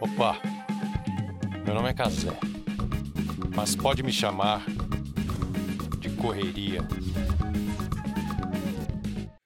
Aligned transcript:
Opa, 0.00 0.36
meu 1.64 1.74
nome 1.74 1.88
é 1.88 1.94
Casé, 1.94 2.36
mas 3.54 3.76
pode 3.76 4.02
me 4.02 4.12
chamar 4.12 4.64
de 6.00 6.10
Correria. 6.10 6.80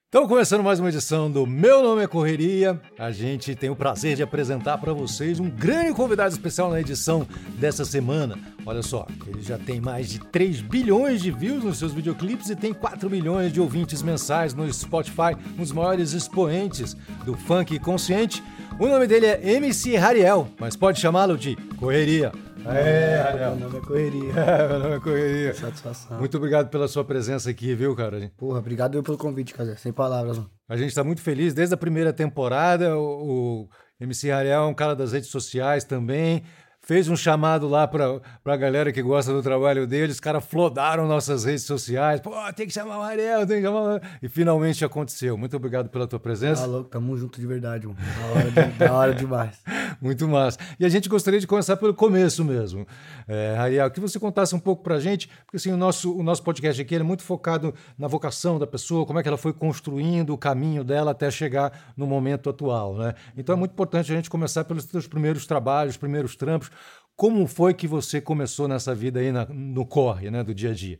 Então, 0.09 0.27
começando 0.27 0.63
mais 0.63 0.79
uma 0.79 0.89
edição 0.89 1.29
do 1.29 1.45
Meu 1.45 1.83
Nome 1.83 2.01
é 2.01 2.07
Correria, 2.07 2.81
a 2.97 3.11
gente 3.11 3.53
tem 3.53 3.69
o 3.69 3.75
prazer 3.75 4.15
de 4.15 4.23
apresentar 4.23 4.77
para 4.79 4.93
vocês 4.93 5.39
um 5.39 5.49
grande 5.49 5.93
convidado 5.93 6.33
especial 6.33 6.71
na 6.71 6.79
edição 6.79 7.27
dessa 7.59 7.85
semana. 7.85 8.35
Olha 8.65 8.81
só, 8.81 9.05
ele 9.27 9.43
já 9.43 9.59
tem 9.59 9.79
mais 9.79 10.09
de 10.09 10.19
3 10.19 10.61
bilhões 10.61 11.21
de 11.21 11.29
views 11.29 11.63
nos 11.63 11.77
seus 11.77 11.93
videoclipes 11.93 12.49
e 12.49 12.55
tem 12.55 12.73
4 12.73 13.09
milhões 13.09 13.53
de 13.53 13.61
ouvintes 13.61 14.01
mensais 14.01 14.53
no 14.55 14.73
Spotify, 14.73 15.35
um 15.55 15.61
dos 15.61 15.71
maiores 15.71 16.13
expoentes 16.13 16.95
do 17.23 17.35
funk 17.35 17.77
consciente. 17.77 18.41
O 18.79 18.87
nome 18.87 19.07
dele 19.07 19.25
é 19.25 19.53
MC 19.55 19.97
Hariel, 19.97 20.47
mas 20.59 20.75
pode 20.75 20.99
chamá-lo 20.99 21.35
de 21.35 21.55
Correria. 21.79 22.31
É, 22.63 23.19
Ariel. 23.27 23.55
Meu 23.55 23.69
nome 23.69 23.79
é 23.79 23.81
Correria. 23.81 24.33
É, 24.37 24.67
meu 24.67 24.79
nome 24.79 24.95
é 24.95 24.99
Correria. 24.99 25.53
Satisfação. 25.55 26.19
Muito 26.19 26.37
obrigado 26.37 26.69
pela 26.69 26.87
sua 26.87 27.03
presença 27.03 27.49
aqui, 27.49 27.73
viu, 27.73 27.95
cara? 27.95 28.31
Porra, 28.37 28.59
obrigado 28.59 29.01
pelo 29.01 29.17
convite, 29.17 29.53
cara. 29.53 29.75
Sem 29.77 29.91
palavras, 29.91 30.37
mano. 30.37 30.49
A 30.69 30.77
gente 30.77 30.89
está 30.89 31.03
muito 31.03 31.21
feliz. 31.21 31.55
Desde 31.55 31.73
a 31.73 31.77
primeira 31.77 32.13
temporada, 32.13 32.95
o, 32.95 33.61
o 33.63 33.69
MC 33.99 34.29
Ariel 34.29 34.63
é 34.63 34.67
um 34.67 34.73
cara 34.75 34.95
das 34.95 35.11
redes 35.11 35.29
sociais 35.29 35.83
também. 35.83 36.43
Fez 36.87 37.09
um 37.09 37.17
chamado 37.17 37.67
lá 37.67 37.85
para 37.85 38.21
a 38.45 38.55
galera 38.55 38.93
que 38.93 39.01
gosta 39.01 39.33
do 39.33 39.43
trabalho 39.43 39.85
dele. 39.85 40.09
Os 40.09 40.21
caras 40.21 40.45
flodaram 40.45 41.05
nossas 41.05 41.43
redes 41.43 41.65
sociais. 41.65 42.21
Pô, 42.21 42.31
tem 42.55 42.65
que 42.65 42.71
chamar 42.71 42.99
o 42.99 43.01
Ariel, 43.01 43.45
tem 43.45 43.57
que 43.57 43.63
chamar 43.63 43.97
o... 43.97 44.01
E 44.21 44.29
finalmente 44.29 44.85
aconteceu. 44.85 45.37
Muito 45.37 45.57
obrigado 45.57 45.89
pela 45.89 46.07
tua 46.07 46.17
presença. 46.17 46.61
Tá 46.61 46.67
louco, 46.67 46.89
tamo 46.89 47.17
junto 47.17 47.41
de 47.41 47.45
verdade, 47.45 47.85
mano. 47.85 47.99
Da 47.99 48.27
hora, 48.27 48.51
de, 48.51 48.77
da 48.77 48.93
hora 48.93 49.13
demais. 49.13 49.61
Muito 49.99 50.25
massa. 50.29 50.59
E 50.79 50.85
a 50.85 50.89
gente 50.89 51.09
gostaria 51.09 51.41
de 51.41 51.47
começar 51.47 51.75
pelo 51.75 51.93
começo 51.93 52.45
mesmo. 52.45 52.87
É, 53.27 53.57
Ariel, 53.57 53.91
que 53.91 53.99
você 53.99 54.17
contasse 54.17 54.55
um 54.55 54.59
pouco 54.59 54.81
pra 54.81 54.97
gente, 54.97 55.27
porque 55.45 55.57
assim, 55.57 55.73
o 55.73 55.77
nosso, 55.77 56.15
o 56.15 56.23
nosso 56.23 56.41
podcast 56.41 56.81
aqui 56.81 56.95
é 56.95 57.03
muito 57.03 57.23
focado 57.23 57.73
na 57.97 58.07
vocação 58.07 58.57
da 58.57 58.67
pessoa, 58.67 59.05
como 59.05 59.19
é 59.19 59.23
que 59.23 59.27
ela 59.27 59.37
foi 59.37 59.51
construindo 59.51 60.33
o 60.33 60.37
caminho 60.37 60.83
dela 60.85 61.11
até 61.11 61.29
chegar 61.29 61.93
no 61.97 62.07
momento 62.07 62.49
atual, 62.49 62.95
né? 62.95 63.13
Então 63.35 63.55
é 63.55 63.57
muito 63.57 63.71
importante 63.71 64.11
a 64.11 64.15
gente 64.15 64.29
começar 64.29 64.63
pelos 64.63 64.85
seus 64.85 65.05
primeiros 65.05 65.45
trabalhos, 65.45 65.97
primeiros 65.97 66.35
trampos. 66.35 66.71
Como 67.17 67.47
foi 67.47 67.73
que 67.73 67.87
você 67.87 68.21
começou 68.21 68.67
nessa 68.67 68.93
vida 68.93 69.19
aí 69.19 69.31
na, 69.31 69.43
no 69.47 69.87
corre, 69.87 70.29
né, 70.29 70.43
do 70.43 70.53
dia 70.53 70.69
a 70.69 70.73
dia? 70.73 70.99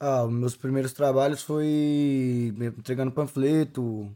Ah, 0.00 0.26
meus 0.26 0.56
primeiros 0.56 0.94
trabalhos 0.94 1.42
foi 1.42 2.54
entregando 2.78 3.12
panfleto, 3.12 4.10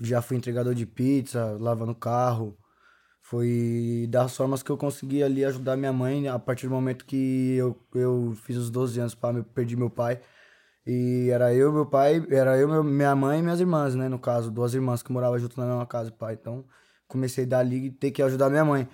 já 0.00 0.22
fui 0.22 0.38
entregador 0.38 0.74
de 0.74 0.86
pizza, 0.86 1.54
lavando 1.60 1.94
carro. 1.94 2.56
Foi 3.20 4.06
das 4.08 4.34
formas 4.34 4.62
que 4.62 4.70
eu 4.70 4.78
consegui 4.78 5.22
ali 5.22 5.44
ajudar 5.44 5.76
minha 5.76 5.92
mãe 5.92 6.26
a 6.28 6.38
partir 6.38 6.66
do 6.66 6.72
momento 6.72 7.04
que 7.04 7.56
eu, 7.56 7.76
eu 7.94 8.32
fiz 8.44 8.56
os 8.56 8.70
12 8.70 8.98
anos, 8.98 9.14
para 9.14 9.44
perdi 9.44 9.76
meu 9.76 9.90
pai. 9.90 10.18
E 10.86 11.28
era 11.30 11.54
eu, 11.54 11.70
meu 11.70 11.84
pai, 11.84 12.26
era 12.30 12.56
eu, 12.56 12.66
meu, 12.66 12.82
minha 12.82 13.14
mãe 13.14 13.40
e 13.40 13.42
minhas 13.42 13.60
irmãs, 13.60 13.94
né? 13.94 14.08
No 14.08 14.18
caso, 14.18 14.50
duas 14.50 14.72
irmãs 14.72 15.02
que 15.02 15.12
moravam 15.12 15.38
junto 15.38 15.60
na 15.60 15.66
mesma 15.66 15.86
casa, 15.86 16.10
pai. 16.10 16.34
Então, 16.40 16.64
comecei 17.06 17.44
dali 17.44 17.86
e 17.86 17.90
ter 17.90 18.10
que 18.10 18.22
ajudar 18.22 18.48
minha 18.48 18.64
mãe. 18.64 18.88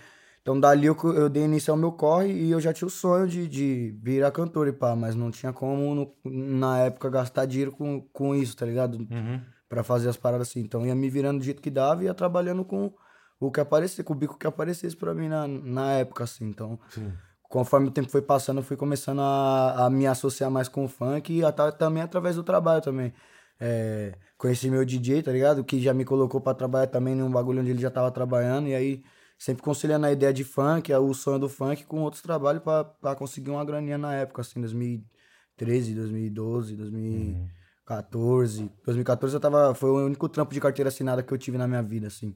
Então, 0.46 0.60
dali 0.60 0.86
eu, 0.86 0.96
eu 1.12 1.28
dei 1.28 1.42
início 1.42 1.72
ao 1.72 1.76
meu 1.76 1.90
corre 1.90 2.32
e 2.32 2.52
eu 2.52 2.60
já 2.60 2.72
tinha 2.72 2.86
o 2.86 2.90
sonho 2.90 3.26
de, 3.26 3.48
de 3.48 3.98
virar 4.00 4.30
cantor 4.30 4.68
e 4.68 4.72
pá, 4.72 4.94
mas 4.94 5.16
não 5.16 5.28
tinha 5.28 5.52
como, 5.52 5.92
no, 5.92 6.14
na 6.24 6.78
época, 6.78 7.10
gastar 7.10 7.46
dinheiro 7.46 7.72
com, 7.72 8.00
com 8.12 8.32
isso, 8.32 8.56
tá 8.56 8.64
ligado? 8.64 8.94
Uhum. 8.94 9.40
Pra 9.68 9.82
fazer 9.82 10.08
as 10.08 10.16
paradas 10.16 10.48
assim. 10.48 10.60
Então, 10.60 10.86
ia 10.86 10.94
me 10.94 11.10
virando 11.10 11.38
do 11.40 11.44
jeito 11.44 11.60
que 11.60 11.68
dava 11.68 12.04
e 12.04 12.06
ia 12.06 12.14
trabalhando 12.14 12.64
com 12.64 12.94
o 13.40 13.50
que 13.50 13.58
aparecer, 13.58 14.04
com 14.04 14.12
o 14.12 14.16
bico 14.16 14.38
que 14.38 14.46
aparecesse 14.46 14.94
pra 14.94 15.12
mim 15.12 15.26
na, 15.26 15.48
na 15.48 15.94
época, 15.94 16.22
assim. 16.22 16.44
Então, 16.44 16.78
Sim. 16.90 17.12
conforme 17.42 17.88
o 17.88 17.90
tempo 17.90 18.08
foi 18.08 18.22
passando, 18.22 18.58
eu 18.58 18.62
fui 18.62 18.76
começando 18.76 19.22
a, 19.22 19.86
a 19.86 19.90
me 19.90 20.06
associar 20.06 20.48
mais 20.48 20.68
com 20.68 20.84
o 20.84 20.88
funk 20.88 21.32
e 21.32 21.44
até, 21.44 21.72
também 21.72 22.04
através 22.04 22.36
do 22.36 22.44
trabalho 22.44 22.80
também. 22.80 23.12
É, 23.58 24.12
conheci 24.38 24.70
meu 24.70 24.84
DJ, 24.84 25.24
tá 25.24 25.32
ligado? 25.32 25.64
Que 25.64 25.82
já 25.82 25.92
me 25.92 26.04
colocou 26.04 26.40
pra 26.40 26.54
trabalhar 26.54 26.86
também 26.86 27.16
num 27.16 27.32
bagulho 27.32 27.62
onde 27.62 27.70
ele 27.70 27.82
já 27.82 27.90
tava 27.90 28.12
trabalhando. 28.12 28.68
E 28.68 28.76
aí, 28.76 29.02
sempre 29.38 29.62
conciliando 29.62 30.06
a 30.06 30.12
ideia 30.12 30.32
de 30.32 30.44
funk, 30.44 30.92
o 30.92 31.14
sonho 31.14 31.38
do 31.38 31.48
funk 31.48 31.84
com 31.84 32.00
outros 32.02 32.22
trabalhos 32.22 32.62
pra 32.62 33.14
conseguir 33.16 33.50
uma 33.50 33.64
graninha 33.64 33.98
na 33.98 34.14
época, 34.14 34.42
assim, 34.42 34.60
2013, 34.60 35.94
2012, 35.94 36.76
2014. 36.76 38.70
2014 38.84 39.34
eu 39.34 39.40
tava. 39.40 39.74
Foi 39.74 39.90
o 39.90 40.04
único 40.06 40.28
trampo 40.28 40.52
de 40.54 40.60
carteira 40.60 40.88
assinada 40.88 41.22
que 41.22 41.32
eu 41.32 41.38
tive 41.38 41.58
na 41.58 41.68
minha 41.68 41.82
vida, 41.82 42.06
assim. 42.06 42.34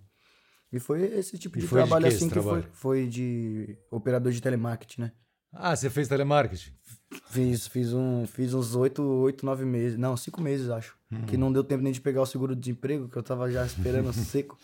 E 0.72 0.78
foi 0.78 1.02
esse 1.02 1.36
tipo 1.36 1.58
E 1.58 1.62
de 1.62 1.66
foi 1.66 1.82
de 1.82 1.86
trabalho 1.88 2.08
que 2.08 2.14
assim 2.14 2.28
que 2.28 2.34
foi, 2.34 2.42
trabalho? 2.42 2.68
foi 2.72 3.06
de 3.08 3.76
operador 3.90 4.30
de 4.30 4.40
telemarketing, 4.40 5.02
né? 5.02 5.12
Ah, 5.52 5.74
você 5.74 5.90
fez 5.90 6.06
telemarketing? 6.06 6.70
Fiz, 7.28 7.66
fiz, 7.66 7.92
um, 7.92 8.24
fiz 8.24 8.54
uns 8.54 8.76
oito, 8.76 9.02
oito, 9.02 9.44
nove 9.44 9.64
meses. 9.64 9.98
Não, 9.98 10.16
cinco 10.16 10.40
meses, 10.40 10.70
acho. 10.70 10.96
Uhum. 11.10 11.22
Que 11.22 11.36
não 11.36 11.52
deu 11.52 11.64
tempo 11.64 11.82
nem 11.82 11.92
de 11.92 12.00
pegar 12.00 12.22
o 12.22 12.26
seguro-desemprego, 12.26 13.08
que 13.08 13.16
eu 13.16 13.22
tava 13.22 13.50
já 13.50 13.66
esperando 13.66 14.12
seco. 14.14 14.56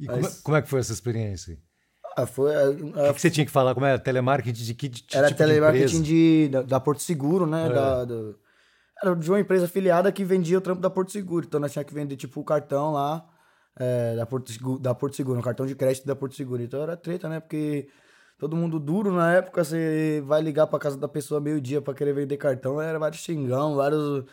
E 0.00 0.06
Mas- 0.06 0.16
como, 0.16 0.26
é, 0.26 0.30
como 0.42 0.56
é 0.56 0.62
que 0.62 0.68
foi 0.68 0.80
essa 0.80 0.92
experiência? 0.92 1.58
Ah, 2.16 2.26
foi. 2.26 2.54
O 2.54 3.14
que, 3.14 3.20
você 3.20 3.30
tinha 3.30 3.46
que 3.46 3.52
falar? 3.52 3.74
Como 3.74 3.86
era? 3.86 3.98
Telemarketing 3.98 4.64
de 4.64 4.74
que 4.74 4.88
de, 4.88 5.04
Era 5.12 5.28
tipo 5.28 5.38
telemarketing 5.38 6.02
de, 6.02 6.48
da, 6.50 6.62
da 6.62 6.80
Porto 6.80 7.00
Seguro, 7.00 7.46
né? 7.46 7.66
É. 7.66 7.70
Da, 7.70 8.06
era 9.02 9.16
de 9.16 9.30
uma 9.30 9.40
empresa 9.40 9.64
afiliada 9.64 10.12
que 10.12 10.24
vendia 10.24 10.58
o 10.58 10.60
trampo 10.60 10.80
da 10.80 10.90
Porto 10.90 11.10
Seguro. 11.10 11.46
Então 11.46 11.58
nós 11.58 11.72
tinha 11.72 11.84
que 11.84 11.92
vender, 11.92 12.16
tipo, 12.16 12.40
o 12.40 12.44
cartão 12.44 12.92
lá 12.92 13.26
é, 13.76 14.14
da, 14.14 14.24
Porto 14.24 14.52
Seguro, 14.52 14.78
da 14.78 14.94
Porto 14.94 15.16
Seguro, 15.16 15.38
um 15.38 15.42
cartão 15.42 15.66
de 15.66 15.74
crédito 15.74 16.06
da 16.06 16.14
Porto 16.14 16.36
Seguro. 16.36 16.62
Então 16.62 16.82
era 16.82 16.96
treta, 16.96 17.28
né? 17.28 17.40
Porque 17.40 17.88
todo 18.38 18.54
mundo 18.54 18.78
duro 18.78 19.10
na 19.12 19.32
época, 19.34 19.64
você 19.64 20.22
vai 20.26 20.40
ligar 20.40 20.66
pra 20.66 20.78
casa 20.78 20.96
da 20.96 21.08
pessoa 21.08 21.40
meio-dia 21.40 21.80
pra 21.80 21.94
querer 21.94 22.12
vender 22.12 22.36
cartão, 22.36 22.80
era 22.80 22.98
vários 22.98 23.22
xingão, 23.22 23.74
vários. 23.74 24.24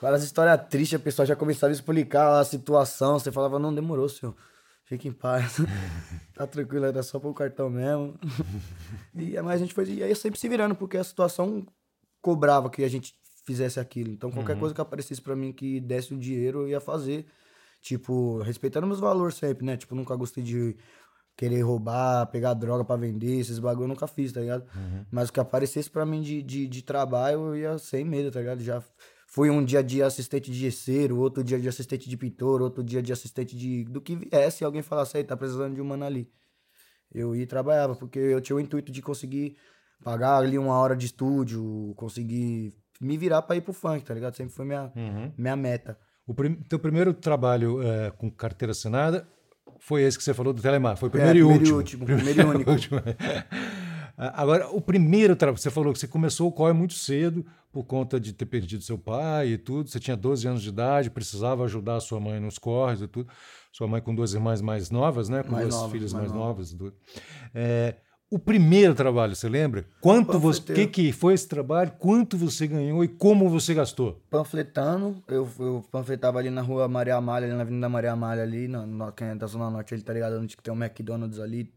Várias 0.00 0.22
histórias 0.22 0.68
tristes, 0.68 1.00
a 1.00 1.02
pessoa 1.02 1.26
já 1.26 1.34
começava 1.34 1.72
a 1.72 1.74
explicar 1.74 2.38
a 2.38 2.44
situação. 2.44 3.18
Você 3.18 3.32
falava, 3.32 3.58
não, 3.58 3.74
demorou, 3.74 4.08
senhor. 4.08 4.36
Fique 4.84 5.08
em 5.08 5.12
paz. 5.12 5.56
tá 6.34 6.46
tranquilo, 6.46 6.84
era 6.84 7.02
só 7.02 7.18
pro 7.18 7.32
cartão 7.32 7.70
mesmo. 7.70 8.18
e 9.14 9.40
mas 9.40 9.54
a 9.54 9.64
gente 9.64 9.74
foi. 9.74 9.86
E 9.86 10.02
aí 10.02 10.14
sempre 10.14 10.38
se 10.38 10.48
virando, 10.48 10.74
porque 10.74 10.96
a 10.96 11.04
situação 11.04 11.66
cobrava 12.20 12.68
que 12.68 12.84
a 12.84 12.88
gente 12.88 13.14
fizesse 13.46 13.80
aquilo. 13.80 14.10
Então 14.10 14.30
qualquer 14.30 14.58
coisa 14.58 14.74
que 14.74 14.80
aparecesse 14.80 15.20
pra 15.20 15.36
mim 15.36 15.52
que 15.52 15.80
desse 15.80 16.12
o 16.14 16.18
dinheiro, 16.18 16.62
eu 16.62 16.68
ia 16.68 16.80
fazer. 16.80 17.26
Tipo, 17.80 18.38
respeitando 18.40 18.86
meus 18.86 19.00
valores 19.00 19.34
sempre, 19.36 19.64
né? 19.66 19.76
Tipo, 19.76 19.94
nunca 19.94 20.16
gostei 20.16 20.42
de 20.42 20.76
querer 21.36 21.60
roubar, 21.62 22.26
pegar 22.28 22.54
droga 22.54 22.84
pra 22.84 22.96
vender, 22.96 23.40
esses 23.40 23.58
bagulho 23.58 23.84
eu 23.84 23.88
nunca 23.88 24.06
fiz, 24.06 24.32
tá 24.32 24.40
ligado? 24.40 24.64
Mas 25.10 25.28
o 25.28 25.32
que 25.32 25.40
aparecesse 25.40 25.90
pra 25.90 26.06
mim 26.06 26.22
de, 26.22 26.42
de, 26.42 26.66
de 26.66 26.82
trabalho, 26.82 27.48
eu 27.48 27.56
ia 27.56 27.78
sem 27.78 28.04
medo, 28.04 28.30
tá 28.30 28.40
ligado? 28.40 28.62
Já 28.62 28.82
fui 29.34 29.50
um 29.50 29.64
dia 29.64 29.82
de 29.82 30.00
assistente 30.00 30.48
de 30.50 30.56
gesseiro, 30.58 31.18
outro 31.18 31.42
dia 31.42 31.58
de 31.58 31.68
assistente 31.68 32.08
de 32.08 32.16
pintor, 32.16 32.62
outro 32.62 32.84
dia 32.84 33.02
de 33.02 33.12
assistente 33.12 33.56
de. 33.56 33.82
do 33.84 34.00
que 34.00 34.14
viesse, 34.14 34.62
e 34.62 34.64
alguém 34.64 34.80
falasse, 34.80 35.16
aí, 35.16 35.24
tá 35.24 35.36
precisando 35.36 35.74
de 35.74 35.80
um 35.80 35.84
mano 35.84 36.04
ali. 36.04 36.30
Eu 37.12 37.34
ia 37.34 37.42
e 37.42 37.46
trabalhava, 37.46 37.96
porque 37.96 38.18
eu 38.18 38.40
tinha 38.40 38.54
o 38.56 38.60
intuito 38.60 38.92
de 38.92 39.02
conseguir 39.02 39.56
pagar 40.04 40.36
ali 40.38 40.56
uma 40.56 40.74
hora 40.78 40.96
de 40.96 41.06
estúdio, 41.06 41.92
conseguir 41.96 42.72
me 43.00 43.16
virar 43.18 43.42
pra 43.42 43.56
ir 43.56 43.60
pro 43.60 43.72
funk, 43.72 44.04
tá 44.04 44.14
ligado? 44.14 44.36
Sempre 44.36 44.54
foi 44.54 44.64
minha, 44.64 44.92
Uhum. 44.94 45.32
minha 45.36 45.56
meta. 45.56 45.98
O 46.26 46.32
prim... 46.34 46.54
teu 46.68 46.78
primeiro 46.78 47.12
trabalho 47.12 47.82
é, 47.82 48.10
com 48.12 48.30
carteira 48.30 48.70
assinada 48.72 49.26
foi 49.80 50.02
esse 50.02 50.16
que 50.16 50.22
você 50.24 50.32
falou 50.32 50.52
do 50.52 50.62
telemarketing. 50.62 51.00
Foi 51.00 51.08
o 51.08 51.12
primeiro, 51.12 51.38
É, 51.38 51.40
e, 51.40 51.44
primeiro 51.44 51.66
e 51.66 51.72
último. 51.72 52.02
último, 52.02 52.06
primeiro 52.06 52.40
e 52.40 52.44
único. 52.54 52.70
Ah, 54.16 54.42
Agora, 54.42 54.68
o 54.70 54.80
primeiro 54.80 55.34
trabalho, 55.36 55.58
você 55.58 55.70
falou 55.70 55.92
que 55.92 55.98
você 55.98 56.06
começou 56.08 56.48
o 56.48 56.52
corre 56.52 56.72
muito 56.72 56.94
cedo 56.94 57.44
por 57.72 57.84
conta 57.84 58.20
de 58.20 58.32
ter 58.32 58.46
perdido 58.46 58.82
seu 58.84 58.96
pai 58.96 59.48
e 59.48 59.58
tudo. 59.58 59.88
Você 59.90 59.98
tinha 59.98 60.16
12 60.16 60.46
anos 60.46 60.62
de 60.62 60.68
idade, 60.68 61.10
precisava 61.10 61.64
ajudar 61.64 61.96
a 61.96 62.00
sua 62.00 62.20
mãe 62.20 62.38
nos 62.38 62.58
corres 62.58 63.00
e 63.00 63.08
tudo. 63.08 63.28
Sua 63.72 63.88
mãe 63.88 64.00
com 64.00 64.14
duas 64.14 64.32
irmãs 64.34 64.60
mais 64.60 64.90
novas, 64.90 65.28
né? 65.28 65.42
Com 65.42 65.50
Mais 65.52 65.64
duas 65.68 65.74
novas, 65.74 65.92
filhas 65.92 66.12
mais, 66.12 66.28
mais 66.30 66.38
novas. 66.40 66.72
du- 66.72 66.92
É, 67.52 67.96
o 68.30 68.38
primeiro 68.38 68.94
trabalho, 68.94 69.34
você 69.34 69.48
lembra? 69.48 69.84
Quanto 70.00 70.38
você, 70.38 70.72
que, 70.72 70.86
que 70.86 71.12
foi 71.12 71.34
esse 71.34 71.48
trabalho? 71.48 71.92
Quanto 71.98 72.36
você 72.36 72.66
ganhou 72.68 73.02
e 73.02 73.08
como 73.08 73.48
você 73.48 73.74
gastou? 73.74 74.22
panfletando. 74.30 75.22
Eu, 75.26 75.48
eu 75.58 75.84
panfletava 75.90 76.38
ali 76.38 76.50
na 76.50 76.62
rua 76.62 76.86
Maria 76.86 77.16
Amália, 77.16 77.48
ali 77.48 77.56
na 77.56 77.62
Avenida 77.62 77.88
Maria 77.88 78.12
Amália, 78.12 78.42
ali, 78.44 78.68
na, 78.68 78.86
na, 78.86 79.10
quem 79.12 79.28
é 79.28 79.34
da 79.34 79.46
Zona 79.48 79.68
Norte, 79.70 79.92
ele 79.94 80.02
tá 80.02 80.12
ligado? 80.12 80.38
Onde 80.38 80.56
tem 80.56 80.72
um 80.72 80.76
McDonald's 80.82 81.40
ali. 81.40 81.72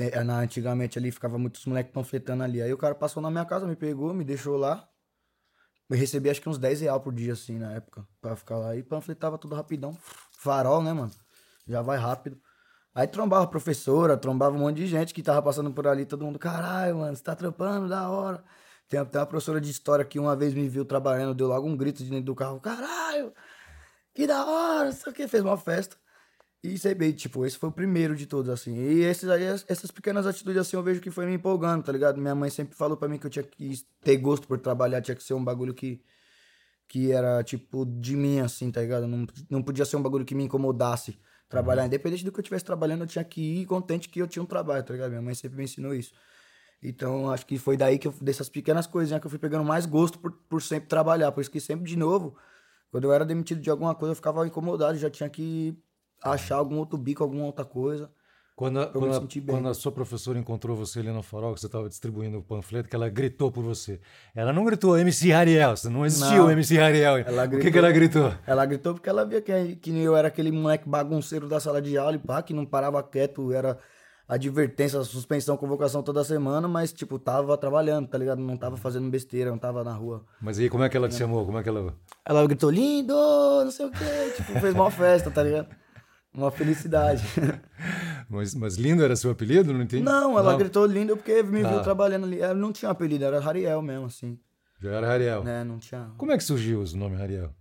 É, 0.00 0.22
na, 0.22 0.40
antigamente 0.40 0.98
ali 0.98 1.10
ficava 1.10 1.38
muitos 1.38 1.64
moleques 1.64 1.92
panfletando 1.92 2.42
ali. 2.42 2.60
Aí 2.60 2.72
o 2.72 2.78
cara 2.78 2.94
passou 2.94 3.22
na 3.22 3.30
minha 3.30 3.44
casa, 3.44 3.66
me 3.66 3.76
pegou, 3.76 4.12
me 4.12 4.24
deixou 4.24 4.56
lá. 4.56 4.88
Eu 5.88 5.96
recebi 5.96 6.28
acho 6.28 6.40
que 6.42 6.48
uns 6.48 6.58
10 6.58 6.82
reais 6.82 7.02
por 7.02 7.12
dia, 7.12 7.32
assim, 7.32 7.58
na 7.58 7.72
época, 7.72 8.06
pra 8.20 8.36
ficar 8.36 8.58
lá. 8.58 8.76
E 8.76 8.82
panfletava 8.82 9.38
tudo 9.38 9.54
rapidão. 9.54 9.96
Farol, 10.32 10.82
né, 10.82 10.92
mano? 10.92 11.10
Já 11.66 11.80
vai 11.82 11.96
rápido. 11.98 12.40
Aí 12.94 13.06
trombava 13.06 13.44
a 13.44 13.46
professora, 13.46 14.16
trombava 14.16 14.56
um 14.56 14.58
monte 14.58 14.76
de 14.78 14.86
gente 14.86 15.14
que 15.14 15.22
tava 15.22 15.40
passando 15.40 15.70
por 15.72 15.86
ali, 15.86 16.04
todo 16.04 16.24
mundo, 16.24 16.38
caralho, 16.38 16.96
mano, 16.96 17.14
você 17.16 17.22
tá 17.22 17.34
trampando, 17.36 17.88
da 17.88 18.08
hora. 18.10 18.42
Tem 18.88 18.98
até 18.98 19.18
uma 19.20 19.26
professora 19.26 19.60
de 19.60 19.70
história 19.70 20.04
que 20.04 20.18
uma 20.18 20.34
vez 20.34 20.52
me 20.54 20.68
viu 20.68 20.84
trabalhando, 20.84 21.34
deu 21.34 21.46
logo 21.46 21.68
um 21.68 21.76
grito 21.76 22.02
de 22.02 22.10
dentro 22.10 22.24
do 22.24 22.34
carro, 22.34 22.58
caralho, 22.60 23.32
que 24.14 24.26
da 24.26 24.44
hora, 24.44 24.86
não 24.86 24.92
sei 24.92 25.12
o 25.12 25.14
que, 25.14 25.28
fez 25.28 25.44
uma 25.44 25.56
festa. 25.56 25.96
E 26.62 26.76
sempre, 26.76 27.12
tipo, 27.12 27.46
esse 27.46 27.56
foi 27.56 27.68
o 27.68 27.72
primeiro 27.72 28.16
de 28.16 28.26
todos, 28.26 28.50
assim. 28.50 28.74
E 28.74 29.04
esses 29.04 29.28
aí, 29.28 29.44
essas 29.44 29.90
pequenas 29.92 30.26
atitudes, 30.26 30.56
assim, 30.56 30.76
eu 30.76 30.82
vejo 30.82 31.00
que 31.00 31.10
foi 31.10 31.24
me 31.24 31.34
empolgando, 31.34 31.84
tá 31.84 31.92
ligado? 31.92 32.20
Minha 32.20 32.34
mãe 32.34 32.50
sempre 32.50 32.74
falou 32.74 32.96
pra 32.96 33.08
mim 33.08 33.16
que 33.16 33.26
eu 33.26 33.30
tinha 33.30 33.44
que 33.44 33.74
ter 34.00 34.16
gosto 34.16 34.48
por 34.48 34.58
trabalhar, 34.58 35.00
tinha 35.00 35.14
que 35.14 35.22
ser 35.22 35.34
um 35.34 35.44
bagulho 35.44 35.72
que, 35.72 36.02
que 36.88 37.12
era, 37.12 37.44
tipo, 37.44 37.86
de 37.86 38.16
mim, 38.16 38.40
assim, 38.40 38.72
tá 38.72 38.80
ligado? 38.80 39.06
Não, 39.06 39.24
não 39.48 39.62
podia 39.62 39.84
ser 39.84 39.96
um 39.96 40.02
bagulho 40.02 40.24
que 40.24 40.34
me 40.34 40.44
incomodasse 40.44 41.16
trabalhar. 41.48 41.82
Uhum. 41.82 41.86
Independente 41.86 42.24
do 42.24 42.32
que 42.32 42.40
eu 42.40 42.42
estivesse 42.42 42.64
trabalhando, 42.64 43.02
eu 43.02 43.06
tinha 43.06 43.24
que 43.24 43.40
ir 43.60 43.66
contente 43.66 44.08
que 44.08 44.20
eu 44.20 44.26
tinha 44.26 44.42
um 44.42 44.46
trabalho, 44.46 44.82
tá 44.82 44.92
ligado? 44.92 45.10
Minha 45.10 45.22
mãe 45.22 45.34
sempre 45.34 45.58
me 45.58 45.64
ensinou 45.64 45.94
isso. 45.94 46.12
Então, 46.82 47.30
acho 47.30 47.46
que 47.46 47.56
foi 47.56 47.76
daí 47.76 47.98
que 47.98 48.08
eu, 48.08 48.14
dessas 48.20 48.48
pequenas 48.48 48.86
coisinhas 48.86 49.20
que 49.20 49.26
eu 49.26 49.30
fui 49.30 49.38
pegando 49.38 49.64
mais 49.64 49.86
gosto 49.86 50.18
por, 50.18 50.32
por 50.32 50.60
sempre 50.60 50.88
trabalhar. 50.88 51.30
Por 51.30 51.40
isso 51.40 51.50
que 51.50 51.60
sempre, 51.60 51.84
de 51.86 51.96
novo, 51.96 52.36
quando 52.90 53.04
eu 53.04 53.12
era 53.12 53.24
demitido 53.24 53.60
de 53.60 53.70
alguma 53.70 53.94
coisa, 53.94 54.12
eu 54.12 54.16
ficava 54.16 54.46
incomodado, 54.46 54.98
já 54.98 55.10
tinha 55.10 55.28
que 55.28 55.76
achar 56.22 56.56
algum 56.56 56.76
outro 56.76 56.98
bico, 56.98 57.22
alguma 57.22 57.44
outra 57.44 57.64
coisa. 57.64 58.10
Quando 58.58 58.80
a, 58.80 58.86
quando, 58.86 59.14
a, 59.14 59.20
quando 59.46 59.68
a, 59.68 59.74
sua 59.74 59.92
professora 59.92 60.36
encontrou 60.36 60.76
você 60.76 60.98
ali 60.98 61.12
no 61.12 61.22
farol, 61.22 61.54
que 61.54 61.60
você 61.60 61.66
estava 61.66 61.88
distribuindo 61.88 62.38
o 62.38 62.42
panfleto, 62.42 62.88
que 62.88 62.96
ela 62.96 63.08
gritou 63.08 63.52
por 63.52 63.62
você. 63.62 64.00
Ela 64.34 64.52
não 64.52 64.64
gritou 64.64 64.98
MC 64.98 65.32
Hariel, 65.32 65.74
não 65.84 66.04
existia 66.04 66.42
o 66.42 66.50
MC 66.50 66.76
Hariel. 66.76 67.18
Ela 67.18 67.46
gritou, 67.46 67.60
o 67.60 67.62
que, 67.62 67.70
que 67.70 67.78
ela 67.78 67.92
gritou? 67.92 68.34
Ela 68.44 68.66
gritou 68.66 68.94
porque 68.94 69.08
ela 69.08 69.24
via 69.24 69.40
que, 69.40 69.76
que 69.76 69.96
eu 69.96 70.16
era 70.16 70.26
aquele 70.26 70.50
moleque 70.50 70.88
bagunceiro 70.88 71.46
da 71.46 71.60
sala 71.60 71.80
de 71.80 71.96
aula 71.96 72.16
e 72.16 72.18
pá, 72.18 72.42
que 72.42 72.52
não 72.52 72.66
parava 72.66 73.00
quieto, 73.00 73.52
era 73.52 73.78
advertência, 74.28 75.02
suspensão, 75.04 75.56
convocação 75.56 76.02
toda 76.02 76.24
semana, 76.24 76.66
mas, 76.66 76.92
tipo, 76.92 77.16
tava 77.16 77.56
trabalhando, 77.56 78.08
tá 78.08 78.18
ligado? 78.18 78.40
Não 78.40 78.56
tava 78.56 78.76
fazendo 78.76 79.08
besteira, 79.08 79.52
não 79.52 79.58
tava 79.58 79.84
na 79.84 79.92
rua. 79.92 80.24
Mas 80.42 80.58
aí, 80.58 80.68
como 80.68 80.82
é 80.82 80.88
que 80.88 80.96
ela 80.96 81.08
te 81.08 81.14
chamou? 81.14 81.46
Como 81.46 81.58
é 81.58 81.62
que 81.62 81.68
ela... 81.68 81.94
Ela 82.26 82.44
gritou, 82.44 82.70
lindo, 82.70 83.14
não 83.14 83.70
sei 83.70 83.86
o 83.86 83.90
quê, 83.92 84.32
tipo, 84.36 84.58
fez 84.60 84.74
uma 84.74 84.90
festa, 84.90 85.30
tá 85.30 85.44
ligado? 85.44 85.68
Uma 86.32 86.50
felicidade. 86.50 87.22
mas, 88.28 88.54
mas 88.54 88.76
lindo 88.76 89.02
era 89.02 89.16
seu 89.16 89.30
apelido? 89.30 89.72
Não 89.72 89.82
entendi. 89.82 90.02
Não, 90.02 90.38
ela 90.38 90.52
não. 90.52 90.58
gritou 90.58 90.86
lindo 90.86 91.16
porque 91.16 91.42
me 91.42 91.64
ah. 91.64 91.70
viu 91.70 91.82
trabalhando 91.82 92.26
ali. 92.26 92.40
Ela 92.40 92.54
não 92.54 92.72
tinha 92.72 92.90
apelido, 92.90 93.24
era 93.24 93.40
Rariel 93.40 93.82
mesmo, 93.82 94.06
assim. 94.06 94.38
Já 94.80 94.92
era 94.92 95.06
Rariel? 95.06 95.46
É, 95.46 95.64
não 95.64 95.78
tinha. 95.78 96.12
Como 96.16 96.30
é 96.30 96.36
que 96.36 96.44
surgiu 96.44 96.82
o 96.82 96.96
nome 96.96 97.16
Rariel? 97.16 97.52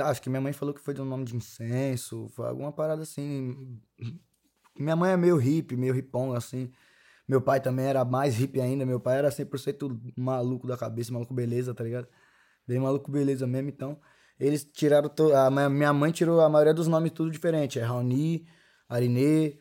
Acho 0.00 0.20
que 0.20 0.28
minha 0.28 0.40
mãe 0.40 0.52
falou 0.52 0.74
que 0.74 0.80
foi 0.80 0.92
do 0.92 1.04
nome 1.04 1.24
de 1.24 1.36
incenso, 1.36 2.28
foi 2.34 2.48
alguma 2.48 2.72
parada 2.72 3.02
assim. 3.02 3.78
Minha 4.76 4.96
mãe 4.96 5.12
é 5.12 5.16
meio 5.16 5.36
hippie, 5.36 5.76
meio 5.76 5.94
hipong, 5.94 6.34
assim. 6.36 6.72
Meu 7.28 7.40
pai 7.40 7.60
também 7.60 7.86
era 7.86 8.04
mais 8.04 8.34
hippie 8.34 8.60
ainda. 8.60 8.84
Meu 8.84 8.98
pai 8.98 9.18
era 9.18 9.28
100% 9.28 10.12
maluco 10.16 10.66
da 10.66 10.76
cabeça, 10.76 11.12
maluco 11.12 11.32
beleza, 11.32 11.72
tá 11.72 11.84
ligado? 11.84 12.08
Bem 12.66 12.80
maluco 12.80 13.10
beleza 13.10 13.46
mesmo, 13.46 13.68
então. 13.68 13.98
Eles 14.38 14.64
tiraram. 14.64 15.08
To... 15.08 15.34
A 15.34 15.50
minha 15.68 15.92
mãe 15.92 16.10
tirou 16.12 16.40
a 16.40 16.48
maioria 16.48 16.74
dos 16.74 16.88
nomes 16.88 17.12
tudo 17.12 17.30
diferente. 17.30 17.78
É 17.78 17.82
Raoni, 17.82 18.46
Arinê, 18.88 19.58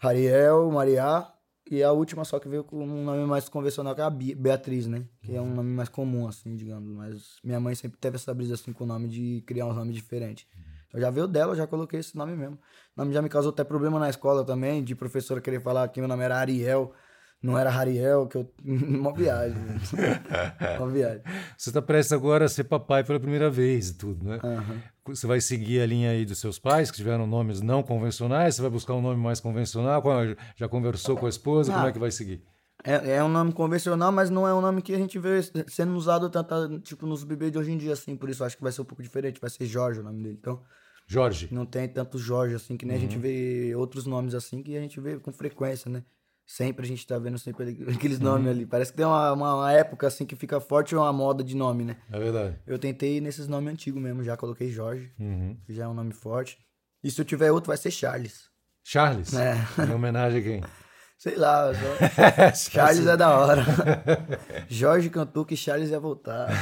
Ariel, 0.00 0.70
Maria. 0.70 1.26
E 1.68 1.82
a 1.82 1.90
última 1.90 2.24
só 2.24 2.38
que 2.38 2.48
veio 2.48 2.62
com 2.62 2.84
um 2.84 3.04
nome 3.04 3.26
mais 3.26 3.48
convencional, 3.48 3.94
que 3.94 4.00
é 4.00 4.04
a 4.04 4.10
Beatriz, 4.10 4.86
né? 4.86 5.04
Que 5.20 5.34
é 5.34 5.42
um 5.42 5.52
nome 5.52 5.70
mais 5.70 5.88
comum, 5.88 6.28
assim, 6.28 6.54
digamos. 6.54 6.94
Mas 6.94 7.38
minha 7.42 7.58
mãe 7.58 7.74
sempre 7.74 7.98
teve 7.98 8.16
essa 8.16 8.32
brisa, 8.32 8.54
assim, 8.54 8.72
com 8.72 8.84
o 8.84 8.86
nome 8.86 9.08
de 9.08 9.42
criar 9.46 9.66
um 9.66 9.72
nome 9.72 9.92
diferente. 9.92 10.46
Então 10.86 11.00
já 11.00 11.10
veio 11.10 11.26
dela, 11.26 11.56
já 11.56 11.66
coloquei 11.66 11.98
esse 11.98 12.16
nome 12.16 12.36
mesmo. 12.36 12.54
O 12.54 13.00
nome 13.00 13.12
já 13.12 13.20
me 13.20 13.28
causou 13.28 13.50
até 13.50 13.64
problema 13.64 13.98
na 13.98 14.08
escola 14.08 14.44
também, 14.44 14.84
de 14.84 14.94
professora 14.94 15.40
querer 15.40 15.60
falar 15.60 15.88
que 15.88 16.00
meu 16.00 16.08
nome 16.08 16.22
era 16.22 16.38
Ariel 16.38 16.92
não 17.46 17.56
era 17.56 17.70
Hariel, 17.70 18.26
que 18.26 18.36
eu. 18.36 18.50
Uma 18.64 19.12
viagem. 19.12 19.56
Uma 20.78 20.88
viagem. 20.88 21.22
Você 21.56 21.70
está 21.70 21.80
prestes 21.80 22.12
agora 22.12 22.46
a 22.46 22.48
ser 22.48 22.64
papai 22.64 23.04
pela 23.04 23.20
primeira 23.20 23.48
vez 23.48 23.90
e 23.90 23.94
tudo, 23.94 24.26
né? 24.26 24.40
Uhum. 24.42 25.14
Você 25.14 25.26
vai 25.26 25.40
seguir 25.40 25.80
a 25.80 25.86
linha 25.86 26.10
aí 26.10 26.24
dos 26.24 26.38
seus 26.38 26.58
pais, 26.58 26.90
que 26.90 26.96
tiveram 26.96 27.26
nomes 27.26 27.60
não 27.60 27.82
convencionais? 27.82 28.56
Você 28.56 28.62
vai 28.62 28.70
buscar 28.70 28.94
um 28.94 29.00
nome 29.00 29.22
mais 29.22 29.38
convencional? 29.38 30.02
Já 30.56 30.68
conversou 30.68 31.16
com 31.16 31.26
a 31.26 31.28
esposa? 31.28 31.72
Como 31.72 31.86
é 31.86 31.92
que 31.92 31.98
vai 31.98 32.10
seguir? 32.10 32.42
É, 32.82 33.16
é 33.16 33.24
um 33.24 33.28
nome 33.28 33.52
convencional, 33.52 34.10
mas 34.10 34.28
não 34.28 34.46
é 34.46 34.52
um 34.52 34.60
nome 34.60 34.82
que 34.82 34.92
a 34.92 34.98
gente 34.98 35.18
vê 35.18 35.40
sendo 35.68 35.94
usado 35.94 36.28
tanto, 36.28 36.80
tipo, 36.80 37.06
nos 37.06 37.22
bebês 37.22 37.52
de 37.52 37.58
hoje 37.58 37.70
em 37.70 37.78
dia, 37.78 37.92
assim. 37.92 38.16
Por 38.16 38.28
isso 38.28 38.42
acho 38.42 38.56
que 38.56 38.62
vai 38.62 38.72
ser 38.72 38.82
um 38.82 38.84
pouco 38.84 39.02
diferente. 39.02 39.40
Vai 39.40 39.50
ser 39.50 39.64
Jorge 39.66 40.00
o 40.00 40.02
nome 40.02 40.22
dele. 40.22 40.36
Então. 40.40 40.60
Jorge. 41.06 41.48
Não 41.52 41.64
tem 41.64 41.88
tanto 41.88 42.18
Jorge, 42.18 42.56
assim, 42.56 42.76
que 42.76 42.84
nem 42.84 42.96
uhum. 42.96 43.02
a 43.02 43.06
gente 43.06 43.18
vê 43.18 43.72
outros 43.76 44.06
nomes 44.06 44.34
assim 44.34 44.60
que 44.60 44.76
a 44.76 44.80
gente 44.80 45.00
vê 45.00 45.18
com 45.20 45.32
frequência, 45.32 45.88
né? 45.88 46.02
Sempre 46.46 46.86
a 46.86 46.88
gente 46.88 47.04
tá 47.04 47.18
vendo 47.18 47.38
sempre 47.38 47.76
aqueles 47.92 48.20
nomes 48.20 48.48
ali. 48.48 48.64
Parece 48.64 48.92
que 48.92 48.96
tem 48.96 49.06
uma, 49.06 49.32
uma, 49.32 49.54
uma, 49.56 49.72
época 49.72 50.06
assim 50.06 50.24
que 50.24 50.36
fica 50.36 50.60
forte 50.60 50.94
uma 50.94 51.12
moda 51.12 51.42
de 51.42 51.56
nome, 51.56 51.84
né? 51.84 51.96
É 52.10 52.18
verdade. 52.18 52.56
Eu 52.66 52.78
tentei 52.78 53.20
nesses 53.20 53.48
nomes 53.48 53.72
antigos 53.72 54.00
mesmo, 54.00 54.22
já 54.22 54.36
coloquei 54.36 54.70
Jorge, 54.70 55.12
uhum. 55.18 55.56
que 55.66 55.74
já 55.74 55.84
é 55.84 55.88
um 55.88 55.94
nome 55.94 56.12
forte. 56.12 56.58
E 57.02 57.10
se 57.10 57.20
eu 57.20 57.24
tiver 57.24 57.50
outro, 57.50 57.68
vai 57.68 57.76
ser 57.76 57.90
Charles. 57.90 58.48
Charles? 58.84 59.34
É. 59.34 59.56
Em 59.88 59.92
homenagem 59.92 60.40
a 60.40 60.42
quem? 60.42 60.62
Sei 61.18 61.34
lá, 61.34 61.72
só... 61.72 61.80
Charles 62.70 63.06
é 63.06 63.16
da 63.16 63.38
hora. 63.38 63.64
Jorge 64.68 65.08
cantou 65.08 65.46
que 65.46 65.56
Charles 65.56 65.90
ia 65.90 65.98
voltar. 65.98 66.48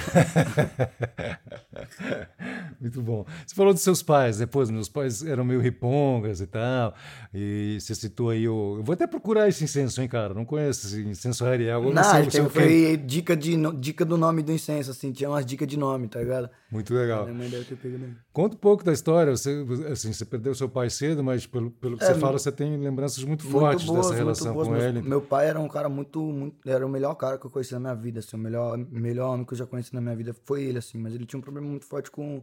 Muito 2.81 3.03
bom. 3.03 3.27
Você 3.45 3.55
falou 3.55 3.73
dos 3.73 3.83
seus 3.83 4.01
pais, 4.01 4.39
depois 4.39 4.71
meus 4.71 4.89
pais 4.89 5.25
eram 5.25 5.45
meio 5.45 5.61
ripongas 5.61 6.41
e 6.41 6.47
tal, 6.47 6.95
e 7.33 7.79
você 7.81 7.97
citou 7.97 8.31
aí 8.31 8.49
o... 8.49 8.77
Eu 8.79 8.85
vou 8.85 8.93
até 8.93 9.09
procurar 9.09 9.49
esse 9.49 9.65
incenso, 9.65 10.01
hein, 10.01 10.07
cara? 10.07 10.33
Não 10.33 10.45
conheço 10.45 10.87
esse 10.87 11.03
incenso 11.03 11.45
Ariel. 11.45 11.83
Não, 11.83 11.93
não 11.93 12.05
sei, 12.05 12.27
tem, 12.27 12.49
foi 12.49 12.97
dica, 12.97 13.37
de, 13.37 13.57
dica 13.81 14.05
do 14.05 14.17
nome 14.17 14.43
do 14.43 14.53
incenso, 14.53 14.91
assim, 14.91 15.11
tinha 15.11 15.29
umas 15.29 15.45
dicas 15.45 15.67
de 15.67 15.77
nome, 15.77 16.07
tá 16.07 16.21
ligado? 16.21 16.49
Muito 16.71 16.95
legal. 16.95 17.25
Minha 17.25 17.39
mãe 17.39 17.49
deve 17.49 17.65
ter 17.65 17.77
pego 17.77 17.99
Conta 18.35 18.57
um 18.57 18.59
pouco 18.59 18.83
da 18.83 18.93
história, 18.93 19.31
você, 19.31 19.65
assim, 19.93 20.13
você 20.13 20.25
perdeu 20.25 20.53
seu 20.57 20.69
pai 20.69 20.91
cedo, 20.91 21.23
mas 21.23 21.47
pelo, 21.47 21.71
pelo 21.71 21.97
que 21.97 22.03
é, 22.03 22.09
você 22.09 22.19
fala, 22.19 22.37
você 22.37 22.51
tem 22.51 22.77
lembranças 22.77 23.23
muito, 23.23 23.45
muito 23.45 23.61
fortes 23.61 23.87
boas, 23.87 24.09
dessa 24.09 24.15
relação 24.19 24.53
relação 24.53 24.75
com 24.75 24.77
ele. 24.77 25.03
Meu 25.03 25.23
pai 25.23 25.47
era 25.47 25.61
um 25.61 25.69
cara 25.69 25.89
muito, 25.89 26.21
muito. 26.21 26.69
Era 26.69 26.85
o 26.85 26.89
melhor 26.89 27.15
cara 27.15 27.39
que 27.39 27.47
eu 27.47 27.51
conheci 27.51 27.73
na 27.75 27.79
minha 27.79 27.95
vida, 27.95 28.19
assim. 28.19 28.35
O 28.35 28.41
melhor, 28.41 28.77
melhor 28.77 29.33
homem 29.33 29.47
que 29.47 29.53
eu 29.53 29.59
já 29.59 29.65
conheci 29.65 29.95
na 29.95 30.01
minha 30.01 30.17
vida 30.17 30.35
foi 30.43 30.65
ele, 30.65 30.79
assim. 30.79 30.99
Mas 30.99 31.15
ele 31.15 31.25
tinha 31.25 31.39
um 31.39 31.43
problema 31.43 31.69
muito 31.69 31.87
forte 31.87 32.11
com, 32.11 32.43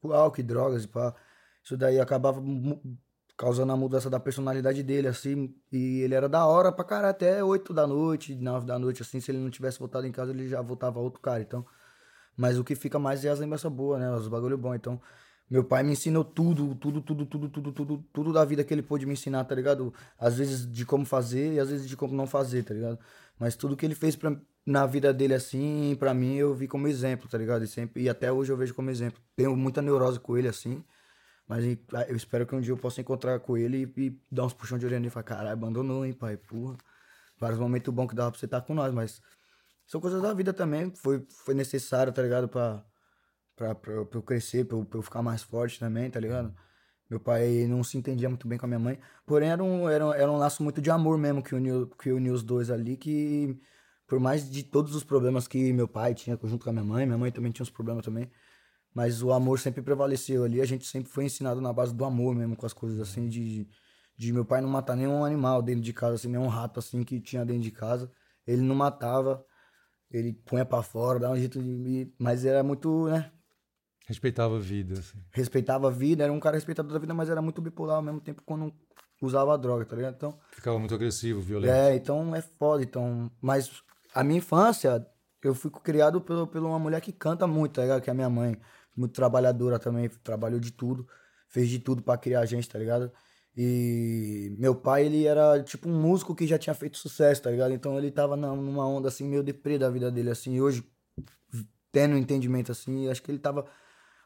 com 0.00 0.12
álcool 0.12 0.40
e 0.40 0.44
drogas 0.44 0.84
e 0.84 0.86
pá. 0.86 1.12
Isso 1.60 1.76
daí 1.76 1.98
acabava 1.98 2.40
causando 3.36 3.72
a 3.72 3.76
mudança 3.76 4.08
da 4.08 4.20
personalidade 4.20 4.80
dele, 4.84 5.08
assim. 5.08 5.52
E 5.72 6.02
ele 6.02 6.14
era 6.14 6.28
da 6.28 6.46
hora 6.46 6.70
pra 6.70 6.84
caralho, 6.84 7.10
até 7.10 7.42
8 7.42 7.74
da 7.74 7.84
noite, 7.84 8.32
9 8.32 8.64
da 8.64 8.78
noite, 8.78 9.02
assim. 9.02 9.18
Se 9.18 9.32
ele 9.32 9.38
não 9.38 9.50
tivesse 9.50 9.80
voltado 9.80 10.06
em 10.06 10.12
casa, 10.12 10.30
ele 10.30 10.46
já 10.48 10.62
voltava 10.62 11.00
outro 11.00 11.20
cara, 11.20 11.42
então. 11.42 11.66
Mas 12.36 12.58
o 12.58 12.64
que 12.64 12.74
fica 12.74 12.98
mais 12.98 13.24
é 13.24 13.30
as 13.30 13.38
lembranças 13.38 13.70
boas, 13.72 14.00
né? 14.00 14.10
Os 14.14 14.28
bagulho 14.28 14.58
bom. 14.58 14.74
Então, 14.74 15.00
meu 15.48 15.64
pai 15.64 15.82
me 15.82 15.92
ensinou 15.92 16.24
tudo, 16.24 16.74
tudo, 16.74 17.00
tudo, 17.00 17.24
tudo, 17.26 17.48
tudo, 17.48 17.72
tudo, 17.72 18.04
tudo 18.12 18.32
da 18.32 18.44
vida 18.44 18.64
que 18.64 18.74
ele 18.74 18.82
pôde 18.82 19.06
me 19.06 19.12
ensinar, 19.12 19.44
tá 19.44 19.54
ligado? 19.54 19.94
Às 20.18 20.36
vezes 20.36 20.70
de 20.70 20.84
como 20.84 21.04
fazer 21.04 21.54
e 21.54 21.60
às 21.60 21.70
vezes 21.70 21.88
de 21.88 21.96
como 21.96 22.14
não 22.14 22.26
fazer, 22.26 22.64
tá 22.64 22.74
ligado? 22.74 22.98
Mas 23.38 23.54
tudo 23.56 23.76
que 23.76 23.86
ele 23.86 23.94
fez 23.94 24.16
pra, 24.16 24.36
na 24.66 24.86
vida 24.86 25.12
dele 25.14 25.34
assim, 25.34 25.96
pra 25.98 26.12
mim, 26.12 26.34
eu 26.36 26.54
vi 26.54 26.66
como 26.66 26.88
exemplo, 26.88 27.28
tá 27.28 27.38
ligado? 27.38 27.64
E, 27.64 27.68
sempre, 27.68 28.02
e 28.02 28.08
até 28.08 28.32
hoje 28.32 28.52
eu 28.52 28.56
vejo 28.56 28.74
como 28.74 28.90
exemplo. 28.90 29.20
Tenho 29.36 29.56
muita 29.56 29.80
neurose 29.80 30.18
com 30.18 30.36
ele 30.36 30.48
assim, 30.48 30.82
mas 31.48 31.64
eu 32.08 32.16
espero 32.16 32.46
que 32.46 32.54
um 32.54 32.60
dia 32.60 32.72
eu 32.72 32.76
possa 32.76 33.00
encontrar 33.00 33.38
com 33.40 33.56
ele 33.56 33.92
e, 33.96 34.06
e 34.06 34.20
dar 34.30 34.46
uns 34.46 34.52
puxão 34.52 34.78
de 34.78 34.86
orelha 34.86 35.06
e 35.06 35.10
falar: 35.10 35.24
caralho, 35.24 35.50
abandonou, 35.50 36.04
hein, 36.04 36.12
pai? 36.12 36.36
Porra. 36.36 36.76
Vários 37.38 37.58
momentos 37.60 37.92
bons 37.92 38.08
que 38.08 38.14
dava 38.14 38.30
pra 38.30 38.40
você 38.40 38.46
estar 38.46 38.62
com 38.62 38.74
nós, 38.74 38.92
mas 38.94 39.20
são 39.86 40.00
coisas 40.00 40.20
da 40.22 40.32
vida 40.34 40.52
também. 40.52 40.92
Foi, 40.94 41.24
foi 41.44 41.54
necessário, 41.54 42.12
tá 42.12 42.22
ligado? 42.22 42.48
Pra 42.48 42.84
pra, 43.56 43.74
pra, 43.74 44.04
pra 44.04 44.18
eu 44.18 44.22
crescer, 44.22 44.66
pra 44.66 44.76
eu, 44.76 44.84
pra 44.84 44.98
eu 44.98 45.02
ficar 45.02 45.22
mais 45.22 45.42
forte 45.42 45.80
também, 45.80 46.10
tá 46.10 46.20
ligado? 46.20 46.54
Meu 47.08 47.20
pai 47.20 47.66
não 47.68 47.82
se 47.82 47.96
entendia 47.96 48.28
muito 48.28 48.46
bem 48.46 48.58
com 48.58 48.66
a 48.66 48.68
minha 48.68 48.78
mãe. 48.78 48.98
Porém, 49.24 49.50
era 49.50 49.62
um, 49.62 49.88
era, 49.88 50.04
era 50.16 50.30
um 50.30 50.36
laço 50.36 50.62
muito 50.62 50.80
de 50.82 50.90
amor 50.90 51.16
mesmo 51.18 51.42
que 51.42 51.54
uniu, 51.54 51.88
que 51.88 52.12
uniu 52.12 52.34
os 52.34 52.42
dois 52.42 52.70
ali, 52.70 52.96
que 52.96 53.58
por 54.06 54.20
mais 54.20 54.48
de 54.50 54.62
todos 54.62 54.94
os 54.94 55.04
problemas 55.04 55.48
que 55.48 55.72
meu 55.72 55.88
pai 55.88 56.14
tinha 56.14 56.38
junto 56.44 56.64
com 56.64 56.70
a 56.70 56.72
minha 56.72 56.84
mãe, 56.84 57.06
minha 57.06 57.18
mãe 57.18 57.32
também 57.32 57.50
tinha 57.52 57.64
uns 57.64 57.70
problemas 57.70 58.04
também, 58.04 58.30
mas 58.94 59.22
o 59.22 59.32
amor 59.32 59.58
sempre 59.60 59.82
prevaleceu 59.82 60.44
ali, 60.44 60.60
a 60.60 60.66
gente 60.66 60.86
sempre 60.86 61.10
foi 61.10 61.24
ensinado 61.24 61.60
na 61.60 61.72
base 61.72 61.94
do 61.94 62.04
amor 62.04 62.34
mesmo, 62.34 62.56
com 62.56 62.66
as 62.66 62.72
coisas 62.72 63.00
assim, 63.00 63.28
de, 63.28 63.68
de 64.16 64.32
meu 64.32 64.44
pai 64.44 64.60
não 64.60 64.68
matar 64.68 64.96
nenhum 64.96 65.24
animal 65.24 65.62
dentro 65.62 65.82
de 65.82 65.92
casa, 65.92 66.14
assim, 66.16 66.28
nenhum 66.28 66.48
rato 66.48 66.78
assim 66.80 67.02
que 67.04 67.20
tinha 67.20 67.44
dentro 67.44 67.62
de 67.62 67.70
casa, 67.70 68.10
ele 68.46 68.62
não 68.62 68.74
matava, 68.74 69.44
ele 70.10 70.32
punha 70.32 70.64
para 70.64 70.82
fora, 70.82 71.18
dava 71.18 71.34
um 71.34 71.38
jeito 71.38 71.62
de... 71.62 72.12
Mas 72.18 72.44
era 72.44 72.62
muito, 72.62 73.08
né, 73.08 73.30
Respeitava 74.06 74.56
a 74.56 74.60
vida, 74.60 75.00
assim. 75.00 75.18
Respeitava 75.32 75.88
a 75.88 75.90
vida, 75.90 76.22
era 76.22 76.32
um 76.32 76.38
cara 76.38 76.54
respeitador 76.54 76.92
da 76.92 76.98
vida, 76.98 77.12
mas 77.12 77.28
era 77.28 77.42
muito 77.42 77.60
bipolar 77.60 77.96
ao 77.96 78.02
mesmo 78.02 78.20
tempo 78.20 78.40
quando 78.46 78.72
usava 79.20 79.52
a 79.52 79.56
droga, 79.56 79.84
tá 79.84 79.96
ligado? 79.96 80.14
Então. 80.14 80.38
Ficava 80.52 80.78
muito 80.78 80.94
agressivo, 80.94 81.40
violento. 81.40 81.72
É, 81.72 81.96
então 81.96 82.34
é 82.34 82.40
foda. 82.40 82.84
Então, 82.84 83.28
mas 83.40 83.82
a 84.14 84.22
minha 84.22 84.38
infância, 84.38 85.04
eu 85.42 85.56
fui 85.56 85.72
criado 85.82 86.20
por, 86.20 86.46
por 86.46 86.62
uma 86.62 86.78
mulher 86.78 87.00
que 87.00 87.12
canta 87.12 87.48
muito, 87.48 87.72
tá 87.72 87.82
ligado? 87.82 88.00
Que 88.00 88.08
é 88.08 88.12
a 88.12 88.14
minha 88.14 88.30
mãe. 88.30 88.56
Muito 88.96 89.12
trabalhadora 89.12 89.76
também, 89.76 90.08
trabalhou 90.22 90.60
de 90.60 90.70
tudo, 90.70 91.06
fez 91.48 91.68
de 91.68 91.80
tudo 91.80 92.00
para 92.00 92.16
criar 92.16 92.40
a 92.40 92.46
gente, 92.46 92.68
tá 92.68 92.78
ligado? 92.78 93.10
E 93.56 94.54
meu 94.58 94.74
pai, 94.74 95.06
ele 95.06 95.24
era 95.26 95.62
tipo 95.62 95.88
um 95.88 96.00
músico 96.00 96.34
que 96.34 96.46
já 96.46 96.58
tinha 96.58 96.74
feito 96.74 96.98
sucesso, 96.98 97.42
tá 97.42 97.50
ligado? 97.50 97.72
Então 97.72 97.96
ele 97.96 98.10
tava 98.10 98.36
numa 98.36 98.86
onda 98.86 99.08
assim, 99.08 99.26
meio 99.26 99.42
deprê 99.42 99.78
da 99.78 99.88
vida 99.88 100.10
dele, 100.10 100.30
assim. 100.30 100.54
E 100.56 100.60
hoje, 100.60 100.84
tendo 101.90 102.14
um 102.14 102.18
entendimento 102.18 102.70
assim, 102.70 103.08
acho 103.08 103.22
que 103.22 103.30
ele 103.30 103.38
tava 103.38 103.64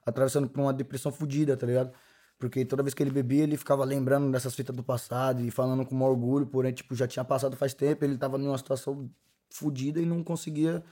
atravessando 0.05 0.49
por 0.49 0.61
uma 0.61 0.73
depressão 0.73 1.13
fodida, 1.13 1.57
tá 1.57 1.67
ligado? 1.67 1.93
Porque 2.41 2.65
toda 2.65 2.83
vez 2.83 2.95
que 2.95 3.03
ele 3.03 3.11
bebia, 3.11 3.45
ele 3.45 3.57
ficava 3.57 3.85
lembrando 3.85 4.33
dessas 4.33 4.55
fitas 4.55 4.75
do 4.75 4.83
passado 4.83 5.43
e 5.43 5.51
falando 5.51 5.85
com 5.87 6.01
orgulho, 6.03 6.47
porém, 6.47 6.73
tipo, 6.73 6.95
já 6.95 7.07
tinha 7.07 7.25
passado 7.25 7.57
faz 7.57 7.75
tempo, 7.75 8.05
ele 8.05 8.17
tava 8.19 8.39
numa 8.39 8.59
situação 8.59 9.11
fodida 9.51 10.01
e 10.01 10.07
não 10.07 10.25
conseguia 10.25 10.83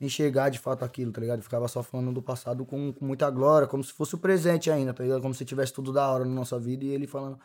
enxergar 0.00 0.48
de 0.48 0.58
fato 0.58 0.84
aquilo, 0.84 1.12
tá 1.12 1.20
ligado? 1.20 1.42
Ficava 1.42 1.68
só 1.68 1.82
falando 1.82 2.12
do 2.12 2.22
passado 2.22 2.66
com, 2.66 2.92
com 2.92 3.04
muita 3.04 3.30
glória, 3.30 3.68
como 3.68 3.84
se 3.84 3.92
fosse 3.92 4.14
o 4.14 4.18
presente 4.18 4.70
ainda, 4.70 4.92
tá 4.92 5.02
ligado? 5.02 5.22
Como 5.22 5.34
se 5.34 5.44
tivesse 5.44 5.72
tudo 5.72 5.92
da 5.92 6.10
hora 6.10 6.24
na 6.24 6.30
nossa 6.32 6.58
vida 6.58 6.84
e 6.84 6.88
ele 6.88 7.06
falando. 7.06 7.38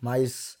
Mas 0.00 0.56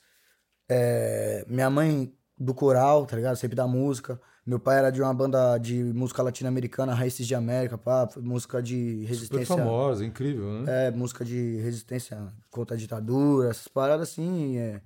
é, 0.68 1.44
minha 1.48 1.68
mãe 1.68 2.12
do 2.38 2.54
coral, 2.54 3.04
tá 3.04 3.16
ligado? 3.16 3.36
Sempre 3.36 3.56
da 3.56 3.66
música. 3.66 4.20
Meu 4.46 4.58
pai 4.58 4.78
era 4.78 4.90
de 4.90 5.02
uma 5.02 5.12
banda 5.12 5.58
de 5.58 5.82
música 5.92 6.22
latino-americana, 6.22 6.94
Raízes 6.94 7.26
de 7.26 7.34
América, 7.34 7.76
pá, 7.76 8.08
música 8.16 8.62
de 8.62 9.04
resistência. 9.04 9.46
Super 9.46 9.62
famosa, 9.62 10.04
incrível, 10.04 10.62
né? 10.62 10.86
É, 10.86 10.90
música 10.90 11.24
de 11.24 11.56
resistência 11.58 12.18
contra 12.50 12.74
a 12.74 12.78
ditadura, 12.78 13.50
essas 13.50 13.68
paradas 13.68 14.08
assim, 14.08 14.56
é, 14.56 14.80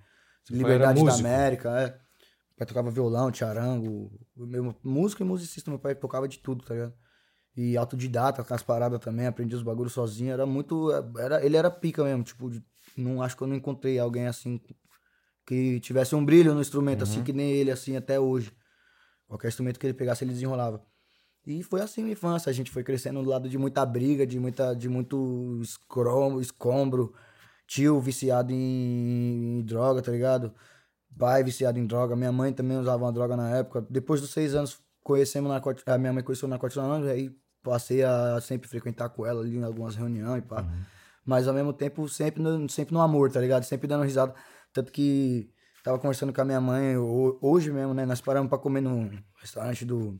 liberdade 0.50 1.02
da 1.04 1.14
América, 1.14 1.70
é. 1.80 1.86
Meu 1.86 2.58
pai 2.58 2.66
tocava 2.66 2.90
violão, 2.90 3.32
charango, 3.32 4.10
meu, 4.36 4.74
música 4.82 5.22
e 5.22 5.26
musicista, 5.26 5.70
meu 5.70 5.78
pai 5.78 5.94
tocava 5.94 6.28
de 6.28 6.38
tudo, 6.38 6.64
tá 6.64 6.74
ligado? 6.74 6.94
E 7.56 7.76
autodidata 7.76 8.42
com 8.42 8.54
as 8.54 8.62
paradas 8.62 8.98
também, 9.00 9.26
aprendi 9.26 9.54
os 9.54 9.62
bagulhos 9.62 9.92
sozinho, 9.92 10.32
era 10.32 10.44
muito, 10.44 10.90
era, 11.16 11.44
ele 11.44 11.56
era 11.56 11.70
pica 11.70 12.02
mesmo, 12.02 12.24
tipo, 12.24 12.50
não 12.96 13.22
acho 13.22 13.36
que 13.36 13.42
eu 13.42 13.46
não 13.46 13.56
encontrei 13.56 13.98
alguém 13.98 14.26
assim 14.26 14.60
que 15.46 15.78
tivesse 15.80 16.14
um 16.14 16.24
brilho 16.24 16.54
no 16.54 16.60
instrumento, 16.60 17.02
assim, 17.02 17.16
uhum. 17.16 17.18
assim, 17.18 17.24
que 17.24 17.32
nem 17.32 17.52
ele, 17.52 17.70
assim, 17.70 17.96
até 17.96 18.18
hoje. 18.18 18.52
Qualquer 19.26 19.48
instrumento 19.48 19.78
que 19.78 19.86
ele 19.86 19.94
pegasse, 19.94 20.24
ele 20.24 20.32
desenrolava. 20.32 20.82
E 21.46 21.62
foi 21.62 21.82
assim 21.82 22.00
a 22.00 22.04
minha 22.04 22.12
infância. 22.14 22.48
A 22.48 22.52
gente 22.52 22.70
foi 22.70 22.82
crescendo 22.82 23.22
do 23.22 23.28
lado 23.28 23.48
de 23.48 23.58
muita 23.58 23.84
briga, 23.84 24.26
de, 24.26 24.38
muita, 24.38 24.74
de 24.74 24.88
muito 24.88 25.60
escromo, 25.62 26.40
escombro. 26.40 27.12
Tio 27.66 28.00
viciado 28.00 28.52
em, 28.52 29.58
em, 29.58 29.62
droga, 29.62 30.02
tá 30.02 30.10
ligado? 30.10 30.54
Pai 31.18 31.42
viciado 31.44 31.78
em 31.78 31.86
droga. 31.86 32.16
Minha 32.16 32.32
mãe 32.32 32.52
também 32.52 32.78
usava 32.78 33.04
uma 33.04 33.12
droga 33.12 33.36
na 33.36 33.50
época. 33.50 33.86
Depois 33.90 34.20
dos 34.20 34.30
seis 34.30 34.54
anos, 34.54 34.78
conhecemos 35.02 35.50
a 35.86 35.98
minha 35.98 36.12
mãe 36.12 36.22
conheceu 36.22 36.48
na 36.48 36.56
Anônimos, 36.56 37.10
aí 37.10 37.30
passei 37.62 38.02
a 38.02 38.40
sempre 38.40 38.68
frequentar 38.68 39.08
com 39.10 39.24
ela 39.24 39.40
ali 39.40 39.56
em 39.56 39.62
algumas 39.64 39.96
reuniões 39.96 40.42
e 40.42 40.46
pá. 40.46 40.62
Uhum. 40.62 40.93
Mas 41.24 41.48
ao 41.48 41.54
mesmo 41.54 41.72
tempo, 41.72 42.08
sempre 42.08 42.42
no, 42.42 42.68
sempre 42.68 42.94
no 42.94 43.00
amor, 43.00 43.30
tá 43.30 43.40
ligado? 43.40 43.64
Sempre 43.64 43.86
dando 43.88 44.04
risada. 44.04 44.34
Tanto 44.72 44.92
que 44.92 45.54
Tava 45.84 45.98
conversando 45.98 46.32
com 46.32 46.40
a 46.40 46.44
minha 46.46 46.62
mãe 46.62 46.96
hoje 46.96 47.70
mesmo, 47.70 47.92
né? 47.92 48.06
Nós 48.06 48.18
paramos 48.18 48.48
pra 48.48 48.56
comer 48.56 48.80
no 48.80 49.10
restaurante 49.36 49.84
do. 49.84 50.18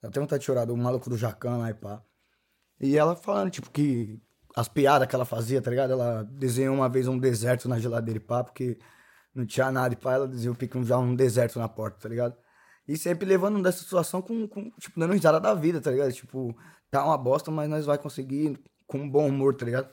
Dá 0.00 0.08
até 0.08 0.20
vontade 0.20 0.40
de 0.42 0.46
chorar, 0.46 0.64
do 0.64 0.76
maluco 0.76 1.10
do 1.10 1.18
Jacan 1.18 1.56
lá 1.56 1.70
e 1.70 1.74
pá. 1.74 2.00
E 2.80 2.96
ela 2.96 3.16
falando, 3.16 3.50
tipo, 3.50 3.68
que 3.68 4.22
as 4.54 4.68
piadas 4.68 5.08
que 5.08 5.14
ela 5.16 5.24
fazia, 5.24 5.60
tá 5.60 5.70
ligado? 5.70 5.94
Ela 5.94 6.22
desenhou 6.22 6.72
uma 6.72 6.88
vez 6.88 7.08
um 7.08 7.18
deserto 7.18 7.68
na 7.68 7.80
geladeira 7.80 8.18
e 8.18 8.22
pá, 8.24 8.44
porque 8.44 8.78
não 9.34 9.44
tinha 9.44 9.72
nada 9.72 9.92
e 9.92 9.96
pá, 9.96 10.12
ela 10.12 10.28
desenhou 10.28 10.56
já 10.84 10.98
um 10.98 11.16
deserto 11.16 11.58
na 11.58 11.68
porta, 11.68 11.98
tá 12.02 12.08
ligado? 12.08 12.36
E 12.86 12.96
sempre 12.96 13.26
levando 13.26 13.60
dessa 13.60 13.78
situação 13.82 14.22
com, 14.22 14.46
com, 14.46 14.70
tipo, 14.78 15.00
dando 15.00 15.14
risada 15.14 15.40
da 15.40 15.52
vida, 15.52 15.80
tá 15.80 15.90
ligado? 15.90 16.12
Tipo, 16.12 16.56
tá 16.92 17.04
uma 17.04 17.18
bosta, 17.18 17.50
mas 17.50 17.68
nós 17.68 17.86
vai 17.86 17.98
conseguir 17.98 18.56
com 18.94 19.04
um 19.04 19.10
bom 19.10 19.26
humor, 19.26 19.54
tá 19.54 19.64
ligado? 19.64 19.88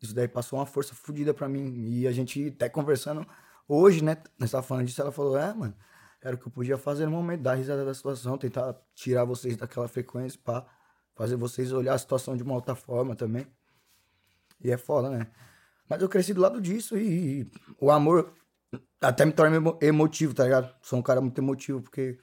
Isso 0.00 0.14
daí 0.14 0.28
passou 0.28 0.58
uma 0.58 0.66
força 0.66 0.94
fodida 0.94 1.32
pra 1.34 1.48
mim. 1.48 1.72
E 1.74 2.06
a 2.06 2.12
gente 2.12 2.48
até 2.48 2.68
conversando, 2.68 3.26
Hoje, 3.68 4.02
né, 4.02 4.16
nós 4.38 4.52
tá 4.52 4.62
falando 4.62 4.86
disso, 4.86 5.00
ela 5.02 5.10
falou, 5.10 5.36
é, 5.36 5.52
mano, 5.52 5.74
era 6.22 6.36
o 6.36 6.38
que 6.38 6.46
eu 6.46 6.52
podia 6.52 6.78
fazer 6.78 7.04
no 7.06 7.10
momento, 7.10 7.42
dar 7.42 7.54
risada 7.54 7.84
da 7.84 7.92
situação, 7.92 8.38
tentar 8.38 8.76
tirar 8.94 9.24
vocês 9.24 9.56
daquela 9.56 9.88
frequência, 9.88 10.38
pá, 10.42 10.64
fazer 11.14 11.36
vocês 11.36 11.72
olhar 11.72 11.94
a 11.94 11.98
situação 11.98 12.36
de 12.36 12.44
uma 12.44 12.54
outra 12.54 12.76
forma 12.76 13.16
também. 13.16 13.46
E 14.62 14.70
é 14.70 14.76
foda, 14.76 15.10
né? 15.10 15.26
Mas 15.88 16.00
eu 16.00 16.08
cresci 16.08 16.32
do 16.32 16.40
lado 16.40 16.60
disso 16.60 16.96
e, 16.96 17.40
e 17.40 17.50
o 17.80 17.90
amor 17.90 18.32
até 19.00 19.24
me 19.24 19.32
torna 19.32 19.56
emotivo, 19.80 20.32
tá 20.32 20.44
ligado? 20.44 20.72
Sou 20.80 20.98
um 20.98 21.02
cara 21.02 21.20
muito 21.20 21.38
emotivo, 21.38 21.82
porque 21.82 22.18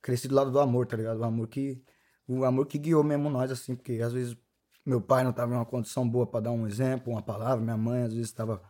cresci 0.00 0.28
do 0.28 0.34
lado 0.34 0.50
do 0.52 0.60
amor, 0.60 0.86
tá 0.86 0.96
ligado? 0.96 1.18
O 1.20 1.24
amor 1.24 1.48
que. 1.48 1.82
O 2.26 2.44
amor 2.44 2.66
que 2.66 2.78
guiou 2.78 3.02
mesmo 3.02 3.30
nós, 3.30 3.50
assim, 3.50 3.74
porque 3.74 4.00
às 4.02 4.12
vezes 4.12 4.36
meu 4.88 5.00
pai 5.00 5.24
não 5.24 5.32
tava 5.32 5.52
em 5.52 5.56
uma 5.56 5.66
condição 5.66 6.08
boa 6.08 6.26
para 6.26 6.40
dar 6.40 6.50
um 6.50 6.66
exemplo, 6.66 7.12
uma 7.12 7.22
palavra, 7.22 7.62
minha 7.62 7.76
mãe 7.76 8.02
às 8.02 8.12
vezes 8.12 8.28
estava 8.28 8.62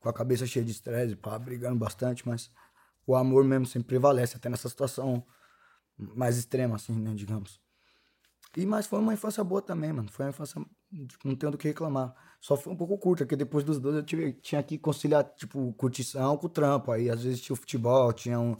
com 0.00 0.08
a 0.08 0.12
cabeça 0.12 0.46
cheia 0.46 0.64
de 0.64 0.72
estresse, 0.72 1.16
pá, 1.16 1.38
brigando 1.38 1.76
bastante, 1.76 2.26
mas 2.26 2.50
o 3.06 3.14
amor 3.14 3.44
mesmo 3.44 3.66
sempre 3.66 3.88
prevalece, 3.88 4.36
até 4.36 4.48
nessa 4.48 4.68
situação 4.68 5.24
mais 5.98 6.36
extrema, 6.36 6.76
assim, 6.76 6.94
né, 6.98 7.14
digamos. 7.14 7.60
E, 8.56 8.64
mas 8.64 8.86
foi 8.86 8.98
uma 8.98 9.12
infância 9.12 9.44
boa 9.44 9.60
também, 9.60 9.92
mano. 9.92 10.10
Foi 10.10 10.24
uma 10.24 10.30
infância, 10.30 10.60
tipo, 11.08 11.28
não 11.28 11.36
tenho 11.36 11.52
do 11.52 11.58
que 11.58 11.68
reclamar. 11.68 12.14
Só 12.40 12.56
foi 12.56 12.72
um 12.72 12.76
pouco 12.76 12.96
curta, 12.96 13.24
porque 13.24 13.36
depois 13.36 13.64
dos 13.64 13.78
dois 13.78 13.96
eu 13.96 14.02
tive, 14.02 14.32
tinha 14.32 14.62
que 14.62 14.78
conciliar, 14.78 15.24
tipo, 15.36 15.72
curtição 15.74 16.36
com 16.38 16.46
o 16.46 16.50
trampo. 16.50 16.90
Aí, 16.90 17.10
às 17.10 17.22
vezes, 17.22 17.40
tinha 17.40 17.54
o 17.54 17.56
futebol, 17.56 18.12
tinha, 18.14 18.40
um, 18.40 18.56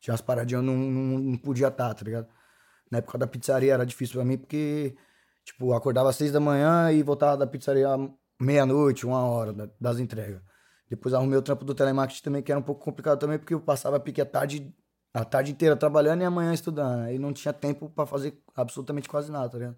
tinha 0.00 0.12
umas 0.12 0.20
paradinhas, 0.20 0.62
eu 0.62 0.66
não, 0.66 0.76
não, 0.76 1.18
não 1.18 1.38
podia 1.38 1.68
estar, 1.68 1.92
tá 1.94 2.04
ligado? 2.04 2.28
Na 2.90 2.98
época 2.98 3.18
da 3.18 3.26
pizzaria 3.26 3.74
era 3.74 3.84
difícil 3.86 4.16
pra 4.16 4.24
mim, 4.24 4.38
porque, 4.38 4.96
tipo, 5.44 5.72
acordava 5.72 6.10
às 6.10 6.16
seis 6.16 6.32
da 6.32 6.40
manhã 6.40 6.90
e 6.92 7.02
voltava 7.02 7.36
da 7.36 7.46
pizzaria 7.46 7.88
meia-noite, 8.40 9.06
uma 9.06 9.20
hora 9.20 9.52
das 9.80 9.98
entregas. 9.98 10.40
Depois 10.88 11.14
arrumei 11.14 11.38
o 11.38 11.42
trampo 11.42 11.64
do 11.64 11.74
telemarketing 11.74 12.22
também, 12.22 12.42
que 12.42 12.52
era 12.52 12.58
um 12.58 12.62
pouco 12.62 12.84
complicado 12.84 13.18
também, 13.18 13.38
porque 13.38 13.54
eu 13.54 13.60
passava 13.60 13.98
pique 13.98 14.20
a 14.20 14.26
tarde, 14.26 14.74
a 15.14 15.24
tarde 15.24 15.52
inteira 15.52 15.76
trabalhando 15.76 16.22
e 16.22 16.24
amanhã 16.24 16.52
estudando. 16.52 17.04
Aí 17.04 17.18
não 17.18 17.32
tinha 17.32 17.52
tempo 17.52 17.88
para 17.88 18.04
fazer 18.06 18.42
absolutamente 18.54 19.08
quase 19.08 19.30
nada, 19.30 19.48
tá 19.48 19.58
ligado? 19.58 19.76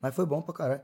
Mas 0.00 0.14
foi 0.14 0.24
bom 0.24 0.40
pra 0.40 0.54
caralho. 0.54 0.80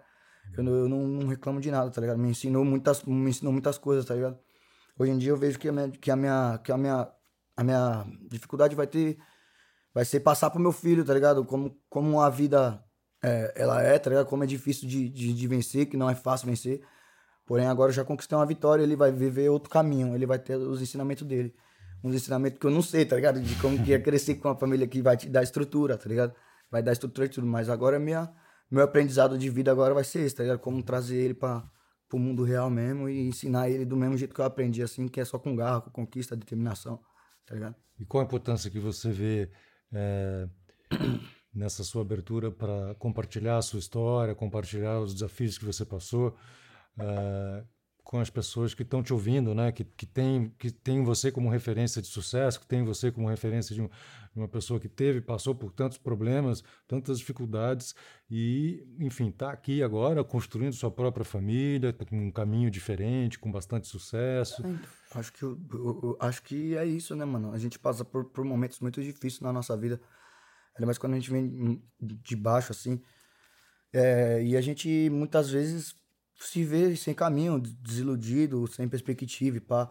Eu, 0.56 0.64
eu 0.64 0.88
não, 0.88 1.06
não, 1.06 1.28
reclamo 1.28 1.60
de 1.60 1.70
nada, 1.70 1.90
tá 1.90 2.00
ligado? 2.00 2.18
Me 2.18 2.28
ensinou 2.28 2.64
muitas, 2.64 3.02
me 3.04 3.30
ensinou 3.30 3.52
muitas 3.52 3.78
coisas, 3.78 4.04
tá 4.04 4.14
ligado? 4.14 4.38
Hoje 4.98 5.12
em 5.12 5.18
dia 5.18 5.30
eu 5.30 5.36
vejo 5.36 5.58
que 5.58 5.68
a 5.68 5.72
minha, 5.72 5.90
que 5.90 6.10
a 6.10 6.16
minha, 6.16 6.60
que 6.62 6.72
a 6.72 6.76
minha, 6.76 7.08
a 7.56 7.64
minha 7.64 8.06
dificuldade 8.28 8.74
vai 8.74 8.86
ter, 8.86 9.18
vai 9.94 10.04
ser 10.04 10.20
passar 10.20 10.50
pro 10.50 10.60
meu 10.60 10.72
filho, 10.72 11.04
tá 11.04 11.14
ligado? 11.14 11.44
Como, 11.44 11.78
como 11.88 12.20
a 12.20 12.28
vida 12.28 12.84
é, 13.22 13.52
ela 13.56 13.82
é, 13.82 13.98
tá 13.98 14.10
ligado? 14.10 14.26
Como 14.26 14.44
é 14.44 14.46
difícil 14.46 14.88
de, 14.88 15.08
de, 15.08 15.32
de 15.32 15.46
vencer, 15.46 15.86
que 15.86 15.96
não 15.96 16.08
é 16.08 16.14
fácil 16.14 16.46
vencer. 16.46 16.82
Porém, 17.46 17.66
agora 17.66 17.90
eu 17.90 17.94
já 17.94 18.04
conquistei 18.04 18.36
uma 18.38 18.46
vitória, 18.46 18.82
ele 18.82 18.96
vai 18.96 19.10
viver 19.10 19.48
outro 19.48 19.68
caminho, 19.68 20.14
ele 20.14 20.24
vai 20.26 20.38
ter 20.38 20.56
os 20.56 20.80
ensinamentos 20.80 21.26
dele. 21.26 21.54
Uns 22.02 22.14
ensinamentos 22.14 22.58
que 22.58 22.66
eu 22.66 22.70
não 22.70 22.80
sei, 22.80 23.04
tá 23.04 23.16
ligado? 23.16 23.40
De 23.40 23.54
como 23.56 23.82
que 23.82 23.92
é 23.92 23.98
crescer 23.98 24.36
com 24.36 24.48
uma 24.48 24.56
família 24.56 24.86
que 24.86 25.02
vai 25.02 25.16
te 25.16 25.28
dar 25.28 25.42
estrutura, 25.42 25.98
tá 25.98 26.08
ligado? 26.08 26.34
Vai 26.70 26.82
dar 26.82 26.92
estrutura 26.92 27.26
e 27.26 27.28
tudo. 27.28 27.46
Mas 27.46 27.68
agora 27.68 27.98
minha, 27.98 28.32
meu 28.70 28.84
aprendizado 28.84 29.36
de 29.36 29.50
vida 29.50 29.70
agora 29.70 29.92
vai 29.92 30.04
ser 30.04 30.20
esse, 30.20 30.36
tá 30.36 30.42
ligado? 30.44 30.60
Como 30.60 30.82
trazer 30.82 31.16
ele 31.16 31.34
para 31.34 31.68
o 32.12 32.18
mundo 32.18 32.44
real 32.44 32.70
mesmo 32.70 33.08
e 33.08 33.20
ensinar 33.26 33.68
ele 33.68 33.84
do 33.84 33.96
mesmo 33.96 34.16
jeito 34.16 34.34
que 34.34 34.40
eu 34.40 34.44
aprendi, 34.44 34.82
assim, 34.82 35.08
que 35.08 35.20
é 35.20 35.24
só 35.24 35.38
com 35.38 35.54
garra, 35.54 35.80
com 35.80 35.90
conquista, 35.90 36.36
determinação, 36.36 37.00
tá 37.44 37.54
ligado? 37.54 37.74
E 37.98 38.04
qual 38.06 38.22
a 38.22 38.24
importância 38.24 38.70
que 38.70 38.78
você 38.78 39.10
vê 39.10 39.50
é, 39.92 40.48
nessa 41.52 41.84
sua 41.84 42.02
abertura 42.02 42.50
para 42.50 42.94
compartilhar 42.96 43.58
a 43.58 43.62
sua 43.62 43.78
história, 43.78 44.34
compartilhar 44.34 45.00
os 45.00 45.14
desafios 45.14 45.58
que 45.58 45.64
você 45.64 45.84
passou? 45.84 46.36
uh, 46.98 47.66
com 48.02 48.18
as 48.18 48.30
pessoas 48.30 48.74
que 48.74 48.82
estão 48.82 49.02
te 49.02 49.12
ouvindo, 49.12 49.54
né? 49.54 49.70
Que, 49.70 49.84
que, 49.84 50.06
tem, 50.06 50.52
que 50.58 50.70
tem 50.70 51.04
você 51.04 51.30
como 51.30 51.48
referência 51.48 52.02
de 52.02 52.08
sucesso, 52.08 52.58
que 52.58 52.66
tem 52.66 52.82
você 52.82 53.12
como 53.12 53.28
referência 53.28 53.72
de, 53.72 53.82
um, 53.82 53.86
de 53.86 54.38
uma 54.38 54.48
pessoa 54.48 54.80
que 54.80 54.88
teve, 54.88 55.20
passou 55.20 55.54
por 55.54 55.70
tantos 55.70 55.96
problemas, 55.96 56.64
tantas 56.88 57.20
dificuldades 57.20 57.94
e, 58.28 58.84
enfim, 58.98 59.28
está 59.28 59.52
aqui 59.52 59.80
agora 59.80 60.24
construindo 60.24 60.72
sua 60.72 60.90
própria 60.90 61.24
família, 61.24 61.92
tá 61.92 62.04
com 62.04 62.16
um 62.16 62.32
caminho 62.32 62.68
diferente, 62.68 63.38
com 63.38 63.52
bastante 63.52 63.86
sucesso. 63.86 64.60
Acho 65.14 65.32
que, 65.32 65.42
eu, 65.44 65.56
eu, 65.72 66.00
eu, 66.02 66.16
acho 66.18 66.42
que 66.42 66.76
é 66.76 66.84
isso, 66.84 67.14
né, 67.14 67.24
mano? 67.24 67.52
A 67.52 67.58
gente 67.58 67.78
passa 67.78 68.04
por, 68.04 68.24
por 68.24 68.44
momentos 68.44 68.80
muito 68.80 69.00
difíceis 69.00 69.40
na 69.40 69.52
nossa 69.52 69.76
vida, 69.76 70.00
ainda 70.80 70.86
mais 70.86 70.98
quando 70.98 71.12
a 71.12 71.16
gente 71.16 71.30
vem 71.30 71.82
de 72.00 72.34
baixo, 72.34 72.72
assim. 72.72 73.00
É, 73.92 74.42
e 74.42 74.56
a 74.56 74.60
gente 74.60 75.10
muitas 75.10 75.50
vezes 75.50 75.94
se 76.40 76.64
vê 76.64 76.96
sem 76.96 77.12
caminho, 77.14 77.60
desiludido, 77.60 78.66
sem 78.66 78.88
perspectiva 78.88 79.58
e 79.58 79.60
pá. 79.60 79.90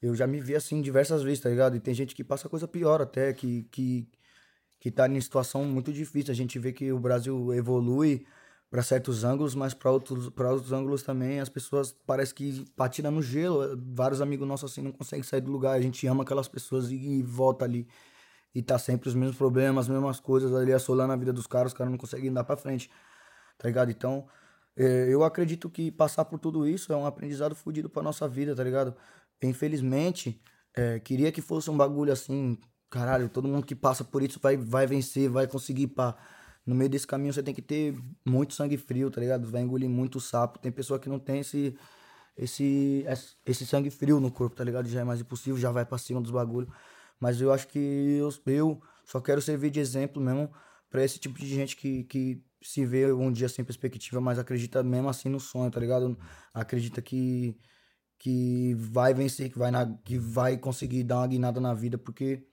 Eu 0.00 0.14
já 0.16 0.26
me 0.26 0.40
vi 0.40 0.54
assim 0.56 0.80
diversas 0.80 1.22
vezes, 1.22 1.40
tá 1.40 1.48
ligado? 1.50 1.76
E 1.76 1.80
tem 1.80 1.94
gente 1.94 2.14
que 2.14 2.24
passa 2.24 2.48
coisa 2.48 2.66
pior 2.66 3.00
até, 3.00 3.32
que, 3.32 3.64
que, 3.70 4.08
que 4.80 4.90
tá 4.90 5.08
em 5.08 5.20
situação 5.20 5.64
muito 5.64 5.92
difícil. 5.92 6.32
A 6.32 6.34
gente 6.34 6.58
vê 6.58 6.72
que 6.72 6.90
o 6.92 6.98
Brasil 6.98 7.52
evolui 7.54 8.26
para 8.70 8.82
certos 8.82 9.22
ângulos, 9.22 9.54
mas 9.54 9.74
para 9.74 9.90
outros, 9.90 10.30
pra 10.30 10.50
outros 10.50 10.72
ângulos 10.72 11.02
também 11.02 11.40
as 11.40 11.50
pessoas 11.50 11.94
parece 12.06 12.34
que 12.34 12.64
patina 12.74 13.10
no 13.10 13.22
gelo. 13.22 13.78
Vários 13.94 14.20
amigos 14.20 14.48
nossos 14.48 14.72
assim 14.72 14.82
não 14.82 14.92
conseguem 14.92 15.22
sair 15.22 15.42
do 15.42 15.52
lugar. 15.52 15.76
A 15.76 15.80
gente 15.80 16.06
ama 16.06 16.22
aquelas 16.24 16.48
pessoas 16.48 16.90
e, 16.90 16.96
e 16.96 17.22
volta 17.22 17.64
ali. 17.64 17.86
E 18.54 18.62
tá 18.62 18.78
sempre 18.78 19.08
os 19.08 19.14
mesmos 19.14 19.36
problemas, 19.36 19.86
as 19.86 19.88
mesmas 19.88 20.20
coisas 20.20 20.54
ali 20.54 20.72
assolando 20.72 21.12
a 21.12 21.16
vida 21.16 21.32
dos 21.32 21.46
caras, 21.46 21.72
os 21.72 21.78
caras 21.78 21.90
não 21.90 21.98
conseguem 21.98 22.30
andar 22.30 22.44
pra 22.44 22.56
frente. 22.56 22.90
Tá 23.58 23.68
ligado? 23.68 23.90
Então, 23.90 24.26
é, 24.76 25.08
eu 25.08 25.24
acredito 25.24 25.70
que 25.70 25.90
passar 25.90 26.24
por 26.24 26.38
tudo 26.38 26.66
isso 26.66 26.92
é 26.92 26.96
um 26.96 27.06
aprendizado 27.06 27.54
fodido 27.54 27.88
pra 27.90 28.02
nossa 28.02 28.28
vida, 28.28 28.54
tá 28.54 28.64
ligado? 28.64 28.94
Infelizmente, 29.42 30.40
é, 30.74 30.98
queria 31.00 31.30
que 31.32 31.42
fosse 31.42 31.70
um 31.70 31.76
bagulho 31.76 32.12
assim, 32.12 32.58
caralho, 32.90 33.28
todo 33.28 33.48
mundo 33.48 33.66
que 33.66 33.74
passa 33.74 34.04
por 34.04 34.22
isso 34.22 34.38
vai, 34.40 34.56
vai 34.56 34.86
vencer, 34.86 35.28
vai 35.30 35.46
conseguir 35.46 35.88
pá. 35.88 36.16
No 36.64 36.74
meio 36.74 36.88
desse 36.90 37.06
caminho 37.06 37.32
você 37.32 37.42
tem 37.42 37.54
que 37.54 37.62
ter 37.62 37.96
muito 38.24 38.54
sangue 38.54 38.76
frio, 38.76 39.10
tá 39.10 39.20
ligado? 39.20 39.48
Vai 39.50 39.62
engolir 39.62 39.88
muito 39.90 40.20
sapo. 40.20 40.58
Tem 40.60 40.70
pessoa 40.70 40.98
que 40.98 41.08
não 41.08 41.18
tem 41.18 41.40
esse, 41.40 41.76
esse, 42.36 43.04
esse 43.44 43.66
sangue 43.66 43.90
frio 43.90 44.20
no 44.20 44.30
corpo, 44.30 44.54
tá 44.56 44.62
ligado? 44.64 44.88
Já 44.88 45.00
é 45.00 45.04
mais 45.04 45.20
impossível, 45.20 45.58
já 45.58 45.72
vai 45.72 45.84
pra 45.84 45.98
cima 45.98 46.20
dos 46.20 46.30
bagulhos. 46.30 46.72
Mas 47.22 47.40
eu 47.40 47.52
acho 47.52 47.68
que 47.68 47.78
eu, 47.78 48.28
eu 48.46 48.82
só 49.04 49.20
quero 49.20 49.40
servir 49.40 49.70
de 49.70 49.78
exemplo 49.78 50.20
mesmo 50.20 50.52
pra 50.90 51.04
esse 51.04 51.20
tipo 51.20 51.38
de 51.38 51.46
gente 51.46 51.76
que, 51.76 52.02
que 52.02 52.44
se 52.60 52.84
vê 52.84 53.12
um 53.12 53.30
dia 53.30 53.48
sem 53.48 53.64
perspectiva, 53.64 54.20
mas 54.20 54.40
acredita 54.40 54.82
mesmo 54.82 55.08
assim 55.08 55.28
no 55.28 55.38
sonho, 55.38 55.70
tá 55.70 55.78
ligado? 55.78 56.18
Acredita 56.52 57.00
que, 57.00 57.56
que 58.18 58.74
vai 58.74 59.14
vencer, 59.14 59.52
que 59.52 59.56
vai, 59.56 59.70
na, 59.70 59.96
que 59.98 60.18
vai 60.18 60.58
conseguir 60.58 61.04
dar 61.04 61.18
uma 61.18 61.28
guinada 61.28 61.60
na 61.60 61.72
vida, 61.72 61.96
porque 61.96 62.44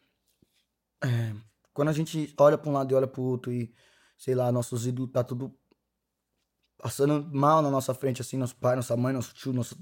é, 1.03 1.33
quando 1.73 1.89
a 1.89 1.93
gente 1.93 2.31
olha 2.39 2.55
pra 2.55 2.69
um 2.69 2.73
lado 2.73 2.91
e 2.91 2.95
olha 2.95 3.07
pro 3.07 3.23
outro 3.23 3.51
e, 3.51 3.73
sei 4.19 4.35
lá, 4.35 4.51
nossos 4.51 4.85
ídolos 4.85 5.11
tá 5.11 5.23
tudo 5.23 5.51
passando 6.77 7.27
mal 7.33 7.63
na 7.63 7.71
nossa 7.71 7.95
frente, 7.95 8.21
assim, 8.21 8.37
nosso 8.37 8.55
pai, 8.55 8.75
nossa 8.75 8.95
mãe, 8.95 9.13
nosso 9.13 9.33
tio, 9.33 9.51
nosso... 9.51 9.75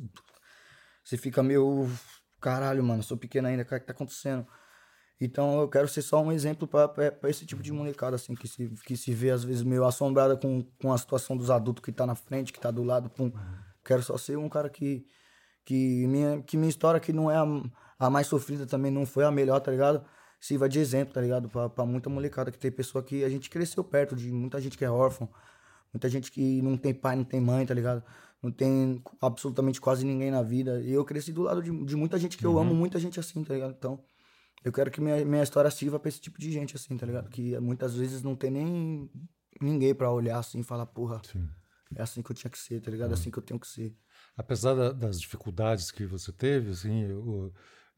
Você 1.04 1.18
fica 1.18 1.44
meio. 1.44 1.90
Caralho, 2.40 2.82
mano, 2.82 3.04
sou 3.04 3.18
pequeno 3.18 3.50
ainda, 3.50 3.64
o 3.64 3.66
que, 3.66 3.76
é 3.76 3.80
que 3.82 3.86
tá 3.86 3.92
acontecendo? 3.92 4.48
Então 5.20 5.62
eu 5.62 5.68
quero 5.68 5.88
ser 5.88 6.04
só 6.04 6.22
um 6.22 6.32
exemplo 6.32 6.68
para 6.68 7.30
esse 7.30 7.46
tipo 7.46 7.64
de 7.64 7.72
molecada, 7.72 8.16
assim, 8.16 8.36
que 8.36 8.48
se, 8.48 8.70
que 8.86 8.96
se 8.96 9.12
vê 9.14 9.32
às 9.32 9.44
vezes 9.44 9.64
meio 9.64 9.84
assombrada 9.84 10.38
com, 10.38 10.64
com 10.80 10.94
a 10.94 10.98
situação 10.98 11.36
dos 11.36 11.50
adultos 11.50 11.84
que 11.84 11.92
tá 11.92 12.06
na 12.06 12.14
frente, 12.14 12.54
que 12.54 12.60
tá 12.60 12.70
do 12.70 12.84
lado. 12.84 13.10
Pum. 13.10 13.32
Quero 13.84 14.04
só 14.04 14.18
ser 14.18 14.38
um 14.38 14.50
cara 14.50 14.70
que. 14.70 15.06
Que 15.66 16.08
minha, 16.08 16.42
que 16.44 16.56
minha 16.56 16.70
história, 16.70 16.98
que 16.98 17.12
não 17.12 17.30
é 17.30 17.36
a, 17.36 17.46
a 18.00 18.10
mais 18.10 18.28
sofrida 18.28 18.66
também, 18.66 18.90
não 18.90 19.06
foi 19.06 19.26
a 19.26 19.32
melhor, 19.32 19.60
tá 19.60 19.70
ligado? 19.70 20.02
Sirva 20.40 20.70
de 20.70 20.80
exemplo, 20.80 21.14
tá 21.14 21.20
ligado? 21.20 21.50
Pra, 21.50 21.68
pra 21.68 21.86
muita 21.86 22.10
molecada, 22.10 22.52
que 22.52 22.58
tem 22.58 22.72
pessoa 22.72 23.04
que 23.04 23.22
a 23.22 23.28
gente 23.28 23.50
cresceu 23.50 23.84
perto 23.84 24.16
de 24.16 24.32
muita 24.32 24.62
gente 24.62 24.78
que 24.78 24.86
é 24.86 24.90
órfão, 24.90 25.28
muita 25.94 26.08
gente 26.08 26.32
que 26.32 26.62
não 26.62 26.78
tem 26.78 26.94
pai, 26.94 27.18
não 27.18 27.26
tem 27.26 27.42
mãe, 27.42 27.66
tá 27.66 27.74
ligado? 27.74 28.02
Não 28.42 28.50
tem 28.50 29.04
absolutamente 29.22 29.82
quase 29.82 30.06
ninguém 30.06 30.32
na 30.32 30.42
vida. 30.42 30.80
E 30.80 30.94
eu 30.94 31.04
cresci 31.04 31.34
do 31.34 31.42
lado 31.42 31.62
de, 31.62 31.86
de 31.86 31.98
muita 31.98 32.18
gente 32.18 32.38
que 32.38 32.48
uhum. 32.48 32.54
eu 32.54 32.60
amo, 32.60 32.74
muita 32.74 32.98
gente 32.98 33.20
assim, 33.20 33.44
tá 33.44 33.54
ligado? 33.54 33.76
Então. 33.78 34.02
Eu 34.64 34.72
quero 34.72 34.92
que 34.92 35.00
minha, 35.00 35.24
minha 35.24 35.44
história 35.44 35.70
sirva 35.72 36.00
pra 36.00 36.10
esse 36.10 36.20
tipo 36.20 36.40
de 36.40 36.52
gente, 36.52 36.76
assim, 36.76 36.98
tá 36.98 37.06
ligado? 37.06 37.30
Que 37.30 37.58
muitas 37.60 37.96
vezes 37.96 38.24
não 38.24 38.36
tem 38.36 38.52
nem 38.52 39.10
ninguém 39.62 39.94
pra 39.94 40.12
olhar 40.12 40.40
assim 40.40 40.60
e 40.60 40.64
falar, 40.64 40.86
porra, 40.86 41.22
Sim. 41.24 41.48
é 41.96 42.02
assim 42.02 42.22
que 42.22 42.32
eu 42.32 42.36
tinha 42.36 42.52
que 42.52 42.58
ser, 42.60 42.82
tá 42.82 42.92
ligado? 42.92 43.12
É 43.12 43.14
assim 43.14 43.32
que 43.32 43.38
eu 43.38 43.44
tenho 43.44 43.60
que 43.60 43.68
ser. 43.68 43.96
Apesar 44.36 44.74
da, 44.74 44.92
das 44.92 45.20
dificuldades 45.20 45.92
que 45.92 46.06
você 46.06 46.32
teve, 46.32 46.72
assim, 46.72 47.12
o, 47.12 47.52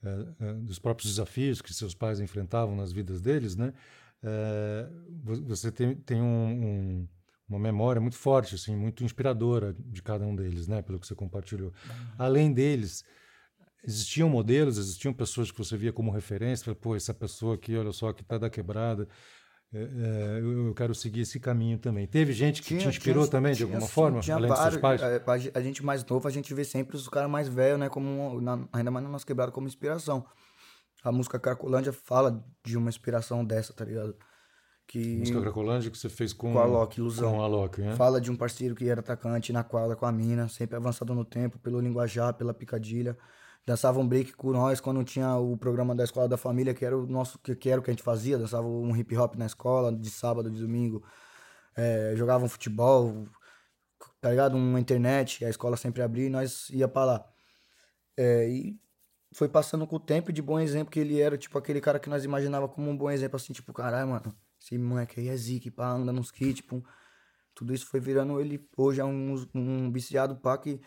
é, 0.04 0.48
é, 0.48 0.54
dos 0.54 0.80
próprios 0.80 1.10
desafios 1.12 1.62
que 1.62 1.74
seus 1.74 1.94
pais 1.94 2.20
enfrentavam 2.20 2.76
nas 2.76 2.92
vidas 2.92 3.22
deles, 3.22 3.56
né? 3.56 3.74
É, 4.24 4.88
você 5.24 5.72
tem, 5.72 5.96
tem 5.96 6.22
um, 6.22 6.26
um, 6.26 7.08
uma 7.50 7.60
memória 7.60 8.02
muito 8.02 8.16
forte, 8.18 8.56
assim, 8.56 8.76
muito 8.76 9.04
inspiradora 9.04 9.76
de 9.78 10.02
cada 10.02 10.26
um 10.26 10.36
deles, 10.36 10.68
né? 10.68 10.82
Pelo 10.82 11.00
que 11.00 11.08
você 11.08 11.16
compartilhou. 11.16 11.70
Uhum. 11.70 12.08
Além 12.18 12.54
deles, 12.54 13.04
existiam 13.84 14.30
modelos, 14.30 14.78
existiam 14.78 15.14
pessoas 15.14 15.52
que 15.52 15.58
você 15.58 15.78
via 15.78 15.94
como 15.94 16.12
referência, 16.12 16.74
pô, 16.76 16.96
essa 16.96 17.14
pessoa 17.14 17.56
aqui, 17.56 17.76
olha 17.76 17.92
só, 17.92 18.12
que 18.14 18.22
está 18.22 18.38
da 18.38 18.50
quebrada, 18.50 19.08
é, 19.74 19.80
é, 19.80 20.40
eu, 20.42 20.74
quero 20.74 20.96
seguir 20.96 21.22
esse 21.22 21.40
caminho 21.40 21.78
também. 21.78 22.08
Teve 22.08 22.34
gente 22.34 22.62
que 22.62 22.70
tinha, 22.70 22.80
te 22.80 22.88
inspirou 22.88 23.24
tinha, 23.24 23.32
também, 23.32 23.54
tinha, 23.54 23.68
de 23.68 23.74
alguma 23.74 23.88
forma, 23.88 24.20
além 24.20 24.50
vários, 24.50 24.50
dos 24.50 24.70
seus 24.72 24.82
pais? 24.82 25.02
A, 25.54 25.60
a, 25.60 25.62
gente 25.62 25.86
mais 25.86 26.04
novo, 26.04 26.28
a 26.28 26.32
gente 26.32 26.54
vê 26.54 26.64
sempre 26.64 26.96
os 26.96 27.08
caras 27.08 27.30
mais 27.30 27.48
velhos, 27.48 27.80
né, 27.80 27.88
como, 27.88 28.42
na, 28.42 28.68
ainda 28.74 28.90
mais 28.90 29.04
na 29.06 29.12
nossa 29.12 29.26
quebrada, 29.26 29.52
como 29.52 29.68
inspiração. 29.68 30.26
A 31.04 31.12
música 31.12 31.40
Cracolândia 31.40 31.94
fala 31.94 32.44
de 32.66 32.78
uma 32.78 32.90
inspiração 32.90 33.46
dessa, 33.46 33.72
tá 33.72 33.86
ligado? 33.86 34.16
Que, 34.88 35.18
a 35.18 35.20
música 35.20 35.42
Cracolândia 35.42 35.92
que 35.92 35.98
você 35.98 36.10
fez 36.10 36.34
com, 36.34 36.54
com 36.54 36.60
a 36.60 36.66
Loki, 36.66 37.00
Ilusão. 37.00 37.34
Com 37.34 37.42
a 37.42 37.48
Loki, 37.48 37.82
né? 37.82 37.96
Fala 37.96 38.20
de 38.20 38.32
um 38.32 38.36
parceiro 38.36 38.74
que 38.74 38.90
era 38.90 39.02
atacante 39.02 39.54
na 39.54 39.64
quadra 39.64 39.96
com 39.96 40.06
a 40.06 40.12
mina, 40.12 40.50
sempre 40.50 40.76
avançado 40.76 41.14
no 41.14 41.24
tempo, 41.24 41.60
pelo 41.60 41.80
linguajar, 41.80 42.34
pela 42.34 42.56
picadilha 42.56 43.16
dançavam 43.70 44.08
break 44.08 44.34
com 44.34 44.52
nós 44.52 44.82
quando 44.82 45.04
tinha 45.04 45.36
o 45.38 45.56
programa 45.56 45.94
da 45.94 46.04
escola 46.04 46.28
da 46.28 46.38
família, 46.38 46.74
que 46.74 46.84
era 46.84 46.98
o 46.98 47.06
nosso 47.06 47.38
que, 47.38 47.70
era 47.70 47.80
o 47.80 47.84
que 47.84 47.92
a 47.92 47.94
gente 47.94 48.02
fazia, 48.02 48.36
dançava 48.36 48.68
um 48.68 48.96
hip 48.96 49.16
hop 49.16 49.36
na 49.36 49.46
escola 49.46 49.96
de 49.96 50.10
sábado, 50.10 50.50
de 50.50 50.60
domingo, 50.60 51.06
é, 51.78 52.16
jogavam 52.16 52.50
futebol, 52.50 53.28
tá 54.20 54.32
ligado? 54.32 54.58
Uma 54.58 54.80
internet, 54.80 55.46
a 55.46 55.50
escola 55.50 55.78
sempre 55.78 56.02
abria 56.02 56.26
e 56.26 56.30
nós 56.32 56.68
ia 56.72 56.88
para 56.88 57.06
lá. 57.06 57.30
É, 58.18 58.50
e 58.50 58.80
foi 59.36 59.48
passando 59.48 59.86
com 59.86 59.98
o 59.98 60.00
tempo 60.00 60.34
de 60.34 60.42
bom 60.42 60.60
exemplo 60.60 60.92
que 60.92 61.00
ele 61.00 61.22
era, 61.22 61.38
tipo 61.38 61.56
aquele 61.56 61.80
cara 61.80 62.00
que 62.00 62.10
nós 62.10 62.26
imaginava 62.26 62.68
como 62.68 62.90
um 62.90 62.98
bom 62.98 63.12
exemplo, 63.12 63.36
assim, 63.36 63.54
tipo, 63.54 63.72
caralho, 63.72 64.10
mano, 64.10 64.36
esse 64.60 64.80
moleque 64.80 65.20
aí 65.20 65.30
é 65.30 65.38
zique, 65.38 65.70
pá, 65.70 65.92
anda 65.92 66.12
nos 66.12 66.32
kits, 66.32 66.56
tipo, 66.56 66.84
tudo 67.54 67.72
isso 67.72 67.86
foi 67.86 68.00
virando 68.00 68.42
ele, 68.42 68.68
hoje 68.76 69.00
é 69.00 69.06
um, 69.06 69.36
um 69.54 69.92
viciado, 69.92 70.36
pá, 70.38 70.58
que 70.58 70.82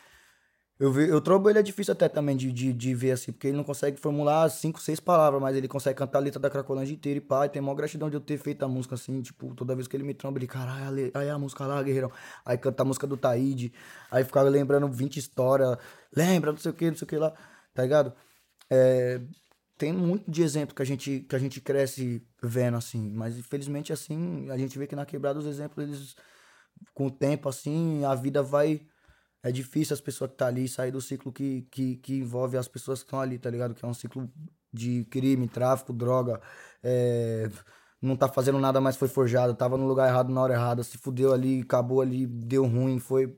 eu, 0.83 0.91
vi, 0.91 1.09
eu 1.09 1.21
trobo 1.21 1.49
ele 1.49 1.61
é 1.61 1.63
difícil 1.63 1.93
até 1.93 2.09
também 2.09 2.37
de, 2.37 2.51
de, 2.51 2.73
de, 2.73 2.93
ver 2.93 3.13
assim, 3.13 3.31
porque 3.31 3.47
ele 3.47 3.57
não 3.57 3.63
consegue 3.63 3.97
formular 4.01 4.49
cinco, 4.51 4.81
seis 4.81 4.99
palavras, 4.99 5.41
mas 5.41 5.57
ele 5.57 5.69
consegue 5.69 5.97
cantar 5.97 6.19
a 6.19 6.23
letra 6.23 6.41
da 6.41 6.51
Cracolândia 6.51 6.93
inteira 6.93 7.19
e 7.19 7.21
pá, 7.21 7.47
e 7.47 7.49
tem 7.49 7.63
maior 7.63 7.77
gratidão 7.77 8.11
de 8.11 8.17
eu 8.17 8.21
ter 8.21 8.37
feito 8.37 8.65
a 8.65 8.69
música 8.69 8.97
assim, 8.97 9.23
tipo, 9.23 9.55
toda 9.55 9.77
vez 9.77 9.87
que 9.87 9.97
ele 9.97 10.03
me 10.03 10.13
tromba, 10.13 10.41
ele, 10.41 10.49
caralho, 10.49 11.13
aí 11.15 11.31
a 11.31 11.39
música 11.39 11.65
lá, 11.67 11.81
guerreirão. 11.85 12.11
Aí 12.45 12.59
canta 12.59 12.83
a 12.83 12.85
música 12.85 13.07
do 13.07 13.17
Taíde, 13.17 13.73
aí 14.11 14.25
ficava 14.25 14.49
lembrando 14.49 14.89
20 14.89 15.19
histórias, 15.19 15.79
lembra, 16.17 16.51
não 16.51 16.59
sei 16.59 16.73
o 16.73 16.75
que, 16.75 16.91
não 16.91 16.97
sei 16.97 17.07
o 17.07 17.09
que 17.09 17.17
lá, 17.17 17.33
tá 17.73 17.83
ligado? 17.83 18.13
É, 18.69 19.21
tem 19.79 19.93
muito 19.93 20.29
de 20.29 20.43
exemplo 20.43 20.75
que 20.75 20.83
a 20.83 20.85
gente 20.85 21.21
que 21.29 21.37
a 21.37 21.39
gente 21.39 21.61
cresce 21.61 22.27
vendo 22.43 22.77
assim, 22.77 23.09
mas 23.13 23.39
infelizmente 23.39 23.93
assim, 23.93 24.51
a 24.51 24.59
gente 24.59 24.77
vê 24.77 24.89
que 24.89 24.97
na 24.97 25.07
quebrada 25.07 25.39
os 25.39 25.47
exemplos 25.47 25.87
eles 25.87 26.17
com 26.93 27.07
o 27.07 27.11
tempo 27.11 27.49
assim, 27.49 28.05
a 28.05 28.15
vida 28.17 28.43
vai 28.43 28.85
é 29.43 29.51
difícil 29.51 29.95
as 29.95 30.01
pessoas 30.01 30.31
que 30.31 30.35
estão 30.35 30.47
tá 30.47 30.53
ali 30.53 30.69
sair 30.69 30.91
do 30.91 31.01
ciclo 31.01 31.33
que, 31.33 31.67
que, 31.71 31.97
que 31.97 32.19
envolve 32.19 32.57
as 32.57 32.69
pessoas 32.69 33.01
que 33.01 33.07
estão 33.07 33.21
ali, 33.21 33.39
tá 33.39 33.51
ligado? 33.51 33.75
Que 33.75 33.85
é 33.85 33.89
um 33.89 33.95
ciclo 33.95 34.31
de 34.73 35.05
crime, 35.11 35.49
tráfico, 35.49 35.93
droga, 35.93 36.41
é, 36.83 37.51
não 38.01 38.17
tá 38.17 38.29
fazendo 38.29 38.59
nada, 38.59 38.81
mas 38.81 38.97
foi 38.97 39.09
forjado, 39.09 39.55
tava 39.55 39.77
no 39.77 39.87
lugar 39.87 40.09
errado 40.09 40.33
na 40.33 40.41
hora 40.41 40.55
errada, 40.55 40.83
se 40.83 40.97
fudeu 40.99 41.33
ali, 41.33 41.61
acabou 41.61 42.01
ali, 42.01 42.27
deu 42.27 42.67
ruim, 42.67 42.99
foi. 42.99 43.37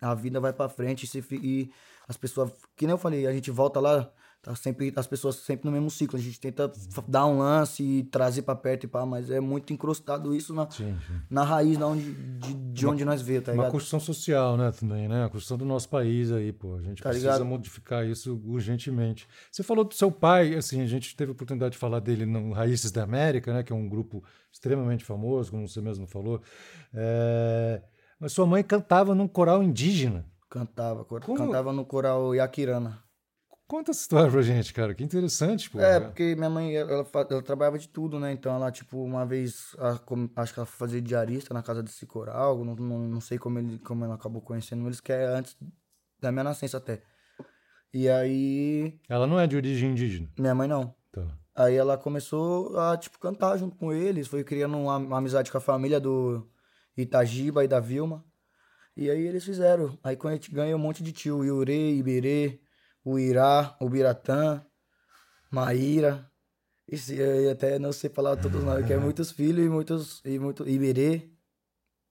A 0.00 0.14
vida 0.14 0.38
vai 0.40 0.52
pra 0.52 0.68
frente 0.68 1.04
e, 1.04 1.06
se, 1.06 1.24
e 1.32 1.70
as 2.06 2.16
pessoas. 2.16 2.52
Que 2.76 2.86
nem 2.86 2.92
eu 2.92 2.98
falei, 2.98 3.26
a 3.26 3.32
gente 3.32 3.50
volta 3.50 3.80
lá 3.80 4.10
Tá 4.40 4.54
sempre, 4.54 4.92
as 4.94 5.06
pessoas 5.06 5.34
sempre 5.36 5.66
no 5.66 5.72
mesmo 5.72 5.90
ciclo. 5.90 6.16
A 6.16 6.22
gente 6.22 6.38
tenta 6.38 6.70
dar 7.08 7.26
um 7.26 7.38
lance 7.38 7.82
e 7.82 8.04
trazer 8.04 8.42
para 8.42 8.54
perto 8.54 8.84
e 8.84 8.86
pá, 8.86 9.04
mas 9.04 9.30
é 9.30 9.40
muito 9.40 9.72
encrostado 9.72 10.32
isso 10.32 10.54
na, 10.54 10.70
sim, 10.70 10.96
sim. 11.06 11.20
na 11.28 11.42
raiz 11.42 11.76
de 11.76 11.82
onde, 11.82 12.12
de, 12.14 12.54
de 12.54 12.86
uma, 12.86 12.92
onde 12.92 13.04
nós 13.04 13.20
vê, 13.20 13.40
tá 13.40 13.50
ligado? 13.50 13.66
Uma 13.66 13.72
construção 13.72 13.98
social, 13.98 14.56
né, 14.56 14.70
também, 14.70 15.08
né? 15.08 15.24
A 15.24 15.28
construção 15.28 15.58
do 15.58 15.64
nosso 15.64 15.88
país 15.88 16.30
aí, 16.30 16.52
pô. 16.52 16.76
A 16.76 16.82
gente 16.82 17.02
tá 17.02 17.08
precisa 17.08 17.32
ligado? 17.32 17.46
modificar 17.46 18.06
isso 18.06 18.40
urgentemente. 18.46 19.26
Você 19.50 19.64
falou 19.64 19.84
do 19.84 19.94
seu 19.94 20.10
pai, 20.10 20.54
assim, 20.54 20.80
a 20.82 20.86
gente 20.86 21.16
teve 21.16 21.30
a 21.30 21.34
oportunidade 21.34 21.72
de 21.72 21.78
falar 21.78 21.98
dele 21.98 22.24
no 22.24 22.52
Raízes 22.52 22.92
da 22.92 23.02
América, 23.02 23.52
né? 23.52 23.64
Que 23.64 23.72
é 23.72 23.76
um 23.76 23.88
grupo 23.88 24.22
extremamente 24.52 25.04
famoso, 25.04 25.50
como 25.50 25.68
você 25.68 25.80
mesmo 25.80 26.06
falou. 26.06 26.40
É... 26.94 27.82
Mas 28.20 28.32
sua 28.32 28.46
mãe 28.46 28.62
cantava 28.62 29.16
num 29.16 29.26
coral 29.26 29.64
indígena. 29.64 30.24
Cantava, 30.48 31.04
como? 31.04 31.36
cantava 31.36 31.72
no 31.72 31.84
coral 31.84 32.34
Yakirana. 32.34 33.07
Conta 33.68 33.90
essa 33.90 34.00
história 34.00 34.30
pra 34.30 34.40
gente, 34.40 34.72
cara. 34.72 34.94
Que 34.94 35.04
interessante, 35.04 35.68
pô. 35.68 35.78
É, 35.78 36.00
porque 36.00 36.34
minha 36.34 36.48
mãe, 36.48 36.74
ela, 36.74 37.06
ela, 37.12 37.42
trabalhava 37.42 37.78
de 37.78 37.86
tudo, 37.86 38.18
né? 38.18 38.32
Então 38.32 38.54
ela, 38.54 38.72
tipo, 38.72 38.96
uma 38.96 39.26
vez, 39.26 39.76
acho 40.34 40.54
que 40.54 40.58
ela 40.58 40.64
fazia 40.64 41.02
diarista 41.02 41.52
na 41.52 41.62
casa 41.62 41.82
desse 41.82 42.06
coral. 42.06 42.64
Não, 42.64 42.74
não, 42.74 42.98
não 43.00 43.20
sei 43.20 43.36
como, 43.38 43.58
ele, 43.58 43.78
como 43.80 44.06
ela 44.06 44.14
acabou 44.14 44.40
conhecendo 44.40 44.86
eles, 44.86 45.00
que 45.02 45.12
é 45.12 45.26
antes 45.26 45.54
da 46.18 46.32
minha 46.32 46.44
nascença 46.44 46.78
até. 46.78 47.02
E 47.92 48.08
aí. 48.08 48.98
Ela 49.06 49.26
não 49.26 49.38
é 49.38 49.46
de 49.46 49.56
origem 49.56 49.90
indígena? 49.90 50.30
Minha 50.38 50.54
mãe 50.54 50.66
não. 50.66 50.94
Tá. 51.12 51.26
Aí 51.54 51.74
ela 51.74 51.98
começou 51.98 52.78
a, 52.80 52.96
tipo, 52.96 53.18
cantar 53.18 53.58
junto 53.58 53.76
com 53.76 53.92
eles. 53.92 54.28
Foi 54.28 54.42
criando 54.42 54.78
uma, 54.78 54.96
uma 54.96 55.18
amizade 55.18 55.52
com 55.52 55.58
a 55.58 55.60
família 55.60 56.00
do 56.00 56.48
Itagiba 56.96 57.62
e 57.62 57.68
da 57.68 57.80
Vilma. 57.80 58.24
E 58.96 59.10
aí 59.10 59.26
eles 59.26 59.44
fizeram. 59.44 59.98
Aí 60.02 60.16
quando 60.16 60.32
a 60.32 60.36
gente 60.36 60.50
ganha 60.50 60.74
um 60.74 60.78
monte 60.78 61.02
de 61.02 61.12
tio, 61.12 61.44
Iure, 61.44 61.98
Iberê 61.98 62.62
o 63.08 63.18
Irá, 63.18 63.76
o 63.80 63.88
Biratã, 63.88 64.62
Maíra. 65.50 66.30
Isso, 66.86 67.12
eu 67.12 67.50
até 67.50 67.78
não 67.78 67.92
sei 67.92 68.10
falar 68.10 68.36
todos 68.36 68.60
os 68.60 68.64
nomes, 68.64 68.86
que 68.86 68.92
é 68.92 68.98
muitos 68.98 69.30
filhos 69.30 69.64
e 69.64 69.68
muitos. 69.68 70.22
E 70.24 70.38
muito, 70.38 70.68
Iberê. 70.68 71.30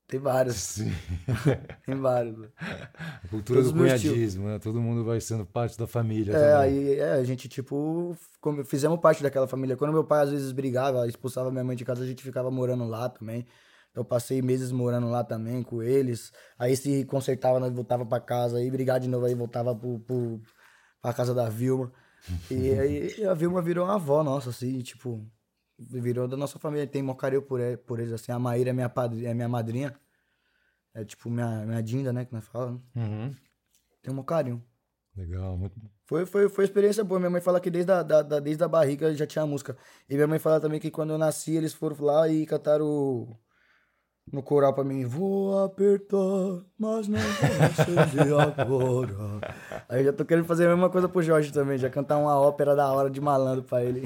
Tem 0.07 0.19
vários. 0.19 0.55
Sim. 0.55 0.91
Tem 1.85 1.95
vários. 1.95 2.35
A 2.57 3.27
cultura 3.29 3.59
Todos 3.59 3.73
do 3.73 3.77
cunhadismo, 3.77 4.47
né? 4.47 4.57
Todo 4.57 4.79
mundo 4.79 5.03
vai 5.03 5.19
sendo 5.19 5.45
parte 5.45 5.77
da 5.77 5.85
família. 5.85 6.31
É, 6.31 6.35
também. 6.35 6.55
aí 6.55 6.99
é, 6.99 7.11
a 7.11 7.23
gente, 7.25 7.49
tipo, 7.49 8.15
como, 8.39 8.63
fizemos 8.63 8.99
parte 8.99 9.21
daquela 9.21 9.47
família. 9.47 9.75
Quando 9.75 9.91
meu 9.91 10.05
pai 10.05 10.23
às 10.23 10.31
vezes 10.31 10.51
brigava, 10.51 11.07
expulsava 11.07 11.51
minha 11.51 11.63
mãe 11.63 11.75
de 11.75 11.83
casa, 11.83 12.03
a 12.03 12.07
gente 12.07 12.23
ficava 12.23 12.49
morando 12.49 12.85
lá 12.85 13.09
também. 13.09 13.45
Eu 13.93 14.05
passei 14.05 14.41
meses 14.43 14.71
morando 14.71 15.09
lá 15.09 15.23
também 15.23 15.63
com 15.63 15.81
eles. 15.81 16.31
Aí 16.57 16.77
se 16.77 17.03
consertava, 17.05 17.59
nós 17.59 17.73
voltava 17.73 18.05
para 18.05 18.21
casa, 18.21 18.57
aí 18.57 18.69
brigar 18.69 18.99
de 18.99 19.09
novo, 19.09 19.25
aí 19.25 19.33
voltava 19.33 19.75
pro, 19.75 19.99
pro, 19.99 20.39
a 21.01 21.13
casa 21.13 21.33
da 21.33 21.49
Vilma. 21.49 21.91
E 22.51 22.71
aí 22.71 23.25
a 23.25 23.33
Vilma 23.33 23.61
virou 23.61 23.85
uma 23.85 23.95
avó 23.95 24.23
nossa, 24.23 24.49
assim, 24.49 24.79
tipo, 24.79 25.25
virou 25.79 26.27
da 26.27 26.35
nossa 26.35 26.59
família. 26.59 26.85
Tem 26.87 27.01
mó 27.01 27.13
carinho 27.13 27.41
por, 27.41 27.59
por 27.85 27.99
eles, 27.99 28.11
assim. 28.13 28.31
A 28.31 28.39
Maíra 28.39 28.69
é 28.71 28.73
minha, 28.73 28.89
padrinha, 28.89 29.29
é 29.29 29.33
minha 29.33 29.47
madrinha. 29.49 29.95
É 30.93 31.05
tipo 31.05 31.29
minha, 31.29 31.65
minha 31.65 31.81
Dinda, 31.81 32.11
né, 32.11 32.25
que 32.25 32.33
nós 32.33 32.45
falamos. 32.45 32.81
Uhum. 32.95 33.33
Tem 34.01 34.13
um 34.13 34.23
carinho. 34.23 34.63
Legal, 35.15 35.57
muito 35.57 35.75
Foi, 36.05 36.25
foi, 36.25 36.47
foi 36.49 36.63
experiência 36.63 37.03
boa. 37.03 37.19
Minha 37.19 37.29
mãe 37.29 37.41
fala 37.41 37.59
que 37.59 37.69
desde 37.69 37.91
a, 37.91 38.03
da, 38.03 38.21
da- 38.21 38.39
desde 38.39 38.63
a 38.63 38.67
barriga 38.67 39.13
já 39.15 39.25
tinha 39.25 39.45
música. 39.45 39.75
E 40.09 40.13
minha 40.15 40.27
mãe 40.27 40.37
fala 40.39 40.59
também 40.59 40.79
que 40.79 40.91
quando 40.91 41.11
eu 41.11 41.17
nasci, 41.17 41.55
eles 41.55 41.73
foram 41.73 41.97
lá 42.05 42.27
e 42.29 42.45
cantaram 42.45 43.37
no 44.31 44.43
coral 44.43 44.73
pra 44.73 44.83
mim. 44.83 45.05
Vou 45.05 45.63
apertar, 45.63 46.17
mas 46.77 47.07
não 47.07 47.19
vou 47.19 47.65
acender 47.65 48.33
agora. 48.59 49.39
Aí 49.89 50.01
eu 50.01 50.05
já 50.05 50.13
tô 50.13 50.25
querendo 50.25 50.45
fazer 50.45 50.65
a 50.65 50.69
mesma 50.69 50.89
coisa 50.89 51.07
pro 51.07 51.21
Jorge 51.21 51.51
também. 51.51 51.77
Já 51.77 51.89
cantar 51.89 52.17
uma 52.17 52.39
ópera 52.39 52.75
da 52.75 52.91
hora 52.91 53.09
de 53.09 53.21
malandro 53.21 53.63
pra 53.63 53.83
ele. 53.83 54.03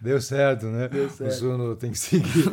Deu 0.00 0.20
certo, 0.20 0.66
né? 0.66 0.88
Deu 0.88 1.08
certo. 1.10 1.30
O 1.30 1.34
Zuno 1.34 1.76
tem 1.76 1.90
que 1.90 1.98
seguir. 1.98 2.44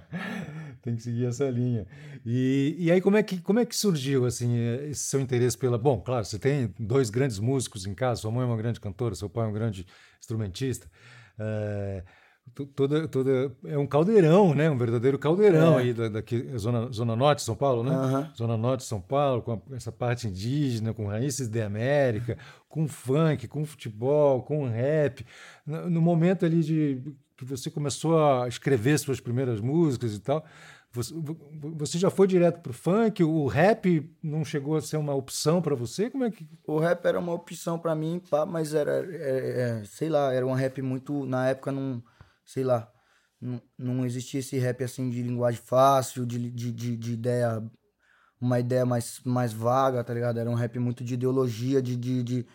tem 0.82 0.96
que 0.96 1.02
seguir 1.02 1.26
essa 1.26 1.48
linha. 1.48 1.86
E, 2.24 2.76
e 2.78 2.90
aí, 2.92 3.00
como 3.00 3.16
é, 3.16 3.22
que, 3.22 3.40
como 3.40 3.58
é 3.58 3.64
que 3.66 3.74
surgiu 3.76 4.24
assim, 4.26 4.56
esse 4.88 5.04
seu 5.04 5.20
interesse 5.20 5.56
pela. 5.58 5.76
Bom, 5.78 6.00
claro, 6.00 6.24
você 6.24 6.38
tem 6.38 6.72
dois 6.78 7.10
grandes 7.10 7.38
músicos 7.38 7.86
em 7.86 7.94
casa, 7.94 8.20
sua 8.22 8.30
mãe 8.30 8.42
é 8.42 8.46
uma 8.46 8.56
grande 8.56 8.80
cantora, 8.80 9.14
seu 9.14 9.28
pai 9.28 9.44
é 9.44 9.48
um 9.48 9.52
grande 9.52 9.86
instrumentista. 10.20 10.86
To- 11.36 12.23
toda, 12.74 13.08
toda, 13.08 13.52
é 13.64 13.76
um 13.78 13.86
caldeirão, 13.86 14.54
né? 14.54 14.70
Um 14.70 14.76
verdadeiro 14.78 15.18
caldeirão 15.18 15.78
É. 15.78 15.82
aí 15.82 15.92
da, 15.92 16.08
daqui, 16.08 16.56
zona, 16.56 16.90
zona 16.92 17.16
Norte 17.16 17.38
de 17.40 17.44
São 17.44 17.56
Paulo, 17.56 17.82
né? 17.82 17.90
Aham. 17.94 18.32
Zona 18.36 18.56
Norte 18.56 18.80
de 18.80 18.86
São 18.86 19.00
Paulo, 19.00 19.42
com 19.42 19.52
a- 19.52 19.76
essa 19.76 19.90
parte 19.90 20.28
indígena, 20.28 20.92
com 20.94 21.06
raízes 21.06 21.48
de 21.48 21.60
América, 21.62 22.36
com 22.68 22.86
funk, 22.86 23.48
com 23.48 23.64
futebol, 23.64 24.42
com 24.42 24.68
rap. 24.68 25.24
No, 25.66 25.90
no 25.90 26.00
momento 26.00 26.44
ali 26.44 26.60
de 26.62 27.02
que 27.36 27.44
você 27.44 27.70
começou 27.70 28.18
a 28.22 28.46
escrever 28.46 28.98
suas 28.98 29.18
primeiras 29.20 29.60
músicas 29.60 30.14
e 30.14 30.20
tal, 30.20 30.44
você, 30.92 31.12
vo- 31.12 31.36
você 31.76 31.98
já 31.98 32.08
foi 32.08 32.28
direto 32.28 32.60
pro 32.60 32.72
funk? 32.72 33.24
O 33.24 33.48
rap 33.48 34.08
não 34.22 34.44
chegou 34.44 34.76
a 34.76 34.80
ser 34.80 34.96
uma 34.96 35.12
opção 35.12 35.60
para 35.60 35.74
você? 35.74 36.08
Como 36.08 36.22
é 36.22 36.30
que 36.30 36.46
O 36.64 36.78
rap 36.78 37.04
era 37.04 37.18
uma 37.18 37.32
opção 37.32 37.76
pra 37.80 37.96
mim, 37.96 38.22
pá, 38.30 38.46
mas 38.46 38.72
era, 38.74 39.04
é, 39.12 39.80
é, 39.80 39.84
sei 39.84 40.08
lá, 40.08 40.32
era 40.32 40.46
um 40.46 40.52
rap 40.52 40.80
muito, 40.80 41.26
na 41.26 41.48
época 41.48 41.72
não, 41.72 42.00
sei 42.44 42.64
lá, 42.64 42.90
não, 43.40 43.60
não 43.78 44.06
existia 44.06 44.40
esse 44.40 44.58
rap 44.58 44.82
assim 44.84 45.10
de 45.10 45.22
linguagem 45.22 45.60
fácil, 45.60 46.26
de, 46.26 46.50
de, 46.50 46.72
de, 46.72 46.96
de 46.96 47.12
ideia, 47.12 47.62
uma 48.40 48.58
ideia 48.60 48.86
mais, 48.86 49.20
mais 49.24 49.52
vaga, 49.52 50.02
tá 50.04 50.14
ligado? 50.14 50.38
Era 50.38 50.50
um 50.50 50.54
rap 50.54 50.78
muito 50.78 51.04
de 51.04 51.14
ideologia, 51.14 51.82
de, 51.82 51.96
de, 51.96 52.22
de... 52.22 52.46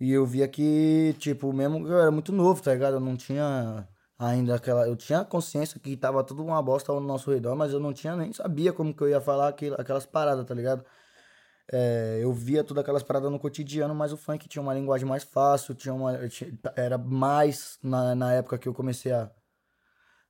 E 0.00 0.10
eu 0.12 0.26
via 0.26 0.48
que, 0.48 1.14
tipo, 1.18 1.52
mesmo 1.52 1.86
eu 1.88 1.98
era 2.00 2.10
muito 2.10 2.32
novo, 2.32 2.62
tá 2.62 2.72
ligado? 2.74 2.94
Eu 2.94 3.00
não 3.00 3.16
tinha 3.16 3.88
ainda 4.18 4.56
aquela... 4.56 4.86
Eu 4.88 4.96
tinha 4.96 5.24
consciência 5.24 5.80
que 5.80 5.96
tava 5.96 6.24
tudo 6.24 6.44
uma 6.44 6.62
bosta 6.62 6.92
ao 6.92 7.00
nosso 7.00 7.30
redor, 7.30 7.56
mas 7.56 7.72
eu 7.72 7.80
não 7.80 7.92
tinha 7.92 8.16
nem 8.16 8.32
sabia 8.32 8.72
como 8.72 8.94
que 8.94 9.02
eu 9.02 9.08
ia 9.08 9.20
falar 9.20 9.48
aquilo, 9.48 9.76
aquelas 9.80 10.06
paradas, 10.06 10.44
tá 10.46 10.54
ligado? 10.54 10.84
É, 11.70 12.18
eu 12.22 12.32
via 12.32 12.64
todas 12.64 12.82
aquelas 12.82 13.02
paradas 13.02 13.30
no 13.30 13.38
cotidiano, 13.38 13.94
mas 13.94 14.12
o 14.12 14.16
funk 14.16 14.48
tinha 14.48 14.62
uma 14.62 14.74
linguagem 14.74 15.06
mais 15.06 15.22
fácil, 15.24 15.74
tinha 15.74 15.94
uma, 15.94 16.12
era 16.76 16.98
mais 16.98 17.78
na, 17.82 18.14
na 18.14 18.32
época 18.34 18.58
que 18.58 18.68
eu 18.68 18.74
comecei 18.74 19.12
a, 19.12 19.30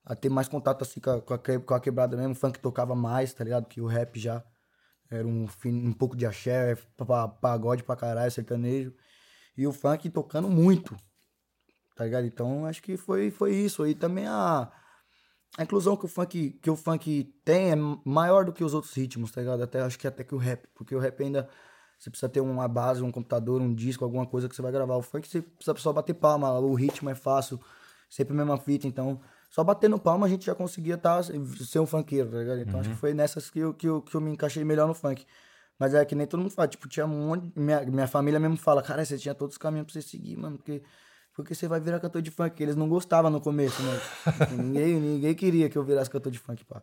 a 0.05 0.14
ter 0.16 0.29
mais 0.29 0.49
contato 0.49 0.83
assim 0.83 1.01
com 1.01 1.11
a, 1.11 1.21
com, 1.21 1.75
a, 1.75 1.81
quebrada 1.81 2.16
mesmo. 2.16 2.33
O 2.33 2.37
funk 2.37 2.59
tocava 2.59 2.95
mais, 2.95 3.33
tá 3.33 3.45
ligado? 3.45 3.66
Que 3.66 3.81
o 3.81 3.87
rap 3.87 4.18
já 4.18 4.42
era 5.11 5.27
um, 5.27 5.47
um 5.66 5.92
pouco 5.92 6.16
de 6.16 6.27
axé, 6.27 6.77
pa- 6.97 7.29
pagode 7.29 7.85
pra 7.85 7.97
caralho, 7.97 8.31
sertanejo. 8.31 8.95
E 9.57 9.66
o 9.66 9.73
funk 9.73 10.11
tocando 10.11 10.49
muito, 10.51 10.97
tá 11.97 12.05
ligado? 12.05 12.27
Então 12.27 12.66
acho 12.66 12.83
que 12.83 12.97
foi, 12.97 13.31
foi 13.31 13.55
isso. 13.55 13.87
E 13.87 13.95
também 13.95 14.27
a, 14.27 14.71
a 15.57 15.62
inclusão 15.62 15.97
que 15.97 16.05
o 16.05 16.09
funk 16.09 16.59
que 16.62 16.71
o 16.71 16.77
funk 16.77 17.25
tem 17.45 17.73
é 17.73 17.77
maior 18.05 18.45
do 18.45 18.53
que 18.53 18.65
os 18.65 18.75
outros 18.75 18.95
ritmos, 18.95 19.31
tá 19.31 19.41
ligado? 19.41 19.62
Até 19.62 19.81
acho 19.81 19.99
que 19.99 20.07
até 20.07 20.25
que 20.25 20.35
o 20.35 20.38
rap, 20.38 20.67
porque 20.75 20.95
o 20.95 20.99
rap 20.99 21.23
ainda 21.23 21.49
você 21.99 22.11
precisa 22.11 22.29
ter 22.29 22.41
uma 22.41 22.67
base, 22.67 23.03
um 23.03 23.12
computador, 23.12 23.61
um 23.61 23.73
disco, 23.73 24.05
alguma 24.05 24.27
coisa 24.27 24.49
que 24.49 24.57
você 24.57 24.62
vai 24.62 24.73
gravar. 24.73 24.97
O 24.97 25.03
funk 25.03 25.29
você 25.29 25.43
precisa 25.43 25.77
só 25.79 25.93
bater 25.93 26.15
palma, 26.15 26.51
o 26.59 26.75
ritmo 26.75 27.11
é 27.11 27.15
fácil, 27.15 27.61
sempre 28.11 28.33
a 28.33 28.37
mesma 28.37 28.59
fita, 28.59 28.87
então 28.87 29.21
só 29.51 29.62
batendo 29.62 29.99
palma 29.99 30.27
a 30.27 30.29
gente 30.29 30.47
já 30.47 30.55
conseguia 30.55 30.97
tá, 30.97 31.23
ser 31.23 31.79
um 31.79 31.87
funkeiro, 31.87 32.31
tá 32.31 32.38
ligado? 32.38 32.61
Então 32.61 32.81
acho 32.81 32.88
que 32.88 32.97
foi 32.97 33.12
nessas 33.12 33.51
que 33.51 33.59
eu, 33.59 33.75
que, 33.75 33.87
eu, 33.87 34.01
que 34.01 34.15
eu 34.15 34.21
me 34.21 34.33
encaixei 34.33 34.65
melhor 34.65 34.88
no 34.88 34.95
funk. 34.95 35.27
Mas 35.79 35.95
é 35.95 36.05
que 36.05 36.15
nem 36.15 36.27
todo 36.27 36.41
mundo 36.41 36.53
fala, 36.53 36.69
tipo, 36.69 36.88
tinha 36.88 37.05
um 37.05 37.27
monte. 37.27 37.53
Minha, 37.55 37.83
minha 37.83 38.07
família 38.07 38.41
mesmo 38.41 38.57
fala, 38.57 38.83
cara, 38.83 39.05
você 39.05 39.19
tinha 39.19 39.35
todos 39.35 39.55
os 39.55 39.59
caminhos 39.59 39.87
pra 39.87 39.93
você 39.93 40.03
seguir, 40.03 40.37
mano, 40.37 40.57
porque 40.57 40.83
porque 41.35 41.55
você 41.55 41.66
vai 41.66 41.81
virar 41.81 42.01
cantor 42.01 42.23
de 42.23 42.31
funk. 42.31 42.62
Eles 42.62 42.77
não 42.77 42.88
gostavam 42.88 43.31
no 43.31 43.40
começo, 43.40 43.83
né? 43.83 44.01
ninguém, 44.57 45.01
ninguém 45.01 45.35
queria 45.35 45.68
que 45.68 45.77
eu 45.77 45.85
virasse 45.85 46.11
cantor 46.11 46.31
de 46.31 46.38
funk, 46.38 46.64
pá. 46.64 46.83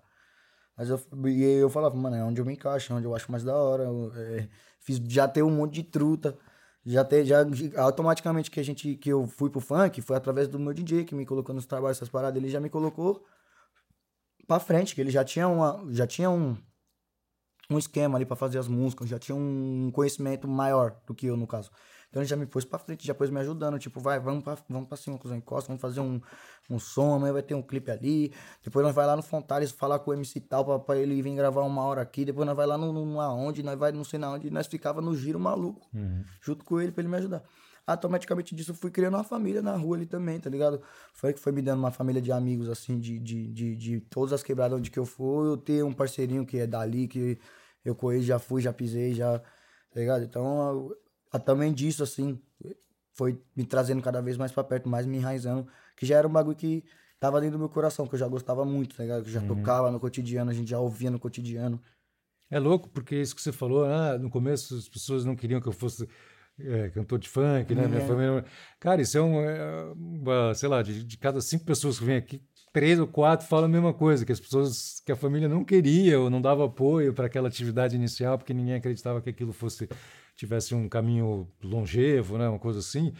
Mas 0.75 0.89
eu, 0.89 0.99
e 1.27 1.43
eu 1.43 1.69
falava, 1.69 1.95
mano, 1.95 2.15
é 2.15 2.23
onde 2.23 2.39
eu 2.39 2.45
me 2.45 2.53
encaixo, 2.53 2.93
é 2.93 2.95
onde 2.95 3.05
eu 3.05 3.13
acho 3.13 3.31
mais 3.31 3.43
da 3.43 3.55
hora. 3.55 3.83
eu, 3.83 4.11
é, 4.15 4.47
fiz, 4.79 4.97
já 4.97 5.27
ter 5.27 5.43
um 5.43 5.51
monte 5.51 5.73
de 5.73 5.83
truta. 5.83 6.37
Já 6.85 7.03
ter, 7.03 7.25
já, 7.25 7.45
automaticamente 7.77 8.49
que 8.49 8.59
a 8.59 8.63
gente, 8.63 8.95
que 8.95 9.09
eu 9.09 9.27
fui 9.27 9.49
pro 9.49 9.59
funk, 9.59 10.01
foi 10.01 10.15
através 10.15 10.47
do 10.47 10.57
meu 10.57 10.73
DJ 10.73 11.03
que 11.03 11.13
me 11.13 11.25
colocou 11.25 11.53
nos 11.53 11.65
trabalhos, 11.65 11.97
essas 11.97 12.09
paradas. 12.09 12.41
Ele 12.41 12.49
já 12.49 12.59
me 12.59 12.69
colocou 12.69 13.25
pra 14.47 14.59
frente, 14.59 14.95
que 14.95 15.01
ele 15.01 15.11
já 15.11 15.23
tinha 15.23 15.47
uma, 15.47 15.85
já 15.91 16.07
tinha 16.07 16.29
um, 16.29 16.57
um 17.69 17.77
esquema 17.77 18.17
ali 18.17 18.25
pra 18.25 18.35
fazer 18.35 18.57
as 18.57 18.67
músicas, 18.67 19.07
já 19.07 19.19
tinha 19.19 19.35
um 19.35 19.91
conhecimento 19.91 20.47
maior 20.47 20.99
do 21.05 21.13
que 21.13 21.27
eu, 21.27 21.37
no 21.37 21.45
caso. 21.45 21.69
Então 22.09 22.21
ele 22.21 22.27
já 22.27 22.35
me 22.35 22.47
pôs 22.47 22.65
pra 22.65 22.79
frente, 22.79 23.05
já 23.05 23.13
pôs 23.13 23.29
me 23.29 23.39
ajudando, 23.39 23.77
tipo, 23.77 23.99
vai, 23.99 24.19
vamos 24.19 24.43
pra, 24.43 24.57
vamos 24.67 24.87
pra 24.87 24.97
cima, 24.97 25.17
cuzão, 25.17 25.37
encosta, 25.37 25.67
vamos 25.67 25.79
fazer 25.79 25.99
um, 25.99 26.19
um 26.67 26.79
som, 26.79 27.13
amanhã 27.13 27.33
vai 27.33 27.43
ter 27.43 27.53
um 27.53 27.61
clipe 27.61 27.91
ali, 27.91 28.33
depois 28.63 28.83
nós 28.83 28.95
vai 28.95 29.05
lá 29.05 29.15
no 29.15 29.21
Fontales 29.21 29.69
falar 29.71 29.99
com 29.99 30.09
o 30.09 30.13
MC 30.15 30.39
tal 30.41 30.65
pra, 30.65 30.79
pra 30.79 30.97
ele 30.97 31.21
vir 31.21 31.35
gravar 31.35 31.61
uma 31.61 31.83
hora 31.83 32.01
aqui, 32.01 32.25
depois 32.25 32.47
nós 32.47 32.57
vai 32.57 32.65
lá 32.65 32.77
no, 32.79 32.91
no 32.91 33.21
aonde, 33.21 33.61
nós 33.61 33.77
vai 33.77 33.91
não 33.91 34.03
sei 34.03 34.17
na 34.17 34.31
onde, 34.31 34.49
nós 34.49 34.65
ficava 34.65 35.01
no 35.01 35.15
giro 35.15 35.39
maluco, 35.39 35.87
junto 36.41 36.65
com 36.65 36.81
ele 36.81 36.91
pra 36.91 37.01
ele 37.01 37.09
me 37.09 37.17
ajudar. 37.17 37.43
Automaticamente 37.85 38.53
disso 38.55 38.71
eu 38.71 38.75
fui 38.75 38.91
criando 38.91 39.15
uma 39.15 39.23
família 39.23 39.61
na 39.63 39.75
rua 39.75 39.97
ali 39.97 40.05
também, 40.05 40.39
tá 40.39 40.47
ligado? 40.49 40.81
Foi 41.13 41.33
que 41.33 41.39
foi 41.39 41.51
me 41.51 41.61
dando 41.61 41.79
uma 41.79 41.91
família 41.91 42.21
de 42.21 42.31
amigos, 42.31 42.69
assim, 42.69 42.99
de, 42.99 43.19
de, 43.19 43.47
de, 43.47 43.75
de 43.75 43.99
todas 44.01 44.33
as 44.33 44.43
quebradas 44.43 44.77
onde 44.77 44.91
que 44.91 44.99
eu 44.99 45.05
for, 45.05 45.45
eu 45.45 45.57
ter 45.57 45.83
um 45.83 45.93
parceirinho 45.93 46.45
que 46.45 46.57
é 46.57 46.67
dali, 46.67 47.07
que 47.07 47.39
eu 47.83 47.95
conheço, 47.95 48.25
já 48.25 48.37
fui, 48.37 48.61
já 48.61 48.71
pisei, 48.71 49.13
já, 49.13 49.39
tá 49.39 49.99
ligado? 49.99 50.23
Então, 50.23 50.91
também 51.37 51.73
disso, 51.73 52.01
assim, 52.01 52.39
foi 53.13 53.39
me 53.55 53.65
trazendo 53.65 54.01
cada 54.01 54.21
vez 54.21 54.37
mais 54.37 54.51
pra 54.51 54.63
perto, 54.63 54.87
mais 54.89 55.05
me 55.05 55.17
enraizando, 55.17 55.67
que 55.95 56.05
já 56.05 56.17
era 56.17 56.27
um 56.27 56.31
bagulho 56.31 56.55
que 56.55 56.83
tava 57.19 57.41
dentro 57.41 57.57
do 57.57 57.59
meu 57.59 57.69
coração, 57.69 58.07
que 58.07 58.15
eu 58.15 58.19
já 58.19 58.27
gostava 58.27 58.63
muito, 58.65 58.95
tá 58.95 59.03
ligado? 59.03 59.21
Que 59.23 59.29
eu 59.29 59.33
já 59.33 59.41
tocava 59.41 59.91
no 59.91 59.99
cotidiano, 59.99 60.49
a 60.49 60.53
gente 60.53 60.69
já 60.69 60.79
ouvia 60.79 61.11
no 61.11 61.19
cotidiano. 61.19 61.79
É 62.49 62.57
louco, 62.57 62.89
porque 62.89 63.15
isso 63.17 63.35
que 63.35 63.41
você 63.41 63.51
falou, 63.51 63.83
ah, 63.83 64.17
no 64.17 64.29
começo 64.29 64.75
as 64.75 64.87
pessoas 64.87 65.25
não 65.25 65.35
queriam 65.35 65.59
que 65.61 65.67
eu 65.67 65.73
fosse 65.73 66.07
é, 66.57 66.89
cantor 66.89 67.19
de 67.19 67.29
funk, 67.29 67.75
né? 67.75 67.87
Minha 67.87 68.01
É. 68.01 68.07
família. 68.07 68.45
Cara, 68.79 69.01
isso 69.01 69.17
é 69.17 69.21
um. 69.21 69.39
é 69.41 69.93
uma, 69.95 70.53
sei 70.55 70.67
lá, 70.67 70.81
de, 70.81 71.03
de 71.03 71.17
cada 71.17 71.41
cinco 71.41 71.63
pessoas 71.65 71.99
que 71.99 72.05
vêm 72.05 72.17
aqui, 72.17 72.41
três 72.71 72.99
ou 72.99 73.07
quatro 73.07 73.47
falam 73.47 73.65
a 73.65 73.69
mesma 73.69 73.93
coisa, 73.93 74.25
que 74.25 74.31
as 74.31 74.39
pessoas, 74.39 75.01
que 75.05 75.11
a 75.11 75.15
família 75.15 75.47
não 75.47 75.63
queria 75.63 76.19
ou 76.19 76.29
não 76.29 76.41
dava 76.41 76.65
apoio 76.65 77.13
para 77.13 77.25
aquela 77.25 77.47
atividade 77.47 77.95
inicial, 77.95 78.37
porque 78.37 78.53
ninguém 78.53 78.75
acreditava 78.75 79.21
que 79.21 79.29
aquilo 79.29 79.53
fosse 79.53 79.87
tivesse 80.35 80.73
um 80.73 80.87
caminho 80.87 81.49
longevo, 81.61 82.37
né, 82.37 82.47
uma 82.47 82.59
coisa 82.59 82.79
assim. 82.79 83.13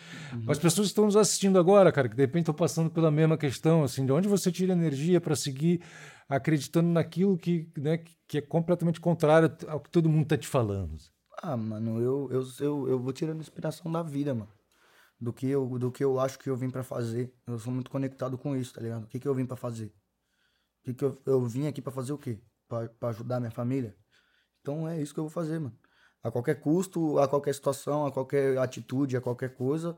Mas 0.46 0.58
as 0.58 0.60
pessoas 0.60 0.88
que 0.88 0.92
estão 0.92 1.04
nos 1.06 1.18
assistindo 1.18 1.60
agora, 1.60 1.92
cara, 1.92 2.08
que 2.08 2.16
de 2.16 2.22
repente 2.22 2.44
estão 2.44 2.56
passando 2.56 2.90
pela 2.90 3.12
mesma 3.12 3.38
questão, 3.38 3.84
assim, 3.84 4.06
de 4.06 4.12
onde 4.14 4.30
você 4.30 4.50
tira 4.50 4.72
energia 4.72 5.20
para 5.20 5.36
seguir 5.36 5.82
acreditando 6.30 6.88
naquilo 6.90 7.38
que, 7.38 7.68
né, 7.78 8.00
que 8.26 8.38
é 8.38 8.42
completamente 8.42 9.02
contrário 9.02 9.52
ao 9.68 9.82
que 9.82 9.90
todo 9.90 10.08
mundo 10.08 10.24
está 10.24 10.38
te 10.38 10.48
falando. 10.48 10.96
Ah, 11.42 11.58
mano, 11.58 12.02
eu, 12.02 12.30
eu, 12.32 12.44
eu, 12.60 12.90
eu 12.90 13.00
vou 13.00 13.12
tirando 13.12 13.42
inspiração 13.42 13.92
da 13.92 14.02
vida, 14.02 14.34
mano. 14.34 14.50
Do 15.20 15.34
que, 15.34 15.48
eu, 15.48 15.68
do 15.78 15.92
que 15.92 16.04
eu 16.04 16.18
acho 16.20 16.40
que 16.40 16.50
eu 16.50 16.56
vim 16.56 16.70
pra 16.70 16.82
fazer. 16.84 17.34
Eu 17.46 17.60
sou 17.60 17.74
muito 17.74 17.92
conectado 17.92 18.38
com 18.38 18.56
isso, 18.56 18.74
tá 18.74 18.82
ligado? 18.82 19.04
O 19.04 19.08
que, 19.08 19.20
que 19.20 19.28
eu 19.28 19.36
vim 19.36 19.46
pra 19.46 19.58
fazer? 19.58 19.88
O 19.88 20.84
que, 20.86 20.94
que 20.94 21.04
eu, 21.04 21.22
eu 21.26 21.42
vim 21.46 21.68
aqui 21.68 21.82
pra 21.82 21.92
fazer 21.92 22.14
o 22.14 22.18
quê? 22.18 22.40
Pra 22.68 23.10
ajudar 23.10 23.40
minha 23.40 23.52
família? 23.52 23.96
Então 24.62 24.88
é 24.88 25.02
isso 25.02 25.14
que 25.14 25.20
eu 25.20 25.26
vou 25.26 25.32
fazer, 25.32 25.60
mano. 25.60 25.78
A 26.24 26.32
qualquer 26.32 26.56
custo, 26.56 27.20
a 27.20 27.28
qualquer 27.28 27.54
situação, 27.54 28.06
a 28.06 28.12
qualquer 28.12 28.58
atitude, 28.58 29.18
a 29.18 29.22
qualquer 29.22 29.54
coisa. 29.54 29.98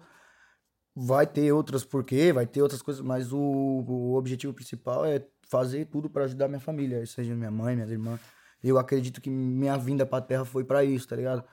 Vai 0.95 1.25
ter 1.25 1.51
outras 1.51 1.85
porquê, 1.85 2.33
vai 2.33 2.45
ter 2.45 2.61
outras 2.61 2.81
coisas, 2.81 3.01
mas 3.01 3.31
o, 3.31 3.39
o 3.39 4.15
objetivo 4.15 4.53
principal 4.53 5.05
é 5.05 5.25
fazer 5.47 5.85
tudo 5.85 6.09
pra 6.09 6.25
ajudar 6.25 6.47
minha 6.47 6.59
família, 6.59 7.05
seja 7.05 7.35
minha 7.35 7.51
mãe, 7.51 7.75
minhas 7.75 7.91
irmãs. 7.91 8.19
Eu 8.63 8.77
acredito 8.77 9.21
que 9.21 9.29
minha 9.29 9.77
vinda 9.77 10.05
pra 10.05 10.21
terra 10.21 10.45
foi 10.45 10.63
pra 10.63 10.83
isso, 10.83 11.07
tá 11.07 11.15
ligado? 11.15 11.43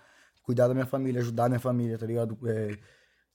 Cuidar 0.42 0.68
da 0.68 0.74
minha 0.74 0.86
família, 0.86 1.20
ajudar 1.20 1.48
minha 1.48 1.60
família, 1.60 1.98
tá 1.98 2.06
ligado? 2.06 2.36
É, 2.48 2.78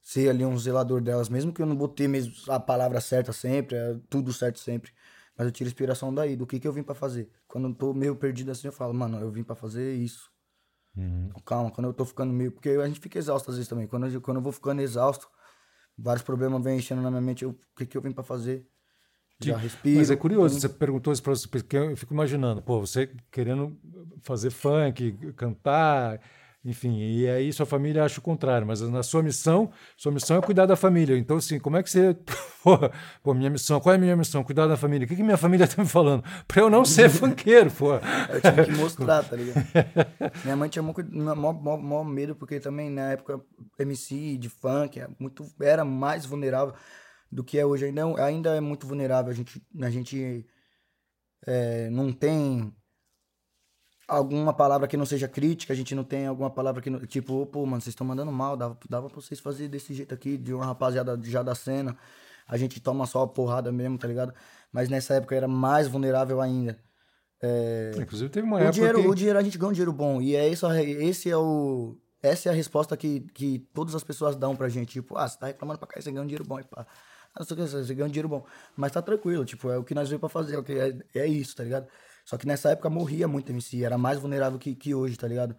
ser 0.04 0.30
ali 0.30 0.46
um 0.46 0.58
zelador 0.58 1.02
delas, 1.02 1.30
mesmo 1.30 1.54
que 1.54 1.62
eu 1.62 1.66
não 1.66 1.76
botei 1.76 2.08
mesmo 2.08 2.34
a 2.50 2.60
palavra 2.60 3.00
certa 3.00 3.32
sempre, 3.32 3.78
é 3.78 3.98
tudo 4.10 4.34
certo 4.34 4.60
sempre. 4.60 4.92
Mas 5.36 5.48
eu 5.48 5.52
tiro 5.52 5.68
inspiração 5.68 6.14
daí, 6.14 6.36
do 6.36 6.46
que 6.46 6.60
que 6.60 6.68
eu 6.68 6.74
vim 6.74 6.84
pra 6.84 6.94
fazer. 6.94 7.32
Quando 7.48 7.70
eu 7.70 7.74
tô 7.74 7.94
meio 7.94 8.16
perdido 8.16 8.52
assim, 8.52 8.68
eu 8.68 8.74
falo, 8.74 8.94
mano, 8.94 9.20
eu 9.20 9.32
vim 9.32 9.44
pra 9.44 9.56
fazer 9.56 9.96
isso. 9.96 10.30
Calma, 11.46 11.72
quando 11.72 11.88
eu 11.88 11.94
tô 11.94 12.06
ficando 12.06 12.32
meio. 12.32 12.52
Porque 12.52 12.70
a 12.70 12.88
gente 12.88 13.00
fica 13.00 13.18
exausto 13.18 13.50
às 13.50 13.56
vezes 13.58 13.68
também. 13.68 13.88
Quando 13.88 14.08
eu, 14.08 14.22
quando 14.22 14.38
eu 14.38 14.44
vou 14.44 14.52
ficando 14.52 14.82
exausto, 14.82 15.28
vários 15.98 16.24
problemas 16.24 16.64
vêm 16.64 16.78
enchendo 16.78 17.02
na 17.02 17.10
minha 17.10 17.22
mente. 17.22 17.44
Eu, 17.44 17.52
o 17.52 17.76
que, 17.76 17.86
que 17.86 17.98
eu 17.98 18.02
vim 18.02 18.12
pra 18.12 18.24
fazer? 18.24 18.68
Já 19.40 19.58
respiro. 19.58 19.98
Mas 19.98 20.12
é 20.12 20.16
curioso, 20.16 20.60
você 20.60 20.70
perguntou 20.70 21.12
isso 21.12 21.24
para 21.24 21.36
você, 21.36 21.48
porque 21.48 21.76
eu 21.76 21.98
fico 21.98 22.14
imaginando, 22.14 22.62
pô, 22.62 22.80
você 22.80 23.10
querendo 23.32 23.78
fazer 24.22 24.52
funk, 24.52 25.34
cantar, 25.36 26.22
Enfim, 26.66 26.98
e 26.98 27.28
aí 27.28 27.52
sua 27.52 27.66
família 27.66 28.06
acha 28.06 28.20
o 28.20 28.24
contrário, 28.24 28.66
mas 28.66 28.80
na 28.80 29.04
sua 29.04 29.22
missão, 29.22 29.70
sua 29.98 30.14
missão 30.14 30.38
é 30.38 30.42
cuidar 30.42 30.66
da 30.66 30.78
família. 30.78 31.18
Então, 31.18 31.36
assim, 31.36 31.60
como 31.60 31.76
é 31.76 31.84
que 31.84 31.90
você. 31.90 32.16
Pô, 32.64 32.80
pô 33.22 33.34
minha 33.34 33.50
missão, 33.50 33.82
qual 33.82 33.92
é 33.92 33.98
a 33.98 34.00
minha 34.00 34.16
missão? 34.16 34.42
Cuidar 34.42 34.68
da 34.68 34.78
família. 34.78 35.04
O 35.04 35.08
que, 35.10 35.18
que 35.18 35.24
minha 35.24 35.36
família 35.36 35.68
tá 35.68 35.82
me 35.82 35.88
falando? 35.88 36.24
Pra 36.48 36.62
eu 36.62 36.70
não 36.70 36.86
ser 36.86 37.10
funkeiro, 37.12 37.70
pô. 37.70 37.96
Eu 37.96 38.40
tinha 38.40 38.64
que 38.64 38.72
mostrar, 38.72 39.22
tá 39.22 39.36
ligado? 39.36 39.66
minha 40.46 40.56
mãe 40.56 40.70
tinha 40.70 40.82
maior 40.82 42.06
medo, 42.06 42.34
porque 42.34 42.62
também 42.62 42.90
na 42.90 43.12
época 43.12 43.42
MC 43.78 44.38
de 44.38 44.48
funk 44.48 44.98
é 44.98 45.10
muito, 45.20 45.46
era 45.60 45.84
mais 45.84 46.26
vulnerável 46.26 46.74
do 47.30 47.44
que 47.44 47.60
é 47.60 47.66
hoje. 47.66 47.84
Ainda, 47.84 48.02
é 48.02 48.22
ainda 48.24 48.56
é 48.56 48.62
muito 48.62 48.88
vulnerável. 48.88 49.30
A 49.30 49.36
gente, 49.36 49.62
a 49.82 49.90
gente 49.90 50.48
é, 51.46 51.90
não 51.90 52.14
tem 52.14 52.74
alguma 54.08 54.54
palavra 54.54 54.88
que 54.88 54.98
não 54.98 55.06
seja 55.06 55.28
crítica, 55.28 55.74
a 55.74 55.76
gente 55.76 55.96
não 55.96 56.04
tem 56.04 56.28
alguma 56.28 56.50
palavra 56.50 56.82
que 56.82 56.90
não, 56.90 57.00
tipo, 57.06 57.46
pô, 57.46 57.66
mano, 57.66 57.82
vocês 57.82 57.94
estão 57.94 58.06
mandando 58.06 58.32
mal, 58.32 58.58
dava, 58.58 58.78
dava 58.90 59.10
pra 59.10 59.22
vocês 59.22 59.40
fazer 59.40 59.68
desse 59.68 59.94
jeito 59.94 60.14
aqui, 60.14 60.38
de 60.38 60.54
uma 60.54 60.66
rapaziada 60.66 61.20
já 61.24 61.42
da 61.42 61.56
cena. 61.56 61.98
A 62.48 62.58
gente 62.58 62.80
toma 62.82 63.06
só 63.06 63.24
a 63.24 63.28
porrada 63.28 63.72
mesmo, 63.72 63.98
tá 63.98 64.08
ligado? 64.08 64.34
Mas 64.72 64.90
nessa 64.90 65.16
época 65.16 65.36
era 65.36 65.48
mais 65.48 65.88
vulnerável 65.88 66.42
ainda. 66.42 66.78
É... 67.42 67.92
Inclusive 67.98 68.30
teve 68.30 68.46
uma 68.46 68.58
o 68.58 68.60
época 68.60 68.74
dinheiro, 68.74 69.02
que... 69.02 69.08
O 69.08 69.16
dinheiro, 69.16 69.40
a 69.40 69.44
gente 69.44 69.58
ganha 69.58 69.70
um 69.70 69.74
dinheiro 69.74 69.94
bom. 69.94 70.22
E 70.22 70.36
é 70.36 70.48
isso, 70.48 70.70
esse 70.72 71.30
é 71.30 71.38
o... 71.38 71.98
Essa 72.22 72.50
é 72.50 72.52
a 72.52 72.56
resposta 72.56 72.96
que, 72.96 73.22
que 73.34 73.60
todas 73.74 73.94
as 73.96 74.04
pessoas 74.04 74.36
dão 74.36 74.56
pra 74.56 74.70
gente. 74.70 74.94
Tipo, 74.94 75.18
ah, 75.18 75.28
você 75.28 75.38
tá 75.38 75.48
reclamando 75.48 75.80
pra 75.80 75.88
cá, 75.88 76.02
você 76.02 76.10
ganha 76.10 76.24
um 76.24 76.26
dinheiro 76.26 76.46
bom. 76.46 76.60
E 76.60 76.64
pá. 76.64 76.88
Ah, 77.36 77.44
você 77.44 77.94
ganha 77.94 78.06
um 78.06 78.12
dinheiro 78.12 78.30
bom. 78.30 78.46
Mas 78.78 78.92
tá 78.92 79.02
tranquilo, 79.02 79.44
tipo, 79.44 79.70
é 79.70 79.78
o 79.78 79.84
que 79.84 79.94
nós 79.94 80.08
veio 80.08 80.20
pra 80.20 80.30
fazer. 80.30 80.58
É, 81.14 81.20
é 81.20 81.28
isso, 81.28 81.56
tá 81.56 81.64
ligado? 81.64 81.88
Só 82.26 82.38
que 82.38 82.48
nessa 82.48 82.70
época 82.70 82.90
morria 82.90 83.28
muito 83.28 83.52
MC, 83.52 83.84
era 83.84 83.98
mais 83.98 84.20
vulnerável 84.20 84.58
que, 84.58 84.74
que 84.76 84.96
hoje, 84.96 85.18
tá 85.18 85.28
ligado? 85.28 85.56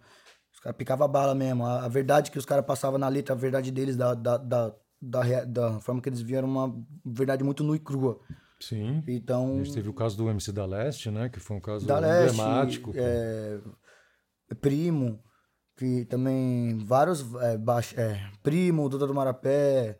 Os 0.51 0.59
caras 0.59 0.77
picavam 0.77 1.07
bala 1.07 1.35
mesmo. 1.35 1.65
A, 1.65 1.85
a, 1.85 1.87
verdade 1.87 2.31
que 2.31 2.39
os 2.39 2.45
caras 2.45 2.65
passavam 2.65 2.97
na 2.97 3.07
letra, 3.07 3.33
a 3.35 3.37
verdade 3.37 3.71
deles, 3.71 3.95
da, 3.95 4.13
da, 4.13 4.37
da, 4.37 4.75
da, 5.01 5.45
da 5.45 5.79
forma 5.79 6.01
que 6.01 6.09
eles 6.09 6.21
viam, 6.21 6.39
era 6.39 6.47
uma 6.47 6.73
verdade 7.05 7.43
muito 7.43 7.63
nua 7.63 7.75
e 7.75 7.79
crua. 7.79 8.19
Sim. 8.59 9.03
Então. 9.07 9.53
A 9.53 9.63
gente 9.63 9.73
teve 9.73 9.89
o 9.89 9.93
caso 9.93 10.17
do 10.17 10.29
MC 10.29 10.51
da 10.51 10.65
Leste, 10.65 11.11
né? 11.11 11.29
Que 11.29 11.39
foi 11.39 11.57
um 11.57 11.61
caso 11.61 11.85
da 11.85 11.99
Leste, 11.99 12.33
emblemático. 12.33 12.93
É, 12.95 13.59
Primo, 14.61 15.19
que 15.75 16.05
também 16.05 16.77
vários. 16.85 17.21
É, 17.41 17.57
baix, 17.57 17.93
é, 17.97 18.27
Primo, 18.41 18.89
Duda 18.89 19.05
do 19.05 19.13
Marapé, 19.13 19.99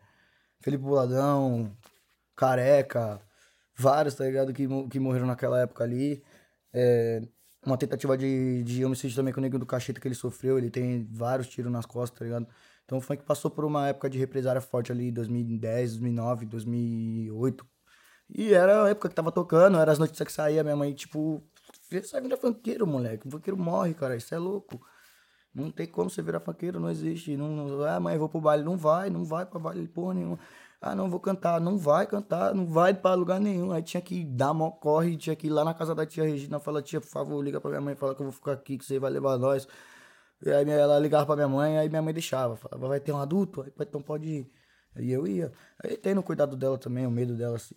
Felipe 0.60 0.82
Boladão, 0.82 1.76
Careca, 2.34 3.20
vários, 3.76 4.14
tá 4.14 4.24
ligado? 4.24 4.52
Que, 4.52 4.66
que 4.88 4.98
morreram 4.98 5.26
naquela 5.26 5.60
época 5.60 5.84
ali. 5.84 6.22
É, 6.78 7.22
uma 7.64 7.78
tentativa 7.78 8.18
de, 8.18 8.62
de 8.62 8.84
homicídio 8.84 9.16
também 9.16 9.32
com 9.32 9.40
o 9.40 9.42
Nego 9.42 9.58
do 9.58 9.64
Cacheta 9.64 9.98
que 9.98 10.06
ele 10.06 10.14
sofreu. 10.14 10.58
Ele 10.58 10.70
tem 10.70 11.08
vários 11.10 11.48
tiros 11.48 11.72
nas 11.72 11.86
costas, 11.86 12.18
tá 12.18 12.24
ligado? 12.24 12.46
Então 12.84 12.98
o 12.98 13.00
funk 13.00 13.24
passou 13.24 13.50
por 13.50 13.64
uma 13.64 13.88
época 13.88 14.10
de 14.10 14.18
represária 14.18 14.60
forte 14.60 14.92
ali, 14.92 15.10
2010, 15.10 15.92
2009, 15.92 16.46
2008. 16.46 17.66
E 18.28 18.52
era 18.52 18.84
a 18.84 18.88
época 18.90 19.08
que 19.08 19.14
tava 19.14 19.32
tocando, 19.32 19.78
era 19.78 19.90
as 19.90 19.98
notícias 19.98 20.26
que 20.26 20.32
saía, 20.32 20.62
minha 20.62 20.76
mãe, 20.76 20.92
tipo, 20.92 21.42
você 21.90 22.20
virar 22.20 22.36
funkeiro, 22.36 22.86
moleque. 22.86 23.26
O 23.26 23.30
funkeiro 23.30 23.56
morre, 23.56 23.94
cara, 23.94 24.16
isso 24.16 24.34
é 24.34 24.38
louco. 24.38 24.80
Não 25.54 25.70
tem 25.70 25.86
como 25.86 26.10
você 26.10 26.20
virar 26.22 26.40
funkeiro, 26.40 26.78
não 26.78 26.90
existe. 26.90 27.36
Não, 27.36 27.48
não, 27.48 27.82
ah, 27.84 27.98
mãe, 27.98 28.18
vou 28.18 28.28
pro 28.28 28.40
baile. 28.40 28.62
Não 28.62 28.76
vai, 28.76 29.08
não 29.08 29.24
vai 29.24 29.46
pra 29.46 29.58
baile 29.58 29.88
porra 29.88 30.14
nenhuma. 30.14 30.38
Ah, 30.80 30.94
não 30.94 31.10
vou 31.10 31.20
cantar. 31.20 31.60
Não 31.60 31.78
vai 31.78 32.06
cantar, 32.06 32.54
não 32.54 32.66
vai 32.66 32.94
pra 32.94 33.14
lugar 33.14 33.40
nenhum. 33.40 33.72
Aí 33.72 33.82
tinha 33.82 34.00
que 34.00 34.24
dar 34.24 34.52
mó 34.52 34.70
corre, 34.70 35.16
tinha 35.16 35.34
que 35.34 35.46
ir 35.46 35.50
lá 35.50 35.64
na 35.64 35.74
casa 35.74 35.94
da 35.94 36.06
tia 36.06 36.24
Regina, 36.24 36.60
falar, 36.60 36.82
tia, 36.82 37.00
por 37.00 37.08
favor, 37.08 37.42
liga 37.42 37.60
pra 37.60 37.70
minha 37.70 37.80
mãe, 37.80 37.94
fala 37.94 38.14
que 38.14 38.20
eu 38.20 38.26
vou 38.26 38.32
ficar 38.32 38.52
aqui, 38.52 38.78
que 38.78 38.84
você 38.84 38.98
vai 38.98 39.10
levar 39.10 39.38
nós. 39.38 39.66
E 40.44 40.50
aí 40.50 40.68
ela 40.68 40.98
ligava 40.98 41.26
pra 41.26 41.36
minha 41.36 41.48
mãe, 41.48 41.78
aí 41.78 41.88
minha 41.88 42.02
mãe 42.02 42.12
deixava. 42.12 42.56
Falava, 42.56 42.88
vai 42.88 43.00
ter 43.00 43.12
um 43.12 43.18
adulto? 43.18 43.62
Aí, 43.62 43.72
então 43.80 44.02
pode 44.02 44.28
ir. 44.28 44.52
Aí 44.94 45.10
eu 45.10 45.26
ia. 45.26 45.52
Aí 45.82 45.96
tem 45.96 46.14
no 46.14 46.22
cuidado 46.22 46.56
dela 46.56 46.78
também, 46.78 47.06
o 47.06 47.10
medo 47.10 47.34
dela, 47.34 47.56
assim. 47.56 47.74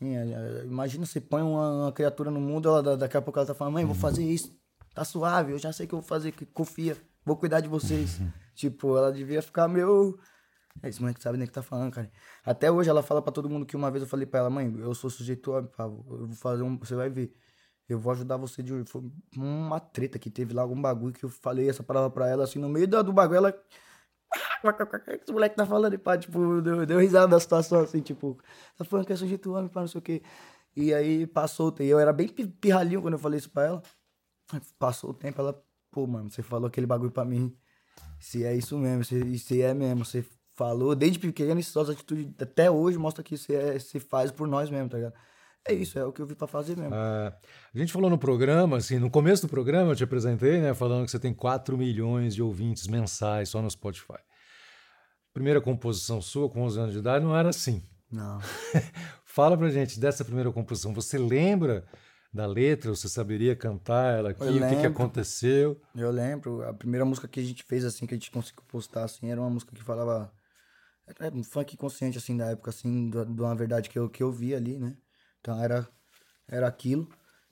Imagina 0.66 1.06
você 1.06 1.20
põe 1.22 1.42
uma, 1.42 1.84
uma, 1.84 1.92
criatura 1.92 2.32
no 2.32 2.40
mundo, 2.40 2.70
ela, 2.70 2.98
daqui 2.98 3.18
a 3.18 3.22
pouco 3.22 3.40
ela 3.40 3.48
tá 3.48 3.54
falando, 3.54 3.74
mãe, 3.74 3.86
vou 3.86 3.96
fazer 3.96 4.24
isso. 4.24 4.52
Tá 4.94 5.06
suave, 5.06 5.54
eu 5.54 5.58
já 5.58 5.72
sei 5.72 5.88
que 5.88 5.94
eu 5.94 6.00
vou 6.00 6.08
fazer, 6.08 6.34
confia, 6.54 6.98
vou 7.26 7.38
cuidar 7.38 7.62
de 7.62 7.70
vocês. 7.70 8.20
tipo, 8.56 8.98
ela 8.98 9.12
devia 9.12 9.42
ficar 9.42 9.68
meio 9.68 10.18
é, 10.18 10.20
esse 10.84 11.02
moleque 11.02 11.22
sabe 11.22 11.38
nem 11.38 11.46
o 11.46 11.48
que 11.48 11.54
tá 11.54 11.62
falando, 11.62 11.92
cara. 11.92 12.12
Até 12.46 12.72
hoje 12.72 12.90
ela 12.90 13.04
fala 13.04 13.22
pra 13.22 13.32
todo 13.32 13.50
mundo 13.50 13.66
que 13.66 13.76
uma 13.76 13.92
vez 13.92 14.04
eu 14.04 14.08
falei 14.10 14.26
pra 14.26 14.40
ela, 14.40 14.50
mãe, 14.50 14.74
eu 14.80 14.94
sou 14.94 15.10
sujeito 15.10 15.54
a. 15.54 15.60
Eu 15.84 16.28
vou 16.28 16.36
fazer 16.36 16.64
um. 16.64 16.78
Você 16.78 16.96
vai 16.96 17.10
ver. 17.10 17.34
Eu 17.88 18.00
vou 18.00 18.12
ajudar 18.14 18.38
você 18.38 18.62
de. 18.64 18.86
Foi 18.86 19.02
uma 19.36 19.80
treta 19.80 20.20
que 20.20 20.30
teve 20.30 20.54
lá, 20.54 20.62
algum 20.62 20.80
bagulho 20.80 21.14
que 21.14 21.26
eu 21.26 21.30
falei 21.30 21.70
essa 21.70 21.84
palavra 21.84 22.10
pra 22.12 22.28
ela, 22.30 22.44
assim, 22.44 22.60
no 22.60 22.70
meio 22.70 22.88
do, 22.88 23.12
bagulho, 23.12 23.38
ela. 23.38 23.64
Esse 25.24 25.32
moleque 25.34 25.56
tá 25.56 25.66
falando, 25.66 25.94
e 25.96 25.98
pá, 25.98 26.18
tipo, 26.18 26.62
deu, 26.62 26.86
deu 26.86 27.00
risada 27.00 27.28
da 27.28 27.40
situação, 27.40 27.82
assim, 27.82 28.00
tipo, 28.02 28.40
tá 28.78 28.86
falando 28.86 29.08
que 29.08 29.14
é 29.14 29.16
sujeito 29.16 29.52
homem, 29.54 29.70
pá, 29.70 29.82
não 29.82 29.88
sei 29.88 30.00
o 30.00 30.02
quê. 30.02 30.22
E 30.76 30.94
aí 30.94 31.26
passou 31.28 31.68
o 31.68 31.72
tempo. 31.72 31.90
Eu 31.90 32.00
era 32.00 32.14
bem 32.14 32.28
pirralhinho 32.28 33.02
quando 33.02 33.14
eu 33.16 33.20
falei 33.20 33.40
isso 33.40 33.50
pra 33.50 33.66
ela. 33.66 33.84
Passou 34.78 35.12
o 35.12 35.14
tempo, 35.14 35.42
ela, 35.42 35.60
pô, 35.92 36.06
mano, 36.08 36.30
você 36.30 36.44
falou 36.44 36.68
aquele 36.68 36.88
bagulho 36.88 37.12
pra 37.12 37.26
mim. 37.26 37.56
Se 38.20 38.44
é 38.44 38.56
isso 38.56 38.78
mesmo, 38.78 39.04
se, 39.04 39.40
se 39.40 39.62
é 39.62 39.74
mesmo, 39.74 40.06
você 40.06 40.26
falou 40.60 40.94
desde 40.94 41.18
pequeno 41.18 41.58
e 41.58 41.64
suas 41.64 41.90
atitudes 41.90 42.28
até 42.38 42.70
hoje 42.70 42.98
mostra 42.98 43.24
que 43.24 43.38
você 43.38 43.54
é, 43.56 43.80
se 43.80 43.98
faz 43.98 44.30
por 44.30 44.46
nós 44.46 44.70
mesmo, 44.70 44.90
tá 44.90 44.98
ligado? 44.98 45.14
É 45.66 45.74
isso, 45.74 45.98
é 45.98 46.04
o 46.04 46.12
que 46.12 46.22
eu 46.22 46.26
vi 46.26 46.36
para 46.36 46.48
fazer 46.48 46.76
mesmo. 46.76 46.94
a 46.94 47.34
gente 47.74 47.94
falou 47.94 48.10
no 48.10 48.18
programa, 48.18 48.76
assim, 48.76 49.00
no 49.00 49.10
começo 49.10 49.44
do 49.44 49.50
programa 49.50 49.92
eu 49.92 49.96
te 49.96 50.04
apresentei, 50.04 50.60
né, 50.60 50.74
falando 50.74 51.06
que 51.06 51.12
você 51.12 51.20
tem 51.20 51.34
4 51.34 51.78
milhões 51.78 52.36
de 52.36 52.42
ouvintes 52.44 52.88
mensais 52.88 53.48
só 53.48 53.62
no 53.62 53.72
Spotify. 53.72 54.20
Primeira 55.34 55.62
composição 55.62 56.22
sua, 56.22 56.50
com 56.50 56.62
11 56.64 56.80
anos 56.80 56.94
de 56.94 57.00
idade, 57.00 57.24
não 57.24 57.38
era 57.38 57.50
assim. 57.50 57.82
Não. 58.12 58.40
Fala 59.24 59.58
pra 59.58 59.70
gente 59.70 59.98
dessa 59.98 60.26
primeira 60.26 60.52
composição. 60.52 60.94
Você 60.94 61.18
lembra 61.18 61.86
da 62.34 62.46
letra? 62.46 62.90
Você 62.90 63.08
saberia 63.08 63.56
cantar 63.56 64.18
ela 64.18 64.32
aqui? 64.32 64.44
o 64.44 64.70
que, 64.70 64.76
que 64.82 64.88
aconteceu? 64.88 65.80
Eu 65.96 66.12
lembro. 66.12 66.64
A 66.64 66.74
primeira 66.74 67.06
música 67.06 67.28
que 67.28 67.40
a 67.40 67.44
gente 67.44 67.64
fez, 67.64 67.86
assim, 67.86 68.06
que 68.06 68.14
a 68.16 68.18
gente 68.18 68.32
conseguiu 68.32 68.64
postar, 68.68 69.04
assim, 69.04 69.30
era 69.30 69.40
uma 69.40 69.50
música 69.50 69.74
que 69.74 69.84
falava 69.84 70.34
é 71.20 71.30
um 71.34 71.44
funk 71.44 71.76
consciente, 71.78 72.18
assim, 72.18 72.36
da 72.38 72.48
época, 72.48 72.70
assim, 72.70 73.10
de 73.10 73.42
uma 73.42 73.56
verdade 73.56 73.90
que 73.90 73.98
eu, 73.98 74.10
que 74.10 74.22
eu 74.22 74.32
vi 74.32 74.54
ali, 74.54 74.78
né? 74.78 74.96
Então 75.40 75.62
era, 75.62 75.88
era 76.48 76.68
aquilo. 76.68 77.08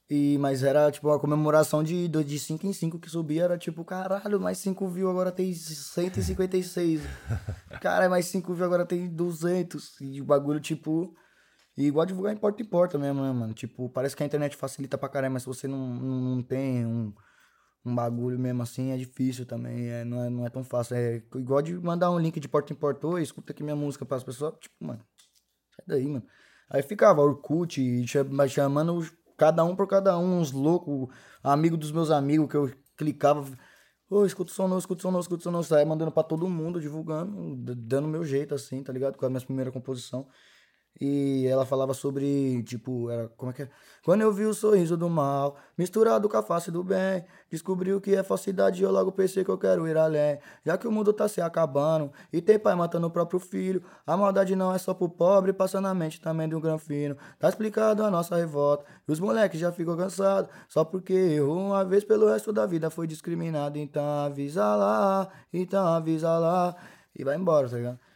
E, 0.10 0.38
mas 0.38 0.64
era, 0.64 0.90
tipo, 0.90 1.10
a 1.12 1.20
comemoração 1.20 1.84
de 1.84 2.06
5 2.06 2.24
de 2.24 2.40
cinco 2.40 2.66
em 2.66 2.72
5 2.72 3.00
que 3.00 3.10
subia, 3.10 3.44
era 3.44 3.58
tipo, 3.58 3.84
caralho, 3.84 4.40
mais 4.40 4.58
5 4.60 4.88
views, 4.88 5.12
agora 5.12 5.32
tem 5.32 5.54
156. 5.54 7.02
Cara, 7.82 8.08
mais 8.08 8.26
5 8.28 8.54
views, 8.54 8.66
agora 8.66 8.86
tem 8.86 9.10
200. 9.10 10.00
E 10.02 10.22
o 10.22 10.26
bagulho, 10.26 10.60
tipo... 10.60 11.14
E 11.78 11.86
igual 11.86 12.06
divulgar 12.08 12.34
em 12.34 12.38
porta 12.38 12.62
em 12.64 12.66
porta 12.66 12.98
mesmo, 12.98 13.22
né, 13.22 13.32
mano? 13.32 13.54
Tipo, 13.54 13.88
parece 13.90 14.16
que 14.16 14.24
a 14.24 14.26
internet 14.26 14.56
facilita 14.56 14.98
pra 14.98 15.10
caramba, 15.10 15.34
mas 15.34 15.44
se 15.44 15.48
você 15.48 15.68
não, 15.68 15.78
não, 15.78 16.36
não 16.36 16.42
tem 16.42 16.84
um 16.86 17.14
um 17.88 17.96
bagulho 17.96 18.38
mesmo 18.38 18.62
assim 18.64 18.92
é 18.92 18.98
difícil 18.98 19.46
também, 19.46 19.90
é, 19.90 20.04
não, 20.04 20.24
é, 20.24 20.30
não 20.30 20.46
é 20.46 20.50
tão 20.50 20.64
fácil. 20.64 20.96
É 20.96 21.22
igual 21.36 21.62
de 21.62 21.74
mandar 21.74 22.12
um 22.12 22.20
link 22.20 22.40
de 22.40 22.48
porta 22.48 22.74
em 22.74 22.76
porta, 22.76 23.08
oi, 23.08 23.22
escuta 23.22 23.52
aqui 23.52 23.64
minha 23.64 23.76
música 23.76 24.06
para 24.06 24.18
as 24.18 24.24
pessoas, 24.24 24.54
tipo, 24.60 24.76
mano, 24.80 25.02
sai 25.76 25.86
daí, 25.88 26.08
mano. 26.08 26.26
Aí 26.70 26.82
ficava 26.84 27.22
Orkut, 27.22 28.06
chamando 28.50 29.06
cada 29.38 29.64
um 29.64 29.76
por 29.76 29.88
cada 29.88 30.18
um, 30.18 30.40
uns 30.40 30.52
loucos, 30.52 31.08
amigo 31.42 31.78
dos 31.78 31.92
meus 31.92 32.12
amigos, 32.12 32.50
que 32.50 32.58
eu 32.58 32.72
clicava, 32.98 33.46
ô, 34.10 34.26
escuta 34.26 34.52
o 34.52 34.54
som 34.54 34.68
novo, 34.68 34.80
escuta 34.80 35.00
o 35.00 35.02
som 35.04 35.12
novo, 35.12 35.22
escuta 35.22 35.42
o 35.42 35.44
som 35.44 35.52
novo, 35.52 35.64
saia 35.64 35.86
mandando 35.86 36.12
pra 36.12 36.24
todo 36.24 36.50
mundo, 36.50 36.82
divulgando, 36.82 37.56
dando 37.76 38.08
meu 38.08 38.26
jeito, 38.26 38.54
assim, 38.54 38.84
tá 38.84 38.92
ligado? 38.92 39.18
Com 39.18 39.26
a 39.26 39.30
minha 39.30 39.42
primeira 39.42 39.72
composição. 39.72 40.28
E 41.00 41.46
ela 41.48 41.66
falava 41.66 41.94
sobre, 41.94 42.64
tipo, 42.64 43.10
era, 43.10 43.28
como 43.38 43.52
é 43.52 43.54
que 43.54 43.64
é? 43.64 43.70
Quando 44.04 44.22
eu 44.22 44.32
vi 44.32 44.46
o 44.46 44.54
sorriso 44.54 44.98
do 44.98 45.10
mal, 45.10 45.58
misturado 45.78 46.28
com 46.28 46.38
a 46.38 46.42
face 46.42 46.72
do 46.72 46.84
bem, 46.84 47.24
descobri 47.52 47.94
o 47.94 48.02
que 48.02 48.16
é 48.16 48.24
falsidade 48.24 48.82
e 48.82 48.84
eu 48.84 48.92
logo 48.92 49.12
pensei 49.12 49.44
que 49.44 49.52
eu 49.52 49.58
quero 49.58 49.88
ir 49.88 49.96
além. 49.96 50.40
Já 50.66 50.78
que 50.78 50.88
o 50.88 50.92
mundo 50.92 51.14
tá 51.14 51.28
se 51.28 51.40
acabando 51.40 52.12
e 52.34 52.42
tem 52.42 52.58
pai 52.58 52.74
matando 52.74 53.06
o 53.06 53.12
próprio 53.12 53.40
filho, 53.40 53.84
a 54.08 54.18
maldade 54.18 54.56
não 54.56 54.74
é 54.74 54.78
só 54.78 54.94
pro 54.94 55.10
pobre, 55.10 55.54
passa 55.54 55.80
na 55.80 55.94
mente 55.94 56.20
também 56.20 56.50
de 56.50 56.56
um 56.56 56.62
granfino. 56.62 57.16
Tá 57.38 57.50
explicado 57.50 58.04
a 58.04 58.10
nossa 58.10 58.36
revolta 58.36 58.86
e 59.08 59.12
os 59.12 59.20
moleques 59.20 59.60
já 59.60 59.72
ficam 59.72 59.96
cansados, 59.96 60.50
só 60.68 60.84
porque 60.84 61.14
errou 61.14 61.60
uma 61.60 61.86
vez 61.86 62.04
pelo 62.04 62.28
resto 62.28 62.52
da 62.52 62.66
vida 62.66 62.90
foi 62.90 63.06
discriminado. 63.06 63.78
Então 63.78 64.04
avisa 64.04 64.76
lá, 64.76 65.28
então 65.54 65.86
avisa 65.86 66.38
lá. 66.40 66.76
E 67.14 67.24
vai 67.24 67.36
embora, 67.36 67.68
tá 67.68 67.76
ligado? 67.76 68.07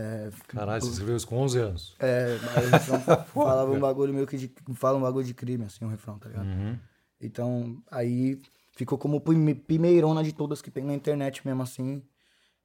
É, 0.00 0.30
Caralho, 0.48 0.80
você 0.80 0.90
escreveu 0.90 1.16
isso 1.16 1.26
com 1.26 1.36
11 1.36 1.58
anos. 1.58 1.96
É, 1.98 2.38
mas 2.42 2.86
falava 3.32 3.70
um 3.70 3.78
bagulho 3.78 4.14
meio 4.14 4.26
que 4.26 4.36
de, 4.36 4.50
fala 4.74 4.96
um 4.96 5.02
bagulho 5.02 5.26
de 5.26 5.34
crime, 5.34 5.64
assim, 5.64 5.84
um 5.84 5.88
refrão, 5.88 6.18
tá 6.18 6.28
ligado? 6.28 6.46
Uhum. 6.46 6.78
Então, 7.20 7.82
aí 7.90 8.40
ficou 8.72 8.96
como 8.96 9.20
primeirona 9.20 10.24
de 10.24 10.32
todas 10.32 10.62
que 10.62 10.70
tem 10.70 10.84
na 10.84 10.94
internet 10.94 11.46
mesmo, 11.46 11.62
assim. 11.62 12.02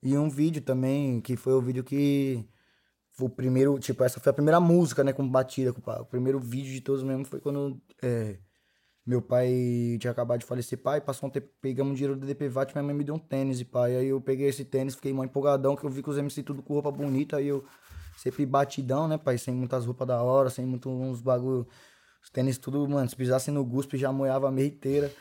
E 0.01 0.17
um 0.17 0.29
vídeo 0.29 0.61
também, 0.61 1.19
que 1.19 1.35
foi 1.35 1.53
o 1.53 1.61
vídeo 1.61 1.83
que. 1.83 2.45
Foi 3.11 3.27
o 3.27 3.29
primeiro, 3.29 3.79
tipo, 3.79 4.03
essa 4.03 4.19
foi 4.19 4.29
a 4.29 4.33
primeira 4.33 4.59
música, 4.59 5.03
né, 5.03 5.13
com 5.13 5.27
batida. 5.27 5.71
Com, 5.71 5.91
o 5.91 6.05
primeiro 6.05 6.39
vídeo 6.39 6.71
de 6.71 6.81
todos 6.81 7.01
mesmo 7.01 7.25
foi 7.25 7.39
quando 7.39 7.81
é, 8.01 8.37
Meu 9.05 9.21
pai 9.21 9.97
tinha 9.99 10.09
acabado 10.11 10.39
de 10.39 10.45
falecer, 10.47 10.79
pai, 10.79 10.99
passou 10.99 11.29
um 11.29 11.31
tempo, 11.31 11.47
pegamos 11.61 11.91
um 11.91 11.93
dinheiro 11.93 12.15
do 12.15 12.25
DPVAT, 12.25 12.73
minha 12.73 12.83
mãe 12.83 12.95
me 12.95 13.03
deu 13.03 13.13
um 13.13 13.19
tênis, 13.19 13.59
e 13.61 13.65
pai. 13.65 13.95
Aí 13.95 14.07
eu 14.07 14.19
peguei 14.19 14.47
esse 14.47 14.65
tênis, 14.65 14.95
fiquei 14.95 15.13
mó 15.13 15.23
empolgadão, 15.23 15.75
que 15.75 15.83
eu 15.85 15.89
vi 15.91 16.01
que 16.01 16.09
os 16.09 16.17
MC 16.17 16.41
tudo 16.41 16.63
com 16.63 16.73
roupa 16.73 16.91
bonita, 16.91 17.37
aí 17.37 17.47
eu 17.47 17.63
sempre 18.17 18.45
batidão, 18.47 19.07
né, 19.07 19.17
pai? 19.17 19.37
Sem 19.37 19.53
muitas 19.53 19.85
roupas 19.85 20.07
da 20.07 20.23
hora, 20.23 20.49
sem 20.49 20.65
muito 20.65 20.89
uns 20.89 21.21
bagulho. 21.21 21.67
Os 22.23 22.29
tênis 22.31 22.57
tudo, 22.57 22.87
mano, 22.89 23.07
se 23.07 23.15
pisasse 23.15 23.51
no 23.51 23.63
guspe 23.63 23.97
já 23.97 24.11
moiava 24.11 24.47
a 24.47 24.51
meia 24.51 24.67
inteira. 24.67 25.11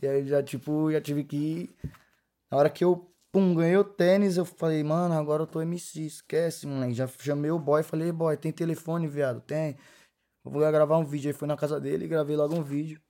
E 0.00 0.06
aí 0.06 0.26
já, 0.26 0.42
tipo, 0.42 0.92
já 0.92 1.00
tive 1.00 1.24
que 1.24 1.36
ir. 1.36 1.76
Na 2.50 2.58
hora 2.58 2.70
que 2.70 2.84
eu, 2.84 3.12
pum, 3.32 3.54
ganhei 3.54 3.76
o 3.76 3.84
tênis, 3.84 4.36
eu 4.36 4.44
falei, 4.44 4.84
mano, 4.84 5.14
agora 5.14 5.42
eu 5.42 5.46
tô 5.46 5.60
MC, 5.60 6.06
esquece, 6.06 6.66
moleque. 6.66 6.94
Já 6.94 7.08
chamei 7.08 7.50
o 7.50 7.58
boy, 7.58 7.82
falei, 7.82 8.12
boy, 8.12 8.36
tem 8.36 8.52
telefone, 8.52 9.08
viado? 9.08 9.40
Tem. 9.40 9.76
Eu 10.44 10.50
vou 10.52 10.60
gravar 10.60 10.98
um 10.98 11.04
vídeo. 11.04 11.28
Aí 11.30 11.34
fui 11.34 11.48
na 11.48 11.56
casa 11.56 11.80
dele 11.80 12.04
e 12.04 12.08
gravei 12.08 12.36
logo 12.36 12.54
um 12.54 12.62
vídeo. 12.62 13.00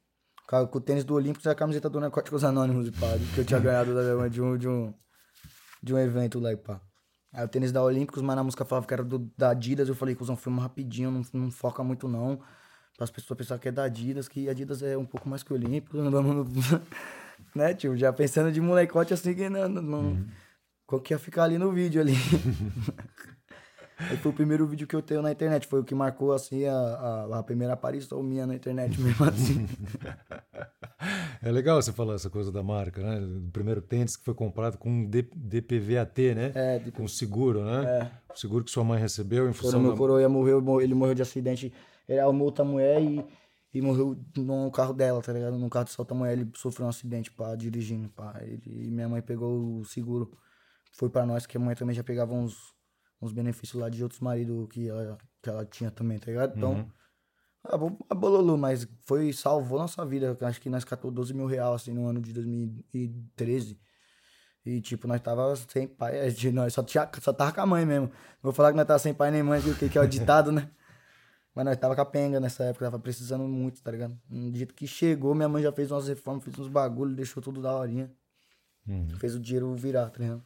Com 0.48 0.78
o 0.78 0.80
tênis 0.80 1.04
do 1.04 1.12
Olímpicos 1.12 1.44
e 1.44 1.50
a 1.50 1.54
camiseta 1.54 1.90
do 1.90 2.00
Narcóticos 2.00 2.42
Anônimos, 2.42 2.88
pá. 2.92 3.06
Que 3.34 3.42
eu 3.42 3.44
tinha 3.44 3.60
ganhado 3.60 3.92
de 4.30 4.40
um, 4.40 4.56
de 4.56 4.66
um, 4.66 4.94
de 5.82 5.94
um 5.94 5.98
evento 5.98 6.40
lá, 6.40 6.50
e 6.50 6.56
pá. 6.56 6.80
Aí 7.34 7.44
o 7.44 7.48
tênis 7.48 7.70
da 7.70 7.82
Olímpicos, 7.82 8.22
mas 8.22 8.34
na 8.34 8.42
música 8.42 8.64
falava 8.64 8.86
que 8.86 8.94
era 8.94 9.04
do, 9.04 9.30
da 9.36 9.50
Adidas. 9.50 9.90
Eu 9.90 9.94
falei, 9.94 10.14
cuzão, 10.14 10.36
filma 10.36 10.62
rapidinho, 10.62 11.10
não, 11.10 11.22
não 11.34 11.50
foca 11.50 11.84
muito 11.84 12.08
não. 12.08 12.38
Para 12.96 13.04
as 13.04 13.10
pessoas 13.10 13.36
pensarem 13.36 13.60
que 13.60 13.68
é 13.68 13.72
da 13.72 13.84
Adidas, 13.84 14.26
que 14.26 14.48
Adidas 14.48 14.82
é 14.82 14.96
um 14.96 15.04
pouco 15.04 15.28
mais 15.28 15.42
que 15.42 15.52
Olímpicos. 15.52 16.02
Não 16.02 16.10
vamos. 16.10 16.48
né, 17.54 17.74
tio? 17.74 17.94
Já 17.94 18.10
pensando 18.10 18.50
de 18.50 18.60
molecote 18.62 19.12
assim 19.12 19.34
que 19.34 19.50
não. 19.50 19.68
não 19.68 19.98
uhum. 19.98 20.28
Qual 20.86 21.02
que 21.02 21.12
ia 21.12 21.18
ficar 21.18 21.44
ali 21.44 21.58
no 21.58 21.70
vídeo 21.70 22.00
ali. 22.00 22.14
Aí 23.98 24.16
foi 24.16 24.30
o 24.30 24.34
primeiro 24.34 24.66
vídeo 24.66 24.86
que 24.86 24.94
eu 24.94 25.02
tenho 25.02 25.20
na 25.22 25.32
internet. 25.32 25.66
Foi 25.66 25.80
o 25.80 25.84
que 25.84 25.94
marcou, 25.94 26.32
assim, 26.32 26.64
a, 26.64 26.72
a, 26.72 27.38
a 27.38 27.42
primeira 27.42 27.72
aparição 27.72 28.22
minha 28.22 28.46
na 28.46 28.54
internet 28.54 29.00
mesmo, 29.00 29.24
assim. 29.24 29.66
É 31.40 31.52
legal 31.52 31.80
você 31.80 31.92
falar 31.92 32.14
essa 32.14 32.28
coisa 32.28 32.50
da 32.50 32.62
marca, 32.62 33.00
né? 33.00 33.24
O 33.24 33.50
primeiro 33.52 33.80
tênis 33.80 34.16
que 34.16 34.24
foi 34.24 34.34
comprado 34.34 34.76
com 34.76 35.08
DPVAT, 35.08 36.34
né? 36.34 36.52
É, 36.54 36.90
com 36.90 37.06
seguro, 37.06 37.64
né? 37.64 37.84
É. 37.84 38.32
O 38.32 38.36
seguro 38.36 38.64
que 38.64 38.70
sua 38.70 38.82
mãe 38.82 39.00
recebeu 39.00 39.48
em 39.48 39.52
função 39.52 39.74
Quando 39.74 39.82
meu 39.82 39.92
da... 39.92 39.96
coroa 39.96 40.28
morreu, 40.28 40.80
ele 40.80 40.94
morreu 40.94 41.14
de 41.14 41.22
acidente. 41.22 41.72
Ele 42.08 42.18
amou 42.18 42.46
outra 42.46 42.64
mulher 42.64 43.00
e, 43.00 43.24
e 43.72 43.80
morreu 43.80 44.18
no 44.36 44.70
carro 44.72 44.92
dela, 44.92 45.22
tá 45.22 45.32
ligado? 45.32 45.56
No 45.56 45.70
carro 45.70 45.84
de 45.84 45.94
outra 45.96 46.16
mulher, 46.16 46.32
ele 46.32 46.50
sofreu 46.56 46.86
um 46.86 46.90
acidente, 46.90 47.30
pá, 47.30 47.54
dirigindo, 47.54 48.08
pá. 48.08 48.36
Ele, 48.42 48.60
e 48.66 48.90
minha 48.90 49.08
mãe 49.08 49.22
pegou 49.22 49.78
o 49.78 49.84
seguro. 49.84 50.36
Foi 50.92 51.08
pra 51.08 51.24
nós, 51.24 51.46
que 51.46 51.56
a 51.56 51.60
mãe 51.60 51.76
também 51.76 51.94
já 51.94 52.02
pegava 52.02 52.34
uns 52.34 52.74
uns 53.20 53.32
benefícios 53.32 53.80
lá 53.80 53.88
de 53.88 54.02
outros 54.02 54.20
maridos 54.20 54.68
que 54.70 54.88
ela, 54.88 55.18
que 55.42 55.50
ela 55.50 55.64
tinha 55.64 55.90
também, 55.90 56.18
tá 56.18 56.26
ligado? 56.26 56.56
Então, 56.56 56.72
uhum. 56.72 56.88
a, 57.64 58.12
a 58.12 58.14
Bololu, 58.14 58.56
mas 58.56 58.86
foi, 59.02 59.32
salvou 59.32 59.78
nossa 59.78 60.04
vida. 60.04 60.36
Acho 60.40 60.60
que 60.60 60.70
nós 60.70 60.84
catou 60.84 61.10
12 61.10 61.34
mil 61.34 61.46
reais, 61.46 61.82
assim, 61.82 61.92
no 61.92 62.06
ano 62.06 62.20
de 62.20 62.32
2013. 62.32 63.78
E, 64.64 64.80
tipo, 64.80 65.08
nós 65.08 65.20
tava 65.20 65.56
sem 65.56 65.86
pai, 65.86 66.20
a 66.20 66.28
gente, 66.28 66.50
nós 66.50 66.74
só, 66.74 66.82
tinha, 66.82 67.08
só 67.20 67.32
tava 67.32 67.52
com 67.52 67.60
a 67.60 67.66
mãe 67.66 67.86
mesmo. 67.86 68.10
Vou 68.42 68.52
falar 68.52 68.70
que 68.70 68.76
nós 68.76 68.86
tava 68.86 68.98
sem 68.98 69.14
pai 69.14 69.30
nem 69.30 69.42
mãe, 69.42 69.60
que, 69.62 69.88
que 69.88 69.98
é 69.98 70.00
o 70.00 70.06
ditado, 70.06 70.52
né? 70.52 70.70
Mas 71.54 71.64
nós 71.64 71.76
tava 71.76 71.94
com 71.94 72.02
a 72.02 72.06
penga 72.06 72.38
nessa 72.38 72.64
época, 72.64 72.84
tava 72.84 72.98
precisando 72.98 73.44
muito, 73.44 73.82
tá 73.82 73.90
ligado? 73.90 74.16
No 74.28 74.52
dia 74.52 74.66
que 74.66 74.86
chegou, 74.86 75.34
minha 75.34 75.48
mãe 75.48 75.62
já 75.62 75.72
fez 75.72 75.90
umas 75.90 76.06
reformas, 76.06 76.44
fez 76.44 76.58
uns 76.58 76.68
bagulho, 76.68 77.16
deixou 77.16 77.42
tudo 77.42 77.60
da 77.60 77.74
horinha. 77.74 78.12
Uhum. 78.86 79.08
Fez 79.18 79.34
o 79.34 79.40
dinheiro 79.40 79.74
virar, 79.74 80.10
tá 80.10 80.18
ligado? 80.18 80.44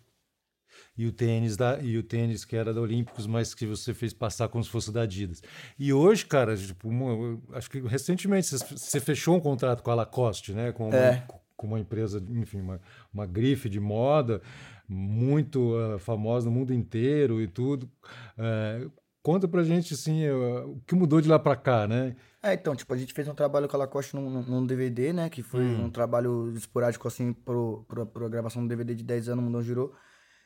E 0.96 1.06
o 1.06 1.12
tênis 1.12 1.56
da 1.56 1.78
e 1.80 1.96
o 1.96 2.02
tênis 2.02 2.44
que 2.44 2.56
era 2.56 2.72
da 2.72 2.80
Olímpicos, 2.80 3.26
mas 3.26 3.54
que 3.54 3.66
você 3.66 3.94
fez 3.94 4.12
passar 4.12 4.48
como 4.48 4.62
se 4.62 4.70
fosse 4.70 4.92
da 4.92 5.02
Adidas. 5.02 5.42
E 5.78 5.92
hoje, 5.92 6.26
cara, 6.26 6.56
tipo, 6.56 6.88
uma, 6.88 7.40
acho 7.52 7.70
que 7.70 7.80
recentemente 7.80 8.48
você 8.48 9.00
fechou 9.00 9.36
um 9.36 9.40
contrato 9.40 9.82
com 9.82 9.90
a 9.90 9.94
Lacoste, 9.94 10.52
né? 10.52 10.72
Com 10.72 10.88
uma, 10.88 10.96
é. 10.96 11.26
com 11.56 11.66
uma 11.66 11.80
empresa, 11.80 12.22
enfim, 12.30 12.60
uma, 12.60 12.80
uma 13.12 13.26
grife 13.26 13.68
de 13.68 13.80
moda 13.80 14.42
muito 14.88 15.74
uh, 15.74 15.98
famosa 15.98 16.46
no 16.46 16.52
mundo 16.52 16.72
inteiro 16.74 17.40
e 17.40 17.48
tudo. 17.48 17.90
Uh, 18.36 18.90
conta 19.22 19.48
pra 19.48 19.62
gente, 19.62 19.94
assim, 19.94 20.28
uh, 20.28 20.70
o 20.70 20.80
que 20.86 20.94
mudou 20.94 21.20
de 21.20 21.28
lá 21.28 21.38
pra 21.38 21.56
cá, 21.56 21.86
né? 21.86 22.14
É, 22.42 22.54
então, 22.54 22.74
tipo, 22.74 22.92
a 22.92 22.96
gente 22.96 23.14
fez 23.14 23.28
um 23.28 23.34
trabalho 23.34 23.68
com 23.68 23.76
a 23.76 23.80
Lacoste 23.80 24.16
num, 24.16 24.42
num 24.42 24.66
DVD, 24.66 25.12
né? 25.12 25.30
Que 25.30 25.42
foi 25.42 25.62
hum. 25.62 25.84
um 25.84 25.90
trabalho 25.90 26.52
esporádico, 26.56 27.06
assim, 27.06 27.32
pro, 27.32 27.84
pro, 27.88 28.04
pro 28.04 28.28
gravação 28.28 28.62
do 28.62 28.68
DVD 28.68 28.94
de 28.94 29.04
10 29.04 29.28
anos, 29.28 29.44
Mundão 29.44 29.62
Girou. 29.62 29.94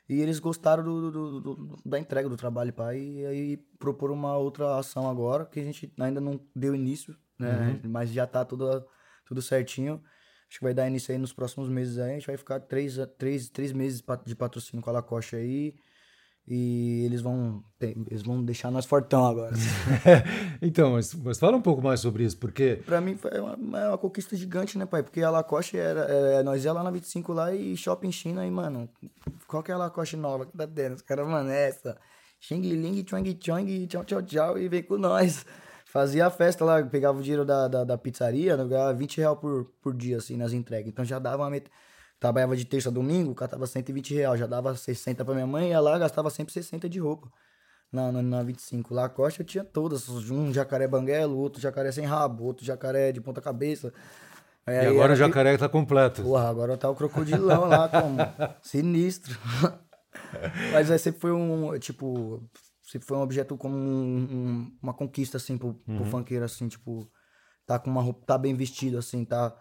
E 0.08 0.20
eles 0.20 0.38
gostaram 0.38 0.84
do, 0.84 1.10
do, 1.10 1.40
do, 1.40 1.78
da 1.84 1.98
entrega 1.98 2.28
do 2.28 2.36
trabalho, 2.36 2.72
pai. 2.72 2.98
E 2.98 3.26
aí 3.26 3.56
propor 3.78 4.10
uma 4.10 4.36
outra 4.36 4.78
ação 4.78 5.08
agora, 5.08 5.46
que 5.46 5.58
a 5.58 5.64
gente 5.64 5.92
ainda 5.98 6.20
não 6.20 6.40
deu 6.54 6.74
início, 6.74 7.16
né? 7.38 7.80
Uhum. 7.84 7.90
Mas 7.90 8.10
já 8.10 8.26
tá 8.26 8.44
tudo, 8.44 8.86
tudo 9.24 9.42
certinho. 9.42 10.00
Acho 10.48 10.58
que 10.58 10.64
vai 10.64 10.72
dar 10.72 10.86
início 10.86 11.12
aí 11.12 11.18
nos 11.18 11.32
próximos 11.32 11.68
meses 11.68 11.98
aí. 11.98 12.12
A 12.12 12.14
gente 12.14 12.26
vai 12.26 12.36
ficar 12.36 12.60
três, 12.60 12.96
três, 13.18 13.48
três 13.48 13.72
meses 13.72 14.02
de 14.24 14.36
patrocínio 14.36 14.82
com 14.82 14.90
a 14.90 14.92
Lacoste 14.92 15.34
aí. 15.34 15.74
E 16.48 17.04
eles 17.04 17.20
vão, 17.20 17.64
eles 17.80 18.22
vão 18.22 18.44
deixar 18.44 18.70
nós 18.70 18.86
fortão 18.86 19.26
agora. 19.26 19.52
então, 20.62 20.92
mas, 20.92 21.12
mas 21.12 21.38
fala 21.40 21.56
um 21.56 21.60
pouco 21.60 21.82
mais 21.82 21.98
sobre 21.98 22.22
isso, 22.22 22.38
porque... 22.38 22.80
Pra 22.86 23.00
mim 23.00 23.16
foi 23.16 23.40
uma, 23.40 23.56
uma 23.56 23.98
conquista 23.98 24.36
gigante, 24.36 24.78
né, 24.78 24.86
pai? 24.86 25.02
Porque 25.02 25.22
a 25.22 25.30
Lacoste 25.30 25.76
era... 25.76 26.02
É, 26.02 26.42
nós 26.44 26.64
ia 26.64 26.72
lá 26.72 26.84
na 26.84 26.90
25 26.92 27.32
lá 27.32 27.52
e 27.52 27.76
shopping 27.76 28.12
China 28.12 28.46
e, 28.46 28.50
mano, 28.50 28.88
qual 29.48 29.60
que 29.60 29.72
é 29.72 29.74
a 29.74 29.78
Lacoste 29.78 30.16
nova 30.16 30.46
que 30.46 30.56
tá 30.56 30.68
tendo? 30.68 30.94
Os 30.94 31.02
caras, 31.02 31.26
mano, 31.26 31.50
é 31.50 31.68
essa. 31.68 31.98
Xing 32.38 32.60
Ling, 32.60 33.04
Chong 33.04 33.38
Chong, 33.40 33.86
tchau, 33.88 34.04
tchau, 34.04 34.22
tchau, 34.22 34.58
e 34.58 34.68
vem 34.68 34.84
com 34.84 34.96
nós. 34.96 35.44
Fazia 35.86 36.26
a 36.26 36.30
festa 36.30 36.64
lá, 36.64 36.80
pegava 36.84 37.18
o 37.18 37.22
dinheiro 37.22 37.44
da, 37.44 37.66
da, 37.66 37.82
da 37.82 37.98
pizzaria, 37.98 38.56
ganhava 38.56 38.94
20 38.94 39.16
reais 39.16 39.38
por, 39.38 39.64
por 39.82 39.94
dia, 39.94 40.18
assim, 40.18 40.36
nas 40.36 40.52
entregas. 40.52 40.86
Então 40.86 41.04
já 41.04 41.18
dava 41.18 41.42
uma... 41.42 41.50
Met 41.50 41.68
Trabalhava 42.18 42.56
de 42.56 42.64
terça 42.64 42.88
a 42.88 42.92
domingo, 42.92 43.34
catava 43.34 43.66
120 43.66 44.14
reais, 44.14 44.40
já 44.40 44.46
dava 44.46 44.74
60 44.74 45.24
pra 45.24 45.34
minha 45.34 45.46
mãe, 45.46 45.70
ia 45.70 45.80
lá, 45.80 45.98
gastava 45.98 46.30
sempre 46.30 46.52
60 46.52 46.88
de 46.88 46.98
roupa. 46.98 47.30
Na, 47.92 48.10
na, 48.10 48.22
na 48.22 48.42
25. 48.42 48.92
Lá 48.92 49.04
a 49.04 49.08
Costa 49.08 49.42
eu 49.42 49.46
tinha 49.46 49.62
todas. 49.62 50.08
Um 50.08 50.52
jacaré 50.52 50.88
banguelo, 50.88 51.36
outro 51.36 51.60
jacaré 51.60 51.92
sem 51.92 52.04
rabo, 52.04 52.44
outro 52.44 52.64
jacaré 52.64 53.12
de 53.12 53.20
ponta 53.20 53.40
cabeça. 53.40 53.92
E 54.66 54.86
agora 54.86 55.12
o 55.12 55.16
jacaré 55.16 55.52
que... 55.52 55.58
tá 55.58 55.68
completo. 55.68 56.22
Porra, 56.22 56.48
agora 56.48 56.76
tá 56.76 56.90
o 56.90 56.96
crocodilão 56.96 57.66
lá 57.66 57.88
como 57.88 58.16
sinistro. 58.60 59.38
Mas 60.72 60.90
aí 60.90 60.98
sempre 60.98 61.20
foi 61.20 61.30
um, 61.30 61.78
tipo, 61.78 62.42
sempre 62.82 63.06
foi 63.06 63.16
um 63.16 63.20
objeto 63.20 63.56
como 63.56 63.76
um, 63.76 64.16
um, 64.18 64.78
uma 64.82 64.92
conquista, 64.92 65.36
assim, 65.36 65.56
pro, 65.56 65.68
uhum. 65.68 65.96
pro 65.96 66.04
funkeiro, 66.06 66.44
assim, 66.44 66.66
tipo, 66.66 67.08
tá 67.64 67.78
com 67.78 67.90
uma 67.90 68.02
roupa, 68.02 68.24
tá 68.26 68.36
bem 68.36 68.54
vestido, 68.54 68.98
assim, 68.98 69.24
tá 69.24 69.54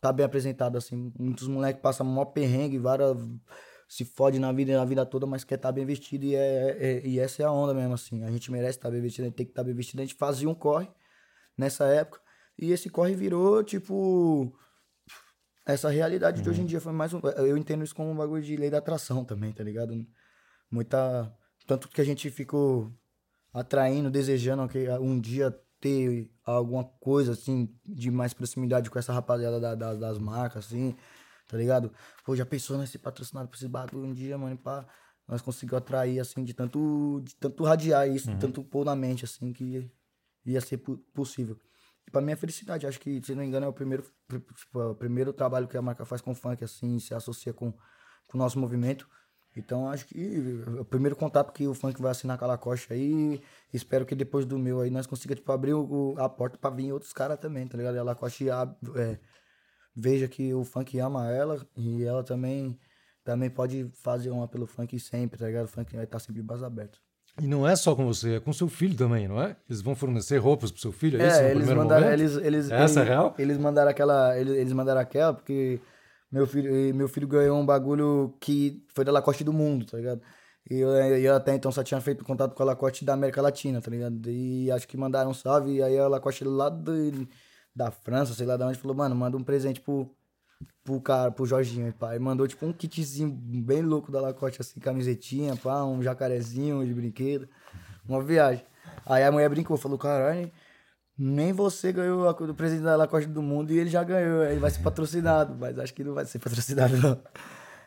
tá 0.00 0.12
bem 0.12 0.24
apresentado, 0.24 0.76
assim. 0.78 1.12
Muitos 1.18 1.48
moleques 1.48 1.82
passam 1.82 2.06
mó 2.06 2.24
perrengue, 2.24 2.78
várias. 2.78 3.16
Se 3.88 4.04
fode 4.04 4.38
na 4.38 4.52
vida 4.52 4.76
na 4.76 4.84
vida 4.84 5.06
toda, 5.06 5.26
mas 5.26 5.44
quer 5.44 5.54
estar 5.54 5.68
tá 5.68 5.72
bem 5.72 5.86
vestido 5.86 6.24
e, 6.26 6.34
é, 6.34 6.76
é, 6.78 7.06
e 7.06 7.18
essa 7.18 7.42
é 7.42 7.46
a 7.46 7.52
onda 7.52 7.72
mesmo, 7.72 7.94
assim. 7.94 8.22
A 8.22 8.30
gente 8.30 8.50
merece 8.52 8.78
estar 8.78 8.88
tá 8.88 8.92
bem 8.92 9.00
vestido, 9.00 9.24
a 9.24 9.28
gente 9.28 9.36
tem 9.36 9.46
que 9.46 9.52
estar 9.52 9.62
tá 9.62 9.66
bem 9.66 9.74
vestido. 9.74 10.00
A 10.00 10.04
gente 10.04 10.14
fazia 10.14 10.48
um 10.48 10.54
corre 10.54 10.88
nessa 11.56 11.86
época 11.86 12.20
e 12.58 12.72
esse 12.72 12.90
corre 12.90 13.14
virou, 13.14 13.62
tipo. 13.62 14.52
Essa 15.66 15.90
realidade 15.90 16.38
uhum. 16.38 16.42
de 16.44 16.50
hoje 16.50 16.58
em 16.60 16.62
uhum. 16.62 16.68
dia 16.68 16.80
foi 16.80 16.92
mais 16.92 17.12
um. 17.12 17.20
Eu 17.36 17.56
entendo 17.56 17.84
isso 17.84 17.94
como 17.94 18.10
um 18.10 18.16
bagulho 18.16 18.42
de 18.42 18.56
lei 18.56 18.70
da 18.70 18.78
atração 18.78 19.24
também, 19.24 19.52
tá 19.52 19.62
ligado? 19.62 19.94
Muita. 20.70 21.32
Tanto 21.66 21.88
que 21.88 22.00
a 22.00 22.04
gente 22.04 22.30
ficou 22.30 22.90
atraindo, 23.52 24.10
desejando 24.10 24.68
que 24.68 24.88
um 25.00 25.20
dia 25.20 25.54
ter 25.80 26.30
alguma 26.44 26.84
coisa, 26.84 27.32
assim, 27.32 27.68
de 27.84 28.10
mais 28.10 28.34
proximidade 28.34 28.90
com 28.90 28.98
essa 28.98 29.12
rapaziada 29.12 29.60
da, 29.60 29.74
da, 29.74 29.94
das 29.94 30.18
marcas, 30.18 30.66
assim, 30.66 30.96
tá 31.46 31.56
ligado? 31.56 31.92
Pô, 32.24 32.34
já 32.34 32.44
pensou 32.44 32.78
nesse 32.78 32.98
patrocinado 32.98 33.48
pra 33.48 33.56
esse 33.56 33.68
bagulho 33.68 34.06
um 34.06 34.12
dia, 34.12 34.36
mano, 34.36 34.56
pá. 34.56 34.86
Nós 35.26 35.42
conseguimos 35.42 35.78
atrair, 35.78 36.18
assim, 36.20 36.42
de 36.42 36.54
tanto, 36.54 37.20
de 37.22 37.34
tanto 37.36 37.62
radiar 37.62 38.08
isso, 38.08 38.28
uhum. 38.28 38.34
de 38.34 38.40
tanto 38.40 38.64
pôr 38.64 38.84
na 38.84 38.96
mente, 38.96 39.24
assim, 39.24 39.52
que 39.52 39.90
ia 40.44 40.60
ser 40.60 40.78
possível. 41.12 41.58
E 42.06 42.10
pra 42.10 42.22
minha 42.22 42.36
felicidade, 42.36 42.86
acho 42.86 42.98
que, 42.98 43.20
se 43.22 43.32
não 43.32 43.42
me 43.42 43.46
engano, 43.46 43.66
é 43.66 43.68
o 43.68 43.72
primeiro, 43.72 44.02
tipo, 44.54 44.80
é 44.80 44.86
o 44.86 44.94
primeiro 44.94 45.30
trabalho 45.32 45.68
que 45.68 45.76
a 45.76 45.82
marca 45.82 46.06
faz 46.06 46.22
com 46.22 46.34
funk, 46.34 46.64
assim, 46.64 46.98
se 46.98 47.12
associa 47.12 47.52
com, 47.52 47.70
com 47.70 48.38
o 48.38 48.38
nosso 48.38 48.58
movimento. 48.58 49.06
Então 49.60 49.88
acho 49.88 50.06
que 50.06 50.62
o 50.78 50.84
primeiro 50.84 51.16
contato 51.16 51.52
que 51.52 51.66
o 51.66 51.74
funk 51.74 52.00
vai 52.00 52.10
assinar 52.10 52.38
com 52.38 52.44
a 52.44 52.48
Lacoste 52.48 52.92
aí, 52.92 53.40
espero 53.72 54.06
que 54.06 54.14
depois 54.14 54.46
do 54.46 54.58
meu 54.58 54.80
aí 54.80 54.90
nós 54.90 55.06
consiga 55.06 55.34
tipo, 55.34 55.50
abrir 55.52 55.74
o, 55.74 56.14
a 56.18 56.28
porta 56.28 56.56
para 56.58 56.74
vir 56.74 56.92
outros 56.92 57.12
caras 57.12 57.38
também, 57.38 57.66
tá 57.66 57.76
ligado? 57.76 57.96
E 57.96 57.98
a 57.98 58.02
Lacoste 58.02 58.48
é, 58.48 59.18
veja 59.94 60.28
que 60.28 60.54
o 60.54 60.64
funk 60.64 60.98
ama 60.98 61.30
ela 61.30 61.66
e 61.76 62.04
ela 62.04 62.22
também 62.22 62.78
também 63.24 63.50
pode 63.50 63.90
fazer 64.02 64.30
uma 64.30 64.48
pelo 64.48 64.66
funk 64.66 64.98
sempre, 64.98 65.38
tá 65.38 65.46
ligado? 65.46 65.66
O 65.66 65.68
funk 65.68 65.94
vai 65.94 66.04
estar 66.04 66.18
sempre 66.18 66.42
mais 66.42 66.62
aberto. 66.62 66.98
E 67.40 67.46
não 67.46 67.68
é 67.68 67.76
só 67.76 67.94
com 67.94 68.06
você, 68.06 68.36
é 68.36 68.40
com 68.40 68.52
seu 68.52 68.68
filho 68.68 68.96
também, 68.96 69.28
não 69.28 69.40
é? 69.40 69.54
Eles 69.68 69.80
vão 69.80 69.94
fornecer 69.94 70.38
roupas 70.38 70.70
pro 70.72 70.80
seu 70.80 70.90
filho, 70.90 71.20
é, 71.20 71.24
é 71.24 71.28
isso? 71.28 71.40
eles 71.40 71.68
mandaram, 71.68 72.10
eles, 72.10 72.36
eles, 72.36 72.70
Essa 72.70 72.76
eles, 72.82 72.96
é 72.96 73.02
real? 73.04 73.34
Eles 73.38 73.58
mandaram 73.58 73.90
aquela, 73.90 74.36
eles, 74.38 74.56
eles 74.56 74.72
mandaram 74.72 75.00
aquela 75.00 75.34
porque 75.34 75.80
meu 76.30 76.46
filho, 76.46 76.94
meu 76.94 77.08
filho 77.08 77.26
ganhou 77.26 77.58
um 77.58 77.66
bagulho 77.66 78.34
que 78.40 78.84
foi 78.88 79.04
da 79.04 79.12
Lacoste 79.12 79.44
do 79.44 79.52
mundo, 79.52 79.86
tá 79.86 79.96
ligado? 79.96 80.20
E 80.70 80.76
eu, 80.76 80.90
eu 80.90 81.34
até 81.34 81.54
então 81.54 81.72
só 81.72 81.82
tinha 81.82 82.00
feito 82.00 82.24
contato 82.24 82.54
com 82.54 82.62
a 82.62 82.66
Lacoste 82.66 83.04
da 83.04 83.14
América 83.14 83.40
Latina, 83.40 83.80
tá 83.80 83.90
ligado? 83.90 84.28
E 84.28 84.70
acho 84.70 84.86
que 84.86 84.96
mandaram 84.96 85.30
um 85.30 85.34
salve, 85.34 85.76
e 85.76 85.82
aí 85.82 85.98
a 85.98 86.08
Lacoste 86.08 86.44
lá 86.44 86.68
do, 86.68 87.26
da 87.74 87.90
França, 87.90 88.34
sei 88.34 88.46
lá 88.46 88.56
de 88.56 88.64
onde, 88.64 88.78
falou, 88.78 88.96
mano, 88.96 89.14
manda 89.14 89.36
um 89.36 89.42
presente 89.42 89.80
pro, 89.80 90.14
pro 90.84 91.00
cara, 91.00 91.30
pro 91.30 91.46
Jorginho, 91.46 91.92
pai. 91.94 92.18
Mandou, 92.18 92.46
tipo, 92.46 92.66
um 92.66 92.72
kitzinho 92.72 93.30
bem 93.30 93.82
louco 93.82 94.12
da 94.12 94.20
Lacoste, 94.20 94.60
assim, 94.60 94.80
camisetinha, 94.80 95.56
pá, 95.56 95.84
um 95.84 96.02
jacarezinho 96.02 96.84
de 96.84 96.92
brinquedo. 96.92 97.48
Uma 98.06 98.22
viagem. 98.22 98.64
Aí 99.06 99.24
a 99.24 99.32
mulher 99.32 99.48
brincou, 99.48 99.76
falou, 99.76 99.98
caralho, 99.98 100.50
nem 101.18 101.52
você 101.52 101.92
ganhou 101.92 102.28
o 102.28 102.54
presente 102.54 102.82
da 102.82 102.96
Lacoste 102.96 103.28
do 103.28 103.42
mundo 103.42 103.72
e 103.72 103.78
ele 103.78 103.90
já 103.90 104.04
ganhou, 104.04 104.44
ele 104.44 104.60
vai 104.60 104.70
ser 104.70 104.80
patrocinado, 104.82 105.54
mas 105.58 105.78
acho 105.78 105.92
que 105.92 106.04
não 106.04 106.14
vai 106.14 106.24
ser 106.24 106.38
patrocinado, 106.40 106.96
não. 106.96 107.20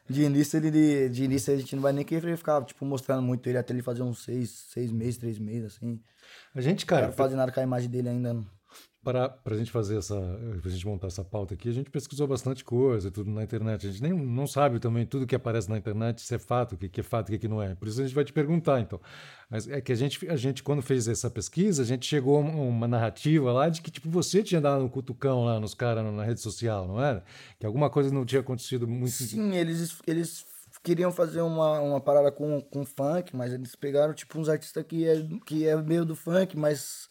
De 0.09 0.23
início, 0.23 0.57
ele, 0.57 1.07
de 1.07 1.23
início 1.23 1.53
a 1.53 1.57
gente 1.57 1.75
não 1.75 1.81
vai 1.81 1.93
nem 1.93 2.03
querer 2.03 2.35
ficar, 2.35 2.61
tipo, 2.65 2.83
mostrando 2.85 3.21
muito 3.21 3.47
ele 3.47 3.57
até 3.57 3.73
ele 3.73 3.81
fazer 3.81 4.01
uns 4.01 4.23
seis, 4.23 4.49
seis 4.49 4.91
meses, 4.91 5.17
três 5.17 5.39
meses, 5.39 5.75
assim. 5.75 6.01
A 6.53 6.59
gente, 6.59 6.85
cara. 6.85 7.03
Não 7.03 7.07
quero 7.09 7.17
fazer 7.17 7.35
nada 7.35 7.51
com 7.51 7.59
a 7.59 7.63
imagem 7.63 7.89
dele 7.89 8.09
ainda. 8.09 8.33
Não 8.33 8.45
para 9.03 9.35
a 9.45 9.55
gente 9.55 9.71
fazer 9.71 9.97
essa, 9.97 10.15
para 10.15 10.69
a 10.69 10.71
gente 10.71 10.85
montar 10.85 11.07
essa 11.07 11.23
pauta 11.23 11.55
aqui, 11.55 11.67
a 11.69 11.71
gente 11.71 11.89
pesquisou 11.89 12.27
bastante 12.27 12.63
coisa, 12.63 13.09
tudo 13.09 13.31
na 13.31 13.43
internet. 13.43 13.87
A 13.87 13.91
gente 13.91 14.01
nem 14.01 14.13
não 14.13 14.45
sabe 14.45 14.79
também 14.79 15.05
tudo 15.05 15.25
que 15.25 15.35
aparece 15.35 15.69
na 15.69 15.77
internet 15.77 16.21
se 16.21 16.35
é 16.35 16.37
fato, 16.37 16.75
o 16.75 16.77
que, 16.77 16.87
que 16.87 16.99
é 16.99 17.03
fato, 17.03 17.29
o 17.29 17.31
que, 17.31 17.39
que 17.39 17.47
não 17.47 17.61
é. 17.61 17.73
Por 17.73 17.87
isso 17.87 17.99
a 17.99 18.03
gente 18.03 18.13
vai 18.13 18.23
te 18.23 18.31
perguntar, 18.31 18.79
então. 18.79 19.01
Mas 19.49 19.67
é 19.67 19.81
que 19.81 19.91
a 19.91 19.95
gente, 19.95 20.29
a 20.29 20.35
gente 20.35 20.61
quando 20.61 20.83
fez 20.83 21.07
essa 21.07 21.31
pesquisa, 21.31 21.81
a 21.81 21.85
gente 21.85 22.05
chegou 22.05 22.37
a 22.37 22.41
uma 22.41 22.87
narrativa 22.87 23.51
lá 23.51 23.69
de 23.69 23.81
que 23.81 23.89
tipo 23.89 24.09
você 24.09 24.43
tinha 24.43 24.61
dado 24.61 24.83
um 24.83 24.89
cutucão 24.89 25.45
lá 25.45 25.59
nos 25.59 25.73
caras 25.73 26.05
na 26.13 26.23
rede 26.23 26.39
social, 26.39 26.87
não 26.87 27.03
era? 27.03 27.23
Que 27.59 27.65
alguma 27.65 27.89
coisa 27.89 28.13
não 28.13 28.23
tinha 28.23 28.41
acontecido 28.41 28.87
muito. 28.87 29.11
Sim, 29.11 29.55
eles 29.55 29.99
eles 30.05 30.45
queriam 30.83 31.11
fazer 31.11 31.41
uma, 31.41 31.79
uma 31.79 31.99
parada 31.99 32.31
com, 32.31 32.61
com 32.61 32.85
funk, 32.85 33.35
mas 33.35 33.51
eles 33.51 33.75
pegaram 33.75 34.13
tipo 34.13 34.39
uns 34.39 34.47
artistas 34.47 34.83
que 34.87 35.07
é 35.07 35.27
que 35.45 35.67
é 35.67 35.75
meio 35.75 36.05
do 36.05 36.15
funk, 36.15 36.55
mas 36.55 37.09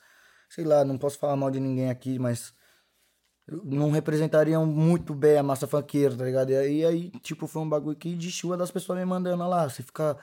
sei 0.51 0.65
lá, 0.65 0.85
não 0.85 0.99
posso 0.99 1.19
falar 1.19 1.37
mal 1.37 1.51
de 1.51 1.61
ninguém 1.61 1.91
aqui, 1.91 2.19
mas 2.19 2.53
não 3.65 3.91
representariam 3.91 4.67
muito 4.67 5.15
bem 5.15 5.39
a 5.39 5.43
massa 5.43 5.67
funkeira, 5.67 6.17
tá 6.17 6.25
ligado? 6.25 6.51
E 6.51 6.57
aí, 6.57 6.85
aí, 6.85 7.11
tipo, 7.21 7.47
foi 7.47 7.63
um 7.63 7.69
bagulho 7.69 7.97
que 7.97 8.15
de 8.15 8.31
chuva 8.31 8.57
das 8.57 8.71
pessoas 8.71 8.99
me 8.99 9.05
mandando 9.05 9.47
lá. 9.49 9.69
Você 9.69 9.83
fica, 9.83 10.17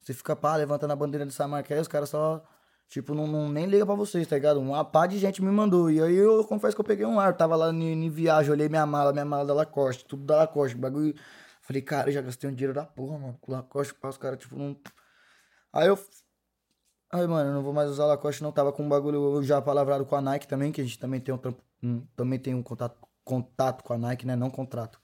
você 0.00 0.14
fica 0.14 0.34
pá, 0.36 0.56
levantando 0.56 0.92
a 0.92 0.96
bandeira 0.96 1.24
dessa 1.26 1.46
marca 1.46 1.74
aí, 1.74 1.80
os 1.80 1.88
caras 1.88 2.08
só, 2.10 2.42
tipo, 2.88 3.14
não, 3.14 3.26
não 3.26 3.48
nem 3.50 3.66
liga 3.66 3.86
pra 3.86 3.94
vocês, 3.94 4.26
tá 4.26 4.36
ligado? 4.36 4.60
Uma 4.60 4.84
pá 4.84 5.06
de 5.06 5.18
gente 5.18 5.42
me 5.42 5.50
mandou. 5.50 5.90
E 5.90 6.02
aí 6.02 6.16
eu 6.16 6.44
confesso 6.44 6.74
que 6.74 6.80
eu 6.80 6.84
peguei 6.84 7.06
um 7.06 7.20
ar, 7.20 7.36
tava 7.36 7.56
lá 7.56 7.70
em, 7.70 8.10
viagem, 8.10 8.50
olhei 8.52 8.68
minha 8.68 8.86
mala, 8.86 9.12
minha 9.12 9.24
mala 9.24 9.46
da 9.46 9.54
Lacoste, 9.54 10.04
tudo 10.06 10.24
da 10.24 10.36
Lacoste, 10.38 10.76
bagulho. 10.76 11.14
Falei, 11.62 11.82
cara, 11.82 12.08
eu 12.08 12.12
já 12.12 12.22
gastei 12.22 12.48
um 12.50 12.54
dinheiro 12.54 12.74
da 12.74 12.84
porra, 12.84 13.18
mano, 13.18 13.38
com 13.40 13.52
Lacoste, 13.52 13.94
pá, 13.94 14.08
os 14.08 14.18
caras, 14.18 14.38
tipo, 14.38 14.56
não. 14.56 14.76
Aí 15.72 15.88
eu 15.88 15.98
Ai, 17.14 17.28
mano, 17.28 17.50
eu 17.50 17.54
não 17.54 17.62
vou 17.62 17.72
mais 17.72 17.88
usar 17.88 18.06
Lacoste, 18.06 18.42
não. 18.42 18.50
Tava 18.50 18.72
com 18.72 18.82
um 18.82 18.88
bagulho 18.88 19.40
já 19.40 19.62
palavrado 19.62 20.04
com 20.04 20.16
a 20.16 20.20
Nike 20.20 20.48
também, 20.48 20.72
que 20.72 20.80
a 20.80 20.84
gente 20.84 20.98
também 20.98 21.20
tem 21.20 21.32
um, 21.32 21.38
um, 21.80 22.00
também 22.16 22.40
tem 22.40 22.56
um 22.56 22.62
contato, 22.62 22.98
contato 23.22 23.84
com 23.84 23.92
a 23.92 23.98
Nike, 23.98 24.26
né? 24.26 24.34
Não 24.34 24.50
contrato. 24.50 25.00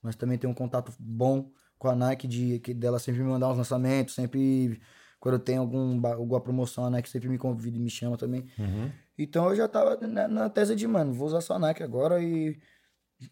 Mas 0.00 0.16
também 0.16 0.38
tem 0.38 0.48
um 0.48 0.54
contato 0.54 0.90
bom 0.98 1.52
com 1.78 1.88
a 1.88 1.94
Nike, 1.94 2.26
de, 2.26 2.60
que 2.60 2.72
dela 2.72 2.98
sempre 2.98 3.22
me 3.22 3.28
mandar 3.28 3.50
uns 3.50 3.58
lançamentos, 3.58 4.14
sempre. 4.14 4.80
Quando 5.20 5.34
eu 5.34 5.38
tenho 5.38 5.60
algum, 5.60 6.06
alguma 6.06 6.40
promoção, 6.40 6.86
a 6.86 6.90
Nike 6.90 7.10
sempre 7.10 7.28
me 7.28 7.36
convida 7.36 7.76
e 7.76 7.80
me 7.80 7.90
chama 7.90 8.16
também. 8.16 8.48
Uhum. 8.58 8.90
Então 9.18 9.50
eu 9.50 9.54
já 9.54 9.68
tava 9.68 9.98
na, 10.06 10.26
na, 10.26 10.48
tese 10.48 10.74
de, 10.74 10.86
mano, 10.86 11.12
vou 11.12 11.26
usar 11.26 11.42
só 11.42 11.54
a 11.54 11.58
Nike 11.58 11.82
agora 11.82 12.22
e. 12.22 12.58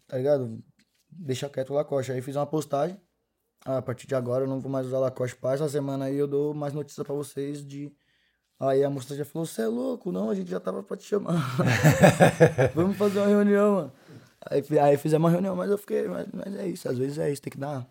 Tá 0.07 0.17
ligado? 0.17 0.63
Deixa 1.09 1.49
quieto 1.49 1.71
o 1.71 1.73
Lacoste. 1.73 2.11
Aí 2.11 2.21
fiz 2.21 2.35
uma 2.35 2.45
postagem. 2.45 2.95
Ah, 3.65 3.77
a 3.77 3.81
partir 3.81 4.05
de 4.05 4.13
agora 4.13 4.43
eu 4.43 4.47
não 4.47 4.59
vou 4.59 4.71
mais 4.71 4.85
usar 4.85 4.99
Lacoste. 4.99 5.35
Para 5.35 5.55
essa 5.55 5.67
semana 5.67 6.05
aí 6.05 6.15
eu 6.15 6.27
dou 6.27 6.53
mais 6.53 6.73
notícias 6.73 7.03
para 7.03 7.15
vocês 7.15 7.65
de 7.65 7.91
Aí 8.59 8.83
a 8.83 8.89
moça 8.89 9.15
já 9.15 9.23
falou, 9.23 9.45
você 9.45 9.61
é 9.61 9.67
louco? 9.67 10.11
Não, 10.11 10.29
a 10.29 10.35
gente 10.35 10.49
já 10.49 10.59
tava 10.59 10.83
pra 10.83 10.97
te 10.97 11.05
chamar. 11.05 11.55
Vamos 12.75 12.97
fazer 12.97 13.19
uma 13.19 13.27
reunião, 13.27 13.75
mano. 13.75 13.91
Aí, 14.49 14.79
aí 14.79 14.97
fizemos 14.97 15.25
uma 15.25 15.31
reunião, 15.31 15.55
mas 15.55 15.69
eu 15.69 15.77
fiquei, 15.77 16.07
mas, 16.07 16.27
mas, 16.33 16.55
é 16.55 16.67
isso, 16.67 16.87
às 16.87 16.97
vezes 16.97 17.17
é 17.17 17.31
isso, 17.31 17.41
tem 17.41 17.51
que 17.51 17.57
dar. 17.57 17.87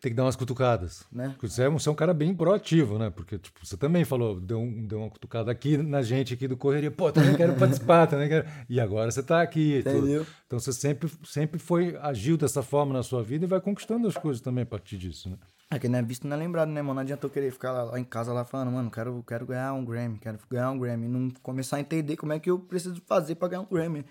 Tem 0.00 0.10
que 0.10 0.16
dar 0.16 0.24
umas 0.24 0.36
cutucadas. 0.36 1.04
Né? 1.12 1.34
Você 1.42 1.62
é, 1.62 1.68
um, 1.68 1.78
você 1.78 1.88
é 1.88 1.92
um 1.92 1.94
cara 1.94 2.14
bem 2.14 2.34
proativo, 2.34 2.98
né? 2.98 3.10
Porque, 3.10 3.38
tipo, 3.38 3.64
você 3.64 3.76
também 3.76 4.02
falou, 4.02 4.40
deu, 4.40 4.58
um, 4.58 4.86
deu 4.86 5.00
uma 5.00 5.10
cutucada 5.10 5.50
aqui 5.50 5.76
na 5.76 6.00
gente 6.00 6.32
aqui 6.32 6.48
do 6.48 6.56
Correria. 6.56 6.90
Pô, 6.90 7.12
também 7.12 7.36
quero 7.36 7.54
participar, 7.54 8.06
também 8.06 8.26
quero. 8.26 8.48
E 8.66 8.80
agora 8.80 9.10
você 9.10 9.22
tá 9.22 9.42
aqui. 9.42 9.80
Entendeu? 9.80 10.24
Tudo. 10.24 10.34
Então 10.46 10.58
você 10.58 10.72
sempre, 10.72 11.10
sempre 11.22 11.60
foi, 11.60 11.98
agiu 12.00 12.38
dessa 12.38 12.62
forma 12.62 12.94
na 12.94 13.02
sua 13.02 13.22
vida 13.22 13.44
e 13.44 13.48
vai 13.48 13.60
conquistando 13.60 14.08
as 14.08 14.16
coisas 14.16 14.40
também 14.40 14.62
a 14.62 14.66
partir 14.66 14.96
disso, 14.96 15.28
né? 15.28 15.36
É 15.72 15.78
que 15.78 15.88
não 15.88 16.00
é 16.00 16.02
visto, 16.02 16.26
não 16.26 16.36
é 16.36 16.38
lembrado, 16.40 16.68
né, 16.68 16.82
mano? 16.82 16.94
Não 16.94 17.02
adiantou 17.02 17.30
querer 17.30 17.52
ficar 17.52 17.70
lá, 17.70 17.84
lá, 17.84 18.00
em 18.00 18.04
casa 18.04 18.32
lá 18.32 18.44
falando, 18.44 18.72
mano, 18.72 18.90
quero, 18.90 19.22
quero 19.22 19.46
ganhar 19.46 19.72
um 19.72 19.84
Grammy, 19.84 20.18
quero 20.18 20.36
ganhar 20.50 20.70
um 20.72 20.78
Grammy. 20.78 21.06
Não 21.06 21.30
começar 21.42 21.76
a 21.76 21.80
entender 21.80 22.16
como 22.16 22.32
é 22.32 22.40
que 22.40 22.50
eu 22.50 22.58
preciso 22.58 23.00
fazer 23.06 23.36
pra 23.36 23.46
ganhar 23.46 23.62
um 23.62 23.66
Grammy. 23.66 24.04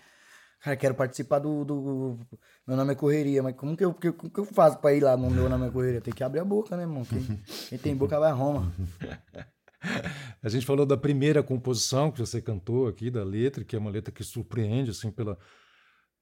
Cara, 0.62 0.78
quero 0.78 0.96
participar 0.96 1.40
do, 1.40 1.66
do. 1.66 2.20
Meu 2.66 2.78
nome 2.78 2.94
é 2.94 2.96
Correria, 2.96 3.44
mas 3.44 3.56
como 3.56 3.76
que, 3.76 3.84
eu, 3.84 3.94
como 3.94 4.32
que 4.32 4.40
eu 4.40 4.46
faço 4.46 4.78
pra 4.78 4.94
ir 4.94 5.02
lá 5.02 5.16
no 5.16 5.30
Meu 5.30 5.50
Nome 5.50 5.68
é 5.68 5.72
Correria? 5.72 6.02
Tem 6.02 6.14
que 6.14 6.24
abrir 6.24 6.40
a 6.40 6.46
boca, 6.46 6.76
né, 6.76 6.86
mano? 6.86 7.06
Quem, 7.06 7.42
quem 7.70 7.78
tem 7.78 7.96
boca 7.96 8.20
vai 8.20 8.30
a 8.30 8.34
Roma. 8.34 8.72
A 10.44 10.50
gente 10.50 10.66
falou 10.66 10.86
da 10.86 10.98
primeira 10.98 11.42
composição 11.42 12.12
que 12.12 12.20
você 12.20 12.42
cantou 12.42 12.88
aqui, 12.88 13.10
da 13.10 13.24
letra, 13.24 13.64
que 13.64 13.78
é 13.78 13.80
uma 13.80 13.90
letra 13.90 14.14
que 14.14 14.26
surpreende, 14.26 14.92
assim, 14.92 15.10
pela, 15.10 15.38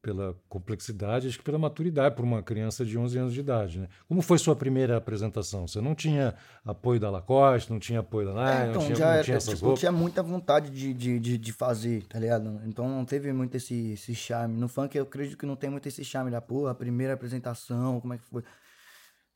pela 0.01 0.35
complexidade, 0.47 1.27
acho 1.27 1.37
que 1.37 1.43
pela 1.43 1.57
maturidade 1.57 2.15
por 2.15 2.23
uma 2.23 2.41
criança 2.41 2.85
de 2.85 2.97
11 2.97 3.17
anos 3.17 3.33
de 3.33 3.39
idade. 3.39 3.79
Né? 3.79 3.87
Como 4.07 4.21
foi 4.21 4.37
sua 4.37 4.55
primeira 4.55 4.97
apresentação? 4.97 5.67
Você 5.67 5.81
não 5.81 5.95
tinha 5.95 6.35
apoio 6.63 6.99
da 6.99 7.09
Lacoste, 7.09 7.71
não 7.71 7.79
tinha 7.79 7.99
apoio 7.99 8.27
da 8.27 8.33
Nike, 8.33 8.61
é, 8.61 8.69
então, 8.69 8.81
não 8.81 8.85
tinha, 8.85 8.95
já, 8.95 9.15
não 9.15 9.23
tinha 9.23 9.37
essas 9.37 9.53
tipo, 9.55 9.73
tinha 9.73 9.91
muita 9.91 10.23
vontade 10.23 10.69
de, 10.69 10.93
de, 10.93 11.19
de, 11.19 11.37
de, 11.37 11.51
fazer, 11.51 12.03
tá 12.03 12.19
ligado? 12.19 12.61
Então 12.65 12.87
não 12.87 13.03
teve 13.05 13.33
muito 13.33 13.55
esse, 13.55 13.93
esse 13.93 14.15
charme. 14.15 14.57
No 14.57 14.67
funk 14.67 14.95
eu 14.95 15.03
acredito 15.03 15.37
que 15.37 15.45
não 15.45 15.55
tem 15.55 15.69
muito 15.69 15.87
esse 15.87 16.03
charme 16.05 16.31
da 16.31 16.41
porra, 16.41 16.71
a 16.71 16.75
primeira 16.75 17.13
apresentação, 17.13 17.99
como 17.99 18.13
é 18.13 18.17
que 18.17 18.25
foi? 18.25 18.43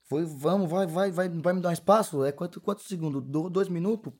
Foi, 0.03 0.26
vamos, 0.26 0.70
vai, 0.70 0.86
vai, 0.86 1.09
vai, 1.09 1.30
vai 1.30 1.53
me 1.53 1.62
dar 1.62 1.70
um 1.70 1.74
espaço? 1.74 2.24
É 2.26 2.32
quanto, 2.32 2.59
quantos 2.59 2.86
segundos? 2.86 3.24
Do, 3.24 3.49
dois 3.49 3.70
minutos? 3.70 4.12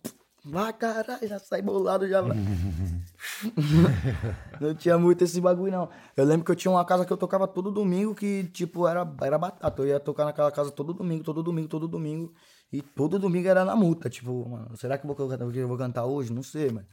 Vai, 0.44 0.74
caralho, 0.74 1.28
já 1.28 1.38
sai 1.38 1.62
bolado, 1.62 2.08
já 2.08 2.20
vai. 2.20 2.36
não 4.60 4.74
tinha 4.74 4.98
muito 4.98 5.24
esse 5.24 5.40
bagulho, 5.40 5.72
não. 5.72 5.90
Eu 6.18 6.26
lembro 6.26 6.44
que 6.44 6.52
eu 6.52 6.56
tinha 6.56 6.72
uma 6.72 6.84
casa 6.84 7.06
que 7.06 7.14
eu 7.14 7.18
tocava 7.18 7.48
todo 7.48 7.72
domingo, 7.72 8.16
que, 8.16 8.46
tipo, 8.46 8.88
era, 8.88 9.08
era 9.22 9.38
batata. 9.38 9.82
Eu 9.84 9.88
ia 9.88 10.00
tocar 10.00 10.26
naquela 10.26 10.52
casa 10.52 10.72
todo 10.72 10.94
domingo, 10.94 11.24
todo 11.24 11.44
domingo, 11.44 11.68
todo 11.68 11.88
domingo. 11.88 12.34
E 12.74 12.82
todo 12.82 13.20
domingo 13.20 13.48
era 13.48 13.64
na 13.64 13.76
multa. 13.76 14.10
Tipo, 14.10 14.50
mano, 14.50 14.76
será 14.78 14.98
que 14.98 15.06
eu 15.06 15.16
vou, 15.16 15.54
eu 15.54 15.68
vou 15.68 15.78
cantar 15.78 16.06
hoje? 16.06 16.34
Não 16.34 16.42
sei, 16.42 16.72
mas 16.72 16.88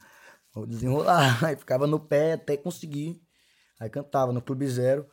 vou 0.55 0.66
desenrolar. 0.66 1.38
Aí 1.42 1.57
ficava 1.57 1.86
no 1.86 1.99
pé 1.99 2.34
até 2.34 2.55
conseguir. 2.55 3.18
Aí 3.80 3.88
cantava 3.88 4.32
no 4.32 4.42
Clube 4.42 4.68
Zero, 4.68 5.07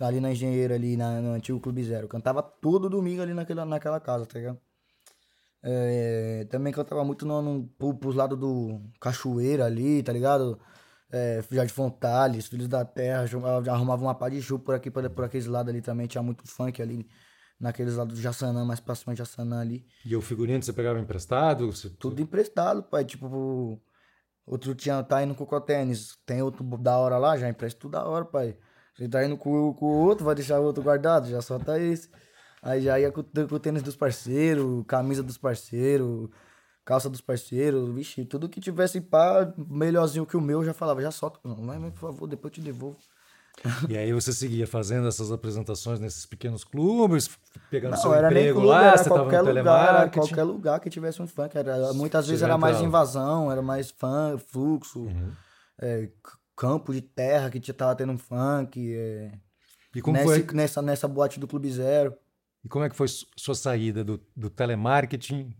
ali 0.00 0.20
na 0.20 0.32
Engenheira, 0.32 0.74
ali 0.74 0.96
na, 0.96 1.20
no 1.20 1.32
antigo 1.34 1.60
Clube 1.60 1.84
Zero. 1.84 2.08
cantava 2.08 2.42
todo 2.42 2.88
domingo 2.88 3.22
ali 3.22 3.34
naquela, 3.34 3.64
naquela 3.64 4.00
casa, 4.00 4.26
tá 4.26 4.38
ligado? 4.38 4.58
É, 5.62 6.46
também 6.50 6.72
cantava 6.72 7.04
muito 7.04 7.26
no, 7.26 7.42
no, 7.42 7.66
pro, 7.78 7.94
pros 7.94 8.14
lados 8.14 8.38
do 8.38 8.80
Cachoeira 9.00 9.66
ali, 9.66 10.02
tá 10.02 10.12
ligado? 10.12 10.58
É, 11.12 11.42
Jardim 11.50 11.72
Fontales, 11.72 12.46
Filhos 12.46 12.68
da 12.68 12.84
Terra, 12.84 13.24
arrumava 13.68 14.02
uma 14.02 14.14
pá 14.14 14.28
de 14.28 14.40
chuva 14.40 14.62
por 14.62 14.74
aqui, 14.74 14.90
por, 14.90 15.08
por 15.10 15.24
aqueles 15.24 15.46
lados 15.46 15.70
ali 15.70 15.82
também, 15.82 16.06
tinha 16.06 16.22
muito 16.22 16.46
funk 16.46 16.80
ali, 16.80 17.06
naqueles 17.58 17.96
lados 17.96 18.14
do 18.14 18.20
Jaçanã, 18.20 18.64
mais 18.64 18.80
pra 18.80 18.94
cima 18.94 19.12
de 19.12 19.18
Jaçanã 19.18 19.60
ali. 19.60 19.84
E 20.04 20.14
o 20.16 20.22
figurino 20.22 20.62
você 20.62 20.72
pegava 20.72 21.00
emprestado? 21.00 21.70
Você... 21.70 21.90
Tudo 21.90 22.22
emprestado, 22.22 22.82
pai, 22.82 23.04
tipo, 23.04 23.82
outro 24.46 24.74
tinha, 24.74 25.02
tá 25.02 25.22
indo 25.22 25.34
com 25.34 25.44
o 25.44 25.46
Cotênis, 25.46 26.16
tem 26.24 26.40
outro 26.42 26.64
da 26.78 26.96
hora 26.96 27.18
lá, 27.18 27.36
já 27.36 27.48
empresta 27.48 27.78
tudo 27.78 27.92
da 27.92 28.04
hora, 28.04 28.24
pai. 28.24 28.56
Você 28.94 29.08
tá 29.08 29.24
indo 29.24 29.36
com, 29.36 29.74
com 29.74 29.86
o 29.86 30.06
outro, 30.06 30.24
vai 30.24 30.34
deixar 30.34 30.60
o 30.60 30.64
outro 30.64 30.82
guardado, 30.82 31.28
já 31.28 31.42
solta 31.42 31.78
esse. 31.78 32.08
Aí 32.62 32.80
já 32.82 33.00
ia 33.00 33.10
com, 33.10 33.22
com 33.22 33.54
o 33.54 33.58
tênis 33.58 33.82
dos 33.82 33.96
parceiros, 33.96 34.84
camisa 34.86 35.22
dos 35.22 35.38
parceiros, 35.38 36.28
calça 36.84 37.08
dos 37.08 37.20
parceiros, 37.20 37.88
vixe, 37.94 38.24
tudo 38.24 38.48
que 38.48 38.60
tivesse 38.60 39.00
pá, 39.00 39.52
melhorzinho 39.56 40.26
que 40.26 40.36
o 40.36 40.40
meu, 40.40 40.64
já 40.64 40.74
falava, 40.74 41.00
já 41.00 41.10
solta. 41.10 41.40
Não, 41.44 41.56
mas 41.56 41.92
por 41.92 42.00
favor, 42.00 42.26
depois 42.26 42.50
eu 42.50 42.54
te 42.56 42.60
devolvo. 42.60 42.98
E 43.88 43.96
aí 43.96 44.12
você 44.12 44.32
seguia 44.32 44.66
fazendo 44.66 45.06
essas 45.06 45.30
apresentações 45.30 46.00
nesses 46.00 46.24
pequenos 46.24 46.64
clubes, 46.64 47.30
pegando 47.70 47.92
não, 47.92 47.98
seu 47.98 48.14
era 48.14 48.28
emprego 48.28 48.60
clube, 48.60 48.68
lá, 48.68 48.86
era 48.86 48.96
você 48.96 49.08
qualquer 49.08 49.42
no 49.42 49.52
lugar, 49.52 50.10
qualquer 50.10 50.42
lugar 50.44 50.80
que 50.80 50.88
tivesse 50.88 51.20
um 51.20 51.26
funk. 51.26 51.56
Era, 51.56 51.92
muitas 51.92 52.26
vezes 52.26 52.42
era 52.42 52.56
mais 52.56 52.80
invasão, 52.80 53.52
era 53.52 53.60
mais 53.60 53.90
fã, 53.90 54.38
fluxo, 54.38 55.00
uhum. 55.00 55.32
é, 55.78 56.08
campo 56.56 56.92
de 56.92 57.02
terra 57.02 57.50
que 57.50 57.60
tava 57.72 57.94
tendo 57.94 58.12
um 58.12 58.18
funk. 58.18 58.94
É, 58.94 59.32
e 59.94 60.00
como 60.00 60.18
foi? 60.18 60.46
Nessa, 60.54 60.80
nessa 60.80 61.06
boate 61.06 61.38
do 61.38 61.46
Clube 61.46 61.70
Zero. 61.70 62.14
E 62.64 62.68
como 62.68 62.84
é 62.84 62.90
que 62.90 62.96
foi 62.96 63.06
sua 63.36 63.54
saída 63.54 64.04
do, 64.04 64.20
do 64.36 64.50
telemarketing 64.50 65.54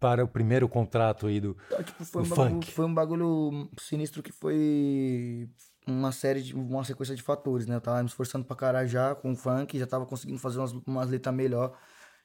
para 0.00 0.24
o 0.24 0.28
primeiro 0.28 0.68
contrato 0.68 1.26
aí 1.26 1.40
do, 1.40 1.56
então, 1.66 1.82
tipo, 1.82 2.04
foi 2.04 2.22
do 2.22 2.26
um 2.26 2.36
funk? 2.36 2.50
Bagulho, 2.50 2.72
foi 2.72 2.84
um 2.84 2.94
bagulho 2.94 3.70
sinistro 3.78 4.22
que 4.22 4.32
foi 4.32 5.48
uma 5.86 6.12
série 6.12 6.42
de 6.42 6.54
uma 6.54 6.84
sequência 6.84 7.14
de 7.14 7.22
fatores, 7.22 7.66
né? 7.66 7.76
Eu 7.76 7.80
tava 7.80 8.02
me 8.02 8.08
esforçando 8.08 8.44
pra 8.44 8.56
caralho 8.56 8.88
já 8.88 9.14
com 9.14 9.32
o 9.32 9.36
funk, 9.36 9.78
já 9.78 9.86
tava 9.86 10.04
conseguindo 10.04 10.38
fazer 10.38 10.58
umas, 10.58 10.72
umas 10.86 11.08
letras 11.08 11.34
melhor. 11.34 11.76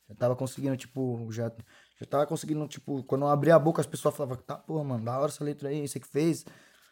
Já 0.09 0.15
tava 0.15 0.35
conseguindo, 0.35 0.75
tipo, 0.75 1.31
já, 1.31 1.51
já 1.99 2.05
tava 2.05 2.25
conseguindo, 2.25 2.67
tipo, 2.67 3.03
quando 3.03 3.21
eu 3.21 3.29
abria 3.29 3.55
a 3.55 3.59
boca 3.59 3.79
as 3.79 3.87
pessoas 3.87 4.15
falavam, 4.15 4.37
tá, 4.43 4.57
porra, 4.57 4.83
mano, 4.83 5.05
da 5.05 5.17
hora 5.17 5.31
essa 5.31 5.43
letra 5.43 5.69
aí, 5.69 5.87
você 5.87 5.99
que 5.99 6.07
fez, 6.07 6.43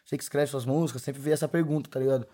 você 0.04 0.16
que 0.16 0.22
escreve 0.22 0.50
suas 0.50 0.64
músicas, 0.64 1.02
sempre 1.02 1.20
vê 1.20 1.32
essa 1.32 1.48
pergunta, 1.48 1.90
tá 1.90 2.00
ligado? 2.00 2.26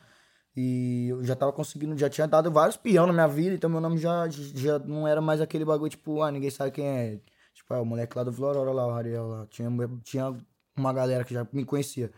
E 0.56 1.08
eu 1.10 1.22
já 1.22 1.36
tava 1.36 1.52
conseguindo, 1.52 1.96
já 1.98 2.08
tinha 2.08 2.26
dado 2.26 2.50
vários 2.50 2.76
peão 2.76 3.06
na 3.06 3.12
minha 3.12 3.28
vida, 3.28 3.54
então 3.54 3.68
meu 3.68 3.80
nome 3.80 3.98
já, 3.98 4.26
já 4.28 4.78
não 4.78 5.06
era 5.06 5.20
mais 5.20 5.40
aquele 5.40 5.64
bagulho, 5.66 5.90
tipo, 5.90 6.22
ah, 6.22 6.30
ninguém 6.30 6.50
sabe 6.50 6.70
quem 6.70 6.86
é. 6.86 7.20
Tipo, 7.52 7.74
ah, 7.74 7.80
o 7.80 7.84
moleque 7.84 8.16
lá 8.16 8.24
do 8.24 8.32
Vila 8.32 8.48
Aurora 8.48 8.72
lá, 8.72 8.86
o 8.86 8.90
Ariel 8.90 9.26
lá. 9.28 9.46
Tinha, 9.50 9.70
tinha 10.02 10.34
uma 10.76 10.92
galera 10.92 11.24
que 11.24 11.34
já 11.34 11.46
me 11.52 11.64
conhecia. 11.64 12.10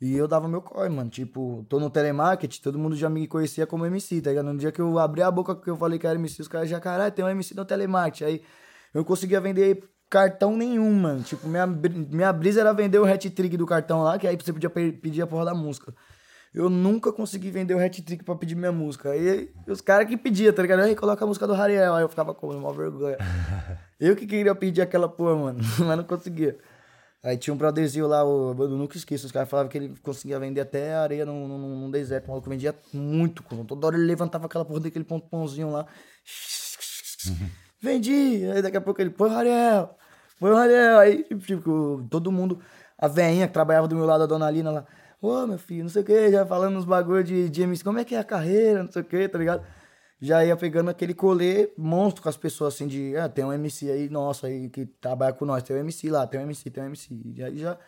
E 0.00 0.16
eu 0.16 0.26
dava 0.26 0.48
meu 0.48 0.60
corre, 0.60 0.88
mano. 0.88 1.08
Tipo, 1.08 1.64
tô 1.68 1.78
no 1.78 1.88
telemarketing, 1.88 2.60
todo 2.60 2.78
mundo 2.78 2.96
já 2.96 3.08
me 3.08 3.26
conhecia 3.26 3.66
como 3.66 3.86
MC, 3.86 4.20
tá 4.20 4.30
ligado? 4.30 4.46
No 4.52 4.58
dia 4.58 4.72
que 4.72 4.80
eu 4.80 4.98
abri 4.98 5.22
a 5.22 5.30
boca 5.30 5.54
que 5.54 5.70
eu 5.70 5.76
falei 5.76 5.98
que 5.98 6.06
era 6.06 6.18
MC, 6.18 6.42
os 6.42 6.48
caras 6.48 6.68
já, 6.68 6.80
caralho, 6.80 7.12
tem 7.12 7.24
um 7.24 7.28
MC 7.28 7.54
no 7.54 7.64
telemarketing. 7.64 8.24
Aí 8.24 8.42
eu 8.92 9.04
conseguia 9.04 9.40
vender 9.40 9.88
cartão 10.10 10.56
nenhum, 10.56 10.92
mano. 10.92 11.22
Tipo, 11.22 11.46
minha, 11.48 11.66
minha 11.66 12.32
brisa 12.32 12.60
era 12.60 12.72
vender 12.74 12.98
o 12.98 13.04
hat-trick 13.04 13.56
do 13.56 13.64
cartão 13.64 14.02
lá, 14.02 14.18
que 14.18 14.26
aí 14.26 14.36
você 14.36 14.52
podia 14.52 14.68
pedir 14.68 15.22
a 15.22 15.26
porra 15.26 15.46
da 15.46 15.54
música. 15.54 15.94
Eu 16.54 16.68
nunca 16.68 17.10
consegui 17.10 17.50
vender 17.50 17.74
o 17.74 17.82
hat-trick 17.82 18.22
pra 18.22 18.34
pedir 18.34 18.54
minha 18.54 18.72
música. 18.72 19.10
Aí 19.10 19.50
os 19.66 19.80
caras 19.80 20.06
que 20.06 20.16
pediam, 20.18 20.52
tá 20.52 20.60
ligado? 20.60 20.80
Aí 20.80 20.94
coloca 20.94 21.24
a 21.24 21.26
música 21.26 21.46
do 21.46 21.54
Rariel. 21.54 21.94
Aí 21.94 22.02
eu 22.02 22.08
ficava 22.08 22.34
com 22.34 22.48
uma 22.48 22.72
vergonha. 22.72 23.16
eu 23.98 24.14
que 24.14 24.26
queria 24.26 24.54
pedir 24.54 24.82
aquela 24.82 25.08
porra, 25.08 25.34
mano. 25.34 25.60
Mas 25.80 25.96
não 25.96 26.04
conseguia. 26.04 26.58
Aí 27.22 27.38
tinha 27.38 27.54
um 27.54 27.56
brotherzinho 27.56 28.08
lá, 28.08 28.24
o, 28.24 28.50
eu 28.58 28.68
nunca 28.70 28.96
esqueço, 28.96 29.26
os 29.26 29.32
caras 29.32 29.48
falavam 29.48 29.70
que 29.70 29.78
ele 29.78 29.94
conseguia 30.02 30.40
vender 30.40 30.60
até 30.60 30.92
areia 30.92 31.24
num, 31.24 31.46
num, 31.46 31.80
num 31.82 31.90
deserto. 31.90 32.26
O 32.26 32.30
maluco 32.30 32.50
vendia 32.50 32.74
muito. 32.92 33.42
Toda 33.64 33.86
hora 33.86 33.96
ele 33.96 34.04
levantava 34.04 34.46
aquela 34.46 34.64
porra 34.64 34.80
daquele 34.80 35.04
pãozinho 35.04 35.70
lá. 35.70 35.86
Vendi! 37.80 38.44
Aí 38.52 38.60
daqui 38.60 38.76
a 38.76 38.80
pouco 38.80 39.00
ele, 39.00 39.10
pô, 39.10 39.26
Rariel! 39.26 39.96
Pô, 40.38 40.52
Rariel! 40.54 40.98
Aí, 40.98 41.24
tipo, 41.24 42.06
todo 42.10 42.30
mundo, 42.30 42.60
a 42.98 43.08
veinha 43.08 43.46
que 43.46 43.52
trabalhava 43.52 43.88
do 43.88 43.94
meu 43.96 44.04
lado, 44.04 44.24
a 44.24 44.26
dona 44.26 44.50
Lina 44.50 44.70
lá. 44.70 44.86
Ô, 45.22 45.46
meu 45.46 45.56
filho, 45.56 45.84
não 45.84 45.88
sei 45.88 46.02
o 46.02 46.04
que, 46.04 46.32
já 46.32 46.44
falando 46.44 46.76
uns 46.76 46.84
bagulho 46.84 47.22
de, 47.22 47.48
de 47.48 47.62
MC, 47.62 47.84
como 47.84 47.96
é 47.96 48.04
que 48.04 48.12
é 48.12 48.18
a 48.18 48.24
carreira, 48.24 48.82
não 48.82 48.90
sei 48.90 49.02
o 49.02 49.04
que, 49.04 49.28
tá 49.28 49.38
ligado? 49.38 49.64
Já 50.20 50.44
ia 50.44 50.56
pegando 50.56 50.90
aquele 50.90 51.14
colê 51.14 51.72
monstro 51.78 52.24
com 52.24 52.28
as 52.28 52.36
pessoas 52.36 52.74
assim 52.74 52.88
de, 52.88 53.16
ah, 53.16 53.28
tem 53.28 53.44
um 53.44 53.52
MC 53.52 53.88
aí, 53.88 54.08
nossa, 54.08 54.48
aí 54.48 54.68
que 54.68 54.84
trabalha 54.84 55.32
com 55.32 55.44
nós, 55.44 55.62
tem 55.62 55.76
um 55.76 55.78
MC 55.78 56.10
lá, 56.10 56.26
tem 56.26 56.40
um 56.40 56.42
MC, 56.44 56.70
tem 56.70 56.82
um 56.82 56.86
MC. 56.86 57.22
E 57.36 57.42
aí 57.42 57.56
já 57.58 57.78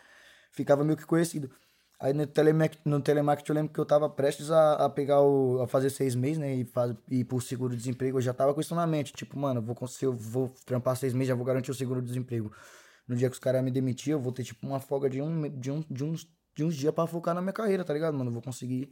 ficava 0.51 0.83
meio 0.85 0.97
que 0.97 1.05
conhecido. 1.05 1.51
Aí 1.99 2.13
no 2.13 2.25
telemarketing, 2.25 2.89
no 2.89 3.01
telemarketing 3.01 3.51
eu 3.51 3.55
lembro 3.55 3.73
que 3.73 3.79
eu 3.79 3.85
tava 3.85 4.09
prestes 4.09 4.49
a, 4.49 4.85
a 4.85 4.89
pegar 4.89 5.21
o. 5.21 5.61
a 5.61 5.67
fazer 5.67 5.89
seis 5.89 6.15
meses, 6.15 6.37
né? 6.37 6.55
E, 6.55 6.65
faz, 6.65 6.95
e 7.09 7.23
por 7.25 7.41
seguro-desemprego, 7.43 8.17
eu 8.17 8.21
já 8.21 8.33
tava 8.33 8.53
com 8.53 8.61
isso 8.61 8.75
na 8.75 8.87
mente. 8.87 9.13
Tipo, 9.13 9.37
mano, 9.37 9.61
vou, 9.61 9.75
se 9.87 10.05
eu 10.05 10.13
vou 10.13 10.53
trampar 10.65 10.95
seis 10.95 11.13
meses, 11.13 11.29
já 11.29 11.35
vou 11.35 11.45
garantir 11.45 11.71
o 11.71 11.75
seguro-desemprego. 11.75 12.51
No 13.07 13.15
dia 13.15 13.29
que 13.29 13.33
os 13.33 13.39
caras 13.39 13.63
me 13.63 13.71
demitir, 13.71 14.13
eu 14.13 14.19
vou 14.19 14.31
ter, 14.31 14.43
tipo, 14.43 14.65
uma 14.65 14.79
folga 14.79 15.09
de, 15.09 15.21
um, 15.21 15.49
de, 15.49 15.71
um, 15.71 15.83
de 15.89 16.03
uns 16.03 16.27
de 16.55 16.63
uns 16.63 16.75
dias 16.75 16.93
para 16.93 17.05
focar 17.07 17.35
na 17.35 17.41
minha 17.41 17.53
carreira, 17.53 17.83
tá 17.83 17.93
ligado, 17.93 18.17
mano? 18.17 18.29
Eu 18.29 18.33
vou 18.33 18.41
conseguir 18.41 18.91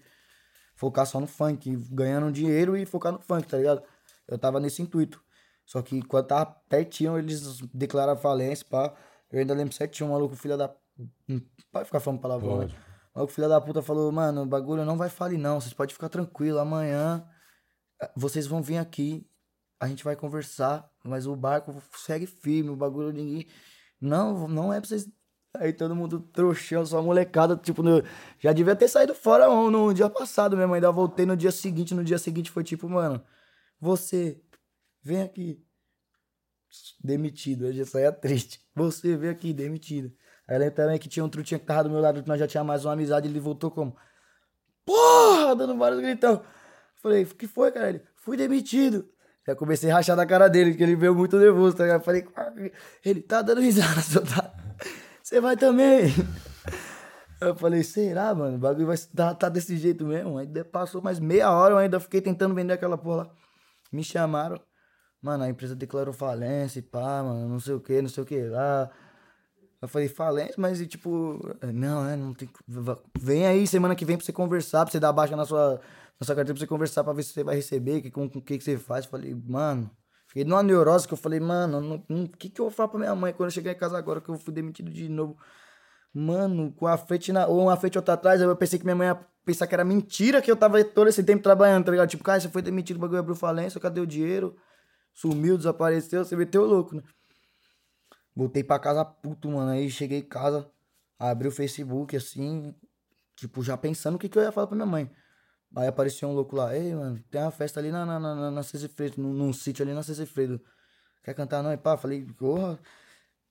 focar 0.76 1.06
só 1.06 1.20
no 1.20 1.28
funk, 1.28 1.76
ganhando 1.92 2.32
dinheiro 2.32 2.76
e 2.76 2.86
focar 2.86 3.12
no 3.14 3.20
funk, 3.20 3.48
tá 3.48 3.58
ligado? 3.58 3.82
Eu 4.28 4.38
tava 4.38 4.60
nesse 4.60 4.82
intuito. 4.82 5.24
Só 5.66 5.82
que 5.82 6.02
quando 6.02 6.28
tava 6.28 6.46
pertinho, 6.68 7.18
eles 7.18 7.60
declararam 7.74 8.20
falência, 8.20 8.66
pá. 8.70 8.94
Eu 9.32 9.40
ainda 9.40 9.54
lembro 9.54 9.74
certinho, 9.74 10.10
um 10.10 10.14
maluco, 10.14 10.36
filha 10.36 10.58
da. 10.58 10.68
Pode 11.72 11.86
ficar 11.86 12.00
falando 12.00 12.20
palavrão, 12.20 12.60
né? 12.60 12.66
O 13.14 13.20
maluco, 13.20 13.34
filha 13.34 13.48
da 13.48 13.62
puta, 13.62 13.82
falou: 13.82 14.12
Mano, 14.12 14.44
o 14.44 14.46
bagulho 14.46 14.84
não 14.84 14.98
vai 14.98 15.10
falir, 15.10 15.40
não. 15.40 15.60
Vocês 15.60 15.74
podem 15.74 15.94
ficar 15.94 16.10
tranquilo. 16.10 16.60
Amanhã 16.60 17.26
eh, 18.02 18.12
vocês 18.16 18.46
vão 18.46 18.62
vir 18.62 18.78
aqui, 18.78 19.26
a 19.80 19.88
gente 19.88 20.04
vai 20.04 20.16
conversar, 20.16 20.90
mas 21.04 21.26
o 21.26 21.36
barco 21.36 21.82
segue 21.96 22.28
firme, 22.28 22.70
o 22.70 22.76
bagulho 22.76 23.12
ninguém. 23.12 23.48
Não, 24.00 24.48
não 24.48 24.74
é 24.74 24.80
pra 24.80 24.88
vocês 24.88 25.08
Aí 25.56 25.72
todo 25.72 25.96
mundo 25.96 26.20
trouxão, 26.20 26.84
só 26.84 27.02
molecada, 27.02 27.56
tipo, 27.56 27.84
no... 27.84 28.04
já 28.40 28.52
devia 28.52 28.76
ter 28.76 28.88
saído 28.88 29.14
fora 29.14 29.48
no, 29.48 29.70
no 29.70 29.94
dia 29.94 30.10
passado 30.10 30.58
mesmo. 30.58 30.74
Ainda 30.74 30.92
voltei 30.92 31.26
no 31.26 31.38
dia 31.38 31.52
seguinte. 31.52 31.94
No 31.94 32.04
dia 32.04 32.18
seguinte 32.18 32.50
foi 32.50 32.64
tipo, 32.64 32.90
mano, 32.90 33.24
você, 33.80 34.42
vem 35.04 35.22
aqui. 35.22 35.64
Demitido. 37.04 37.68
Eu 37.68 37.74
já 37.74 37.86
saía 37.86 38.12
triste. 38.12 38.62
Você, 38.74 39.16
vem 39.16 39.30
aqui, 39.30 39.54
demitido. 39.54 40.12
Aí 40.48 40.58
lembro 40.58 40.76
também 40.76 40.98
que 40.98 41.08
tinha 41.08 41.24
um 41.24 41.30
trutinho 41.30 41.60
que 41.60 41.66
tava 41.66 41.84
do 41.84 41.90
meu 41.92 42.00
lado, 42.00 42.24
que 42.24 42.28
nós 42.28 42.40
já 42.40 42.48
tinha 42.48 42.64
mais 42.64 42.84
uma 42.84 42.94
amizade. 42.94 43.28
Ele 43.28 43.40
voltou 43.40 43.70
como, 43.70 43.96
porra, 44.84 45.56
dando 45.56 45.78
vários 45.78 46.02
gritão. 46.02 46.44
Falei, 46.96 47.24
o 47.24 47.28
que 47.28 47.48
foi, 47.48 47.72
cara? 47.72 47.90
Ele, 47.90 48.02
fui 48.16 48.36
demitido. 48.36 49.08
Já 49.46 49.56
comecei 49.56 49.92
a 49.92 49.96
rachar 49.96 50.16
da 50.16 50.26
cara 50.26 50.48
dele, 50.48 50.74
que 50.74 50.82
ele 50.82 50.96
veio 50.96 51.14
muito 51.14 51.38
nervoso, 51.38 51.76
tá 51.76 51.84
ligado? 51.84 52.04
Falei, 52.04 52.26
ele 53.06 53.22
tá 53.22 53.42
dando 53.42 53.62
risada, 53.62 54.02
seu 54.02 54.24
tá. 54.26 54.63
Você 55.34 55.42
vai 55.42 55.58
também. 55.58 56.14
Eu 57.42 57.56
falei, 57.56 57.82
será, 57.82 58.36
mano? 58.36 58.56
O 58.56 58.60
bagulho 58.60 58.86
vai 58.86 58.98
tá, 59.16 59.34
tá 59.34 59.50
desse 59.50 59.76
jeito 59.78 60.06
mesmo. 60.06 60.38
Aí 60.38 60.48
passou 60.64 61.02
mais 61.02 61.20
meia 61.20 61.50
hora, 61.50 61.74
eu 61.74 61.78
ainda 61.80 62.00
fiquei 62.00 62.22
tentando 62.22 62.54
vender 62.54 62.74
aquela 62.74 63.00
porra 63.00 63.16
lá. 63.24 63.32
Me 63.92 64.04
chamaram. 64.04 64.62
Mano, 65.20 65.44
a 65.44 65.50
empresa 65.50 65.76
declarou 65.76 66.14
falência 66.14 66.78
e 66.78 66.82
pá, 66.84 67.24
mano, 67.24 67.50
não 67.50 67.60
sei 67.60 67.74
o 67.74 67.80
que, 67.80 68.00
não 68.00 68.10
sei 68.10 68.22
o 68.22 68.28
que 68.28 68.44
lá. 68.44 68.92
Eu 69.82 69.88
falei, 69.88 70.08
falência, 70.08 70.54
mas 70.60 70.80
e 70.80 70.86
tipo, 70.86 71.40
não, 71.74 72.04
né? 72.04 72.16
Não 72.16 72.32
tem. 72.36 72.48
Vem 73.20 73.48
aí 73.48 73.66
semana 73.66 73.96
que 73.96 74.06
vem 74.06 74.16
pra 74.18 74.24
você 74.24 74.32
conversar, 74.32 74.86
pra 74.86 74.92
você 74.92 75.00
dar 75.00 75.12
baixa 75.12 75.36
na 75.36 75.46
sua, 75.46 75.82
na 76.20 76.26
sua 76.28 76.36
carteira 76.36 76.54
pra 76.54 76.60
você 76.60 76.68
conversar 76.68 77.04
pra 77.04 77.12
ver 77.12 77.24
se 77.24 77.34
você 77.34 77.44
vai 77.44 77.56
receber, 77.56 78.04
que, 78.04 78.12
com 78.12 78.26
o 78.26 78.30
que, 78.30 78.60
que 78.60 78.64
você 78.64 78.78
faz. 78.78 79.06
Eu 79.06 79.10
falei, 79.10 79.34
mano, 79.34 79.90
Fiquei 80.34 80.46
numa 80.46 80.64
neurose 80.64 81.08
que 81.08 81.14
eu 81.14 81.18
falei, 81.18 81.40
mano, 81.40 82.04
o 82.10 82.28
que, 82.28 82.50
que 82.50 82.60
eu 82.60 82.66
vou 82.66 82.72
falar 82.72 82.90
pra 82.90 82.98
minha 82.98 83.14
mãe 83.14 83.32
quando 83.32 83.50
eu 83.50 83.52
chegar 83.52 83.72
em 83.72 83.78
casa 83.78 83.96
agora 83.96 84.20
que 84.20 84.30
eu 84.30 84.36
fui 84.40 84.52
demitido 84.52 84.90
de 84.90 85.08
novo? 85.08 85.38
Mano, 86.12 86.72
com 86.72 86.88
a 86.88 86.98
frente 86.98 87.32
na, 87.32 87.46
ou 87.46 87.62
uma 87.62 87.78
frente 87.78 88.00
outra 88.00 88.16
atrás, 88.16 88.42
eu 88.42 88.56
pensei 88.56 88.80
que 88.80 88.84
minha 88.84 88.96
mãe 88.96 89.10
ia 89.10 89.20
pensar 89.46 89.68
que 89.68 89.76
era 89.76 89.86
mentira 89.86 90.42
que 90.42 90.50
eu 90.50 90.56
tava 90.56 90.84
todo 90.84 91.08
esse 91.08 91.24
tempo 91.24 91.44
trabalhando, 91.44 91.86
tá 91.86 91.92
ligado? 91.92 92.10
Tipo, 92.10 92.24
cara, 92.24 92.40
você 92.40 92.50
foi 92.50 92.64
demitido, 92.64 92.98
o 92.98 93.00
bagulho 93.00 93.20
abriu 93.20 93.36
falência, 93.36 93.80
cadê 93.80 94.02
o 94.02 94.08
dinheiro? 94.08 94.56
Sumiu, 95.14 95.56
desapareceu, 95.56 96.26
você 96.26 96.36
meteu 96.36 96.66
louco, 96.66 96.96
né? 96.96 97.04
Voltei 98.36 98.64
pra 98.64 98.80
casa 98.80 99.06
puto, 99.06 99.52
mano. 99.52 99.70
Aí 99.70 99.88
cheguei 99.88 100.18
em 100.18 100.28
casa, 100.28 100.68
abri 101.20 101.48
o 101.48 101.52
Facebook, 101.52 102.16
assim, 102.16 102.74
tipo, 103.36 103.62
já 103.62 103.78
pensando 103.78 104.16
o 104.16 104.18
que, 104.18 104.28
que 104.28 104.40
eu 104.40 104.42
ia 104.42 104.52
falar 104.52 104.66
pra 104.66 104.76
minha 104.76 104.88
mãe. 104.88 105.12
Aí 105.76 105.88
apareceu 105.88 106.30
um 106.30 106.34
louco 106.34 106.56
lá, 106.56 106.76
ei, 106.76 106.94
mano, 106.94 107.20
tem 107.32 107.42
uma 107.42 107.50
festa 107.52 107.80
ali 107.80 107.92
na, 107.92 108.06
na, 108.06 108.20
na, 108.20 108.52
na 108.52 108.64
Cecifredo, 108.64 109.20
num, 109.22 109.34
num 109.34 109.52
sítio 109.52 109.84
ali 109.84 109.94
na 109.94 110.04
Cecifredo. 110.04 110.62
Quer 111.24 111.34
cantar 111.34 111.64
não? 111.64 111.74
E 111.74 111.78
pá, 111.78 111.98
falei, 111.98 112.26
porra, 112.38 112.80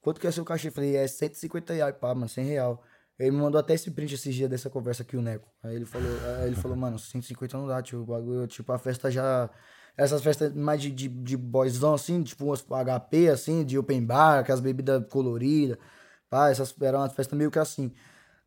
quanto 0.00 0.20
que 0.20 0.26
é 0.26 0.30
seu 0.30 0.44
cachê? 0.44 0.70
Falei, 0.70 0.96
é 0.96 1.06
150 1.06 1.72
reais, 1.72 1.96
pá, 1.96 2.14
mano, 2.14 2.28
100 2.28 2.44
real. 2.44 2.84
Ele 3.18 3.30
me 3.32 3.38
mandou 3.38 3.58
até 3.60 3.74
esse 3.74 3.90
print 3.90 4.14
esses 4.14 4.34
dias 4.34 4.48
dessa 4.48 4.70
conversa 4.70 5.02
aqui, 5.02 5.16
o 5.16 5.22
Neco. 5.22 5.48
Aí 5.62 5.74
ele 5.76 5.84
falou, 5.84 6.08
aí 6.38 6.46
ele 6.46 6.56
falou, 6.56 6.76
mano, 6.76 6.98
150 6.98 7.56
não 7.56 7.66
dá, 7.66 7.82
tipo, 7.82 7.98
o 8.02 8.06
bagulho, 8.06 8.46
tipo, 8.46 8.72
a 8.72 8.78
festa 8.78 9.10
já. 9.10 9.50
Essas 9.96 10.22
festas 10.22 10.54
mais 10.54 10.80
de, 10.80 10.90
de, 10.90 11.08
de 11.08 11.36
boyzão, 11.36 11.94
assim, 11.94 12.22
tipo 12.22 12.46
umas 12.46 12.62
HP, 12.62 13.28
assim, 13.28 13.64
de 13.64 13.78
open 13.78 14.04
bar, 14.04 14.44
com 14.44 14.52
as 14.52 14.60
bebidas 14.60 15.06
coloridas. 15.10 15.76
Pá, 16.30 16.50
essas 16.50 16.74
eram 16.80 17.00
uma 17.00 17.10
festa 17.10 17.36
meio 17.36 17.50
que 17.50 17.58
assim. 17.58 17.92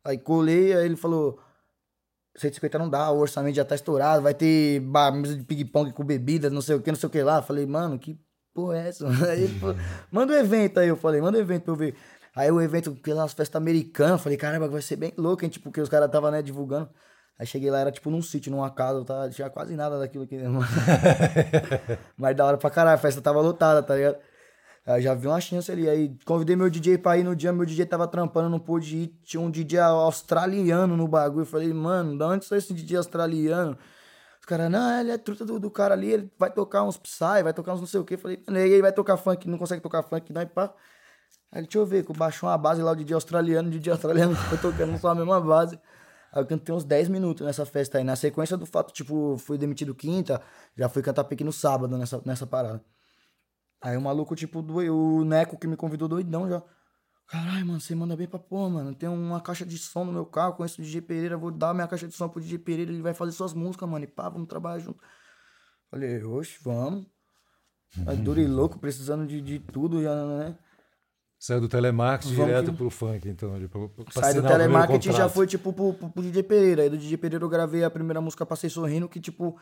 Aí 0.04 0.18
colei, 0.18 0.74
aí 0.74 0.84
ele 0.86 0.96
falou, 0.96 1.40
150 2.36 2.78
não 2.78 2.88
dá, 2.88 3.10
o 3.10 3.18
orçamento 3.18 3.56
já 3.56 3.64
tá 3.64 3.74
estourado, 3.74 4.22
vai 4.22 4.34
ter 4.34 4.80
mesa 5.14 5.36
de 5.36 5.44
ping-pong 5.44 5.92
com 5.92 6.04
bebida, 6.04 6.50
não 6.50 6.60
sei 6.60 6.76
o 6.76 6.82
que, 6.82 6.90
não 6.90 6.98
sei 6.98 7.06
o 7.06 7.10
que 7.10 7.22
lá. 7.22 7.42
Falei, 7.42 7.66
mano, 7.66 7.98
que 7.98 8.18
porra 8.54 8.78
é 8.78 8.88
essa? 8.88 9.06
Aí, 9.28 9.48
pô, 9.58 9.74
manda 10.10 10.32
um 10.32 10.36
evento 10.36 10.80
aí, 10.80 10.88
eu 10.88 10.96
falei, 10.96 11.20
manda 11.20 11.38
um 11.38 11.40
evento 11.40 11.64
pra 11.64 11.72
eu 11.72 11.76
ver. 11.76 11.94
Aí 12.34 12.50
o 12.50 12.60
evento, 12.60 12.92
pelas 12.92 13.32
festas 13.32 13.56
americanas, 13.60 14.20
falei, 14.20 14.36
caramba, 14.36 14.68
vai 14.68 14.82
ser 14.82 14.96
bem 14.96 15.12
louco, 15.16 15.44
hein? 15.44 15.50
Tipo, 15.50 15.64
porque 15.64 15.80
os 15.80 15.88
caras 15.88 16.10
tava, 16.10 16.30
né, 16.30 16.42
divulgando. 16.42 16.90
Aí 17.38 17.46
cheguei 17.46 17.70
lá, 17.70 17.80
era 17.80 17.92
tipo 17.92 18.10
num 18.10 18.22
sítio, 18.22 18.50
numa 18.50 18.70
casa, 18.70 19.04
tá? 19.04 19.28
tinha 19.28 19.50
quase 19.50 19.74
nada 19.76 19.98
daquilo 19.98 20.24
aqui, 20.24 20.36
né, 20.36 20.48
Mas 22.16 22.36
da 22.36 22.44
hora 22.44 22.56
pra 22.56 22.70
caralho, 22.70 22.94
a 22.94 22.98
festa 22.98 23.20
tava 23.20 23.40
lotada, 23.40 23.82
tá 23.82 23.94
ligado? 23.94 24.18
Aí 24.86 25.02
já 25.02 25.14
vi 25.14 25.26
uma 25.26 25.40
chance 25.40 25.70
ali. 25.70 25.88
Aí 25.88 26.16
convidei 26.24 26.54
meu 26.54 26.70
DJ 26.70 26.96
pra 26.98 27.18
ir 27.18 27.24
no 27.24 27.34
dia, 27.34 27.52
meu 27.52 27.66
DJ 27.66 27.86
tava 27.86 28.06
trampando, 28.06 28.48
não 28.48 28.60
pôde 28.60 28.96
ir. 28.96 29.08
Tinha 29.24 29.40
um 29.40 29.50
DJ 29.50 29.80
australiano 29.80 30.96
no 30.96 31.08
bagulho. 31.08 31.42
Eu 31.42 31.46
falei, 31.46 31.72
mano, 31.74 32.16
da 32.16 32.28
onde 32.28 32.44
sai 32.44 32.58
esse 32.58 32.72
DJ 32.72 32.98
australiano? 32.98 33.76
Os 34.40 34.46
caras, 34.46 34.70
não, 34.70 35.00
ele 35.00 35.10
é 35.10 35.18
truta 35.18 35.44
do, 35.44 35.58
do 35.58 35.68
cara 35.70 35.94
ali, 35.94 36.12
ele 36.12 36.32
vai 36.38 36.50
tocar 36.52 36.84
uns 36.84 36.96
Psy, 36.96 37.42
vai 37.42 37.52
tocar 37.52 37.74
uns 37.74 37.80
não 37.80 37.86
sei 37.86 37.98
o 37.98 38.04
que. 38.04 38.14
Eu 38.14 38.18
falei, 38.18 38.40
ele 38.48 38.80
vai 38.80 38.92
tocar 38.92 39.16
funk, 39.16 39.48
não 39.48 39.58
consegue 39.58 39.82
tocar 39.82 40.04
funk, 40.04 40.32
não, 40.32 40.40
e 40.42 40.46
pá. 40.46 40.72
Aí 41.50 41.62
deixa 41.62 41.78
eu 41.78 41.86
ver, 41.86 42.04
baixou 42.16 42.48
uma 42.48 42.58
base 42.58 42.82
lá, 42.82 42.92
o 42.92 42.96
DJ 42.96 43.14
australiano, 43.14 43.68
o 43.68 43.70
DJ 43.72 43.92
australiano 43.92 44.36
foi 44.48 44.58
tocando 44.58 44.96
só 44.98 45.08
a 45.08 45.14
mesma 45.16 45.40
base. 45.40 45.78
Aí 46.32 46.42
eu 46.42 46.46
cantei 46.46 46.74
uns 46.74 46.84
10 46.84 47.08
minutos 47.08 47.44
nessa 47.44 47.66
festa 47.66 47.98
aí. 47.98 48.04
Na 48.04 48.14
sequência 48.14 48.56
do 48.56 48.66
fato, 48.66 48.92
tipo, 48.92 49.36
fui 49.38 49.58
demitido 49.58 49.94
quinta, 49.94 50.40
já 50.76 50.88
fui 50.88 51.02
cantar 51.02 51.24
pequeno 51.24 51.52
sábado 51.52 51.98
nessa, 51.98 52.22
nessa 52.24 52.46
parada. 52.46 52.84
Aí 53.86 53.96
o 53.96 54.00
maluco, 54.00 54.34
tipo, 54.34 54.60
do, 54.62 54.74
o 54.78 55.24
Neco 55.24 55.56
que 55.56 55.64
me 55.68 55.76
convidou 55.76 56.08
doidão 56.08 56.48
já. 56.48 56.60
Caralho, 57.28 57.64
mano, 57.66 57.80
você 57.80 57.94
manda 57.94 58.16
bem 58.16 58.26
pra 58.26 58.36
porra, 58.36 58.68
mano. 58.68 58.92
Tem 58.96 59.08
uma 59.08 59.40
caixa 59.40 59.64
de 59.64 59.78
som 59.78 60.04
no 60.04 60.12
meu 60.12 60.26
carro, 60.26 60.54
conheço 60.54 60.80
o 60.80 60.84
DJ 60.84 61.00
Pereira, 61.02 61.36
vou 61.36 61.52
dar 61.52 61.72
minha 61.72 61.86
caixa 61.86 62.08
de 62.08 62.14
som 62.14 62.28
pro 62.28 62.40
DJ 62.40 62.58
Pereira, 62.58 62.90
ele 62.90 63.00
vai 63.00 63.14
fazer 63.14 63.30
suas 63.30 63.54
músicas, 63.54 63.88
mano. 63.88 64.04
E 64.04 64.08
pá, 64.08 64.28
vamos 64.28 64.48
trabalhar 64.48 64.80
junto. 64.80 65.00
Falei, 65.88 66.20
oxe, 66.24 66.58
vamos. 66.64 67.06
Aí 68.08 68.16
duro 68.16 68.40
e 68.40 68.46
louco, 68.48 68.76
precisando 68.80 69.24
de, 69.24 69.40
de 69.40 69.60
tudo, 69.60 70.02
já, 70.02 70.12
né? 70.26 70.58
Saiu 71.38 71.60
do 71.60 71.68
telemarketing 71.68 72.34
Vamos 72.34 72.46
direto 72.50 72.70
que- 72.72 72.76
pro 72.78 72.90
funk, 72.90 73.28
então. 73.28 73.56
Tipo, 73.60 73.88
pra 73.88 74.04
Sai 74.20 74.34
do 74.34 74.42
telemarketing 74.42 75.12
já 75.12 75.28
foi, 75.28 75.46
tipo, 75.46 75.72
pro, 75.72 75.94
pro, 75.94 76.10
pro 76.10 76.22
DJ 76.22 76.42
Pereira. 76.42 76.82
Aí 76.82 76.90
do 76.90 76.98
DJ 76.98 77.16
Pereira 77.18 77.44
eu 77.44 77.48
gravei 77.48 77.84
a 77.84 77.90
primeira 77.90 78.20
música 78.20 78.44
Passei 78.44 78.68
Sorrindo, 78.68 79.08
que, 79.08 79.20
tipo, 79.20 79.56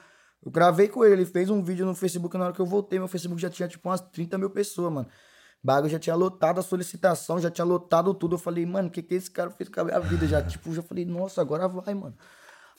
eu 0.44 0.50
gravei 0.50 0.88
com 0.88 1.04
ele. 1.04 1.14
Ele 1.14 1.26
fez 1.26 1.50
um 1.50 1.62
vídeo 1.62 1.86
no 1.86 1.94
Facebook 1.94 2.36
na 2.36 2.46
hora 2.46 2.52
que 2.52 2.60
eu 2.60 2.66
voltei. 2.66 2.98
Meu 2.98 3.08
Facebook 3.08 3.40
já 3.40 3.50
tinha, 3.50 3.68
tipo, 3.68 3.88
umas 3.88 4.00
30 4.00 4.36
mil 4.38 4.50
pessoas, 4.50 4.92
mano. 4.92 5.08
Bagulho 5.62 5.90
já 5.90 5.98
tinha 5.98 6.14
lotado 6.14 6.58
a 6.60 6.62
solicitação, 6.62 7.38
já 7.40 7.50
tinha 7.50 7.64
lotado 7.64 8.12
tudo. 8.12 8.34
Eu 8.34 8.38
falei, 8.38 8.66
mano, 8.66 8.88
o 8.88 8.90
que 8.90 9.02
que 9.02 9.14
esse 9.14 9.30
cara 9.30 9.50
fez 9.50 9.70
com 9.70 9.80
a 9.80 9.84
minha 9.84 10.00
vida? 10.00 10.26
Já, 10.26 10.42
tipo, 10.42 10.74
já 10.74 10.82
falei, 10.82 11.06
nossa, 11.06 11.40
agora 11.40 11.66
vai, 11.66 11.94
mano. 11.94 12.14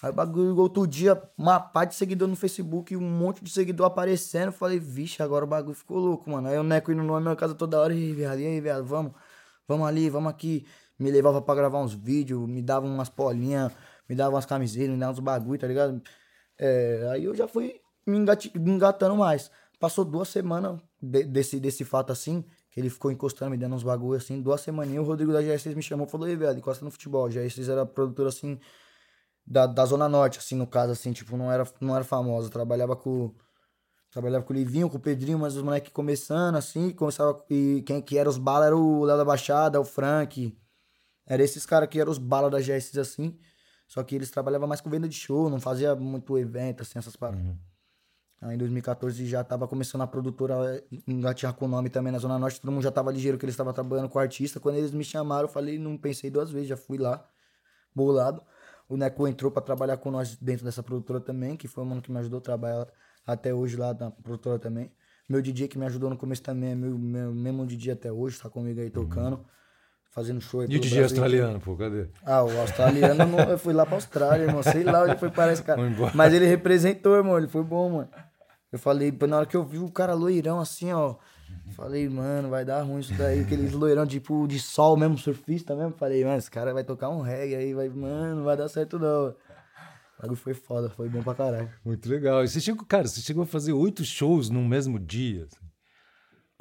Aí 0.04 0.12
bagulho, 0.12 0.56
outro 0.58 0.86
dia, 0.86 1.20
uma 1.36 1.60
pá 1.60 1.86
de 1.86 1.96
seguidor 1.96 2.28
no 2.28 2.36
Facebook, 2.36 2.96
um 2.96 3.02
monte 3.02 3.44
de 3.44 3.50
seguidor 3.50 3.88
aparecendo. 3.88 4.48
Eu 4.48 4.52
falei, 4.52 4.80
vixe, 4.80 5.24
agora 5.24 5.46
o 5.46 5.48
bagulho 5.48 5.76
ficou 5.76 5.98
louco, 5.98 6.30
mano. 6.30 6.48
Aí 6.48 6.60
o 6.60 6.64
Neco 6.64 6.92
indo 6.92 7.02
na 7.02 7.20
minha 7.20 7.36
casa 7.36 7.56
toda 7.56 7.80
hora, 7.80 7.92
e 7.94 7.98
aí, 7.98 8.14
viado, 8.14 8.40
e 8.40 8.46
aí, 8.46 8.62
viado, 8.62 8.86
vamos, 8.86 9.14
vamos 9.68 9.88
ali, 9.88 10.08
vamos 10.10 10.30
aqui. 10.30 10.68
Me 11.00 11.10
levava 11.10 11.42
pra 11.42 11.56
gravar 11.56 11.80
uns 11.80 11.94
vídeos, 11.94 12.48
me 12.48 12.62
dava 12.62 12.86
umas 12.86 13.10
polinhas, 13.10 13.72
me 14.08 14.16
dava 14.16 14.36
umas 14.36 14.46
camisetas, 14.46 14.92
me 14.92 15.00
dava 15.00 15.14
uns 15.14 15.20
bagulho, 15.20 15.60
tá 15.60 15.66
ligado? 15.68 16.02
É, 16.58 17.08
aí 17.12 17.24
eu 17.26 17.36
já 17.36 17.48
fui 17.48 17.80
me, 18.06 18.18
engatando 18.56 19.16
mais. 19.16 19.52
Passou 19.80 20.06
duas 20.06 20.30
semanas 20.30 20.80
de- 21.02 21.24
desse, 21.24 21.60
desse 21.60 21.84
fato 21.84 22.12
assim, 22.12 22.44
que 22.72 22.80
ele 22.80 22.90
ficou 22.90 23.12
encostando, 23.12 23.52
me 23.52 23.58
dando 23.58 23.76
uns 23.76 23.84
bagulho 23.84 24.18
assim. 24.18 24.42
Duas 24.42 24.62
semaninhas, 24.62 25.04
o 25.04 25.08
Rodrigo 25.08 25.34
da 25.34 25.42
GS6 25.42 25.76
me 25.76 25.82
chamou 25.82 26.08
e 26.08 26.10
falou: 26.10 26.28
Ei, 26.28 26.36
velho, 26.36 26.58
encosta 26.58 26.84
no 26.86 26.92
futebol. 26.92 27.26
A 27.26 27.30
GS6 27.30 27.70
era 27.70 27.86
produtora 27.86 28.30
assim, 28.30 28.60
da, 29.46 29.66
da 29.68 29.86
Zona 29.86 30.10
Norte, 30.10 30.40
assim, 30.40 30.56
no 30.56 30.68
caso, 30.68 30.92
assim, 30.92 31.12
tipo, 31.14 31.38
não 31.38 31.52
era, 31.52 31.64
não 31.82 31.96
era 31.96 32.04
famosa. 32.04 32.50
Trabalhava 32.50 32.96
com. 32.96 33.34
Trabalhava 34.12 34.46
com 34.46 34.54
o 34.54 34.56
Livinho, 34.56 34.90
com 34.90 34.98
o 34.98 35.00
Pedrinho, 35.00 35.38
mas 35.38 35.58
os 35.58 35.62
moleques 35.62 35.92
começando, 35.92 36.56
assim, 36.56 36.92
começava. 36.92 37.44
E 37.50 37.84
quem 37.86 38.02
que 38.02 38.18
era 38.18 38.30
os 38.30 38.38
bala 38.38 38.66
era 38.68 38.78
o 38.78 39.04
Léo 39.04 39.18
da 39.18 39.26
Baixada, 39.26 39.80
o 39.80 39.86
Frank. 39.86 40.58
Era 41.28 41.44
esses 41.44 41.66
caras 41.66 41.90
que 41.90 42.00
eram 42.00 42.12
os 42.12 42.18
bala 42.18 42.50
da 42.50 42.62
GS, 42.62 42.98
assim. 43.00 43.38
Só 43.88 44.04
que 44.04 44.16
eles 44.16 44.32
trabalhavam 44.32 44.68
mais 44.68 44.82
com 44.82 44.90
venda 44.90 45.08
de 45.08 45.16
show, 45.16 45.50
não 45.50 45.60
fazia 45.60 45.96
muito 45.96 46.38
evento, 46.38 46.82
assim, 46.82 46.98
essas 46.98 47.16
paradas. 47.16 47.56
Aí 48.42 48.56
em 48.56 48.58
2014 48.58 49.26
já 49.26 49.44
tava 49.44 49.68
começando 49.68 50.02
a 50.02 50.08
produtora 50.08 50.76
eh, 50.76 50.84
engatinhar 51.08 51.54
com 51.54 51.66
o 51.66 51.68
nome 51.68 51.90
também 51.90 52.12
na 52.12 52.20
Zona 52.20 52.38
Norte, 52.38 52.60
todo 52.60 52.72
mundo 52.72 52.84
já 52.84 52.92
tava 52.92 53.12
ligeiro 53.12 53.38
que 53.38 53.46
eles 53.46 53.54
estavam 53.54 53.74
trabalhando 53.74 54.10
com 54.10 54.18
o 54.20 54.22
artista. 54.22 54.60
Quando 54.60 54.76
eles 54.76 54.92
me 54.92 55.04
chamaram, 55.04 55.48
eu 55.48 55.52
falei, 55.52 55.80
não 55.80 55.98
pensei 55.98 56.30
duas 56.30 56.52
vezes, 56.52 56.68
já 56.68 56.78
fui 56.78 56.98
lá, 56.98 57.28
bolado. 57.94 58.42
O 58.88 58.98
Neco 58.98 59.28
entrou 59.28 59.52
pra 59.52 59.62
trabalhar 59.62 59.98
com 59.98 60.12
nós 60.12 60.36
dentro 60.36 60.66
dessa 60.66 60.84
produtora 60.84 61.20
também, 61.20 61.58
que 61.58 61.68
foi 61.68 61.84
o 61.84 61.88
mano 61.88 62.02
que 62.02 62.12
me 62.12 62.20
ajudou 62.20 62.40
a 62.40 62.42
trabalhar 62.42 62.88
até 63.26 63.54
hoje 63.54 63.78
lá 63.78 63.94
na 63.94 64.12
produtora 64.12 64.60
também. 64.60 64.92
Meu 65.28 65.42
DJ 65.42 65.68
que 65.68 65.78
me 65.78 65.86
ajudou 65.86 66.10
no 66.10 66.18
começo 66.18 66.44
também 66.44 66.72
é 66.72 66.76
meu, 66.76 66.98
meu 66.98 67.34
mesmo 67.34 67.66
DJ 67.66 67.94
até 67.94 68.12
hoje, 68.12 68.40
tá 68.40 68.48
comigo 68.48 68.80
aí 68.80 68.92
tocando, 68.92 69.44
fazendo 70.16 70.40
show 70.40 70.62
aí 70.62 70.68
E 70.70 70.78
o 70.78 70.80
DJ 70.80 71.00
Brasil 71.00 71.04
australiano, 71.04 71.60
pô, 71.60 71.76
cadê? 71.76 72.08
Ah, 72.26 72.42
o 72.42 72.62
australiano, 72.62 73.22
eu, 73.22 73.28
não, 73.28 73.40
eu 73.40 73.60
fui 73.60 73.74
lá 73.74 73.86
pra 73.86 73.96
Austrália, 73.96 74.46
irmão. 74.46 74.64
Sei 74.64 74.84
lá 74.84 75.04
onde 75.04 75.18
foi 75.18 75.30
parar 75.30 75.52
esse 75.52 75.62
cara. 75.62 75.82
Mas 76.14 76.34
ele 76.34 76.46
representou, 76.46 77.16
irmão. 77.18 77.38
Ele 77.38 77.48
foi 77.48 77.64
bom, 77.64 77.90
mano. 77.90 78.10
Eu 78.72 78.80
falei, 78.80 79.14
na 79.28 79.38
hora 79.38 79.46
que 79.46 79.58
eu 79.58 79.64
vi 79.64 79.78
o 79.78 79.92
cara 79.92 80.14
loirão 80.14 80.60
assim, 80.60 80.92
ó. 80.94 81.16
Falei, 81.72 82.08
mano, 82.08 82.50
vai 82.50 82.64
dar 82.64 82.82
ruim 82.84 83.00
isso 83.00 83.14
daí. 83.16 83.42
Aqueles 83.42 83.74
loirão 83.74 84.06
tipo 84.06 84.48
de 84.48 84.60
sol 84.60 84.96
mesmo, 84.96 85.18
surfista 85.18 85.76
mesmo. 85.76 85.94
Falei, 85.98 86.24
mano, 86.24 86.38
esse 86.38 86.50
cara 86.50 86.74
vai 86.74 86.84
tocar 86.84 87.10
um 87.10 87.22
reggae 87.22 87.56
aí, 87.56 87.74
vai, 87.74 87.90
mano, 87.90 88.38
não 88.38 88.44
vai 88.44 88.56
dar 88.56 88.70
certo 88.70 88.98
não. 88.98 89.30
O 89.30 90.22
bagulho 90.22 90.38
foi 90.38 90.54
foda, 90.54 90.90
foi 90.90 91.10
bom 91.10 91.22
pra 91.22 91.36
caralho. 91.36 91.70
Muito 91.84 92.08
legal. 92.10 92.44
E 92.44 92.48
você 92.48 92.62
chegou, 92.62 92.86
cara, 92.86 93.08
você 93.08 93.20
chegou 93.20 93.44
a 93.44 93.48
fazer 93.48 93.74
oito 93.74 94.04
shows 94.06 94.50
num 94.50 94.66
mesmo 94.66 94.98
dia. 94.98 95.48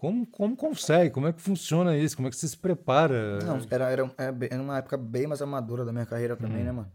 Como, 0.04 0.26
como 0.26 0.54
consegue? 0.54 1.10
Como 1.10 1.26
é 1.26 1.32
que 1.32 1.40
funciona 1.40 1.96
isso? 1.96 2.14
Como 2.14 2.28
é 2.28 2.30
que 2.30 2.36
você 2.36 2.46
se 2.46 2.58
prepara? 2.58 3.38
Não, 3.42 3.58
era, 3.70 3.88
era, 3.90 4.14
era 4.18 4.32
bem- 4.32 4.48
era 4.52 4.62
uma 4.62 4.76
época 4.76 4.98
bem 4.98 5.26
mais 5.26 5.40
amadora 5.40 5.82
da 5.82 5.92
minha 5.94 6.04
carreira 6.04 6.36
também, 6.36 6.62
né, 6.62 6.72
mano? 6.72 6.92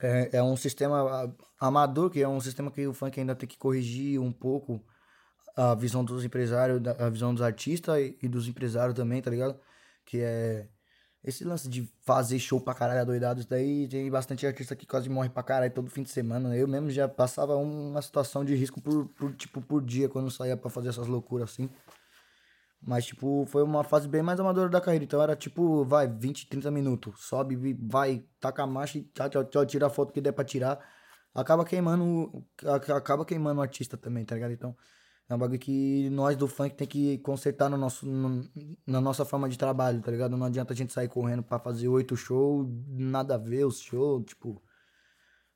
É, 0.00 0.38
é 0.38 0.42
um 0.42 0.56
sistema 0.56 1.30
amador, 1.60 2.08
que 2.08 2.22
é 2.22 2.26
um 2.26 2.40
sistema 2.40 2.70
que 2.70 2.86
o 2.86 2.94
funk 2.94 3.20
ainda 3.20 3.34
tem 3.34 3.46
que 3.46 3.58
corrigir 3.58 4.18
um 4.18 4.32
pouco 4.32 4.82
a 5.54 5.74
visão 5.74 6.02
dos 6.02 6.24
empresários, 6.24 6.80
a 6.98 7.10
visão 7.10 7.34
dos 7.34 7.42
artistas 7.42 7.98
e, 7.98 8.18
e 8.22 8.28
dos 8.28 8.48
empresários 8.48 8.94
também, 8.96 9.20
tá 9.20 9.30
ligado? 9.30 9.60
Que 10.06 10.20
é 10.22 10.68
esse 11.22 11.44
lance 11.44 11.68
de 11.68 11.86
fazer 12.00 12.38
show 12.38 12.58
pra 12.62 12.72
caralho 12.72 13.00
adoidado, 13.02 13.40
isso 13.40 13.48
daí 13.50 13.86
tem 13.88 14.10
bastante 14.10 14.46
artista 14.46 14.74
que 14.74 14.86
quase 14.86 15.10
morre 15.10 15.28
pra 15.28 15.42
caralho 15.42 15.70
todo 15.72 15.90
fim 15.90 16.02
de 16.02 16.08
semana. 16.10 16.56
Eu 16.56 16.66
mesmo 16.66 16.88
já 16.88 17.06
passava 17.08 17.56
uma 17.56 18.00
situação 18.00 18.42
de 18.42 18.54
risco 18.54 18.80
por, 18.80 19.06
por 19.08 19.34
tipo, 19.34 19.60
por 19.60 19.84
dia 19.84 20.08
quando 20.08 20.30
saía 20.30 20.56
pra 20.56 20.70
fazer 20.70 20.88
essas 20.88 21.08
loucuras 21.08 21.50
assim. 21.50 21.68
Mas, 22.80 23.06
tipo, 23.06 23.44
foi 23.46 23.62
uma 23.62 23.82
fase 23.82 24.06
bem 24.08 24.22
mais 24.22 24.38
amadora 24.38 24.68
da 24.68 24.80
carreira. 24.80 25.04
Então 25.04 25.20
era 25.20 25.34
tipo, 25.34 25.84
vai, 25.84 26.06
20, 26.08 26.48
30 26.48 26.70
minutos. 26.70 27.24
Sobe, 27.24 27.56
vai, 27.88 28.24
taca 28.40 28.62
a 28.62 28.66
marcha 28.66 28.98
e 28.98 29.02
tchau, 29.04 29.28
tchau, 29.28 29.44
tchau, 29.44 29.66
tira 29.66 29.86
a 29.86 29.90
foto 29.90 30.12
que 30.12 30.20
der 30.20 30.32
pra 30.32 30.44
tirar. 30.44 30.78
Acaba 31.34 31.64
queimando, 31.64 32.44
acaba 32.94 33.24
queimando 33.24 33.60
o 33.60 33.62
artista 33.62 33.96
também, 33.96 34.24
tá 34.24 34.34
ligado? 34.34 34.52
Então, 34.52 34.74
é 35.28 35.34
um 35.34 35.38
bagulho 35.38 35.58
que 35.58 36.08
nós 36.10 36.36
do 36.36 36.46
funk 36.46 36.74
tem 36.76 36.86
que 36.86 37.18
consertar 37.18 37.68
no 37.68 37.76
nosso, 37.76 38.06
no- 38.06 38.48
na 38.86 39.00
nossa 39.00 39.24
forma 39.24 39.48
de 39.48 39.58
trabalho, 39.58 40.00
tá 40.00 40.10
ligado? 40.10 40.36
Não 40.36 40.46
adianta 40.46 40.72
a 40.72 40.76
gente 40.76 40.92
sair 40.92 41.08
correndo 41.08 41.42
pra 41.42 41.58
fazer 41.58 41.88
oito 41.88 42.16
shows, 42.16 42.66
nada 42.88 43.34
a 43.34 43.38
ver 43.38 43.66
os 43.66 43.80
shows, 43.80 44.24
tipo 44.24 44.62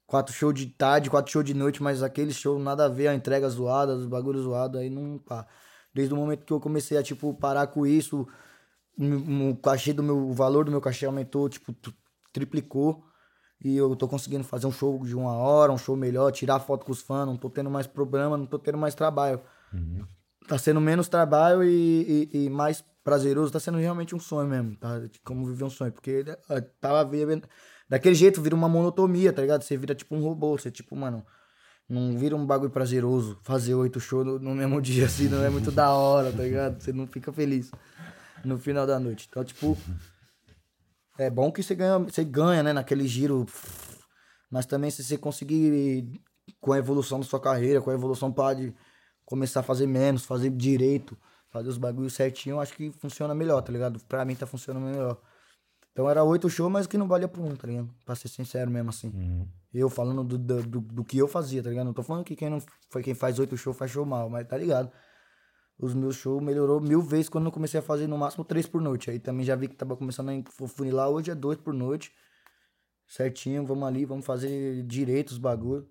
quatro 0.07 0.35
shows 0.35 0.55
de 0.55 0.67
tarde, 0.67 1.09
quatro 1.09 1.31
shows 1.31 1.45
de 1.47 1.55
noite, 1.55 1.83
mas 1.83 2.03
aquele 2.03 2.33
show 2.33 2.59
nada 2.59 2.87
a 2.87 2.89
ver, 2.89 3.07
a 3.09 3.15
entrega 3.15 3.49
zoada, 3.49 3.95
os 3.95 4.07
bagulhos 4.07 4.43
zoados, 4.43 4.81
aí 4.81 4.91
não 4.91 5.19
pá. 5.19 5.47
Desde 5.93 6.15
o 6.15 6.17
momento 6.17 6.45
que 6.45 6.53
eu 6.53 6.61
comecei 6.61 6.97
a, 6.97 7.03
tipo, 7.03 7.35
parar 7.35 7.67
com 7.67 7.87
isso, 7.87 8.27
o 8.99 9.57
cachê 9.57 9.93
do 9.93 10.03
meu, 10.03 10.29
o 10.29 10.33
valor 10.33 10.65
do 10.65 10.71
meu 10.71 10.81
cachê 10.81 11.07
aumentou, 11.07 11.49
tipo, 11.49 11.75
triplicou. 12.33 13.05
E 13.63 13.77
eu 13.77 13.95
tô 13.95 14.09
conseguindo 14.09 14.45
fazer 14.45 14.67
um 14.67 14.73
show 14.73 15.05
de 15.05 15.15
uma 15.15 15.35
hora, 15.35 15.71
um 15.71 15.77
show 15.79 15.97
melhor, 15.97 16.33
tirar 16.33 16.61
foto 16.61 16.87
com 16.87 16.93
os 16.93 17.03
fãs, 17.03 17.27
não 17.27 17.37
tô 17.37 17.51
tendo 17.51 17.69
mais 17.69 17.87
problema, 17.87 18.37
não 18.37 18.47
tô 18.47 18.59
tendo 18.59 18.79
mais 18.79 18.95
trabalho. 18.95 19.41
Tá 20.49 20.57
sendo 20.57 20.81
menos 20.81 21.09
trabalho 21.09 21.63
e, 21.63 22.29
e, 22.33 22.45
e 22.47 22.51
mais 22.51 22.83
prazeroso, 23.05 23.53
tá 23.53 23.61
sendo 23.61 23.79
realmente 23.79 24.15
um 24.15 24.19
sonho 24.19 24.49
mesmo, 24.49 24.77
tá? 24.77 25.01
Como 25.25 25.47
viver 25.47 25.65
um 25.65 25.71
sonho, 25.71 25.93
porque 25.93 26.25
eh, 26.49 26.61
tava 26.81 27.05
vivendo... 27.05 27.47
Daquele 27.89 28.15
jeito 28.15 28.41
vira 28.41 28.55
uma 28.55 28.69
monotonia, 28.69 29.33
tá 29.33 29.43
ligado? 29.43 29.63
Você 29.63 29.77
vira 29.77 29.97
tipo 29.97 30.15
um 30.15 30.23
robô, 30.23 30.57
você 30.57 30.71
tipo, 30.71 30.95
mano, 30.95 31.27
não 31.91 32.17
vira 32.17 32.37
um 32.37 32.47
bagulho 32.47 32.71
prazeroso 32.71 33.37
fazer 33.43 33.75
oito 33.75 33.99
shows 33.99 34.41
no, 34.41 34.55
mesmo 34.55 34.81
dia, 34.81 35.07
assim, 35.07 35.29
não 35.29 35.43
é 35.45 35.51
muito 35.51 35.73
da 35.73 35.91
hora, 35.91 36.33
tá 36.33 36.45
ligado? 36.45 36.81
Você 36.81 36.93
não 36.93 37.07
fica 37.07 37.33
feliz 37.33 37.73
no 38.45 38.57
final 38.59 38.87
da 38.87 38.99
noite. 39.01 39.27
Então, 39.29 39.45
tipo, 39.45 39.77
é 41.19 41.29
bom 41.29 41.51
que 41.51 41.63
você 41.63 41.75
ganha, 41.75 41.99
você 41.99 42.25
ganha, 42.25 42.63
né, 42.63 42.73
naquele 42.73 43.07
giro, 43.09 43.45
mas 44.49 44.67
também 44.67 44.91
se 44.91 45.03
você 45.03 45.19
conseguir, 45.19 46.23
com 46.61 46.73
a 46.73 46.79
evolução 46.79 47.19
da 47.19 47.27
sua 47.27 47.41
carreira, 47.41 47.81
com 47.81 47.91
a 47.91 47.95
evolução 47.95 48.33
pode 48.33 48.73
começar 49.25 49.61
a 49.61 49.65
fazer 49.65 49.87
menos, 49.87 50.25
fazer 50.25 50.51
direito, 50.51 51.19
fazer 51.51 51.69
os 51.69 51.79
bagulhos 51.79 52.15
certinho, 52.15 52.61
acho 52.61 52.73
que 52.73 52.93
funciona 52.93 53.35
melhor, 53.35 53.61
tá 53.63 53.73
ligado? 53.73 53.99
Pra 54.09 54.25
mim 54.25 54.37
tá 54.37 54.47
funcionando 54.47 54.85
melhor. 54.85 55.21
Então 55.93 56.09
era 56.09 56.23
oito 56.23 56.49
shows, 56.49 56.71
mas 56.71 56.87
que 56.87 56.97
não 56.97 57.09
valia 57.09 57.29
por 57.29 57.41
um, 57.41 57.55
tá 57.57 57.67
ligado? 57.67 57.91
Pra 58.05 58.15
ser 58.15 58.29
sincero 58.29 58.71
mesmo 58.71 58.91
assim. 58.91 59.11
Eu 59.73 59.89
falando 59.89 60.23
do, 60.25 60.39
do, 60.39 60.63
do, 60.63 60.81
do 60.81 61.05
que 61.05 61.19
eu 61.19 61.29
fazia, 61.29 61.63
tá 61.63 61.69
ligado? 61.69 61.87
Não 61.87 61.93
tô 61.93 62.03
falando 62.03 62.25
que 62.25 62.37
quem 62.37 62.49
não 62.49 62.63
foi 62.89 63.03
quem 63.03 63.15
faz 63.15 63.39
oito 63.39 63.57
shows 63.57 63.77
faz 63.77 63.91
show 63.91 64.05
mal, 64.07 64.29
mas 64.31 64.47
tá 64.47 64.57
ligado? 64.57 64.91
Os 65.79 65.95
meus 65.95 66.17
shows 66.17 66.43
melhorou 66.43 66.81
mil 66.81 67.01
vezes 67.01 67.29
quando 67.29 67.47
eu 67.47 67.53
comecei 67.53 67.81
a 67.81 67.83
fazer 67.83 68.07
no 68.07 68.19
máximo 68.19 68.45
três 68.45 68.67
por 68.67 68.81
noite. 68.81 69.11
Aí 69.11 69.19
também 69.19 69.45
já 69.45 69.57
vi 69.57 69.67
que 69.69 69.75
tava 69.75 69.97
começando 69.97 70.31
a 70.31 70.69
funilar, 70.69 71.09
hoje 71.09 71.31
é 71.31 71.35
dois 71.35 71.59
por 71.59 71.73
noite. 71.73 72.13
Certinho, 73.07 73.67
vamos 73.67 73.89
ali, 73.89 74.05
vamos 74.05 74.25
fazer 74.25 74.83
direito 74.85 75.31
os 75.31 75.39
bagulho. 75.39 75.89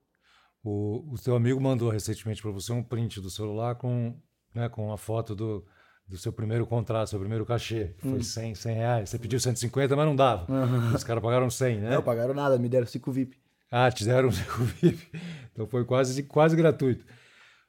O, 0.63 1.13
o 1.13 1.17
seu 1.17 1.35
amigo 1.35 1.59
mandou 1.59 1.89
recentemente 1.89 2.41
para 2.41 2.51
você 2.51 2.71
um 2.71 2.83
print 2.83 3.19
do 3.19 3.29
celular 3.29 3.75
com, 3.75 4.15
né, 4.53 4.69
com 4.69 4.93
a 4.93 4.97
foto 4.97 5.35
do, 5.35 5.65
do 6.09 6.17
seu 6.17 6.33
primeiro 6.33 6.65
contrato, 6.65 7.09
seu 7.09 7.19
primeiro 7.19 7.45
cachê. 7.45 7.93
que 7.99 8.07
Hum. 8.07 8.11
Foi 8.11 8.23
100, 8.23 8.55
100 8.55 8.75
reais. 8.75 9.09
Você 9.09 9.19
pediu 9.19 9.39
150, 9.39 9.95
mas 9.95 10.05
não 10.05 10.15
dava. 10.15 10.47
Os 10.93 11.03
caras 11.03 11.21
pagaram 11.21 11.49
100, 11.49 11.79
né? 11.79 11.89
Não 11.91 12.03
pagaram 12.03 12.33
nada, 12.33 12.57
me 12.57 12.67
deram 12.67 12.87
cinco 12.87 13.11
VIP. 13.11 13.37
Ah, 13.71 13.91
te 13.91 14.03
deram 14.03 14.29
um 14.29 14.31
VIP. 14.31 15.07
Então 15.53 15.67
foi 15.67 15.85
quase, 15.85 16.23
quase 16.23 16.55
gratuito. 16.55 17.05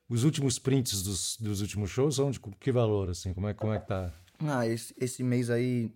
Os 0.09 0.25
últimos 0.25 0.59
prints 0.59 1.03
dos, 1.03 1.37
dos 1.39 1.61
últimos 1.61 1.91
shows 1.91 2.17
são 2.17 2.31
de 2.31 2.41
que 2.41 2.73
valor, 2.73 3.11
assim? 3.11 3.35
Como 3.35 3.47
é, 3.47 3.55
como 3.55 3.73
é 3.75 3.79
que 3.79 3.87
tá? 3.87 4.13
Ah, 4.41 4.67
esse, 4.67 4.95
esse 4.99 5.23
mês 5.23 5.51
aí. 5.51 5.93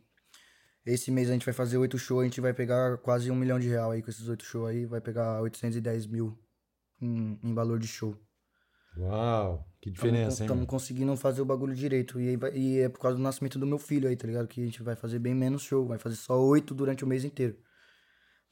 Esse 0.85 1.11
mês 1.11 1.31
a 1.31 1.33
gente 1.33 1.47
vai 1.47 1.55
fazer 1.55 1.79
oito 1.79 1.99
shows, 1.99 2.21
a 2.21 2.25
gente 2.25 2.43
vai 2.43 2.53
pegar 2.53 2.99
quase 2.99 3.31
um 3.31 3.35
milhão 3.35 3.59
de 3.59 3.67
real 3.69 3.91
aí 3.91 4.03
com 4.03 4.11
esses 4.11 4.29
oito 4.29 4.45
shows 4.45 4.69
aí. 4.69 4.85
Vai 4.85 5.01
pegar 5.01 5.41
810 5.41 6.07
mil 6.07 6.39
em, 7.01 7.39
em 7.43 7.55
valor 7.55 7.79
de 7.79 7.89
show. 7.89 8.15
Uau, 8.97 9.67
que 9.81 9.91
diferença, 9.91 10.43
hein? 10.43 10.47
Estamos 10.47 10.67
conseguindo 10.67 11.17
fazer 11.17 11.43
o 11.43 11.45
bagulho 11.45 11.75
direito. 11.75 12.21
E, 12.21 12.29
aí 12.29 12.39
e 12.55 12.81
é 12.81 12.89
por 12.89 13.01
causa 13.01 13.17
do 13.17 13.23
nascimento 13.23 13.59
do 13.59 13.67
meu 13.67 13.79
filho 13.79 14.09
aí, 14.09 14.17
tá 14.17 14.27
ligado? 14.27 14.47
Que 14.47 14.63
a 14.63 14.65
gente 14.65 14.83
vai 14.83 14.95
fazer 14.95 15.19
bem 15.19 15.35
menos 15.35 15.63
show. 15.63 15.87
Vai 15.87 15.99
fazer 15.99 16.17
só 16.17 16.41
oito 16.41 16.75
durante 16.75 17.05
o 17.05 17.07
mês 17.07 17.25
inteiro. 17.25 17.57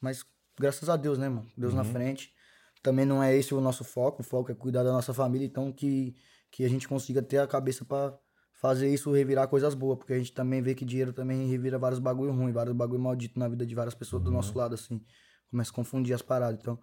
Mas 0.00 0.24
graças 0.58 0.88
a 0.88 0.96
Deus, 0.96 1.18
né, 1.18 1.28
mano? 1.28 1.46
Deus 1.56 1.72
na 1.74 1.84
frente. 1.84 2.32
Também 2.82 3.06
não 3.06 3.22
é 3.22 3.36
esse 3.36 3.54
o 3.54 3.60
nosso 3.60 3.84
foco. 3.84 4.22
O 4.22 4.24
foco 4.24 4.50
é 4.50 4.54
cuidar 4.54 4.82
da 4.82 4.90
nossa 4.92 5.14
família. 5.14 5.46
Então 5.46 5.72
que, 5.72 6.14
que 6.50 6.64
a 6.64 6.68
gente 6.68 6.88
consiga 6.88 7.22
ter 7.22 7.38
a 7.38 7.46
cabeça 7.46 7.84
pra 7.84 8.18
fazer 8.60 8.88
isso 8.92 9.10
revirar 9.12 9.48
coisas 9.48 9.74
boas, 9.74 9.98
porque 9.98 10.12
a 10.12 10.18
gente 10.18 10.32
também 10.32 10.62
vê 10.62 10.74
que 10.74 10.84
dinheiro 10.84 11.12
também 11.12 11.48
revira 11.48 11.78
vários 11.78 11.98
bagulho 11.98 12.32
ruim, 12.32 12.52
vários 12.52 12.74
bagulho 12.76 13.00
maldito 13.00 13.36
na 13.38 13.48
vida 13.48 13.66
de 13.66 13.74
várias 13.74 13.94
pessoas 13.94 14.22
do 14.22 14.28
Uhum. 14.28 14.36
nosso 14.36 14.56
lado, 14.56 14.74
assim. 14.74 15.00
Começa 15.50 15.70
a 15.70 15.74
confundir 15.74 16.14
as 16.14 16.22
paradas, 16.22 16.60
então... 16.60 16.78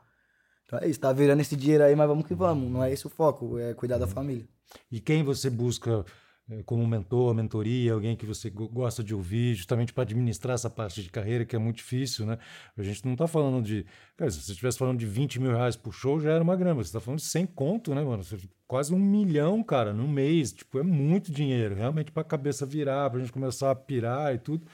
Então 0.70 0.78
é 0.80 0.88
isso, 0.88 1.00
tá 1.00 1.12
virando 1.12 1.42
esse 1.42 1.56
dinheiro 1.56 1.84
aí, 1.84 1.96
mas 1.96 2.08
vamos 2.08 2.28
que 2.28 2.36
vamos. 2.36 2.70
Não 2.72 2.84
é 2.84 2.92
esse 2.94 3.08
o 3.08 3.10
foco, 3.10 3.58
é 3.58 3.74
cuidar 3.74 3.98
da 3.98 4.06
família. 4.06 4.46
E 4.92 5.00
quem 5.00 5.24
você 5.24 5.50
busca 5.50 6.06
eh, 6.48 6.62
como 6.64 6.86
mentor, 6.86 7.34
mentoria, 7.34 7.92
alguém 7.92 8.16
que 8.16 8.24
você 8.24 8.52
go- 8.52 8.68
gosta 8.70 9.04
de 9.04 9.16
ouvir, 9.16 9.56
justamente 9.56 9.92
para 9.92 10.04
administrar 10.04 10.54
essa 10.54 10.70
parte 10.70 11.02
de 11.02 11.10
carreira 11.10 11.44
que 11.44 11.56
é 11.56 11.60
muito 11.60 11.78
difícil, 11.78 12.24
né? 12.28 12.38
A 12.78 12.84
gente 12.84 13.04
não 13.04 13.14
está 13.14 13.28
falando 13.28 13.64
de. 13.66 13.84
Cara, 14.16 14.30
se 14.30 14.40
você 14.44 14.52
estivesse 14.52 14.78
falando 14.78 15.00
de 15.00 15.08
20 15.08 15.40
mil 15.40 15.52
reais 15.56 15.76
por 15.76 15.92
show, 15.92 16.20
já 16.20 16.34
era 16.34 16.44
uma 16.44 16.56
grana. 16.56 16.76
Você 16.76 16.90
está 16.90 17.00
falando 17.00 17.20
de 17.20 17.26
100 17.26 17.48
conto, 17.48 17.96
né, 17.96 18.04
mano? 18.04 18.22
Quase 18.68 18.94
um 18.94 19.00
milhão, 19.00 19.64
cara, 19.64 19.92
no 19.92 20.08
mês. 20.08 20.54
Tipo, 20.54 20.78
é 20.78 20.84
muito 20.84 21.32
dinheiro. 21.32 21.74
Realmente, 21.74 22.12
para 22.12 22.22
a 22.22 22.26
cabeça 22.26 22.64
virar, 22.64 23.10
para 23.10 23.18
a 23.18 23.22
gente 23.24 23.34
começar 23.34 23.72
a 23.72 23.76
pirar 23.76 24.36
e 24.36 24.38
tudo, 24.38 24.68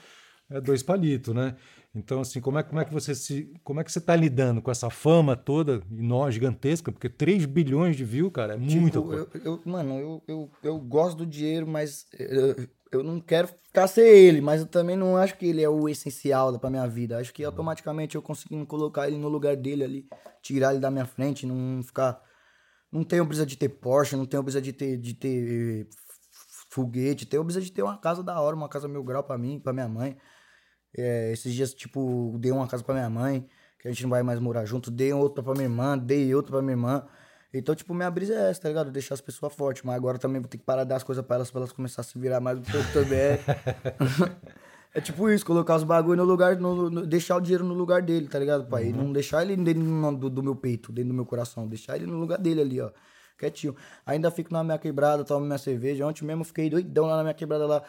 é 0.50 0.60
dois 0.60 0.82
palitos, 0.82 1.34
né? 1.34 1.56
Então, 1.96 2.20
assim, 2.20 2.42
como 2.42 2.58
é, 2.58 2.62
como 2.62 2.78
é 2.78 2.84
que 2.84 2.92
você 2.92 3.14
se. 3.14 3.50
Como 3.64 3.80
é 3.80 3.84
que 3.84 3.90
você 3.90 3.98
está 3.98 4.14
lidando 4.14 4.60
com 4.60 4.70
essa 4.70 4.90
fama 4.90 5.34
toda, 5.34 5.82
enorme, 5.90 6.30
gigantesca? 6.32 6.92
Porque 6.92 7.08
3 7.08 7.46
bilhões 7.46 7.96
de 7.96 8.04
views, 8.04 8.30
cara, 8.32 8.52
é 8.52 8.56
muita 8.58 8.98
Tipo, 9.00 9.08
coisa. 9.08 9.28
eu, 9.34 9.40
eu- 9.44 9.62
mano, 9.64 9.98
eu, 9.98 10.22
eu, 10.28 10.50
eu 10.62 10.78
gosto 10.78 11.16
do 11.16 11.26
dinheiro, 11.26 11.66
mas 11.66 12.06
eu, 12.18 12.68
eu 12.92 13.02
não 13.02 13.18
quero 13.18 13.48
ficar 13.48 13.86
ser 13.88 14.06
ele, 14.06 14.42
mas 14.42 14.60
eu 14.60 14.66
também 14.66 14.94
não 14.94 15.16
acho 15.16 15.38
que 15.38 15.46
ele 15.46 15.62
é 15.62 15.68
o 15.70 15.88
essencial 15.88 16.58
pra 16.58 16.68
minha 16.68 16.86
vida. 16.86 17.18
Acho 17.18 17.32
que 17.32 17.42
automaticamente 17.42 18.14
eu 18.14 18.20
conseguindo 18.20 18.66
colocar 18.66 19.08
ele 19.08 19.16
no 19.16 19.28
lugar 19.28 19.56
dele 19.56 19.82
ali, 19.82 20.06
tirar 20.42 20.72
ele 20.72 20.80
da 20.80 20.90
minha 20.90 21.06
frente, 21.06 21.46
não 21.46 21.82
ficar. 21.82 22.20
Não 22.92 23.04
tenho 23.04 23.24
brisa 23.24 23.46
de 23.46 23.56
ter 23.56 23.70
Porsche, 23.70 24.16
não 24.16 24.26
tenho 24.26 24.42
brisa 24.42 24.60
de 24.60 24.72
ter, 24.72 24.98
de 24.98 25.14
ter 25.14 25.86
f- 25.86 26.66
foguete, 26.70 27.24
tenho 27.24 27.42
brisa 27.42 27.60
de 27.60 27.72
ter 27.72 27.82
uma 27.82 27.96
casa 27.96 28.22
da 28.22 28.38
hora, 28.38 28.54
uma 28.54 28.68
casa 28.68 28.86
mil 28.86 29.02
grau 29.02 29.24
pra 29.24 29.38
mim, 29.38 29.58
pra 29.58 29.72
minha 29.72 29.88
mãe. 29.88 30.16
É, 30.96 31.32
esses 31.32 31.52
dias, 31.52 31.74
tipo, 31.74 32.34
dei 32.38 32.50
uma 32.50 32.66
casa 32.66 32.82
pra 32.82 32.94
minha 32.94 33.10
mãe, 33.10 33.46
que 33.78 33.86
a 33.86 33.90
gente 33.90 34.02
não 34.02 34.10
vai 34.10 34.22
mais 34.22 34.40
morar 34.40 34.64
junto, 34.64 34.90
dei 34.90 35.12
outra 35.12 35.42
pra 35.42 35.52
minha 35.52 35.64
irmã, 35.66 35.96
dei 35.98 36.34
outra 36.34 36.52
pra 36.52 36.62
minha 36.62 36.72
irmã. 36.72 37.04
Então, 37.52 37.74
tipo, 37.74 37.94
minha 37.94 38.10
brisa 38.10 38.34
é 38.34 38.50
essa, 38.50 38.62
tá 38.62 38.68
ligado? 38.68 38.90
Deixar 38.90 39.14
as 39.14 39.20
pessoas 39.20 39.54
fortes. 39.54 39.82
Mas 39.82 39.94
agora 39.96 40.18
também 40.18 40.40
vou 40.40 40.48
ter 40.48 40.58
que 40.58 40.64
parar 40.64 40.82
de 40.84 40.90
dar 40.90 40.96
as 40.96 41.02
coisas 41.02 41.24
pra 41.24 41.36
elas, 41.36 41.50
pra 41.50 41.60
elas 41.60 41.72
começarem 41.72 42.06
a 42.08 42.12
se 42.12 42.18
virar 42.18 42.40
mais 42.40 42.58
um 42.58 42.62
pouco 42.62 42.92
também. 42.92 43.18
É, 43.18 43.38
é 44.94 45.00
tipo 45.00 45.28
isso, 45.30 45.44
colocar 45.44 45.76
os 45.76 45.84
bagulho 45.84 46.16
no 46.16 46.24
lugar, 46.24 46.56
no, 46.56 46.90
no- 46.90 47.06
deixar 47.06 47.36
o 47.36 47.40
dinheiro 47.40 47.64
no 47.64 47.74
lugar 47.74 48.02
dele, 48.02 48.26
tá 48.28 48.38
ligado, 48.38 48.66
pai? 48.66 48.88
E 48.88 48.92
Não 48.92 49.12
deixar 49.12 49.42
ele 49.42 49.56
dentro 49.56 50.16
do, 50.16 50.28
do 50.30 50.42
meu 50.42 50.56
peito, 50.56 50.92
dentro 50.92 51.10
do 51.10 51.14
meu 51.14 51.24
coração. 51.26 51.66
Deixar 51.66 51.96
ele 51.96 52.06
no 52.06 52.18
lugar 52.18 52.38
dele 52.38 52.60
ali, 52.60 52.80
ó. 52.80 52.90
Quietinho. 53.38 53.76
Ainda 54.04 54.30
fico 54.30 54.52
na 54.52 54.64
minha 54.64 54.78
quebrada, 54.78 55.22
tomo 55.24 55.44
minha 55.44 55.58
cerveja. 55.58 56.06
Ontem 56.06 56.24
mesmo 56.24 56.40
eu 56.40 56.46
fiquei 56.46 56.70
doidão 56.70 57.06
lá 57.06 57.16
na 57.18 57.22
minha 57.22 57.34
quebrada 57.34 57.66
lá 57.66 57.82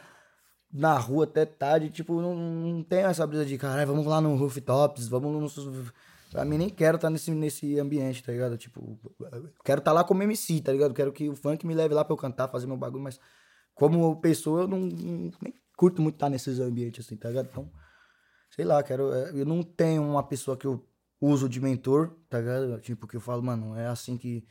na 0.72 0.98
rua 0.98 1.24
até 1.24 1.46
tarde, 1.46 1.90
tipo, 1.90 2.22
não, 2.22 2.36
não 2.36 2.84
tenho 2.84 3.08
essa 3.08 3.26
brisa 3.26 3.46
de, 3.46 3.58
caralho, 3.58 3.88
vamos 3.88 4.06
lá 4.06 4.20
no 4.20 4.36
rooftops, 4.36 5.08
vamos 5.08 5.56
no... 5.56 5.86
Pra 6.32 6.44
mim, 6.44 6.58
nem 6.58 6.70
quero 6.70 6.98
estar 6.98 7.10
nesse, 7.10 7.32
nesse 7.32 7.80
ambiente, 7.80 8.22
tá 8.22 8.34
ligado? 8.34 8.58
Tipo, 8.58 9.00
quero 9.64 9.80
estar 9.80 9.94
lá 9.94 10.04
como 10.04 10.22
MC, 10.24 10.60
tá 10.62 10.74
ligado? 10.74 10.94
Quero 10.94 11.14
que 11.14 11.30
o 11.30 11.36
funk 11.36 11.66
me 11.66 11.74
leve 11.74 11.94
lá 11.94 12.04
pra 12.04 12.14
eu 12.14 12.18
cantar, 12.18 12.50
fazer 12.50 12.68
meu 12.68 12.76
bagulho, 12.76 13.04
mas 13.04 13.18
como 13.74 14.20
pessoa, 14.20 14.64
eu 14.64 14.68
não, 14.68 14.80
nem 14.80 15.54
curto 15.78 16.02
muito 16.02 16.16
estar 16.16 16.30
nesses 16.30 16.60
ambientes, 16.60 17.06
assim, 17.06 17.16
tá 17.16 17.30
ligado? 17.30 17.48
Então, 17.50 17.72
sei 18.50 18.66
lá, 18.66 18.84
quero... 18.84 19.14
é, 19.14 19.32
Eu 19.32 19.46
não 19.46 19.64
tenho 19.64 20.04
uma 20.04 20.22
pessoa 20.22 20.58
que 20.58 20.66
eu 20.68 20.86
uso 21.22 21.48
de 21.48 21.62
mentor, 21.62 22.14
tá 22.30 22.40
ligado? 22.40 22.80
Tipo, 22.82 23.08
que 23.08 23.16
eu 23.16 23.22
falo, 23.22 23.42
mano, 23.42 23.76
é 23.78 23.88
assim 23.88 24.18
que, 24.18 24.46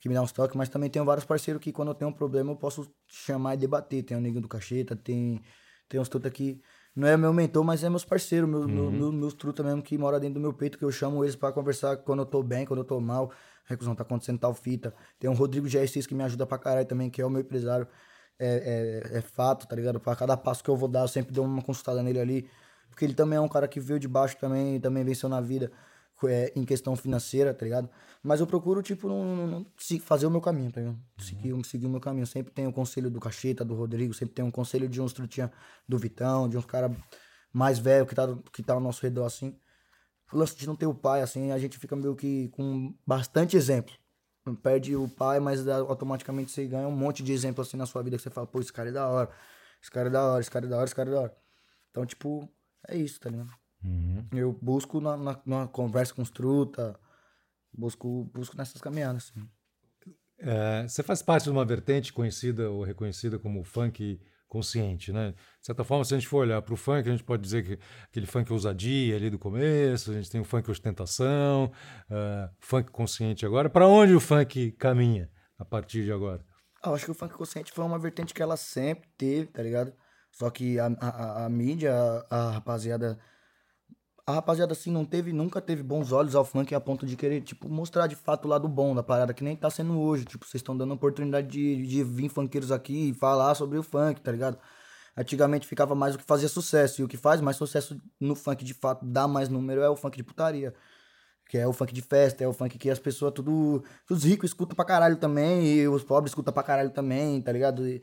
que 0.00 0.08
me 0.08 0.14
dá 0.14 0.22
uns 0.22 0.32
toques, 0.32 0.56
mas 0.56 0.68
também 0.68 0.88
tenho 0.88 1.04
vários 1.04 1.24
parceiros 1.24 1.60
que 1.62 1.72
quando 1.72 1.88
eu 1.88 1.94
tenho 1.94 2.10
um 2.10 2.14
problema 2.14 2.52
eu 2.52 2.56
posso 2.56 2.88
chamar 3.08 3.54
e 3.54 3.56
debater. 3.56 4.02
Tem 4.02 4.16
o 4.16 4.20
Neguinho 4.20 4.42
do 4.42 4.48
Cacheta, 4.48 4.94
tem, 4.94 5.42
tem 5.88 6.00
uns 6.00 6.08
truta 6.08 6.30
que 6.30 6.60
não 6.94 7.06
é 7.06 7.16
meu 7.16 7.32
mentor, 7.32 7.64
mas 7.64 7.82
é 7.84 7.88
meus 7.90 8.04
parceiros, 8.04 8.48
meu, 8.48 8.66
meu- 8.68 8.90
meu- 8.90 9.12
meus 9.12 9.34
truta 9.34 9.62
mesmo 9.62 9.82
que 9.82 9.96
mora 9.98 10.18
dentro 10.18 10.34
do 10.34 10.40
meu 10.40 10.52
peito, 10.52 10.78
que 10.78 10.84
eu 10.84 10.90
chamo 10.90 11.24
eles 11.24 11.36
pra 11.36 11.52
conversar 11.52 11.96
quando 11.98 12.20
eu 12.20 12.26
tô 12.26 12.42
bem, 12.42 12.64
quando 12.66 12.80
eu 12.80 12.84
tô 12.84 13.00
mal. 13.00 13.30
Recusão, 13.64 13.94
tá 13.94 14.02
acontecendo 14.02 14.38
tal 14.38 14.54
fita. 14.54 14.94
Tem 15.18 15.28
o 15.28 15.32
Rodrigo 15.34 15.68
GSX 15.68 16.06
que 16.06 16.14
me 16.14 16.22
ajuda 16.24 16.46
pra 16.46 16.58
caralho 16.58 16.86
também, 16.86 17.10
que 17.10 17.20
é 17.20 17.26
o 17.26 17.30
meu 17.30 17.40
empresário. 17.42 17.86
É, 18.38 19.02
é, 19.12 19.18
é 19.18 19.20
fato, 19.20 19.66
tá 19.66 19.74
ligado? 19.76 19.98
Pra 20.00 20.14
cada 20.16 20.36
passo 20.36 20.62
que 20.62 20.70
eu 20.70 20.76
vou 20.76 20.88
dar, 20.88 21.00
eu 21.00 21.08
sempre 21.08 21.32
dou 21.32 21.44
uma 21.44 21.60
consultada 21.60 22.02
nele 22.02 22.20
ali. 22.20 22.50
Porque 22.88 23.04
ele 23.04 23.14
também 23.14 23.36
é 23.36 23.40
um 23.40 23.48
cara 23.48 23.68
que 23.68 23.78
veio 23.80 23.98
de 24.00 24.08
baixo 24.08 24.36
também, 24.38 24.80
também 24.80 25.04
venceu 25.04 25.28
na 25.28 25.40
vida 25.40 25.70
é, 26.26 26.50
em 26.56 26.64
questão 26.64 26.96
financeira, 26.96 27.52
tá 27.54 27.64
ligado? 27.64 27.88
Mas 28.22 28.40
eu 28.40 28.46
procuro, 28.46 28.82
tipo, 28.82 29.06
não, 29.08 29.24
não- 29.36 29.46
não- 29.46 29.66
se- 29.76 30.00
fazer 30.00 30.26
o 30.26 30.30
meu 30.30 30.40
caminho, 30.40 30.72
tá 30.72 30.80
ligado? 30.80 30.98
Seguir, 31.18 31.64
seguir 31.66 31.86
o 31.86 31.90
meu 31.90 32.00
caminho. 32.00 32.26
Sempre 32.26 32.52
tem 32.52 32.66
o 32.66 32.72
conselho 32.72 33.10
do 33.10 33.20
Cacheta, 33.20 33.64
do 33.64 33.74
Rodrigo, 33.74 34.12
sempre 34.14 34.34
tem 34.34 34.44
um 34.44 34.50
conselho 34.50 34.88
de 34.88 35.00
uns 35.00 35.12
trutinha 35.12 35.52
do 35.86 35.98
Vitão, 35.98 36.48
de 36.48 36.56
uns 36.56 36.64
caras 36.64 36.90
mais 37.52 37.78
velhos 37.78 38.08
que 38.08 38.14
tá, 38.14 38.26
que 38.52 38.62
tá 38.62 38.72
ao 38.74 38.80
nosso 38.80 39.02
redor, 39.02 39.26
assim. 39.26 39.56
O 40.32 40.36
lance 40.38 40.56
de 40.56 40.66
não 40.66 40.74
ter 40.76 40.86
o 40.86 40.94
pai, 40.94 41.22
assim, 41.22 41.52
a 41.52 41.58
gente 41.58 41.78
fica 41.78 41.94
meio 41.94 42.14
que 42.16 42.48
com 42.48 42.94
bastante 43.06 43.56
exemplo. 43.56 43.94
Perde 44.62 44.96
o 44.96 45.08
pai, 45.08 45.38
mas 45.40 45.66
automaticamente 45.68 46.50
você 46.50 46.66
ganha 46.66 46.88
um 46.88 46.90
monte 46.96 47.22
de 47.22 47.32
exemplo, 47.32 47.62
assim, 47.62 47.76
na 47.76 47.84
sua 47.86 48.02
vida, 48.02 48.16
que 48.16 48.22
você 48.22 48.30
fala, 48.30 48.46
pô, 48.46 48.60
esse 48.60 48.72
cara 48.72 48.88
é 48.88 48.92
da 48.92 49.06
hora, 49.06 49.30
esse 49.82 49.90
cara 49.90 50.08
é 50.08 50.10
da 50.10 50.24
hora, 50.24 50.40
esse 50.40 50.50
cara 50.50 50.66
é 50.66 50.68
da 50.68 50.76
hora, 50.76 50.84
esse 50.86 50.94
cara 50.94 51.10
é 51.10 51.12
da 51.12 51.20
hora. 51.20 51.36
Então, 51.90 52.04
tipo, 52.06 52.48
é 52.88 52.96
isso, 52.96 53.20
tá 53.20 53.28
ligado? 53.30 53.50
Eu 54.32 54.52
busco 54.60 55.00
na, 55.00 55.16
na, 55.16 55.40
na 55.46 55.68
conversa 55.68 56.12
com 56.14 56.22
os 56.22 56.30
truta, 56.30 56.98
busco, 57.72 58.24
busco 58.34 58.56
nessas 58.56 58.80
caminhadas. 58.80 59.32
É, 60.40 60.86
você 60.86 61.02
faz 61.02 61.22
parte 61.22 61.44
de 61.44 61.50
uma 61.50 61.64
vertente 61.64 62.12
conhecida 62.12 62.70
ou 62.70 62.82
reconhecida 62.84 63.38
como 63.38 63.64
funk 63.64 64.20
consciente, 64.46 65.12
né? 65.12 65.32
De 65.60 65.66
certa 65.66 65.84
forma, 65.84 66.04
se 66.04 66.14
a 66.14 66.18
gente 66.18 66.28
for 66.28 66.38
olhar 66.38 66.62
para 66.62 66.72
o 66.72 66.76
funk, 66.76 67.08
a 67.08 67.12
gente 67.12 67.24
pode 67.24 67.42
dizer 67.42 67.64
que 67.64 67.78
aquele 68.04 68.24
funk 68.26 68.50
ousadia 68.52 69.16
ali 69.16 69.28
do 69.30 69.38
começo, 69.38 70.10
a 70.10 70.14
gente 70.14 70.30
tem 70.30 70.40
o 70.40 70.44
funk 70.44 70.70
ostentação, 70.70 71.70
é, 72.10 72.48
funk 72.60 72.90
consciente 72.90 73.44
agora. 73.44 73.68
Para 73.68 73.86
onde 73.86 74.14
o 74.14 74.20
funk 74.20 74.72
caminha 74.72 75.30
a 75.58 75.64
partir 75.64 76.04
de 76.04 76.12
agora? 76.12 76.44
Ah, 76.82 76.90
eu 76.90 76.94
acho 76.94 77.04
que 77.04 77.10
o 77.10 77.14
funk 77.14 77.34
consciente 77.34 77.72
foi 77.72 77.84
uma 77.84 77.98
vertente 77.98 78.32
que 78.32 78.42
ela 78.42 78.56
sempre 78.56 79.08
teve, 79.18 79.46
tá 79.48 79.62
ligado? 79.62 79.92
Só 80.30 80.48
que 80.50 80.78
a, 80.78 80.86
a, 80.86 81.08
a- 81.08 81.46
a 81.46 81.48
mídia, 81.48 81.92
a, 82.30 82.36
a 82.36 82.50
rapaziada. 82.52 83.18
A 84.28 84.32
rapaziada, 84.32 84.72
assim, 84.72 84.90
não 84.90 85.06
teve, 85.06 85.32
nunca 85.32 85.58
teve 85.58 85.82
bons 85.82 86.12
olhos 86.12 86.34
ao 86.34 86.44
funk 86.44 86.74
a 86.74 86.80
ponto 86.80 87.06
de 87.06 87.16
querer, 87.16 87.40
tipo, 87.40 87.66
mostrar 87.66 88.06
de 88.06 88.14
fato 88.14 88.44
o 88.44 88.48
lado 88.48 88.68
bom 88.68 88.94
da 88.94 89.02
parada, 89.02 89.32
que 89.32 89.42
nem 89.42 89.56
tá 89.56 89.70
sendo 89.70 89.98
hoje. 89.98 90.26
Tipo, 90.26 90.44
vocês 90.44 90.60
estão 90.60 90.76
dando 90.76 90.92
oportunidade 90.92 91.46
de, 91.48 91.86
de 91.86 92.04
vir 92.04 92.28
funkeiros 92.28 92.70
aqui 92.70 93.08
e 93.08 93.14
falar 93.14 93.54
sobre 93.54 93.78
o 93.78 93.82
funk, 93.82 94.20
tá 94.20 94.30
ligado? 94.30 94.58
Antigamente 95.16 95.66
ficava 95.66 95.94
mais 95.94 96.14
o 96.14 96.18
que 96.18 96.24
fazia 96.24 96.46
sucesso, 96.46 97.00
e 97.00 97.04
o 97.04 97.08
que 97.08 97.16
faz 97.16 97.40
mais 97.40 97.56
sucesso 97.56 97.98
no 98.20 98.34
funk 98.34 98.62
de 98.66 98.74
fato, 98.74 99.02
dá 99.06 99.26
mais 99.26 99.48
número, 99.48 99.80
é 99.80 99.88
o 99.88 99.96
funk 99.96 100.18
de 100.18 100.22
putaria. 100.22 100.74
Que 101.48 101.56
é 101.56 101.66
o 101.66 101.72
funk 101.72 101.94
de 101.94 102.02
festa, 102.02 102.44
é 102.44 102.48
o 102.48 102.52
funk 102.52 102.76
que 102.76 102.90
as 102.90 102.98
pessoas, 102.98 103.32
tudo. 103.32 103.82
Os 104.10 104.24
ricos 104.24 104.50
escutam 104.50 104.76
pra 104.76 104.84
caralho 104.84 105.16
também, 105.16 105.66
e 105.66 105.88
os 105.88 106.04
pobres 106.04 106.32
escutam 106.32 106.52
pra 106.52 106.62
caralho 106.62 106.90
também, 106.90 107.40
tá 107.40 107.50
ligado? 107.50 107.88
E, 107.88 108.02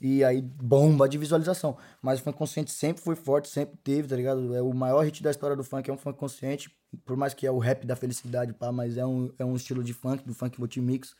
e 0.00 0.22
aí 0.24 0.42
bomba 0.42 1.08
de 1.08 1.18
visualização. 1.18 1.76
Mas 2.02 2.20
o 2.20 2.22
funk 2.22 2.36
consciente 2.36 2.70
sempre 2.70 3.02
foi 3.02 3.16
forte, 3.16 3.48
sempre 3.48 3.76
teve, 3.82 4.08
tá 4.08 4.16
ligado? 4.16 4.54
É 4.54 4.62
o 4.62 4.72
maior 4.72 5.04
hit 5.04 5.22
da 5.22 5.30
história 5.30 5.56
do 5.56 5.64
funk, 5.64 5.88
é 5.88 5.92
um 5.92 5.98
funk 5.98 6.18
consciente, 6.18 6.70
por 7.04 7.16
mais 7.16 7.34
que 7.34 7.46
é 7.46 7.50
o 7.50 7.58
rap 7.58 7.86
da 7.86 7.96
felicidade, 7.96 8.52
pá, 8.52 8.70
mas 8.72 8.96
é 8.96 9.06
um, 9.06 9.32
é 9.38 9.44
um 9.44 9.56
estilo 9.56 9.82
de 9.82 9.92
funk, 9.92 10.24
do 10.24 10.34
funk 10.34 10.60
Mix, 10.80 11.14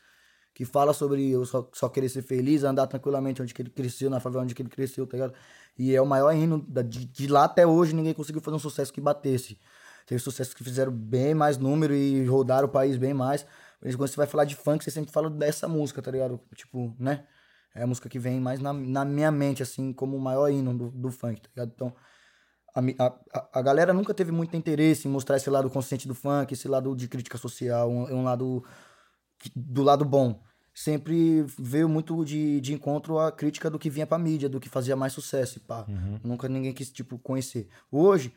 que 0.53 0.65
fala 0.65 0.93
sobre 0.93 1.29
eu 1.29 1.45
só, 1.45 1.69
só 1.73 1.89
querer 1.89 2.09
ser 2.09 2.23
feliz, 2.23 2.63
andar 2.63 2.87
tranquilamente 2.87 3.41
onde 3.41 3.53
que 3.53 3.61
ele 3.61 3.69
cresceu, 3.69 4.09
na 4.09 4.19
favela 4.19 4.43
onde 4.43 4.55
que 4.55 4.61
ele 4.61 4.69
cresceu, 4.69 5.05
tá 5.05 5.17
ligado? 5.17 5.33
E 5.77 5.95
é 5.95 6.01
o 6.01 6.05
maior 6.05 6.33
hino 6.33 6.65
de, 6.83 7.05
de 7.05 7.27
lá 7.27 7.43
até 7.43 7.65
hoje, 7.65 7.93
ninguém 7.93 8.13
conseguiu 8.13 8.41
fazer 8.41 8.55
um 8.55 8.59
sucesso 8.59 8.91
que 8.91 8.99
batesse. 8.99 9.59
Teve 10.07 10.19
sucessos 10.19 10.53
que 10.53 10.63
fizeram 10.63 10.91
bem 10.91 11.35
mais 11.35 11.57
número 11.57 11.93
e 11.93 12.25
rodaram 12.25 12.67
o 12.67 12.71
país 12.71 12.95
bem 12.95 13.13
mais. 13.13 13.45
Mas 13.81 13.95
quando 13.95 14.09
você 14.09 14.15
vai 14.15 14.25
falar 14.25 14.45
de 14.45 14.55
funk, 14.55 14.83
você 14.83 14.89
sempre 14.89 15.11
fala 15.11 15.29
dessa 15.29 15.67
música, 15.67 16.01
tá 16.01 16.09
ligado? 16.09 16.39
Tipo, 16.55 16.95
né? 16.97 17.25
É 17.77 17.83
a 17.83 17.87
música 17.87 18.09
que 18.09 18.19
vem 18.19 18.39
mais 18.39 18.59
na, 18.59 18.73
na 18.73 19.05
minha 19.05 19.31
mente, 19.31 19.61
assim, 19.63 19.93
como 19.93 20.17
o 20.17 20.19
maior 20.19 20.49
hino 20.49 20.75
do, 20.77 20.89
do 20.91 21.11
funk, 21.11 21.41
tá 21.41 21.49
ligado? 21.55 21.71
Então, 21.75 21.93
a, 22.75 23.05
a, 23.05 23.49
a- 23.59 23.61
galera 23.61 23.93
nunca 23.93 24.13
teve 24.13 24.31
muito 24.31 24.55
interesse 24.55 25.07
em 25.07 25.11
mostrar 25.11 25.37
esse 25.37 25.49
lado 25.49 25.69
consciente 25.69 26.07
do 26.07 26.15
funk, 26.15 26.53
esse 26.53 26.67
lado 26.67 26.95
de 26.95 27.07
crítica 27.07 27.37
social, 27.37 27.89
um, 27.89 28.03
um 28.19 28.23
lado 28.23 28.63
do 29.55 29.83
lado 29.83 30.05
bom. 30.05 30.41
Sempre 30.73 31.43
veio 31.57 31.89
muito 31.89 32.23
de, 32.23 32.61
de 32.61 32.73
encontro 32.73 33.17
à 33.19 33.31
crítica 33.31 33.69
do 33.69 33.79
que 33.79 33.89
vinha 33.89 34.05
pra 34.05 34.17
mídia, 34.19 34.47
do 34.47 34.59
que 34.59 34.69
fazia 34.69 34.95
mais 34.95 35.13
sucesso, 35.13 35.57
e 35.57 35.61
pá. 35.61 35.85
Nunca 36.23 36.47
ninguém 36.47 36.73
quis, 36.73 36.91
tipo, 36.91 37.17
conhecer. 37.17 37.67
Hoje, 37.91 38.33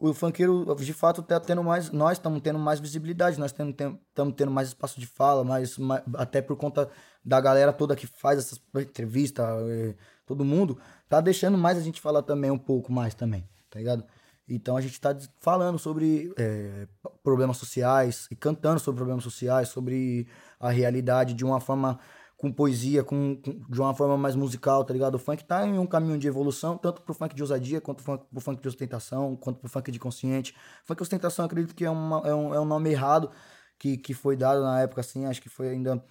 o 0.00 0.14
funkeiro, 0.14 0.74
de 0.76 0.92
fato, 0.94 1.22
tá 1.22 1.38
tendo 1.38 1.62
mais. 1.62 1.90
Nós 1.90 2.12
estamos 2.12 2.40
tendo 2.40 2.58
mais 2.58 2.80
visibilidade, 2.80 3.38
nós 3.38 3.50
estamos 3.52 3.74
tendo, 3.76 3.98
tendo 4.32 4.50
mais 4.50 4.68
espaço 4.68 4.98
de 4.98 5.06
fala, 5.06 5.44
mais, 5.44 5.76
mais- 5.76 6.02
até 6.14 6.40
por 6.40 6.56
conta 6.56 6.88
da 7.24 7.38
galera 7.40 7.70
toda 7.72 7.94
que 7.94 8.06
faz 8.06 8.38
essas 8.38 8.58
entrevistas, 8.76 9.44
eh, 9.68 9.94
todo 10.24 10.44
mundo, 10.44 10.78
tá 11.08 11.20
deixando 11.20 11.58
mais 11.58 11.76
a 11.76 11.82
gente 11.82 12.00
falar 12.00 12.22
também 12.22 12.50
um 12.50 12.58
pouco 12.58 12.90
mais 12.90 13.14
também, 13.14 13.46
tá 13.68 13.78
ligado? 13.78 14.02
Então 14.48 14.76
a 14.76 14.80
gente 14.80 15.00
tá 15.00 15.14
falando 15.38 15.78
sobre 15.78 16.32
p- 16.34 17.10
problemas 17.22 17.56
sociais 17.58 18.26
e 18.30 18.34
cantando 18.34 18.80
sobre 18.80 18.96
problemas 18.98 19.22
sociais, 19.22 19.68
sobre 19.68 20.26
a 20.58 20.70
realidade 20.70 21.34
de 21.34 21.44
uma 21.44 21.60
forma 21.60 22.00
com 22.40 22.50
poesia, 22.50 23.04
com, 23.04 23.36
com, 23.36 23.52
de 23.68 23.80
uma 23.80 23.94
forma 23.94 24.16
mais 24.16 24.34
musical, 24.34 24.82
tá 24.82 24.94
ligado? 24.94 25.16
O 25.16 25.18
funk 25.18 25.44
tá 25.44 25.66
em 25.66 25.78
um 25.78 25.86
caminho 25.86 26.18
de 26.18 26.26
evolução, 26.26 26.78
tanto 26.78 27.02
pro 27.02 27.12
funk 27.12 27.34
de 27.34 27.42
ousadia, 27.42 27.82
quanto 27.82 28.02
pro 28.02 28.04
funk, 28.16 28.24
pro 28.30 28.40
funk 28.40 28.62
de 28.62 28.68
ostentação, 28.68 29.36
quanto 29.36 29.60
pro 29.60 29.68
funk 29.68 29.90
de 29.92 29.98
consciente. 29.98 30.56
Funk 30.84 31.02
ostentação, 31.02 31.44
acredito 31.44 31.74
que 31.74 31.84
é, 31.84 31.90
uma, 31.90 32.26
é, 32.26 32.34
um, 32.34 32.54
é 32.54 32.58
um 32.58 32.64
nome 32.64 32.90
errado 32.90 33.30
que, 33.78 33.98
que 33.98 34.14
foi 34.14 34.36
dado 34.36 34.62
na 34.62 34.80
época, 34.80 35.02
assim, 35.02 35.26
acho 35.26 35.42
que 35.42 35.50
foi 35.50 35.68
ainda 35.68 36.02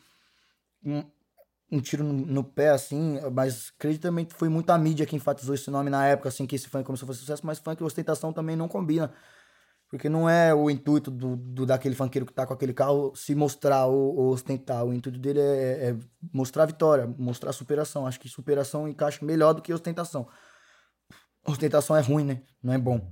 um, 0.86 1.04
um 1.72 1.82
tiro 1.82 2.04
no, 2.04 2.14
no, 2.14 2.44
pé, 2.44 2.70
assim, 2.70 3.20
mas 3.34 3.74
acredito 3.76 4.04
também 4.04 4.24
que 4.24 4.36
foi 4.36 4.50
muita 4.50 4.78
mídia 4.78 5.08
que 5.08 5.16
enfatizou 5.16 5.56
esse 5.56 5.72
nome 5.72 5.90
na 5.90 6.06
época, 6.06 6.30
assim, 6.30 6.46
que 6.46 6.56
esse 6.56 6.70
funk 6.70 6.86
começou 6.86 7.08
a 7.08 7.08
fazer 7.08 7.22
sucesso, 7.22 7.44
mas 7.44 7.58
funk 7.58 7.82
e 7.82 7.84
ostentação 7.84 8.32
também 8.32 8.56
não 8.56 8.68
combina 8.68 9.12
porque 9.90 10.08
não 10.08 10.30
é 10.30 10.54
o 10.54 10.70
intuito 10.70 11.10
do, 11.10 11.36
do 11.36 11.66
daquele 11.66 11.96
funkeiro 11.96 12.26
que 12.26 12.32
tá 12.32 12.46
com 12.46 12.54
aquele 12.54 12.74
carro 12.74 13.12
se 13.16 13.34
mostrar 13.34 13.88
ou, 13.88 14.16
ou 14.16 14.30
ostentar. 14.30 14.86
O 14.86 14.94
intuito 14.94 15.18
dele 15.18 15.40
é, 15.40 15.90
é, 15.90 15.98
mostrar 16.32 16.64
a 16.64 16.66
vitória, 16.68 17.08
mostrar 17.18 17.52
superação. 17.52 18.06
Acho 18.06 18.20
que 18.20 18.30
superação 18.30 18.88
encaixa 18.88 19.26
melhor 19.26 19.54
do 19.54 19.64
que 19.64 19.74
ostentação. 19.74 20.28
Ostentação 21.44 21.96
é 21.96 22.02
ruim, 22.02 22.24
né? 22.24 22.44
Não 22.62 22.72
é 22.72 22.78
bom. 22.78 23.12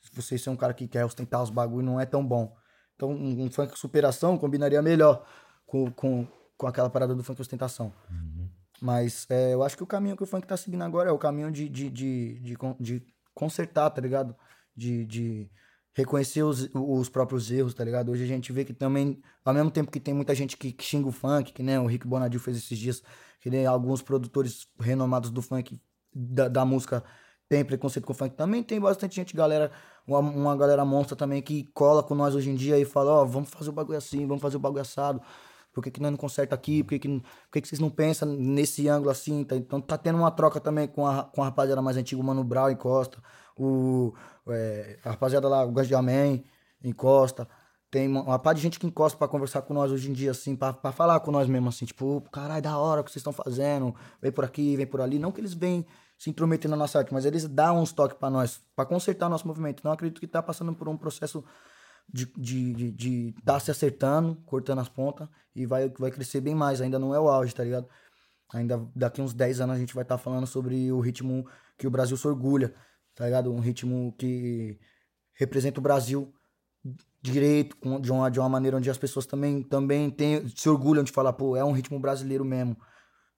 Se 0.00 0.14
você 0.14 0.38
ser 0.38 0.48
um 0.48 0.56
cara 0.56 0.72
que 0.72 0.88
quer 0.88 1.04
ostentar 1.04 1.42
os 1.42 1.50
bagulho, 1.50 1.84
não 1.84 2.00
é 2.00 2.06
tão 2.06 2.26
bom. 2.26 2.56
Então, 2.96 3.10
um, 3.10 3.44
um 3.44 3.50
funk 3.50 3.78
superação 3.78 4.38
combinaria 4.38 4.80
melhor 4.80 5.26
com, 5.66 5.90
com, 5.90 6.26
com 6.56 6.66
aquela 6.66 6.88
parada 6.88 7.14
do 7.14 7.22
funk 7.22 7.38
ostentação. 7.42 7.92
Uhum. 8.10 8.48
Mas 8.80 9.26
é, 9.28 9.52
eu 9.52 9.62
acho 9.62 9.76
que 9.76 9.82
o 9.82 9.86
caminho 9.86 10.16
que 10.16 10.22
o 10.22 10.26
funk 10.26 10.46
tá 10.46 10.56
seguindo 10.56 10.84
agora 10.84 11.10
é 11.10 11.12
o 11.12 11.18
caminho 11.18 11.50
de, 11.52 11.68
de, 11.68 11.90
de, 11.90 12.40
de, 12.40 12.56
de 12.80 13.06
consertar, 13.34 13.90
tá 13.90 14.00
ligado? 14.00 14.34
De, 14.74 15.04
de 15.04 15.50
reconhecer 15.94 16.42
os, 16.42 16.68
os 16.74 17.08
próprios 17.08 17.50
erros, 17.50 17.72
tá 17.72 17.84
ligado? 17.84 18.10
Hoje 18.10 18.24
a 18.24 18.26
gente 18.26 18.52
vê 18.52 18.64
que 18.64 18.74
também, 18.74 19.22
ao 19.44 19.54
mesmo 19.54 19.70
tempo 19.70 19.90
que 19.90 20.00
tem 20.00 20.12
muita 20.12 20.34
gente 20.34 20.56
que, 20.56 20.72
que 20.72 20.84
xinga 20.84 21.08
o 21.08 21.12
funk, 21.12 21.52
que 21.52 21.62
nem 21.62 21.76
né, 21.76 21.80
o 21.80 21.86
Rick 21.86 22.06
Bonadil 22.06 22.40
fez 22.40 22.56
esses 22.56 22.76
dias, 22.76 23.02
que 23.40 23.48
nem 23.48 23.64
alguns 23.64 24.02
produtores 24.02 24.66
renomados 24.78 25.30
do 25.30 25.40
funk, 25.40 25.80
da, 26.12 26.48
da 26.48 26.64
música, 26.64 27.04
tem 27.48 27.64
preconceito 27.64 28.04
com 28.04 28.12
o 28.12 28.16
funk. 28.16 28.34
Também 28.34 28.62
tem 28.62 28.80
bastante 28.80 29.14
gente, 29.14 29.36
galera, 29.36 29.70
uma, 30.06 30.18
uma 30.18 30.56
galera 30.56 30.84
monstra 30.84 31.14
também 31.14 31.40
que 31.40 31.64
cola 31.72 32.02
com 32.02 32.14
nós 32.14 32.34
hoje 32.34 32.50
em 32.50 32.56
dia 32.56 32.76
e 32.76 32.84
fala, 32.84 33.12
ó, 33.12 33.22
oh, 33.22 33.26
vamos 33.26 33.50
fazer 33.50 33.70
o 33.70 33.72
bagulho 33.72 33.98
assim, 33.98 34.26
vamos 34.26 34.42
fazer 34.42 34.56
o 34.56 34.60
bagulho 34.60 34.82
assado. 34.82 35.22
Por 35.72 35.82
que, 35.82 35.90
que 35.90 36.00
nós 36.00 36.10
não 36.10 36.18
conserta 36.18 36.54
aqui? 36.54 36.82
Por 36.82 36.90
que, 36.90 36.98
que, 37.00 37.08
por 37.08 37.52
que, 37.52 37.60
que 37.60 37.68
vocês 37.68 37.80
não 37.80 37.90
pensam 37.90 38.28
nesse 38.28 38.88
ângulo 38.88 39.10
assim? 39.10 39.44
Tá? 39.44 39.56
Então 39.56 39.80
tá 39.80 39.98
tendo 39.98 40.18
uma 40.18 40.30
troca 40.30 40.60
também 40.60 40.88
com 40.88 41.06
a, 41.06 41.24
com 41.24 41.42
a 41.42 41.46
rapaziada 41.46 41.82
mais 41.82 41.96
antiga, 41.96 42.20
o 42.20 42.24
Mano 42.24 42.44
Brown 42.44 42.70
e 42.70 42.76
Costa 42.76 43.18
o, 43.56 44.14
é, 44.48 44.98
a 45.04 45.10
rapaziada 45.10 45.48
lá, 45.48 45.64
o 45.64 45.72
Gajamém, 45.72 46.44
encosta. 46.82 47.48
Tem 47.90 48.08
uma, 48.08 48.22
uma 48.22 48.38
par 48.38 48.54
de 48.54 48.60
gente 48.60 48.78
que 48.78 48.86
encosta 48.86 49.16
para 49.16 49.28
conversar 49.28 49.62
com 49.62 49.72
nós 49.72 49.92
hoje 49.92 50.10
em 50.10 50.12
dia, 50.12 50.32
assim, 50.32 50.56
para 50.56 50.92
falar 50.92 51.20
com 51.20 51.30
nós 51.30 51.48
mesmo, 51.48 51.68
assim, 51.68 51.84
tipo, 51.84 52.20
caralho, 52.32 52.62
da 52.62 52.76
hora 52.76 53.00
o 53.00 53.04
que 53.04 53.10
vocês 53.10 53.20
estão 53.20 53.32
fazendo, 53.32 53.94
vem 54.20 54.32
por 54.32 54.44
aqui, 54.44 54.76
vem 54.76 54.86
por 54.86 55.00
ali. 55.00 55.18
Não 55.18 55.30
que 55.30 55.40
eles 55.40 55.54
vêm 55.54 55.86
se 56.18 56.30
intrometer 56.30 56.70
na 56.70 56.76
nossa 56.76 56.98
arte, 56.98 57.12
mas 57.12 57.24
eles 57.24 57.46
dão 57.46 57.80
uns 57.80 57.92
toques 57.92 58.16
para 58.18 58.30
nós, 58.30 58.60
para 58.74 58.86
consertar 58.86 59.26
o 59.26 59.30
nosso 59.30 59.46
movimento. 59.46 59.80
Então, 59.80 59.92
acredito 59.92 60.20
que 60.20 60.26
tá 60.26 60.42
passando 60.42 60.74
por 60.74 60.88
um 60.88 60.96
processo 60.96 61.44
de 62.12 62.26
de, 62.36 62.74
de, 62.74 62.92
de 62.92 63.34
tá 63.44 63.58
se 63.60 63.70
acertando, 63.70 64.36
cortando 64.44 64.80
as 64.80 64.88
pontas, 64.88 65.28
e 65.54 65.64
vai, 65.66 65.88
vai 65.98 66.10
crescer 66.10 66.40
bem 66.40 66.54
mais. 66.54 66.80
Ainda 66.80 66.98
não 66.98 67.14
é 67.14 67.20
o 67.20 67.28
auge, 67.28 67.54
tá 67.54 67.64
ligado? 67.64 67.88
Ainda 68.52 68.86
daqui 68.94 69.22
uns 69.22 69.32
10 69.32 69.60
anos 69.60 69.76
a 69.76 69.78
gente 69.78 69.94
vai 69.94 70.02
estar 70.02 70.16
tá 70.16 70.22
falando 70.22 70.46
sobre 70.46 70.90
o 70.92 71.00
ritmo 71.00 71.46
que 71.78 71.86
o 71.86 71.90
Brasil 71.90 72.16
se 72.16 72.26
orgulha 72.26 72.74
tá 73.14 73.24
ligado? 73.24 73.52
Um 73.52 73.60
ritmo 73.60 74.14
que 74.18 74.78
representa 75.34 75.80
o 75.80 75.82
Brasil 75.82 76.32
direito, 77.22 77.76
de 78.00 78.12
uma, 78.12 78.30
de 78.30 78.38
uma 78.38 78.48
maneira 78.48 78.76
onde 78.76 78.90
as 78.90 78.98
pessoas 78.98 79.24
também, 79.24 79.62
também 79.62 80.10
tem, 80.10 80.46
se 80.48 80.68
orgulham 80.68 81.02
de 81.02 81.10
falar, 81.10 81.32
pô, 81.32 81.56
é 81.56 81.64
um 81.64 81.72
ritmo 81.72 81.98
brasileiro 81.98 82.44
mesmo. 82.44 82.76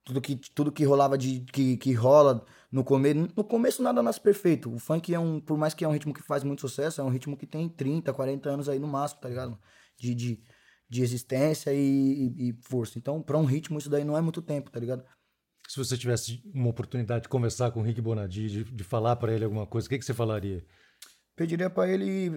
Tudo 0.04 0.20
que, 0.20 0.36
tudo 0.36 0.72
que 0.72 0.84
rolava 0.84 1.18
de. 1.18 1.40
que, 1.40 1.76
que 1.76 1.92
rola 1.92 2.44
no 2.70 2.84
começo. 2.84 3.28
No 3.36 3.42
começo 3.42 3.82
nada 3.82 4.00
nasce 4.02 4.20
perfeito. 4.20 4.72
O 4.72 4.78
funk 4.78 5.12
é 5.12 5.18
um. 5.18 5.40
Por 5.40 5.58
mais 5.58 5.74
que 5.74 5.84
é 5.84 5.88
um 5.88 5.92
ritmo 5.92 6.14
que 6.14 6.22
faz 6.22 6.44
muito 6.44 6.60
sucesso, 6.60 7.00
é 7.00 7.04
um 7.04 7.08
ritmo 7.08 7.36
que 7.36 7.44
tem 7.44 7.68
30, 7.68 8.12
40 8.12 8.48
anos 8.48 8.68
aí 8.68 8.78
no 8.78 8.86
máximo, 8.86 9.20
tá 9.20 9.28
ligado? 9.28 9.58
De, 9.98 10.14
de, 10.14 10.40
de 10.88 11.02
existência 11.02 11.72
e, 11.74 11.78
e, 11.78 12.50
e 12.50 12.52
força. 12.62 12.98
Então, 12.98 13.20
pra 13.20 13.36
um 13.36 13.44
ritmo, 13.44 13.78
isso 13.78 13.90
daí 13.90 14.04
não 14.04 14.16
é 14.16 14.20
muito 14.20 14.40
tempo, 14.40 14.70
tá 14.70 14.78
ligado? 14.78 15.04
Se 15.68 15.78
você 15.78 15.96
tivesse 15.96 16.42
uma 16.54 16.68
oportunidade 16.68 17.24
de 17.24 17.28
conversar 17.28 17.70
com 17.70 17.80
o 17.80 17.82
Rick 17.82 18.00
Bonadi, 18.00 18.48
de, 18.48 18.64
de 18.64 18.84
falar 18.84 19.16
para 19.16 19.32
ele 19.32 19.44
alguma 19.44 19.66
coisa, 19.66 19.86
o 19.86 19.90
que, 19.90 19.98
que 19.98 20.04
você 20.04 20.14
falaria? 20.14 20.64
Pediria 21.34 21.68
para 21.68 21.88
ele. 21.88 22.30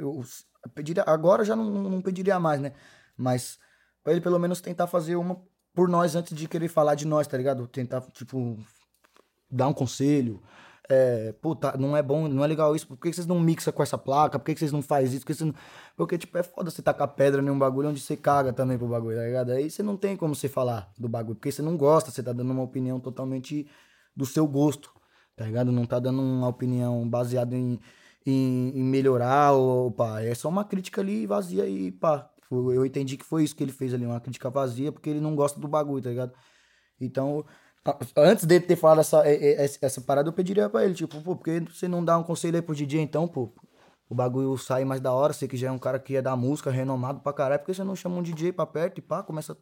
Pediria, 0.73 1.03
agora 1.07 1.45
já 1.45 1.55
não, 1.55 1.65
não 1.65 2.01
pediria 2.01 2.39
mais, 2.39 2.59
né? 2.59 2.73
Mas 3.15 3.59
para 4.03 4.13
ele 4.13 4.21
pelo 4.21 4.39
menos 4.39 4.61
tentar 4.61 4.88
fazer 4.88 5.15
uma 5.15 5.41
por 5.73 5.88
nós 5.88 6.15
antes 6.15 6.36
de 6.36 6.47
querer 6.47 6.67
falar 6.67 6.95
de 6.95 7.05
nós, 7.05 7.27
tá 7.27 7.38
ligado? 7.38 7.67
Tentar, 7.67 8.01
tipo, 8.11 8.57
dar 9.49 9.67
um 9.67 9.73
conselho, 9.73 10.41
é, 10.90 11.32
puta, 11.34 11.78
não 11.78 11.96
é 11.96 12.02
bom, 12.02 12.28
não 12.28 12.44
é 12.44 12.48
legal 12.48 12.76
isso, 12.76 12.88
por 12.88 12.98
que 12.98 13.14
vocês 13.14 13.28
não 13.28 13.40
mixam 13.40 13.72
com 13.72 13.84
essa 13.84 13.98
placa? 13.98 14.40
Por 14.40 14.46
que 14.46 14.58
vocês 14.58 14.72
não 14.72 14.82
fazem 14.82 15.16
isso? 15.16 15.26
Porque, 15.26 15.44
não... 15.44 15.54
Porque, 15.96 16.18
tipo, 16.18 16.36
é 16.36 16.42
foda 16.42 16.72
você 16.72 16.82
tacar 16.82 17.08
pedra 17.10 17.42
em 17.42 17.50
um 17.50 17.60
bagulho 17.60 17.90
onde 17.90 18.00
você 18.00 18.18
caga 18.18 18.52
também 18.52 18.76
pro 18.76 18.88
bagulho, 18.88 19.16
tá 19.16 19.24
ligado? 19.24 19.52
Aí 19.52 19.70
você 19.70 19.84
não 19.84 19.96
tem 19.96 20.18
como 20.18 20.34
você 20.34 20.50
falar 20.50 20.92
do 20.98 21.08
bagulho, 21.08 21.36
porque 21.36 21.52
você 21.52 21.62
não 21.62 21.78
gosta, 21.78 22.10
você 22.10 22.24
tá 22.24 22.34
dando 22.34 22.52
uma 22.52 22.64
opinião 22.64 23.00
totalmente 23.00 23.70
do 24.16 24.26
seu 24.26 24.48
gosto, 24.48 24.92
tá 25.36 25.46
ligado? 25.46 25.72
Não 25.72 25.86
tá 25.86 26.00
dando 26.00 26.22
uma 26.22 26.48
opinião 26.48 27.08
baseada 27.08 27.56
em, 27.56 27.80
em, 28.26 28.70
em 28.76 28.84
melhorar, 28.84 29.52
ou 29.52 29.92
pá, 29.92 30.22
é 30.22 30.34
só 30.34 30.50
uma 30.50 30.66
crítica 30.66 31.02
ali 31.02 31.28
vazia 31.28 31.68
e 31.68 31.92
pá. 31.92 32.30
Eu 32.52 32.84
entendi 32.84 33.16
que 33.16 33.24
foi 33.24 33.44
isso 33.44 33.56
que 33.56 33.64
ele 33.64 33.72
fez 33.72 33.94
ali, 33.94 34.08
uma 34.08 34.20
crítica 34.20 34.50
vazia, 34.50 34.92
porque 34.92 35.08
ele 35.08 35.22
não 35.22 35.36
gosta 35.36 35.60
do 35.60 35.68
bagulho, 35.68 36.02
tá 36.02 36.10
ligado? 36.10 36.34
Então, 37.00 37.46
Antes 38.15 38.45
dele 38.45 38.65
ter 38.65 38.75
falado 38.75 38.99
essa, 38.99 39.23
essa 39.82 40.01
parada, 40.01 40.30
eu 40.30 40.34
pediria 40.34 40.69
pra 40.69 40.84
ele, 40.84 40.93
tipo, 40.93 41.21
pô, 41.21 41.36
por 41.36 41.43
que 41.43 41.59
você 41.61 41.88
não 41.88 42.03
dá 42.03 42.17
um 42.17 42.23
conselho 42.23 42.55
aí 42.55 42.61
pro 42.61 42.75
DJ 42.75 43.01
então, 43.01 43.27
pô? 43.27 43.53
O 44.09 44.15
bagulho 44.15 44.57
sai 44.57 44.84
mais 44.84 44.99
da 44.99 45.13
hora, 45.13 45.34
você 45.34 45.47
que 45.47 45.55
já 45.55 45.67
é 45.67 45.71
um 45.71 45.77
cara 45.77 45.99
que 45.99 46.15
é 46.15 46.21
da 46.21 46.36
música, 46.36 46.71
renomado 46.71 47.19
pra 47.21 47.32
caralho, 47.32 47.59
por 47.59 47.67
que 47.67 47.73
você 47.73 47.84
não 47.84 47.95
chama 47.95 48.17
um 48.17 48.23
DJ 48.23 48.51
pra 48.51 48.65
perto 48.65 48.97
e 48.97 49.01
pá, 49.01 49.23
começa 49.23 49.55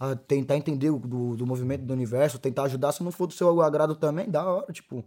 a 0.00 0.16
tentar 0.16 0.56
entender 0.56 0.90
do, 0.90 1.36
do 1.36 1.46
movimento 1.46 1.84
do 1.84 1.92
universo, 1.92 2.38
tentar 2.38 2.64
ajudar, 2.64 2.92
se 2.92 3.04
não 3.04 3.12
for 3.12 3.26
do 3.26 3.34
seu 3.34 3.60
agrado 3.62 3.94
também, 3.94 4.30
da 4.30 4.44
hora, 4.44 4.72
tipo. 4.72 5.04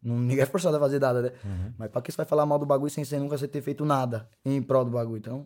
Não, 0.00 0.16
ninguém 0.16 0.40
é 0.40 0.46
forçado 0.46 0.76
a 0.76 0.80
fazer 0.80 1.00
nada, 1.00 1.22
né? 1.22 1.32
Uhum. 1.44 1.74
Mas 1.76 1.90
pra 1.90 2.00
que 2.00 2.12
você 2.12 2.18
vai 2.18 2.26
falar 2.26 2.46
mal 2.46 2.58
do 2.58 2.64
bagulho 2.64 2.88
sem 2.88 3.04
você 3.04 3.18
nunca 3.18 3.36
ter 3.48 3.60
feito 3.60 3.84
nada 3.84 4.28
em 4.44 4.62
prol 4.62 4.84
do 4.84 4.92
bagulho? 4.92 5.18
Então, 5.18 5.44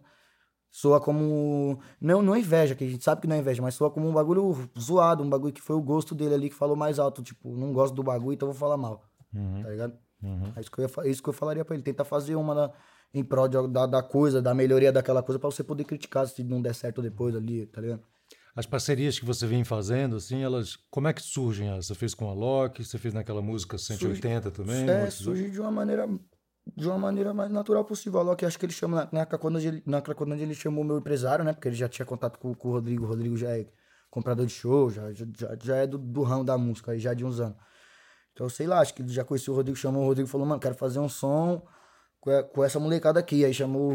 soa 0.73 0.99
como. 0.99 1.79
Não, 2.01 2.23
não 2.23 2.35
é 2.35 2.41
inveja, 2.41 2.75
que 2.75 2.83
a 2.83 2.89
gente 2.89 3.05
sabe 3.05 3.21
que 3.21 3.29
não 3.29 3.37
é 3.37 3.39
inveja, 3.39 3.63
mas 3.63 3.75
soa 3.75 3.91
como 3.91 4.09
um 4.09 4.13
bagulho 4.13 4.69
zoado, 4.81 5.23
um 5.23 5.29
bagulho 5.29 5.53
que 5.53 5.61
foi 5.61 5.77
o 5.77 5.83
gosto 5.83 6.15
dele 6.15 6.35
ali 6.35 6.49
que 6.49 6.57
falou 6.57 6.75
mais 6.75 6.99
alto. 6.99 7.23
Tipo, 7.23 7.55
não 7.55 7.73
gosto 7.73 7.95
do 7.95 8.03
bagulho, 8.03 8.33
então 8.33 8.49
vou 8.49 8.57
falar 8.57 8.79
mal. 8.79 9.05
Uhum. 9.35 9.63
Tá 9.63 9.69
ligado? 9.69 9.99
Uhum. 10.23 10.53
É, 10.57 10.61
isso 10.61 10.71
que 10.71 10.81
eu 10.81 10.85
ia, 10.87 10.91
é 11.05 11.11
isso 11.11 11.23
que 11.23 11.29
eu 11.29 11.35
falaria 11.35 11.65
pra 11.65 11.75
ele. 11.75 11.85
Tentar 11.85 12.05
fazer 12.05 12.35
uma 12.35 12.55
na, 12.55 12.71
em 13.13 13.23
prol 13.23 13.47
de, 13.47 13.69
da, 13.69 13.87
da 13.87 14.03
coisa, 14.03 14.41
da 14.41 14.55
melhoria 14.55 14.91
daquela 14.91 15.23
coisa, 15.23 15.39
pra 15.39 15.51
você 15.51 15.63
poder 15.63 15.85
criticar 15.85 16.27
se 16.27 16.43
não 16.43 16.63
der 16.63 16.75
certo 16.75 17.03
depois 17.03 17.37
ali, 17.37 17.67
tá 17.67 17.81
ligado? 17.81 18.03
As 18.55 18.67
parcerias 18.67 19.19
que 19.19 19.25
você 19.25 19.47
vem 19.47 19.65
fazendo, 19.65 20.17
assim, 20.17 20.43
elas. 20.43 20.77
Como 20.91 21.09
é 21.09 21.13
que 21.13 21.23
surgem? 21.23 21.75
Você 21.77 21.95
fez 21.95 22.15
com 22.15 22.29
a 22.29 22.35
Loki, 22.35 22.85
você 22.85 22.99
fez 22.99 23.13
naquela 23.15 23.41
música 23.41 23.79
180 23.79 24.43
surge, 24.43 24.57
também? 24.57 24.91
É, 24.91 25.11
surge 25.11 25.51
de 25.51 25.61
uma 25.61 25.71
maneira 25.71 26.07
de 26.77 26.87
uma 26.87 26.99
maneira 26.99 27.35
mais 27.35 27.51
natural 27.51 27.85
possível. 27.85 28.21
Acho 28.31 28.59
que 28.59 28.67
ele 28.67 28.73
chama, 28.73 29.09
na 29.13 29.27
Cracolândia, 29.27 29.69
ele, 29.69 29.83
na 29.85 30.01
Cracolândia 30.01 30.45
ele 30.45 30.55
chamou 30.55 30.85
meu 30.85 30.99
empresário, 30.99 31.45
né? 31.45 31.53
Porque 31.53 31.69
ele 31.69 31.77
já 31.77 31.89
tinha 31.89 32.07
contato 32.07 32.39
com, 32.39 32.55
com 32.55 32.69
o 32.69 32.73
Rodrigo. 32.73 33.05
O 33.05 33.09
Rodrigo 33.09 33.37
já 33.37 33.57
é 33.57 33.67
comprador 34.11 34.47
de 34.47 34.53
show, 34.53 34.91
já, 34.91 35.13
já, 35.13 35.27
já 35.61 35.77
é 35.77 35.87
do, 35.87 35.99
do 35.99 36.23
ramo 36.23 36.45
da 36.45 36.57
música, 36.59 36.93
aí 36.93 37.01
já 37.01 37.15
de 37.15 37.25
uns 37.25 37.41
anos. 37.41 37.57
Então, 38.33 38.49
sei 38.49 38.67
lá, 38.67 38.81
acho 38.81 38.95
que 38.95 39.03
ele 39.03 39.13
já 39.13 39.25
conheceu 39.25 39.53
o 39.53 39.57
Rodrigo, 39.57 39.77
chamou 39.77 40.05
o 40.05 40.07
Rodrigo 40.07 40.29
falou, 40.29 40.47
mano, 40.47 40.61
quero 40.61 40.75
fazer 40.75 40.99
um 40.99 41.09
som 41.09 41.63
com, 42.21 42.31
com 42.45 42.65
essa 42.65 42.79
molecada 42.79 43.19
aqui. 43.19 43.45
Aí 43.45 43.53
chamou 43.53 43.93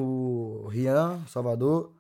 o 0.65 0.67
Rian, 0.67 1.23
Salvador, 1.27 1.93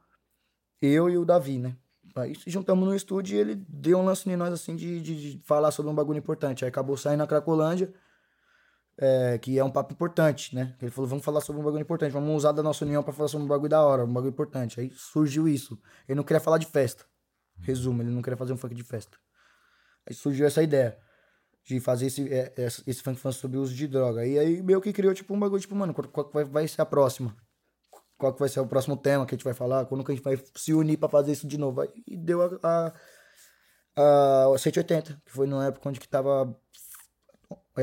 eu 0.81 1.09
e 1.09 1.17
o 1.17 1.25
Davi, 1.25 1.59
né? 1.59 1.75
Aí 2.15 2.35
se 2.35 2.49
juntamos 2.49 2.87
no 2.87 2.95
estúdio 2.95 3.35
e 3.35 3.39
ele 3.39 3.55
deu 3.55 3.99
um 3.99 4.05
lance 4.05 4.29
em 4.29 4.35
nós, 4.35 4.51
assim, 4.51 4.75
de, 4.75 4.99
de, 5.01 5.33
de 5.33 5.43
falar 5.45 5.71
sobre 5.71 5.91
um 5.91 5.95
bagulho 5.95 6.17
importante. 6.17 6.65
Aí 6.65 6.69
acabou 6.69 6.97
saindo 6.97 7.19
na 7.19 7.27
Cracolândia 7.27 7.93
é, 8.99 9.37
que 9.37 9.57
é 9.59 9.63
um 9.63 9.69
papo 9.69 9.93
importante, 9.93 10.55
né? 10.55 10.75
Ele 10.81 10.89
falou, 10.89 11.07
vamos 11.07 11.23
falar 11.23 11.41
sobre 11.41 11.61
um 11.61 11.65
bagulho 11.65 11.81
importante, 11.81 12.11
vamos 12.11 12.35
usar 12.35 12.51
da 12.51 12.63
nossa 12.63 12.83
união 12.83 13.03
para 13.03 13.13
falar 13.13 13.29
sobre 13.29 13.45
um 13.45 13.47
bagulho 13.47 13.69
da 13.69 13.83
hora, 13.83 14.03
um 14.03 14.11
bagulho 14.11 14.31
importante. 14.31 14.79
Aí 14.79 14.91
surgiu 14.95 15.47
isso. 15.47 15.79
Ele 16.07 16.15
não 16.15 16.23
queria 16.23 16.39
falar 16.39 16.57
de 16.57 16.65
festa. 16.65 17.05
Resumo, 17.59 18.01
ele 18.01 18.09
não 18.09 18.21
queria 18.21 18.37
fazer 18.37 18.53
um 18.53 18.57
funk 18.57 18.73
de 18.73 18.83
festa. 18.83 19.17
Aí 20.05 20.15
surgiu 20.15 20.47
essa 20.47 20.63
ideia 20.63 20.97
de 21.63 21.79
fazer 21.79 22.07
esse, 22.07 22.33
é, 22.33 22.53
esse 22.57 23.03
funk 23.03 23.19
sobre 23.33 23.57
o 23.57 23.61
uso 23.61 23.75
de 23.75 23.87
droga. 23.87 24.25
E 24.25 24.39
aí 24.39 24.63
meio 24.63 24.81
que 24.81 24.93
criou 24.93 25.13
tipo 25.13 25.33
um 25.33 25.39
bagulho, 25.39 25.61
tipo, 25.61 25.75
mano, 25.75 25.93
qual 25.93 26.29
vai, 26.31 26.43
vai 26.45 26.67
ser 26.67 26.81
a 26.81 26.85
próxima? 26.85 27.35
Qual 28.17 28.33
que 28.33 28.39
vai 28.39 28.49
ser 28.49 28.61
o 28.61 28.67
próximo 28.67 28.97
tema 28.97 29.25
que 29.25 29.35
a 29.35 29.37
gente 29.37 29.43
vai 29.43 29.53
falar? 29.53 29.85
Quando 29.85 30.03
que 30.03 30.11
a 30.11 30.15
gente 30.15 30.23
vai 30.23 30.41
se 30.55 30.73
unir 30.73 30.97
para 30.97 31.09
fazer 31.09 31.33
isso 31.33 31.47
de 31.47 31.57
novo? 31.57 31.81
Aí 31.81 31.89
deu 32.07 32.41
a, 32.41 32.93
a, 33.95 34.53
a 34.55 34.57
180, 34.57 35.21
que 35.23 35.31
foi 35.31 35.45
numa 35.45 35.67
época 35.67 35.89
onde 35.89 35.99
que 35.99 36.07
tava 36.07 36.57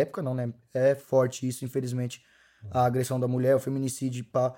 época 0.00 0.22
não, 0.22 0.34
né? 0.34 0.52
É 0.72 0.94
forte 0.94 1.46
isso, 1.48 1.64
infelizmente. 1.64 2.22
A 2.70 2.84
agressão 2.86 3.20
da 3.20 3.28
mulher, 3.28 3.54
o 3.54 3.60
feminicídio, 3.60 4.24
pá. 4.24 4.54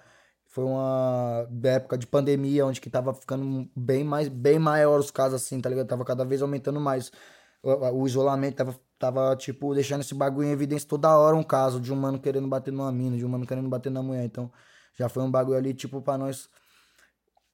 Foi 0.49 0.65
uma 0.65 1.47
época 1.65 1.99
de 1.99 2.07
pandemia, 2.07 2.65
onde 2.65 2.81
que 2.81 2.89
tava 2.89 3.13
ficando 3.13 3.69
bem 3.77 4.05
mais, 4.05 4.29
bem 4.29 4.59
maior 4.59 4.99
os 4.99 5.11
casos, 5.11 5.43
assim, 5.43 5.61
tá 5.61 5.69
ligado? 5.69 5.87
Tava 5.89 6.05
cada 6.05 6.25
vez 6.25 6.41
aumentando 6.41 6.81
mais. 6.81 7.11
O, 7.63 8.03
o 8.03 8.07
isolamento 8.07 8.57
tava, 8.57 8.81
tava, 8.99 9.37
tipo, 9.37 9.75
deixando 9.75 10.01
esse 10.03 10.15
bagulho 10.15 10.49
em 10.49 10.53
evidência 10.53 10.89
toda 10.89 11.17
hora 11.19 11.37
um 11.37 11.43
caso 11.43 11.81
de 11.81 11.93
um 11.93 11.97
mano 11.97 12.19
querendo 12.19 12.49
bater 12.49 12.73
numa 12.73 12.91
mina, 12.93 13.17
de 13.17 13.27
um 13.27 13.29
mano 13.29 13.47
querendo 13.47 13.69
bater 13.69 13.91
na 13.91 14.03
mulher. 14.03 14.25
Então, 14.25 14.51
já 14.95 15.09
foi 15.09 15.23
um 15.23 15.31
bagulho 15.31 15.59
ali, 15.59 15.75
tipo, 15.75 16.01
pra 16.01 16.17
nós 16.17 16.49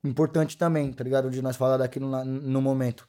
importante 0.05 0.57
também, 0.57 0.93
tá 0.93 1.03
ligado? 1.03 1.31
De 1.31 1.41
nós 1.43 1.57
falar 1.57 1.79
daquilo 1.79 2.09
no 2.25 2.61
momento. 2.61 3.09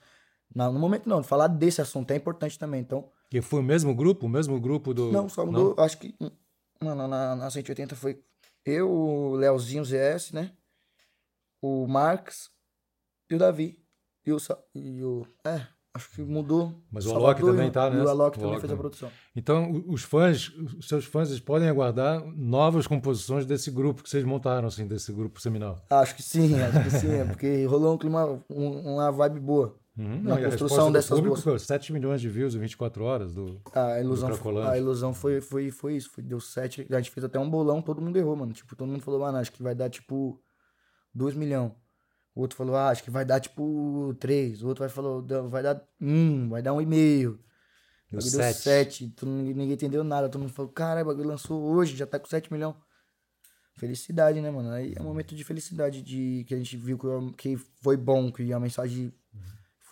No 0.56 0.80
momento 0.80 1.10
não, 1.10 1.22
falar 1.24 1.48
desse 1.48 1.82
assunto 1.82 2.12
é 2.12 2.16
importante 2.16 2.58
também, 2.58 2.82
então... 2.82 3.12
Que 3.30 3.42
foi 3.42 3.60
o 3.60 3.64
mesmo 3.64 3.96
grupo? 3.96 4.26
O 4.26 4.30
mesmo 4.30 4.60
grupo 4.60 4.94
do... 4.94 5.12
Não, 5.12 5.28
só 5.28 5.46
mudou, 5.46 5.76
não? 5.76 5.84
acho 5.84 5.98
que... 5.98 6.16
Mano, 6.80 7.08
na, 7.08 7.36
na 7.36 7.50
180 7.50 7.96
foi 7.96 8.22
eu, 8.66 8.90
o 8.90 9.36
Leozinho 9.36 9.84
ZS, 9.84 10.32
né? 10.32 10.52
O 11.62 11.88
Marx 11.88 12.50
e 13.30 13.36
o 13.36 13.38
Davi. 13.38 13.80
E 14.26 14.32
o. 14.32 14.38
E 14.74 15.04
o 15.04 15.28
é, 15.46 15.68
acho 15.94 16.10
que 16.12 16.22
mudou. 16.22 16.74
Mas 16.90 17.06
o 17.06 17.14
Alok 17.16 17.42
também 17.42 17.70
tá, 17.72 17.90
né? 17.90 17.98
E 17.98 18.06
o 18.06 18.10
Alok 18.10 18.40
também 18.40 18.60
fez 18.60 18.72
a 18.72 18.78
produção. 18.78 19.12
Então, 19.36 19.84
os 19.88 20.04
fãs, 20.04 20.50
os 20.78 20.88
seus 20.88 21.06
fãs, 21.06 21.30
eles 21.30 21.42
podem 21.42 21.68
aguardar 21.68 22.26
novas 22.36 22.88
composições 22.88 23.46
desse 23.46 23.70
grupo 23.70 24.02
que 24.02 24.10
vocês 24.10 24.24
montaram, 24.24 24.68
assim, 24.68 24.88
desse 24.88 25.12
grupo 25.12 25.42
seminal? 25.42 25.82
Acho 25.90 26.16
que 26.16 26.24
sim, 26.24 26.56
acho 26.60 26.84
que 26.84 26.90
sim. 26.92 27.14
É 27.14 27.26
porque 27.26 27.66
rolou 27.66 27.96
um 27.96 27.98
clima, 27.98 28.42
um, 28.50 28.94
uma 28.94 29.12
vibe 29.12 29.40
boa. 29.40 29.76
Uhum. 29.96 30.24
Na 30.24 30.42
construção 30.42 30.92
dessas 30.92 31.20
público, 31.20 31.40
duas. 31.40 31.62
7 31.62 31.94
milhões 31.94 32.20
de 32.20 32.28
views 32.28 32.56
em 32.56 32.60
24 32.60 33.04
horas 33.04 33.32
do. 33.32 33.62
A 33.74 34.00
ilusão, 34.00 34.30
do 34.30 34.60
a 34.62 34.78
ilusão 34.78 35.14
foi, 35.14 35.40
foi, 35.40 35.70
foi 35.70 35.96
isso. 35.96 36.10
Foi, 36.10 36.24
deu 36.24 36.40
7. 36.40 36.88
A 36.90 36.98
gente 36.98 37.12
fez 37.12 37.24
até 37.24 37.38
um 37.38 37.50
bolão, 37.50 37.82
todo 37.82 38.02
mundo 38.02 38.18
errou, 38.18 38.36
mano. 38.36 38.54
Tipo, 38.54 38.76
todo 38.76 38.90
mundo 38.90 39.04
falou, 39.04 39.20
mano, 39.20 39.38
acho 39.38 39.52
que 39.52 39.62
vai 39.62 39.76
dar 39.76 39.90
tipo 39.90 40.42
2 41.14 41.36
milhões. 41.36 41.72
O 42.36 42.42
outro 42.42 42.58
falou, 42.58 42.76
ah, 42.76 42.90
acho 42.90 43.04
que 43.04 43.12
vai 43.12 43.24
dar 43.24 43.40
tipo 43.40 44.16
3. 44.20 44.64
O 44.64 44.68
outro 44.68 44.82
vai 44.82 44.90
falou, 44.90 45.24
vai 45.48 45.62
dar 45.62 45.88
1, 46.02 46.50
vai 46.50 46.62
dar 46.64 46.72
1,5. 46.72 47.38
Deu 48.10 48.22
7. 48.22 48.58
7. 48.58 49.16
Ninguém, 49.24 49.54
ninguém 49.54 49.74
entendeu 49.74 50.04
nada. 50.04 50.28
Todo 50.28 50.42
mundo 50.42 50.54
falou, 50.54 50.72
caralho, 50.72 51.06
o 51.06 51.10
bagulho 51.10 51.30
lançou 51.30 51.62
hoje, 51.62 51.96
já 51.96 52.08
tá 52.08 52.18
com 52.18 52.28
7 52.28 52.52
milhões. 52.52 52.76
Felicidade, 53.76 54.42
né, 54.42 54.50
mano? 54.50 54.72
Aí 54.72 54.94
é 54.96 55.02
um 55.02 55.06
momento 55.06 55.36
de 55.36 55.44
felicidade 55.44 56.02
de 56.02 56.46
que 56.48 56.54
a 56.54 56.58
gente 56.58 56.78
viu 56.78 56.98
que, 56.98 57.34
que 57.38 57.58
foi 57.82 57.98
bom, 57.98 58.32
que 58.32 58.52
a 58.52 58.60
mensagem 58.60 59.14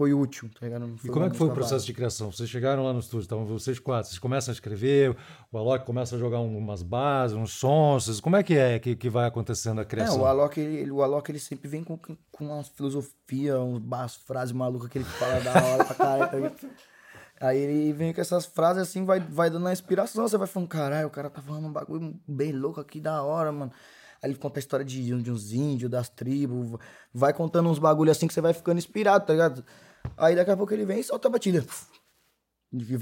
foi 0.01 0.15
útil, 0.15 0.49
tá 0.49 0.65
ligado? 0.65 0.95
e 1.03 1.09
como 1.09 1.25
é 1.25 1.29
que 1.29 1.37
foi 1.37 1.47
o 1.47 1.53
processo 1.53 1.85
de 1.85 1.93
criação? 1.93 2.31
Vocês 2.31 2.49
chegaram 2.49 2.83
lá 2.83 2.91
no 2.91 2.99
estúdio, 2.99 3.21
estavam 3.25 3.45
vocês 3.45 3.77
quatro, 3.77 4.09
vocês 4.09 4.17
começam 4.17 4.51
a 4.51 4.55
escrever, 4.55 5.15
o 5.51 5.57
Alok 5.59 5.85
começa 5.85 6.15
a 6.15 6.19
jogar 6.19 6.39
umas 6.39 6.81
bases, 6.81 7.37
uns 7.37 7.53
sons, 7.53 8.19
como 8.19 8.35
é 8.35 8.41
que 8.41 8.55
é 8.55 8.79
que, 8.79 8.95
que 8.95 9.11
vai 9.11 9.27
acontecendo 9.27 9.79
a 9.79 9.85
criação? 9.85 10.17
É, 10.17 10.21
o 10.21 10.25
Alok, 10.25 10.59
ele, 10.59 10.89
o 10.89 11.03
Alok, 11.03 11.29
ele 11.29 11.37
sempre 11.37 11.67
vem 11.67 11.83
com, 11.83 11.95
com 11.97 12.17
uma 12.45 12.63
filosofia, 12.63 13.59
umas 13.59 14.15
frases 14.15 14.51
malucas 14.51 14.89
que 14.89 14.97
ele 14.97 15.05
fala 15.05 15.39
da 15.39 15.51
hora 15.51 15.85
pra 15.85 15.93
caralho, 15.93 16.49
tá 16.49 16.67
Aí 17.39 17.59
ele 17.59 17.93
vem 17.93 18.11
com 18.11 18.21
essas 18.21 18.47
frases 18.47 18.81
assim, 18.81 19.05
vai, 19.05 19.19
vai 19.19 19.51
dando 19.51 19.67
a 19.67 19.73
inspiração, 19.73 20.27
você 20.27 20.35
vai 20.35 20.47
falando, 20.47 20.67
caralho, 20.67 21.07
o 21.07 21.11
cara 21.11 21.29
tá 21.29 21.43
falando 21.43 21.67
um 21.67 21.71
bagulho 21.71 22.19
bem 22.27 22.51
louco 22.51 22.79
aqui, 22.79 22.99
da 22.99 23.21
hora, 23.21 23.51
mano. 23.51 23.71
Aí 24.21 24.29
ele 24.29 24.37
conta 24.37 24.59
a 24.59 24.61
história 24.61 24.85
de, 24.85 25.21
de 25.21 25.31
uns 25.31 25.51
índios, 25.51 25.89
das 25.89 26.07
tribos, 26.07 26.79
vai 27.13 27.33
contando 27.33 27.69
uns 27.69 27.79
bagulho 27.79 28.11
assim 28.11 28.27
que 28.27 28.33
você 28.33 28.41
vai 28.41 28.53
ficando 28.53 28.77
inspirado, 28.77 29.25
tá 29.25 29.33
ligado? 29.33 29.65
Aí 30.17 30.35
daqui 30.35 30.51
a 30.51 30.57
pouco 30.57 30.73
ele 30.73 30.85
vem 30.85 30.99
e 30.99 31.03
solta 31.03 31.27
a 31.27 31.31
batida. 31.31 31.65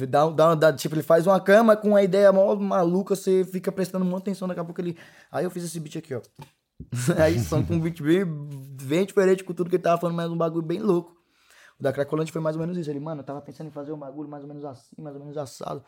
Dá, 0.07 0.29
dá, 0.29 0.55
dá, 0.55 0.73
tipo, 0.73 0.95
ele 0.95 1.03
faz 1.03 1.27
uma 1.27 1.39
cama 1.39 1.77
com 1.77 1.89
uma 1.89 2.01
ideia 2.01 2.31
mó 2.31 2.55
maluca, 2.55 3.15
você 3.15 3.45
fica 3.45 3.71
prestando 3.71 4.03
muita 4.03 4.29
atenção, 4.29 4.47
daqui 4.47 4.59
a 4.59 4.65
pouco 4.65 4.81
ele. 4.81 4.97
Aí 5.31 5.43
eu 5.43 5.51
fiz 5.51 5.63
esse 5.63 5.79
beat 5.79 5.97
aqui, 5.97 6.15
ó. 6.15 6.21
Aí 7.23 7.39
são 7.39 7.63
com 7.63 7.75
um 7.75 7.79
beat 7.79 8.01
bem, 8.01 8.25
bem 8.25 9.05
diferente 9.05 9.43
com 9.43 9.53
tudo 9.53 9.69
que 9.69 9.75
ele 9.75 9.83
tava 9.83 10.01
falando, 10.01 10.15
mas 10.15 10.31
um 10.31 10.37
bagulho 10.37 10.65
bem 10.65 10.79
louco. 10.79 11.15
O 11.79 11.83
da 11.83 11.93
Cracolante 11.93 12.31
foi 12.31 12.41
mais 12.41 12.55
ou 12.55 12.61
menos 12.61 12.77
isso. 12.77 12.89
Ele, 12.89 12.99
mano, 12.99 13.21
eu 13.21 13.25
tava 13.25 13.41
pensando 13.41 13.67
em 13.67 13.71
fazer 13.71 13.91
um 13.91 13.97
bagulho 13.97 14.27
mais 14.27 14.43
ou 14.43 14.47
menos 14.47 14.65
assim, 14.65 15.01
mais 15.01 15.15
ou 15.15 15.21
menos 15.21 15.37
assado. 15.37 15.83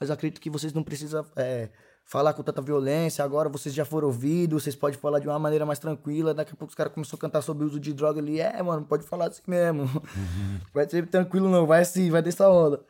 Mas 0.00 0.10
acredito 0.10 0.40
que 0.40 0.48
vocês 0.48 0.72
não 0.72 0.82
precisam 0.82 1.24
é, 1.36 1.68
falar 2.04 2.32
com 2.32 2.42
tanta 2.42 2.60
violência, 2.60 3.24
agora 3.24 3.48
vocês 3.48 3.74
já 3.74 3.84
foram 3.84 4.08
ouvidos, 4.08 4.64
vocês 4.64 4.74
podem 4.74 4.98
falar 4.98 5.20
de 5.20 5.28
uma 5.28 5.38
maneira 5.38 5.64
mais 5.64 5.78
tranquila. 5.78 6.34
Daqui 6.34 6.52
a 6.52 6.56
pouco 6.56 6.70
os 6.70 6.74
caras 6.74 6.92
começaram 6.92 7.18
a 7.18 7.20
cantar 7.20 7.42
sobre 7.42 7.64
o 7.64 7.66
uso 7.68 7.78
de 7.78 7.92
droga 7.92 8.20
ali. 8.20 8.40
É, 8.40 8.62
mano, 8.62 8.84
pode 8.84 9.04
falar 9.04 9.28
assim 9.28 9.42
mesmo. 9.46 9.82
Uhum. 9.82 10.60
Vai 10.74 10.88
ser 10.88 11.06
tranquilo, 11.06 11.48
não, 11.48 11.66
vai 11.66 11.82
assim, 11.82 12.10
vai 12.10 12.22
dessa 12.22 12.48
onda. 12.48 12.80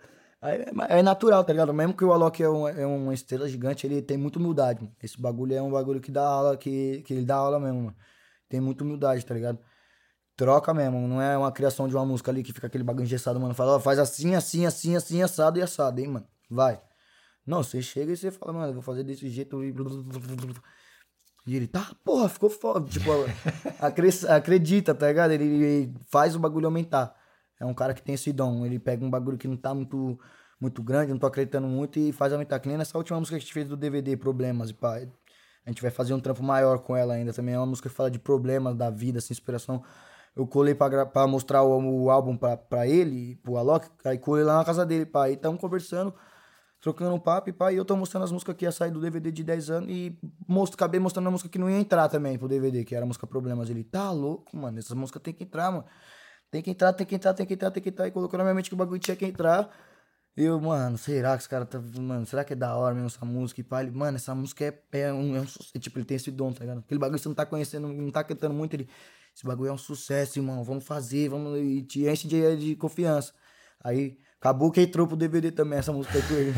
Aí, 0.42 0.62
é, 0.88 1.00
é 1.00 1.02
natural, 1.02 1.44
tá 1.44 1.52
ligado? 1.52 1.72
Mesmo 1.74 1.92
que 1.94 2.04
o 2.04 2.12
Alok 2.12 2.42
é, 2.42 2.48
um, 2.48 2.66
é 2.66 2.86
uma 2.86 3.12
estrela 3.12 3.46
gigante, 3.46 3.86
ele 3.86 4.00
tem 4.00 4.16
muita 4.16 4.38
humildade. 4.38 4.80
Mano. 4.80 4.94
Esse 5.02 5.20
bagulho 5.20 5.54
é 5.54 5.60
um 5.60 5.70
bagulho 5.70 6.00
que 6.00 6.10
dá 6.10 6.26
aula, 6.26 6.56
que, 6.56 7.02
que 7.02 7.12
ele 7.12 7.24
dá 7.24 7.36
aula 7.36 7.60
mesmo, 7.60 7.82
mano. 7.82 7.96
Tem 8.48 8.60
muita 8.60 8.82
humildade, 8.82 9.24
tá 9.24 9.34
ligado? 9.34 9.58
Troca 10.36 10.72
mesmo, 10.72 11.06
não 11.06 11.20
é 11.20 11.36
uma 11.36 11.52
criação 11.52 11.86
de 11.86 11.94
uma 11.94 12.06
música 12.06 12.30
ali 12.30 12.42
que 12.42 12.52
fica 12.52 12.66
aquele 12.66 12.82
bagulho 12.82 13.04
engessado, 13.04 13.38
mano. 13.38 13.54
Fala, 13.54 13.76
ó, 13.76 13.80
faz 13.80 13.98
assim, 13.98 14.34
assim, 14.34 14.64
assim, 14.64 14.96
assim, 14.96 15.22
assado 15.22 15.58
e 15.58 15.62
assado, 15.62 16.00
hein, 16.00 16.08
mano. 16.08 16.26
Vai. 16.50 16.80
Não, 17.50 17.64
você 17.64 17.82
chega 17.82 18.12
e 18.12 18.16
você 18.16 18.30
fala, 18.30 18.52
mano, 18.52 18.68
eu 18.68 18.74
vou 18.74 18.82
fazer 18.82 19.02
desse 19.02 19.28
jeito. 19.28 19.60
E 21.44 21.56
ele, 21.56 21.66
tá, 21.66 21.90
porra, 22.04 22.28
ficou 22.28 22.48
foda. 22.48 22.88
Tipo, 22.88 23.10
acredita, 24.30 24.94
tá 24.94 25.08
ligado? 25.08 25.32
Ele 25.32 25.92
faz 26.08 26.36
o 26.36 26.38
bagulho 26.38 26.66
aumentar. 26.66 27.12
É 27.58 27.66
um 27.66 27.74
cara 27.74 27.92
que 27.92 28.02
tem 28.02 28.14
esse 28.14 28.32
dom. 28.32 28.64
Ele 28.64 28.78
pega 28.78 29.04
um 29.04 29.10
bagulho 29.10 29.36
que 29.36 29.48
não 29.48 29.56
tá 29.56 29.74
muito, 29.74 30.16
muito 30.60 30.80
grande, 30.80 31.10
não 31.10 31.18
tô 31.18 31.26
acreditando 31.26 31.66
muito 31.66 31.98
e 31.98 32.12
faz 32.12 32.32
aumentar. 32.32 32.60
Que 32.60 32.68
nem 32.68 32.78
nessa 32.78 32.96
última 32.96 33.18
música 33.18 33.36
que 33.36 33.38
a 33.38 33.44
gente 33.44 33.52
fez 33.52 33.66
do 33.66 33.76
DVD, 33.76 34.16
Problemas, 34.16 34.70
e 34.70 34.74
pá. 34.74 34.98
A 35.66 35.70
gente 35.70 35.82
vai 35.82 35.90
fazer 35.90 36.14
um 36.14 36.20
trampo 36.20 36.44
maior 36.44 36.78
com 36.78 36.96
ela 36.96 37.14
ainda 37.14 37.32
também. 37.32 37.56
É 37.56 37.58
uma 37.58 37.66
música 37.66 37.88
que 37.88 37.94
fala 37.96 38.12
de 38.12 38.20
problemas 38.20 38.76
da 38.76 38.90
vida, 38.90 39.18
assim, 39.18 39.34
inspiração. 39.34 39.82
Eu 40.36 40.46
colei 40.46 40.76
pra, 40.76 41.04
pra 41.04 41.26
mostrar 41.26 41.64
o, 41.64 42.04
o 42.04 42.10
álbum 42.10 42.36
pra, 42.36 42.56
pra 42.56 42.86
ele, 42.86 43.34
pro 43.42 43.56
Alok, 43.56 43.88
aí 44.04 44.18
colei 44.18 44.44
lá 44.44 44.58
na 44.58 44.64
casa 44.64 44.86
dele, 44.86 45.04
pá. 45.04 45.24
Aí 45.24 45.36
tamo 45.36 45.58
conversando 45.58 46.14
trocando 46.80 47.14
um 47.14 47.18
papo 47.20 47.50
e 47.50 47.52
pai, 47.52 47.78
eu 47.78 47.84
tô 47.84 47.94
mostrando 47.94 48.24
as 48.24 48.32
músicas 48.32 48.56
que 48.56 48.64
ia 48.64 48.72
sair 48.72 48.90
do 48.90 49.00
DVD 49.00 49.30
de 49.30 49.44
10 49.44 49.70
anos 49.70 49.90
e 49.90 50.18
mostro, 50.48 50.76
acabei 50.76 50.98
mostrando 50.98 51.28
a 51.28 51.30
música 51.30 51.48
que 51.48 51.58
não 51.58 51.68
ia 51.68 51.78
entrar 51.78 52.08
também 52.08 52.38
pro 52.38 52.48
DVD, 52.48 52.84
que 52.84 52.94
era 52.94 53.04
a 53.04 53.06
música 53.06 53.26
Problemas. 53.26 53.68
Ele, 53.68 53.84
tá 53.84 54.10
louco, 54.10 54.56
mano, 54.56 54.78
essa 54.78 54.94
música 54.94 55.20
tem 55.20 55.34
que 55.34 55.44
entrar, 55.44 55.70
mano. 55.70 55.84
Tem 56.50 56.62
que 56.62 56.70
entrar, 56.70 56.92
tem 56.92 57.06
que 57.06 57.14
entrar, 57.14 57.34
tem 57.34 57.46
que 57.46 57.54
entrar, 57.54 57.70
tem 57.70 57.82
que 57.82 57.88
entrar. 57.90 58.08
E 58.08 58.10
colocou 58.10 58.36
na 58.38 58.44
minha 58.44 58.54
mente 58.54 58.68
que 58.68 58.74
o 58.74 58.76
bagulho 58.76 58.98
tinha 58.98 59.16
que 59.16 59.24
entrar. 59.24 59.70
Eu, 60.36 60.60
mano, 60.60 60.96
será 60.96 61.36
que 61.36 61.42
esse 61.42 61.48
cara 61.48 61.66
tá. 61.66 61.78
Mano, 61.78 62.24
será 62.26 62.44
que 62.44 62.54
é 62.54 62.56
da 62.56 62.74
hora 62.76 62.94
mesmo 62.94 63.08
essa 63.08 63.24
música? 63.24 63.60
E 63.60 63.64
pai, 63.64 63.84
ele, 63.84 63.92
mano, 63.92 64.16
essa 64.16 64.34
música 64.34 64.64
é, 64.64 65.00
é, 65.00 65.12
um, 65.12 65.36
é 65.36 65.40
um 65.40 65.44
Tipo, 65.78 65.98
ele 65.98 66.06
tem 66.06 66.16
esse 66.16 66.30
dom, 66.30 66.52
tá 66.52 66.60
ligado? 66.60 66.78
Aquele 66.80 66.98
bagulho 66.98 67.18
que 67.18 67.22
você 67.22 67.28
não 67.28 67.34
tá 67.34 67.46
conhecendo, 67.46 67.88
não 67.88 68.10
tá 68.10 68.24
cantando 68.24 68.54
muito. 68.54 68.74
Ele, 68.74 68.88
esse 69.34 69.44
bagulho 69.44 69.68
é 69.68 69.72
um 69.72 69.78
sucesso, 69.78 70.38
irmão. 70.38 70.64
Vamos 70.64 70.84
fazer, 70.84 71.28
vamos. 71.28 71.58
E 71.58 71.82
te 71.82 72.08
enche 72.08 72.26
de, 72.26 72.56
de 72.56 72.76
confiança. 72.76 73.32
Aí 73.84 74.18
Acabou 74.40 74.70
que 74.70 74.80
entrou 74.80 75.06
pro 75.06 75.18
DVD 75.18 75.52
também 75.52 75.78
essa 75.78 75.92
música 75.92 76.16
aí 76.16 76.22
com 76.22 76.34
ele. 76.34 76.54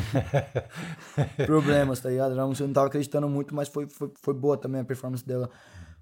Problemas, 1.47 1.99
tá 1.99 2.11
ligado? 2.11 2.31
Eu 2.31 2.67
não 2.67 2.73
tava 2.73 2.87
acreditando 2.87 3.29
muito, 3.29 3.53
mas 3.53 3.69
foi, 3.69 3.89
foi, 3.89 4.13
foi 4.15 4.33
boa 4.33 4.57
também 4.57 4.81
a 4.81 4.85
performance 4.85 5.27
dela 5.27 5.51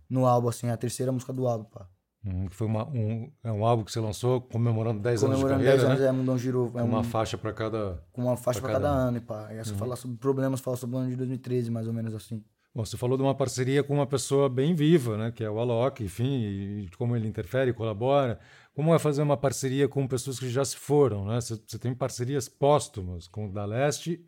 no 0.08 0.26
álbum, 0.26 0.50
assim, 0.50 0.68
a 0.68 0.76
terceira 0.76 1.10
música 1.10 1.32
do 1.32 1.46
álbum, 1.46 1.64
pá. 1.64 1.88
Hum, 2.22 2.48
foi 2.50 2.66
uma, 2.66 2.86
um, 2.86 3.32
é 3.42 3.50
um 3.50 3.64
álbum 3.64 3.82
que 3.82 3.90
você 3.90 3.98
lançou 3.98 4.42
comemorando 4.42 5.00
10 5.00 5.24
anos 5.24 5.38
de 5.38 5.46
carreira, 5.46 5.70
10 5.70 5.84
anos, 5.84 6.00
né? 6.00 6.06
é, 6.06 6.12
Mundão 6.12 6.36
girou. 6.36 6.70
É 6.74 6.82
uma 6.82 7.02
faixa 7.02 7.38
para 7.38 7.50
cada... 7.50 8.04
Com 8.12 8.24
uma 8.24 8.36
faixa 8.36 8.60
para 8.60 8.74
cada, 8.74 8.88
cada, 8.88 8.98
ano, 8.98 9.22
pá. 9.22 9.48
E 9.50 9.56
essa 9.56 9.72
uhum. 9.72 9.78
fala 9.78 9.96
sobre 9.96 10.18
problemas, 10.18 10.60
fala 10.60 10.76
sobre 10.76 10.96
o 10.96 10.98
ano 10.98 11.08
de 11.08 11.16
2013, 11.16 11.70
mais 11.70 11.86
ou 11.86 11.94
menos 11.94 12.14
assim. 12.14 12.44
Bom, 12.74 12.84
você 12.84 12.98
falou 12.98 13.16
de 13.16 13.22
uma 13.22 13.34
parceria 13.34 13.82
com 13.82 13.94
uma 13.94 14.06
pessoa 14.06 14.50
bem 14.50 14.74
viva, 14.74 15.16
né? 15.16 15.32
Que 15.32 15.42
é 15.42 15.50
o 15.50 15.58
Alok, 15.58 16.04
enfim, 16.04 16.42
e 16.42 16.90
como 16.98 17.16
ele 17.16 17.26
interfere, 17.26 17.72
colabora. 17.72 18.38
Como 18.74 18.94
é 18.94 18.98
fazer 18.98 19.22
uma 19.22 19.36
parceria 19.36 19.88
com 19.88 20.06
pessoas 20.06 20.38
que 20.38 20.48
já 20.48 20.64
se 20.64 20.76
foram, 20.76 21.26
né? 21.26 21.40
Você, 21.40 21.56
você 21.56 21.78
tem 21.78 21.94
parcerias 21.94 22.48
póstumas 22.48 23.26
com 23.26 23.48
o 23.48 23.52
da 23.52 23.64
Leste 23.64 24.24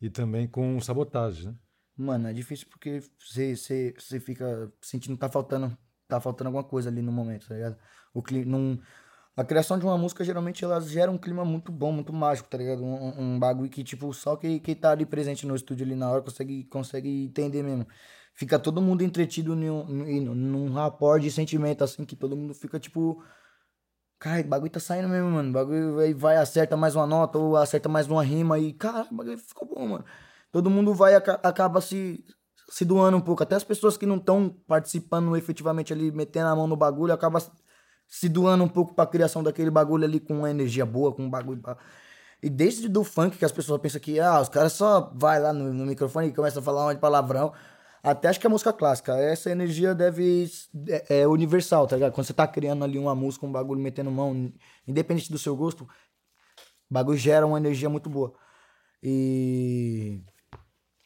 e 0.00 0.08
também 0.08 0.46
com 0.46 0.76
o 0.76 0.80
Sabotagem, 0.80 1.48
né? 1.48 1.54
Mano, 1.96 2.28
é 2.28 2.32
difícil 2.32 2.66
porque 2.70 3.02
você, 3.18 3.54
você, 3.54 3.94
você 3.98 4.18
fica 4.18 4.72
sentindo 4.80 5.14
que 5.14 5.20
tá 5.20 5.28
faltando, 5.28 5.76
tá 6.08 6.20
faltando 6.20 6.48
alguma 6.48 6.64
coisa 6.64 6.88
ali 6.88 7.02
no 7.02 7.12
momento, 7.12 7.48
tá 7.48 7.54
ligado? 7.54 7.76
O 8.14 8.22
clima, 8.22 8.46
num, 8.46 8.78
a 9.36 9.44
criação 9.44 9.78
de 9.78 9.84
uma 9.84 9.98
música, 9.98 10.24
geralmente, 10.24 10.64
ela 10.64 10.80
gera 10.80 11.10
um 11.10 11.18
clima 11.18 11.44
muito 11.44 11.70
bom, 11.70 11.92
muito 11.92 12.12
mágico, 12.12 12.48
tá 12.48 12.58
ligado? 12.58 12.82
Um, 12.84 13.20
um 13.20 13.38
bagulho 13.38 13.70
que, 13.70 13.84
tipo, 13.84 14.12
só 14.12 14.36
que, 14.36 14.60
que 14.60 14.74
tá 14.74 14.90
ali 14.92 15.06
presente 15.06 15.46
no 15.46 15.54
estúdio 15.54 15.84
ali 15.84 15.94
na 15.94 16.10
hora 16.10 16.22
consegue, 16.22 16.64
consegue 16.64 17.24
entender 17.24 17.62
mesmo. 17.62 17.86
Fica 18.34 18.58
todo 18.58 18.80
mundo 18.80 19.02
entretido 19.02 19.54
num, 19.54 19.84
num, 19.86 20.34
num 20.34 20.72
rapport 20.72 21.20
de 21.20 21.30
sentimento, 21.30 21.84
assim, 21.84 22.04
que 22.04 22.16
todo 22.16 22.36
mundo 22.36 22.54
fica, 22.54 22.78
tipo 22.78 23.22
Cara, 24.20 24.42
o 24.42 24.44
bagulho 24.44 24.70
tá 24.70 24.78
saindo 24.78 25.08
mesmo, 25.08 25.30
mano. 25.30 25.48
O 25.48 25.52
bagulho 25.52 25.94
vai, 25.96 26.12
vai, 26.12 26.36
acerta 26.36 26.76
mais 26.76 26.94
uma 26.94 27.06
nota 27.06 27.38
ou 27.38 27.56
acerta 27.56 27.88
mais 27.88 28.06
uma 28.06 28.22
rima 28.22 28.58
e, 28.58 28.70
cara, 28.74 29.08
o 29.10 29.14
bagulho 29.14 29.38
ficou 29.38 29.66
bom, 29.66 29.88
mano. 29.88 30.04
Todo 30.52 30.68
mundo 30.68 30.92
vai, 30.94 31.14
acaba 31.14 31.80
se, 31.80 32.22
se 32.68 32.84
doando 32.84 33.16
um 33.16 33.20
pouco. 33.20 33.42
Até 33.42 33.54
as 33.56 33.64
pessoas 33.64 33.96
que 33.96 34.04
não 34.04 34.16
estão 34.18 34.50
participando 34.66 35.34
efetivamente 35.36 35.90
ali, 35.94 36.12
metendo 36.12 36.48
a 36.48 36.54
mão 36.56 36.66
no 36.66 36.76
bagulho, 36.76 37.14
acaba 37.14 37.40
se 38.06 38.28
doando 38.28 38.62
um 38.62 38.68
pouco 38.68 38.94
pra 38.94 39.06
criação 39.06 39.42
daquele 39.42 39.70
bagulho 39.70 40.04
ali 40.04 40.20
com 40.20 40.40
uma 40.40 40.50
energia 40.50 40.84
boa, 40.84 41.14
com 41.14 41.22
um 41.24 41.30
bagulho 41.30 41.62
pra... 41.62 41.78
E 42.42 42.50
desde 42.50 42.88
do 42.88 43.04
funk 43.04 43.38
que 43.38 43.44
as 43.44 43.52
pessoas 43.52 43.80
pensam 43.80 44.00
que, 44.00 44.20
ah, 44.20 44.40
os 44.40 44.48
caras 44.50 44.72
só 44.74 45.12
vai 45.14 45.40
lá 45.40 45.52
no, 45.52 45.72
no 45.72 45.86
microfone 45.86 46.28
e 46.28 46.32
começam 46.34 46.60
a 46.60 46.64
falar 46.64 46.86
um 46.88 46.94
de 46.94 47.00
palavrão. 47.00 47.52
Até 48.02 48.28
acho 48.28 48.40
que 48.40 48.46
a 48.46 48.50
música 48.50 48.72
clássica, 48.72 49.16
essa 49.16 49.50
energia 49.50 49.94
deve. 49.94 50.50
É, 50.88 51.20
é, 51.20 51.28
universal, 51.28 51.86
tá 51.86 51.96
ligado? 51.96 52.12
Quando 52.12 52.26
você 52.26 52.32
tá 52.32 52.46
criando 52.46 52.84
ali 52.84 52.98
uma 52.98 53.14
música, 53.14 53.44
um 53.44 53.52
bagulho 53.52 53.80
metendo 53.80 54.10
mão, 54.10 54.52
independente 54.86 55.30
do 55.30 55.38
seu 55.38 55.54
gosto, 55.54 55.84
o 55.84 55.88
bagulho 56.94 57.18
gera 57.18 57.46
uma 57.46 57.58
energia 57.58 57.88
muito 57.88 58.08
boa. 58.08 58.32
E. 59.02 60.22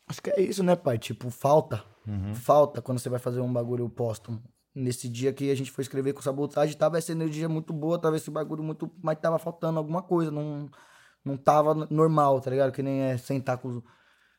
Acho 0.06 0.22
que 0.22 0.30
é 0.30 0.40
isso, 0.40 0.62
né, 0.62 0.76
pai? 0.76 0.98
Tipo, 0.98 1.30
falta. 1.30 1.84
Uhum. 2.06 2.34
Falta 2.34 2.82
quando 2.82 2.98
você 2.98 3.08
vai 3.08 3.18
fazer 3.18 3.40
um 3.40 3.52
bagulho 3.52 3.88
póstumo. 3.88 4.42
Nesse 4.74 5.08
dia 5.08 5.32
que 5.32 5.50
a 5.50 5.54
gente 5.54 5.70
foi 5.70 5.82
escrever 5.82 6.12
com 6.12 6.20
sabotagem, 6.20 6.76
tava 6.76 6.98
essa 6.98 7.12
energia 7.12 7.48
muito 7.48 7.72
boa, 7.72 7.98
tava 7.98 8.16
esse 8.16 8.30
bagulho 8.30 8.62
muito. 8.62 8.90
Mas 9.02 9.18
tava 9.18 9.38
faltando 9.38 9.78
alguma 9.78 10.02
coisa, 10.02 10.30
não, 10.30 10.68
não 11.24 11.36
tava 11.36 11.74
normal, 11.90 12.40
tá 12.40 12.50
ligado? 12.50 12.72
Que 12.72 12.82
nem 12.82 13.02
é 13.02 13.16
sentar 13.16 13.58
com. 13.58 13.82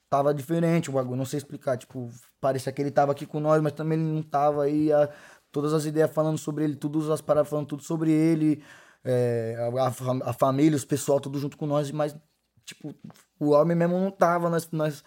Tava 0.09 0.33
diferente 0.33 0.89
o 0.89 0.93
bagulho, 0.93 1.17
não 1.17 1.25
sei 1.25 1.37
explicar. 1.37 1.77
Tipo, 1.77 2.09
parecia 2.39 2.71
que 2.71 2.81
ele 2.81 2.91
tava 2.91 3.11
aqui 3.11 3.25
com 3.25 3.39
nós, 3.39 3.61
mas 3.61 3.73
também 3.73 3.99
ele 3.99 4.07
não 4.07 4.21
tava 4.21 4.63
aí. 4.63 4.91
A, 4.91 5.09
todas 5.51 5.73
as 5.73 5.85
ideias 5.85 6.11
falando 6.11 6.37
sobre 6.37 6.63
ele, 6.65 6.75
todas 6.75 7.09
as 7.09 7.21
paradas 7.21 7.49
falando 7.49 7.67
tudo 7.67 7.83
sobre 7.83 8.11
ele, 8.11 8.61
é, 9.03 9.55
a, 9.79 10.29
a, 10.29 10.33
família, 10.33 10.75
os 10.75 10.83
pessoal, 10.83 11.19
tudo 11.19 11.39
junto 11.39 11.55
com 11.57 11.65
nós, 11.65 11.89
mas, 11.91 12.15
tipo, 12.65 12.93
o 13.39 13.51
homem 13.51 13.75
mesmo 13.75 13.97
não 13.97 14.11
tava 14.11 14.49
nas. 14.49 14.69
nas 14.71 15.03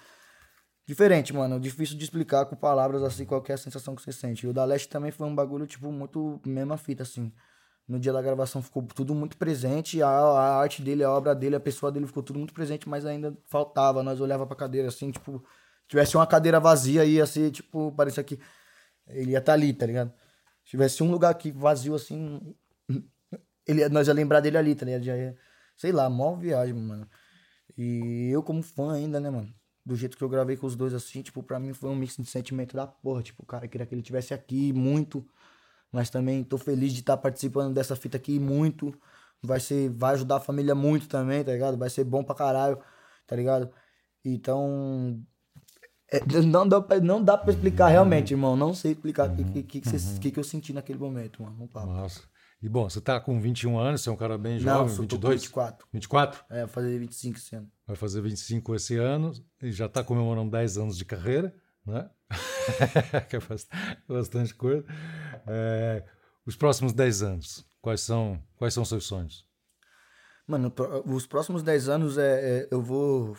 Diferente, 0.86 1.34
mano. 1.34 1.60
Difícil 1.60 1.98
de 1.98 2.04
explicar 2.04 2.46
com 2.46 2.56
palavras 2.56 3.02
assim 3.02 3.26
qual 3.26 3.44
é 3.46 3.52
a 3.52 3.58
sensação 3.58 3.94
que 3.94 4.00
você 4.00 4.10
sente. 4.10 4.46
E 4.46 4.48
o 4.48 4.54
da 4.54 4.64
Leste 4.64 4.88
também 4.88 5.10
foi 5.10 5.26
um 5.26 5.34
bagulho, 5.34 5.66
tipo, 5.66 5.92
muito 5.92 6.40
mesma 6.46 6.78
fita, 6.78 7.02
assim. 7.02 7.30
No 7.88 7.98
dia 7.98 8.12
da 8.12 8.20
gravação 8.20 8.62
ficou 8.62 8.82
tudo 8.82 9.14
muito 9.14 9.36
presente, 9.36 10.02
a, 10.02 10.08
a 10.08 10.60
arte 10.60 10.82
dele, 10.82 11.02
a 11.02 11.10
obra 11.10 11.34
dele, 11.34 11.56
a 11.56 11.60
pessoa 11.60 11.90
dele 11.90 12.06
ficou 12.06 12.22
tudo 12.22 12.38
muito 12.38 12.52
presente, 12.52 12.88
mas 12.88 13.06
ainda 13.06 13.36
faltava. 13.46 14.02
Nós 14.02 14.20
olhava 14.20 14.46
pra 14.46 14.54
cadeira 14.56 14.88
assim, 14.88 15.10
tipo, 15.10 15.42
tivesse 15.88 16.16
uma 16.16 16.26
cadeira 16.26 16.60
vazia, 16.60 17.04
ia 17.04 17.26
ser, 17.26 17.50
tipo, 17.50 17.92
parecia 17.92 18.22
que 18.22 18.38
ele 19.08 19.32
ia 19.32 19.38
estar 19.38 19.52
tá 19.52 19.54
ali, 19.54 19.72
tá 19.72 19.86
ligado? 19.86 20.12
Se 20.64 20.72
tivesse 20.72 21.02
um 21.02 21.10
lugar 21.10 21.30
aqui 21.30 21.50
vazio 21.50 21.94
assim, 21.94 22.54
ele, 23.66 23.88
nós 23.88 24.08
ia 24.08 24.14
lembrar 24.14 24.40
dele 24.40 24.58
ali, 24.58 24.74
tá 24.74 24.84
ligado? 24.84 25.04
Já 25.04 25.16
ia, 25.16 25.36
sei 25.76 25.92
lá, 25.92 26.10
mó 26.10 26.36
viagem, 26.36 26.74
mano. 26.74 27.08
E 27.76 28.30
eu 28.32 28.42
como 28.42 28.62
fã 28.62 28.94
ainda, 28.94 29.20
né, 29.20 29.30
mano? 29.30 29.54
do 29.88 29.96
jeito 29.96 30.18
que 30.18 30.22
eu 30.22 30.28
gravei 30.28 30.54
com 30.54 30.66
os 30.66 30.76
dois 30.76 30.92
assim, 30.92 31.22
tipo, 31.22 31.42
pra 31.42 31.58
mim 31.58 31.72
foi 31.72 31.88
um 31.88 31.96
mix 31.96 32.14
de 32.16 32.26
sentimento 32.26 32.76
da 32.76 32.86
porra. 32.86 33.22
Tipo, 33.22 33.44
cara, 33.46 33.66
queria 33.66 33.86
que 33.86 33.94
ele 33.94 34.02
tivesse 34.02 34.34
aqui 34.34 34.70
muito. 34.70 35.26
Mas 35.92 36.10
também 36.10 36.44
tô 36.44 36.58
feliz 36.58 36.92
de 36.92 37.00
estar 37.00 37.16
tá 37.16 37.22
participando 37.22 37.74
dessa 37.74 37.96
fita 37.96 38.16
aqui 38.16 38.38
muito. 38.38 38.94
Vai 39.42 39.60
ser, 39.60 39.90
vai 39.90 40.14
ajudar 40.14 40.36
a 40.36 40.40
família 40.40 40.74
muito 40.74 41.08
também, 41.08 41.44
tá 41.44 41.52
ligado? 41.52 41.78
Vai 41.78 41.88
ser 41.88 42.04
bom 42.04 42.24
pra 42.24 42.34
caralho, 42.34 42.78
tá 43.26 43.36
ligado? 43.36 43.70
Então, 44.24 45.22
é, 46.10 46.20
não, 46.44 46.66
dá 46.66 46.80
pra, 46.80 47.00
não 47.00 47.22
dá 47.22 47.36
pra 47.36 47.52
explicar 47.52 47.88
realmente, 47.88 48.32
irmão. 48.32 48.56
Não 48.56 48.74
sei 48.74 48.92
explicar 48.92 49.28
o 49.28 49.30
uhum, 49.30 49.36
que, 49.36 49.62
que, 49.62 49.80
que, 49.80 49.88
uhum. 49.88 50.18
que, 50.20 50.30
que, 50.32 50.38
eu 50.38 50.44
senti 50.44 50.72
naquele 50.72 50.98
momento, 50.98 51.42
mano. 51.42 51.68
Nossa. 51.74 52.22
E 52.60 52.68
bom, 52.68 52.90
você 52.90 53.00
tá 53.00 53.20
com 53.20 53.40
21 53.40 53.78
anos, 53.78 54.02
você 54.02 54.08
é 54.08 54.12
um 54.12 54.16
cara 54.16 54.36
bem 54.36 54.58
jovem, 54.58 54.80
Não, 54.80 54.88
sou 54.88 55.02
22? 55.02 55.42
24. 55.42 55.86
24? 55.92 56.44
É, 56.50 56.60
vou 56.60 56.68
fazer 56.68 56.98
25 56.98 57.38
esse 57.38 57.54
ano. 57.54 57.70
Vai 57.86 57.96
fazer 57.96 58.20
25 58.20 58.74
esse 58.74 58.96
ano 58.96 59.32
e 59.62 59.70
já 59.70 59.88
tá 59.88 60.02
comemorando 60.02 60.50
10 60.50 60.76
anos 60.78 60.98
de 60.98 61.04
carreira, 61.04 61.54
né? 61.86 62.10
que 63.30 63.36
é 63.36 63.40
bastante 64.08 64.54
coisa. 64.54 64.84
É, 65.46 66.04
os 66.46 66.56
próximos 66.56 66.92
10 66.92 67.22
anos, 67.22 67.66
quais 67.80 68.00
são, 68.00 68.42
quais 68.56 68.74
são 68.74 68.84
seus 68.84 69.04
sonhos? 69.04 69.46
Mano, 70.46 70.72
os 71.04 71.26
próximos 71.26 71.62
10 71.62 71.88
anos 71.88 72.16
é, 72.16 72.60
é 72.60 72.68
eu 72.70 72.80
vou 72.80 73.36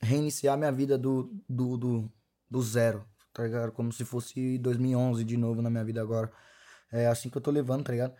reiniciar 0.00 0.56
minha 0.56 0.72
vida 0.72 0.98
do, 0.98 1.30
do, 1.48 1.76
do, 1.76 2.12
do 2.50 2.62
zero, 2.62 3.04
tá 3.32 3.44
ligado? 3.44 3.72
Como 3.72 3.92
se 3.92 4.04
fosse 4.04 4.58
2011 4.58 5.22
de 5.24 5.36
novo 5.36 5.62
na 5.62 5.70
minha 5.70 5.84
vida 5.84 6.00
agora. 6.00 6.32
É 6.90 7.06
assim 7.06 7.30
que 7.30 7.36
eu 7.36 7.42
tô 7.42 7.50
levando, 7.50 7.84
tá 7.84 7.92
ligado? 7.92 8.14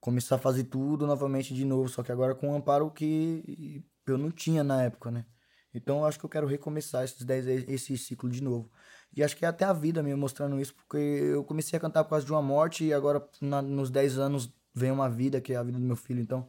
Começar 0.00 0.36
a 0.36 0.38
fazer 0.38 0.64
tudo 0.64 1.06
novamente 1.06 1.54
de 1.54 1.64
novo, 1.64 1.88
só 1.88 2.02
que 2.02 2.12
agora 2.12 2.34
com 2.34 2.50
um 2.50 2.56
amparo 2.56 2.90
que 2.90 3.84
eu 4.06 4.18
não 4.18 4.30
tinha 4.30 4.62
na 4.62 4.82
época, 4.82 5.10
né? 5.10 5.24
Então 5.72 5.98
eu 5.98 6.04
acho 6.04 6.18
que 6.18 6.24
eu 6.24 6.30
quero 6.30 6.46
recomeçar 6.46 7.04
esses 7.04 7.24
10, 7.24 7.68
esse 7.68 7.98
ciclo 7.98 8.28
de 8.28 8.42
novo. 8.42 8.70
E 9.16 9.22
acho 9.22 9.36
que 9.36 9.44
é 9.44 9.48
até 9.48 9.64
a 9.64 9.72
vida 9.72 10.02
me 10.02 10.14
mostrando 10.14 10.60
isso, 10.60 10.74
porque 10.74 10.96
eu 10.96 11.44
comecei 11.44 11.76
a 11.76 11.80
cantar 11.80 12.04
por 12.04 12.10
causa 12.10 12.26
de 12.26 12.32
uma 12.32 12.42
morte 12.42 12.84
e 12.84 12.92
agora 12.92 13.24
na, 13.40 13.62
nos 13.62 13.90
10 13.90 14.18
anos 14.18 14.52
vem 14.74 14.90
uma 14.90 15.08
vida, 15.08 15.40
que 15.40 15.52
é 15.52 15.56
a 15.56 15.62
vida 15.62 15.78
do 15.78 15.84
meu 15.84 15.96
filho. 15.96 16.20
Então, 16.20 16.48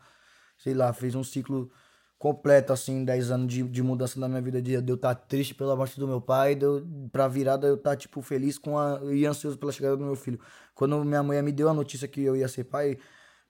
sei 0.57 0.73
lá, 0.73 0.91
fez 0.91 1.13
um 1.15 1.23
ciclo 1.23 1.69
completo, 2.17 2.73
assim, 2.73 3.05
10 3.05 3.31
anos 3.31 3.53
de, 3.53 3.63
de 3.63 3.83
mudança 3.83 4.19
na 4.19 4.27
minha 4.27 4.41
vida, 4.41 4.61
de, 4.61 4.81
de 4.81 4.91
eu 4.91 4.95
estar 4.95 5.13
tá 5.13 5.21
triste 5.21 5.53
pela 5.53 5.75
morte 5.75 5.99
do 5.99 6.07
meu 6.07 6.19
pai, 6.21 6.55
de 6.55 6.65
pra 7.11 7.27
virada 7.27 7.67
eu 7.67 7.75
estar, 7.75 7.91
tá, 7.91 7.95
tipo, 7.95 8.21
feliz 8.21 8.57
com 8.57 8.79
a, 8.79 8.99
e 9.13 9.25
ansioso 9.25 9.57
pela 9.57 9.71
chegada 9.71 9.97
do 9.97 10.03
meu 10.03 10.15
filho. 10.15 10.39
Quando 10.73 11.03
minha 11.05 11.21
mãe 11.21 11.41
me 11.41 11.51
deu 11.51 11.69
a 11.69 11.73
notícia 11.73 12.07
que 12.07 12.21
eu 12.21 12.35
ia 12.35 12.47
ser 12.47 12.63
pai, 12.63 12.97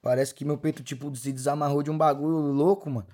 parece 0.01 0.33
que 0.35 0.43
meu 0.43 0.57
peito, 0.57 0.83
tipo, 0.83 1.15
se 1.15 1.31
desamarrou 1.31 1.81
de 1.83 1.91
um 1.91 1.97
bagulho 1.97 2.37
louco, 2.37 2.89
mano. 2.89 3.07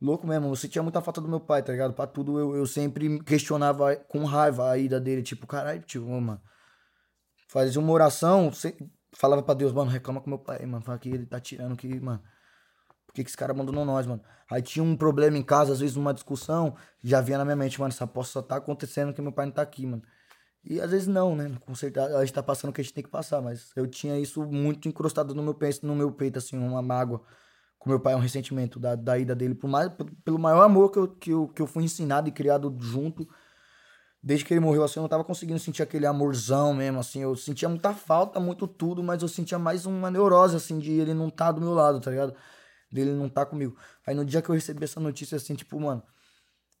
Louco 0.00 0.26
mesmo, 0.26 0.48
eu 0.48 0.56
sentia 0.56 0.82
muita 0.82 1.00
falta 1.00 1.20
do 1.20 1.28
meu 1.28 1.40
pai, 1.40 1.62
tá 1.62 1.72
ligado? 1.72 1.92
Pra 1.92 2.06
tudo 2.06 2.38
eu, 2.38 2.56
eu 2.56 2.66
sempre 2.66 3.20
questionava 3.22 3.94
com 3.96 4.24
raiva 4.24 4.70
a 4.70 4.78
ida 4.78 4.98
dele, 4.98 5.22
tipo, 5.22 5.46
caralho, 5.46 5.82
tipo, 5.82 6.06
mano. 6.06 6.40
Fazia 7.48 7.80
uma 7.80 7.92
oração, 7.92 8.50
falava 9.12 9.42
pra 9.42 9.54
Deus, 9.54 9.72
mano, 9.72 9.90
reclama 9.90 10.20
com 10.20 10.30
meu 10.30 10.38
pai, 10.38 10.64
mano. 10.64 10.82
Fala 10.84 10.98
que 10.98 11.08
ele 11.08 11.26
tá 11.26 11.38
tirando 11.40 11.76
que, 11.76 12.00
mano 12.00 12.22
por 13.10 13.14
que, 13.14 13.24
que 13.24 13.30
esse 13.30 13.36
cara 13.36 13.52
abandonou 13.52 13.84
nós, 13.84 14.06
mano? 14.06 14.22
Aí 14.48 14.62
tinha 14.62 14.84
um 14.84 14.96
problema 14.96 15.36
em 15.36 15.42
casa, 15.42 15.72
às 15.72 15.80
vezes 15.80 15.96
uma 15.96 16.14
discussão, 16.14 16.76
já 17.02 17.20
vinha 17.20 17.38
na 17.38 17.44
minha 17.44 17.56
mente, 17.56 17.78
mano, 17.80 17.92
essa 17.92 18.06
possa 18.06 18.30
só 18.32 18.42
tá 18.42 18.56
acontecendo 18.56 19.12
que 19.12 19.20
meu 19.20 19.32
pai 19.32 19.46
não 19.46 19.52
tá 19.52 19.62
aqui, 19.62 19.84
mano. 19.84 20.02
E 20.62 20.80
às 20.80 20.90
vezes 20.92 21.08
não, 21.08 21.34
né? 21.34 21.56
Com 21.60 21.74
certeza 21.74 22.16
a 22.16 22.24
gente 22.24 22.34
tá 22.34 22.42
passando 22.42 22.70
o 22.70 22.72
que 22.72 22.80
a 22.80 22.84
gente 22.84 22.94
tem 22.94 23.02
que 23.02 23.10
passar, 23.10 23.40
mas 23.40 23.72
eu 23.74 23.86
tinha 23.88 24.16
isso 24.18 24.44
muito 24.46 24.88
encrostado 24.88 25.34
no 25.34 25.42
meu 25.42 25.54
peito, 25.54 25.84
no 25.84 25.96
meu 25.96 26.12
peito 26.12 26.38
assim, 26.38 26.56
uma 26.56 26.82
mágoa 26.82 27.22
com 27.80 27.90
meu 27.90 27.98
pai, 27.98 28.14
um 28.14 28.20
ressentimento 28.20 28.78
da, 28.78 28.94
da 28.94 29.18
ida 29.18 29.34
dele, 29.34 29.56
por 29.56 29.68
mais, 29.68 29.90
pelo 30.24 30.38
maior 30.38 30.62
amor 30.62 30.92
que 30.92 30.98
eu, 30.98 31.08
que, 31.08 31.30
eu, 31.30 31.48
que 31.48 31.60
eu 31.60 31.66
fui 31.66 31.82
ensinado 31.82 32.28
e 32.28 32.32
criado 32.32 32.72
junto. 32.78 33.28
Desde 34.22 34.44
que 34.44 34.54
ele 34.54 34.60
morreu, 34.60 34.84
assim, 34.84 35.00
eu 35.00 35.02
não 35.02 35.08
tava 35.08 35.24
conseguindo 35.24 35.58
sentir 35.58 35.82
aquele 35.82 36.06
amorzão 36.06 36.74
mesmo, 36.74 37.00
assim. 37.00 37.22
Eu 37.22 37.34
sentia 37.34 37.68
muita 37.68 37.92
falta, 37.92 38.38
muito 38.38 38.68
tudo, 38.68 39.02
mas 39.02 39.22
eu 39.22 39.28
sentia 39.28 39.58
mais 39.58 39.86
uma 39.86 40.10
neurose, 40.10 40.54
assim, 40.54 40.78
de 40.78 40.92
ele 40.92 41.14
não 41.14 41.28
tá 41.30 41.50
do 41.50 41.60
meu 41.60 41.72
lado, 41.72 41.98
tá 42.00 42.10
ligado? 42.10 42.36
dele 42.90 43.12
não 43.12 43.28
tá 43.28 43.46
comigo. 43.46 43.76
Aí 44.06 44.14
no 44.14 44.24
dia 44.24 44.42
que 44.42 44.50
eu 44.50 44.54
recebi 44.54 44.84
essa 44.84 45.00
notícia, 45.00 45.36
assim, 45.36 45.54
tipo, 45.54 45.78
mano, 45.80 46.02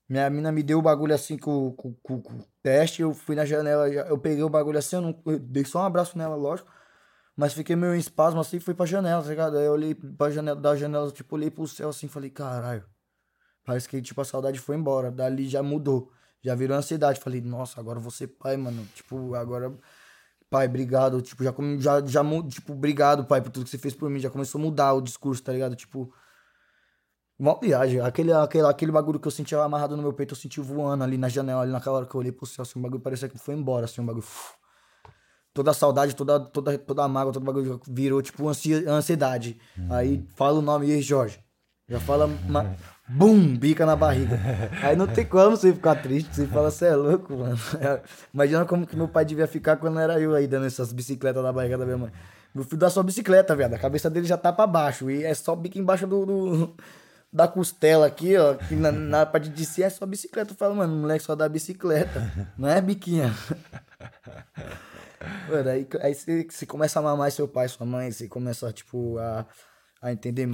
minha 0.08 0.28
mina 0.28 0.50
me 0.50 0.62
deu 0.62 0.78
o 0.78 0.82
bagulho 0.82 1.14
assim 1.14 1.38
com, 1.38 1.72
com, 1.72 1.94
com, 2.02 2.20
com 2.20 2.32
o 2.34 2.44
teste, 2.62 3.02
eu 3.02 3.14
fui 3.14 3.36
na 3.36 3.44
janela, 3.44 3.88
eu 3.88 4.18
peguei 4.18 4.42
o 4.42 4.48
bagulho 4.48 4.78
assim, 4.78 4.96
eu, 4.96 5.02
não, 5.02 5.22
eu 5.26 5.38
dei 5.38 5.64
só 5.64 5.80
um 5.80 5.84
abraço 5.84 6.18
nela, 6.18 6.34
lógico. 6.34 6.70
Mas 7.40 7.54
fiquei 7.54 7.74
meio 7.74 7.94
em 7.94 7.98
espasmo 7.98 8.38
assim, 8.38 8.60
fui 8.60 8.74
pra 8.74 8.84
janela, 8.84 9.22
tá 9.22 9.30
ligado? 9.30 9.56
Aí 9.56 9.64
eu 9.64 9.72
olhei 9.72 9.94
pra 9.94 10.30
janela, 10.30 10.60
da 10.60 10.76
janela, 10.76 11.10
tipo, 11.10 11.34
olhei 11.34 11.50
pro 11.50 11.66
céu 11.66 11.88
assim, 11.88 12.06
falei, 12.06 12.28
caralho. 12.28 12.84
Parece 13.64 13.88
que, 13.88 14.02
tipo, 14.02 14.20
a 14.20 14.26
saudade 14.26 14.58
foi 14.60 14.76
embora. 14.76 15.10
Dali 15.10 15.48
já 15.48 15.62
mudou. 15.62 16.12
Já 16.42 16.54
virou 16.54 16.76
ansiedade. 16.76 17.18
Falei, 17.18 17.40
nossa, 17.40 17.80
agora 17.80 17.98
ser 18.10 18.26
pai, 18.26 18.58
mano. 18.58 18.86
Tipo, 18.94 19.34
agora 19.34 19.74
pai, 20.50 20.66
obrigado. 20.66 21.22
Tipo, 21.22 21.42
já, 21.42 21.54
já, 21.78 22.06
já, 22.06 22.22
tipo, 22.46 22.74
obrigado, 22.74 23.24
pai, 23.24 23.40
por 23.40 23.50
tudo 23.50 23.64
que 23.64 23.70
você 23.70 23.78
fez 23.78 23.94
por 23.94 24.10
mim. 24.10 24.18
Já 24.20 24.28
começou 24.28 24.58
a 24.58 24.62
mudar 24.64 24.92
o 24.92 25.00
discurso, 25.00 25.42
tá 25.42 25.50
ligado? 25.50 25.74
Tipo, 25.74 26.12
uma 27.38 27.58
viagem. 27.58 28.00
Aquele, 28.02 28.34
aquele, 28.34 28.66
aquele 28.66 28.92
bagulho 28.92 29.18
que 29.18 29.28
eu 29.28 29.32
sentia 29.32 29.62
amarrado 29.62 29.96
no 29.96 30.02
meu 30.02 30.12
peito, 30.12 30.34
eu 30.34 30.38
senti 30.38 30.60
voando 30.60 31.04
ali 31.04 31.16
na 31.16 31.30
janela, 31.30 31.62
ali 31.62 31.72
naquela 31.72 31.96
hora 31.96 32.06
que 32.06 32.14
eu 32.14 32.20
olhei 32.20 32.32
pro 32.32 32.44
céu, 32.44 32.64
assim, 32.64 32.78
o 32.78 32.82
bagulho 32.82 33.00
parecia 33.00 33.30
que 33.30 33.38
foi 33.38 33.54
embora, 33.54 33.86
assim, 33.86 34.02
um 34.02 34.04
bagulho. 34.04 34.26
Toda 35.52 35.72
a 35.72 35.74
saudade, 35.74 36.14
toda, 36.14 36.38
toda, 36.38 36.78
toda 36.78 37.04
a 37.04 37.08
mágoa, 37.08 37.32
todo 37.32 37.42
o 37.42 37.46
bagulho 37.46 37.80
virou, 37.88 38.22
tipo, 38.22 38.48
ansiedade. 38.48 39.58
Uhum. 39.76 39.92
Aí 39.92 40.24
fala 40.36 40.58
o 40.58 40.62
nome 40.62 40.92
aí, 40.92 41.02
Jorge. 41.02 41.40
Já 41.88 41.98
fala. 41.98 42.26
Uma... 42.26 42.76
Bum! 43.08 43.56
Bica 43.56 43.84
na 43.84 43.96
barriga. 43.96 44.38
Aí 44.80 44.94
não 44.94 45.08
tem 45.08 45.24
como 45.26 45.56
você 45.56 45.72
ficar 45.72 45.96
triste. 45.96 46.32
Você 46.32 46.46
fala, 46.46 46.70
você 46.70 46.86
é 46.86 46.94
louco, 46.94 47.36
mano. 47.36 47.58
Imagina 48.32 48.64
como 48.64 48.86
que 48.86 48.94
meu 48.94 49.08
pai 49.08 49.24
devia 49.24 49.48
ficar 49.48 49.76
quando 49.76 49.98
era 49.98 50.20
eu 50.20 50.32
aí 50.32 50.46
dando 50.46 50.66
essas 50.66 50.92
bicicletas 50.92 51.42
na 51.42 51.52
barriga 51.52 51.76
da 51.76 51.84
minha 51.84 51.98
mãe. 51.98 52.12
Meu 52.54 52.62
filho 52.62 52.78
dá 52.78 52.88
só 52.88 53.02
bicicleta, 53.02 53.56
velho. 53.56 53.74
A 53.74 53.78
cabeça 53.78 54.08
dele 54.08 54.26
já 54.26 54.36
tá 54.36 54.52
pra 54.52 54.68
baixo. 54.68 55.10
E 55.10 55.24
é 55.24 55.34
só 55.34 55.56
bico 55.56 55.78
embaixo 55.78 56.06
do, 56.06 56.24
do 56.24 56.74
da 57.32 57.48
costela 57.48 58.06
aqui, 58.06 58.36
ó. 58.36 58.54
Que 58.54 58.76
na, 58.76 58.92
na 58.92 59.26
parte 59.26 59.48
de 59.48 59.64
si 59.64 59.82
é 59.82 59.90
só 59.90 60.06
bicicleta. 60.06 60.52
Eu 60.52 60.56
falo, 60.56 60.76
mano, 60.76 60.94
o 60.94 60.96
moleque 60.96 61.24
só 61.24 61.34
dá 61.34 61.48
bicicleta. 61.48 62.30
Não 62.56 62.68
é 62.68 62.80
biquinha. 62.80 63.34
Mano, 65.48 65.68
aí, 65.68 65.86
aí 66.00 66.14
você, 66.14 66.44
você 66.48 66.66
começa 66.66 66.98
a 66.98 67.00
amar 67.00 67.16
mais 67.16 67.34
seu 67.34 67.46
pai, 67.46 67.68
sua 67.68 67.86
mãe. 67.86 68.10
Você 68.10 68.28
começa, 68.28 68.72
tipo, 68.72 69.18
a, 69.18 69.46
a 70.00 70.12
entender 70.12 70.48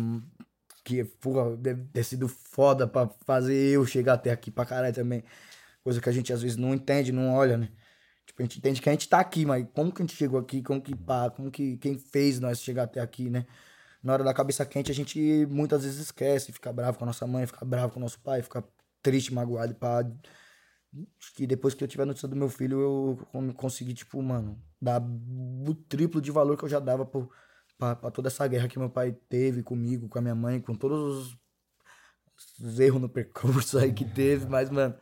que, 0.85 1.05
porra, 1.05 1.57
deve 1.57 1.85
ter 1.87 2.05
sido 2.05 2.29
foda 2.29 2.87
pra 2.87 3.09
fazer 3.25 3.55
eu 3.75 3.85
chegar 3.87 4.15
até 4.15 4.31
aqui 4.31 4.51
pra 4.51 4.65
caralho 4.67 4.95
também. 4.95 5.25
Coisa 5.85 6.01
que 6.01 6.09
a 6.09 6.13
gente 6.13 6.33
às 6.33 6.43
vezes 6.43 6.57
não 6.57 6.75
entende, 6.75 7.13
não 7.13 7.35
olha, 7.35 7.57
né? 7.57 7.71
Tipo, 8.27 8.43
a 8.43 8.45
gente 8.45 8.59
entende 8.59 8.83
que 8.83 8.89
a 8.89 8.93
gente 8.93 9.09
tá 9.09 9.21
aqui, 9.21 9.47
mas 9.47 9.67
como 9.75 9.93
que 9.93 10.03
a 10.03 10.07
gente 10.07 10.17
chegou 10.17 10.41
aqui? 10.41 10.63
Como 10.63 10.81
que 10.83 10.95
pá? 10.97 11.31
Como 11.31 11.51
que 11.51 11.77
quem 11.79 11.99
fez 11.99 12.41
nós 12.41 12.61
chegar 12.61 12.85
até 12.85 13.01
aqui, 13.01 13.31
né? 13.31 13.47
Na 14.03 14.13
hora 14.15 14.25
da 14.25 14.35
cabeça 14.35 14.67
quente, 14.67 14.91
a 14.91 14.95
gente 14.95 15.47
muitas 15.51 15.85
vezes 15.85 16.01
esquece, 16.01 16.53
fica 16.53 16.73
bravo 16.73 16.99
com 16.99 17.05
a 17.05 17.07
nossa 17.09 17.27
mãe, 17.27 17.47
fica 17.47 17.65
bravo 17.65 17.93
com 17.93 18.01
o 18.01 18.03
nosso 18.03 18.21
pai, 18.21 18.43
fica 18.43 18.65
triste, 19.03 19.33
magoado, 19.33 19.75
pá. 19.77 20.05
Que 21.35 21.47
depois 21.47 21.75
que 21.75 21.83
eu 21.85 21.89
tiver 21.89 22.05
a 22.05 22.07
notícia 22.07 22.29
do 22.29 22.37
meu 22.37 22.49
filho, 22.49 22.81
eu 22.81 23.19
con- 23.33 23.53
consegui, 23.53 23.95
tipo, 23.95 24.23
mano, 24.23 24.59
dar 24.81 25.03
o 25.03 25.75
triplo 25.75 26.21
de 26.21 26.31
valor 26.31 26.57
que 26.57 26.65
eu 26.65 26.69
já 26.69 26.79
dava 26.81 27.05
pro, 27.05 27.31
pra, 27.79 27.97
pra 27.97 28.11
toda 28.11 28.29
essa 28.29 28.47
guerra 28.47 28.69
que 28.69 28.79
meu 28.79 28.91
pai 28.91 29.13
teve 29.29 29.63
comigo, 29.63 30.09
com 30.09 30.19
a 30.19 30.23
minha 30.23 30.35
mãe, 30.35 30.61
com 30.61 30.75
todos 30.75 30.99
os, 31.29 31.39
os 32.61 32.81
erros 32.81 33.01
no 33.01 33.09
percurso 33.09 33.79
aí 33.79 33.93
que 33.93 34.05
teve, 34.05 34.47
mas, 34.47 34.71
mano, 34.71 34.95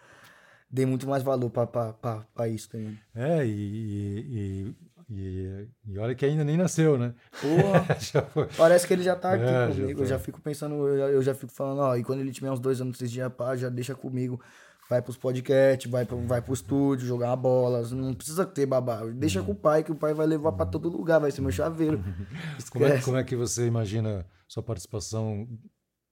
dei 0.71 0.87
muito 0.87 1.07
mais 1.07 1.23
valor 1.23 1.51
pra, 1.51 1.67
pra, 1.67 1.93
pra, 1.93 2.21
pra 2.35 2.49
isso 2.49 2.69
também. 2.69 2.99
É, 3.15 3.45
e, 3.47 3.51
e, 3.51 4.75
e, 5.11 5.69
e 5.87 5.99
olha 5.99 6.15
que 6.15 6.25
ainda 6.25 6.45
nem 6.45 6.57
nasceu, 6.57 6.99
né? 6.99 7.15
Porra, 7.41 7.87
Já 8.13 8.23
foi. 8.23 8.49
parece 8.57 8.87
que 8.87 8.93
ele 8.95 9.03
já 9.03 9.15
tá 9.17 9.33
aqui 9.33 9.43
É, 9.43 9.67
já 9.69 9.73
comigo, 9.75 9.99
tá. 10.01 10.05
eu 10.05 10.07
já 10.09 10.19
fico 10.19 10.41
pensando, 10.41 10.75
eu 10.89 10.99
já, 10.99 11.05
eu 11.11 11.23
já 11.23 11.35
fico 11.35 11.53
falando, 11.53 11.81
ó, 11.81 11.97
e 11.97 12.03
quando 12.05 12.21
ele 12.21 12.33
tiver 12.33 12.51
uns 12.51 12.61
dois 12.61 12.81
anos, 12.81 12.97
três 12.99 13.11
dias, 13.11 13.33
pá, 13.33 13.55
já 13.57 13.69
deixa 13.69 13.95
comigo. 13.95 14.41
Vai 14.89 15.01
pros 15.01 15.17
podcasts, 15.17 15.91
vai 15.91 16.05
pro, 16.05 16.19
vai 16.27 16.43
pro 16.43 16.53
estúdio, 16.53 17.07
jogar 17.07 17.29
uma 17.31 17.37
bola. 17.37 17.83
Não 17.89 18.13
precisa 18.15 18.45
ter 18.45 18.67
babá. 18.67 19.03
Deixa 19.07 19.41
Uhum. 19.41 19.47
com 19.47 19.53
o 19.53 19.57
pai, 19.57 19.83
que 19.83 19.91
o 19.91 19.95
pai 19.95 20.13
vai 20.13 20.27
levar 20.27 20.53
pra 20.53 20.67
todo 20.67 20.89
lugar, 20.91 21.19
vai 21.19 21.31
ser 21.31 21.41
meu 21.41 21.51
chaveiro. 21.51 21.99
Como 22.71 22.87
é, 22.87 23.01
como 23.01 23.17
é 23.17 23.25
que 23.25 23.35
você 23.37 23.67
imagina 23.67 24.27
sua 24.49 24.63
participação 24.63 25.49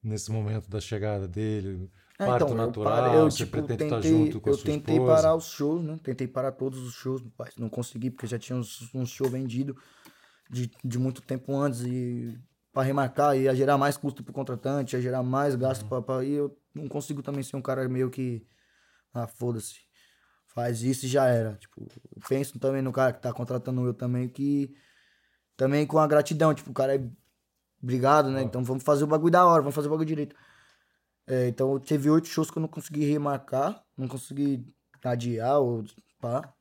nesse 0.02 0.30
momento 0.30 0.68
da 0.70 0.80
chegada 0.80 1.28
dele? 1.28 1.90
É, 2.18 2.26
Parto 2.26 2.44
então, 2.44 2.56
eu 2.58 2.66
natural, 2.66 2.96
parei- 3.04 3.20
eu, 3.20 3.24
você 3.30 3.44
tipo, 3.44 3.56
pretende 3.60 3.82
estar 3.84 3.96
tentei, 4.00 4.10
junto 4.26 4.40
com 4.40 4.48
a 4.48 4.52
eu 4.52 4.58
tentei 4.58 4.94
esposa? 4.96 5.12
parar 5.14 5.34
os 5.36 5.44
shows, 5.46 5.82
né? 5.82 5.98
Tentei 6.02 6.26
parar 6.28 6.52
todos 6.52 6.78
os 6.80 6.94
shows, 6.94 7.22
mas 7.38 7.56
não 7.56 7.68
consegui, 7.68 8.10
porque 8.10 8.26
já 8.26 8.38
tinha 8.38 8.56
uns, 8.56 8.94
uns 8.94 9.10
shows 9.10 9.30
vendidos 9.32 9.76
de, 10.50 10.70
de 10.84 10.98
muito 10.98 11.20
tempo 11.22 11.54
antes 11.56 11.80
e 11.82 12.38
para 12.72 12.82
remarcar 12.82 13.36
ia 13.36 13.54
gerar 13.54 13.76
mais 13.76 13.96
custo 13.96 14.22
pro 14.22 14.32
contratante, 14.32 14.94
ia 14.96 15.02
gerar 15.02 15.22
mais 15.22 15.54
gasto 15.56 15.84
pra, 15.86 16.00
pra 16.00 16.24
e 16.24 16.32
eu 16.32 16.56
não 16.74 16.88
consigo 16.88 17.22
também 17.22 17.42
ser 17.42 17.56
um 17.56 17.62
cara 17.62 17.88
meio 17.88 18.08
que 18.10 18.46
ah, 19.12 19.26
foda-se. 19.26 19.80
Faz 20.46 20.82
isso 20.82 21.06
e 21.06 21.08
já 21.08 21.26
era. 21.26 21.56
Tipo, 21.56 21.82
eu 21.82 22.22
penso 22.28 22.58
também 22.58 22.82
no 22.82 22.92
cara 22.92 23.12
que 23.12 23.22
tá 23.22 23.32
contratando 23.32 23.86
eu 23.86 23.94
também 23.94 24.28
que 24.28 24.74
também 25.56 25.86
com 25.86 25.98
a 25.98 26.06
gratidão, 26.06 26.54
tipo, 26.54 26.70
o 26.70 26.74
cara 26.74 26.96
é 26.96 27.10
obrigado, 27.82 28.30
né? 28.30 28.42
Então 28.42 28.64
vamos 28.64 28.82
fazer 28.82 29.04
o 29.04 29.06
bagulho 29.06 29.32
da 29.32 29.46
hora, 29.46 29.62
vamos 29.62 29.74
fazer 29.74 29.88
o 29.88 29.90
bagulho 29.90 30.06
direito. 30.06 30.36
É, 31.26 31.48
então 31.48 31.78
teve 31.78 32.10
oito 32.10 32.28
shows 32.28 32.50
que 32.50 32.58
eu 32.58 32.60
não 32.60 32.68
consegui 32.68 33.04
remarcar, 33.04 33.84
não 33.96 34.08
consegui 34.08 34.66
adiar 35.04 35.58
ou 35.60 35.84
pá. 36.20 36.52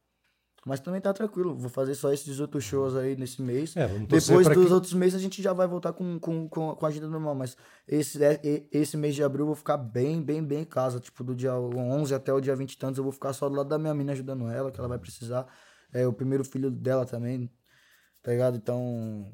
Mas 0.64 0.80
também 0.80 1.02
tá 1.02 1.12
tranquilo, 1.12 1.56
vou 1.56 1.70
fazer 1.72 1.96
só 1.96 2.14
esses 2.14 2.40
outros 2.40 2.64
shows 2.64 2.96
aí 2.96 3.16
nesse 3.16 3.42
mês. 3.42 3.76
É, 3.76 3.88
vamos 3.88 4.08
Depois 4.08 4.48
dos 4.48 4.68
que- 4.68 4.74
outros 4.74 4.94
meses 4.94 5.16
a 5.16 5.20
gente 5.20 5.42
já 5.42 5.54
vai 5.54 5.68
voltar 5.68 5.92
com, 5.92 6.20
com, 6.20 6.48
com, 6.48 6.76
com 6.76 6.86
a 6.86 6.90
agenda 6.90 7.08
normal, 7.08 7.34
mas 7.34 7.58
esse, 7.88 8.24
é- 8.24 8.40
e- 8.44 8.68
esse 8.72 8.96
mês 8.96 9.16
de 9.16 9.24
abril 9.24 9.42
eu 9.42 9.48
vou 9.48 9.56
ficar 9.56 9.78
bem, 9.78 10.22
bem, 10.22 10.44
bem 10.44 10.60
em 10.62 10.66
casa. 10.66 11.00
Tipo, 11.00 11.24
do 11.24 11.34
dia 11.36 11.56
11 11.56 12.14
até 12.14 12.32
o 12.32 12.40
dia 12.40 12.56
20 12.56 12.74
e 12.74 12.78
tantos 12.78 13.00
eu 13.00 13.04
vou 13.04 13.12
ficar 13.12 13.34
só 13.34 13.50
do 13.50 13.56
lado 13.56 13.70
da 13.70 13.80
minha 13.80 13.94
mina 13.96 14.12
ajudando 14.12 14.48
ela, 14.50 14.72
que 14.72 14.80
ela 14.80 14.88
vai 14.88 15.00
precisar. 15.00 15.48
É 15.92 16.06
o 16.06 16.14
primeiro 16.14 16.44
filho 16.46 16.70
dela 16.70 17.08
também, 17.08 17.50
tá 18.22 18.30
ligado? 18.32 18.56
Então, 18.56 19.34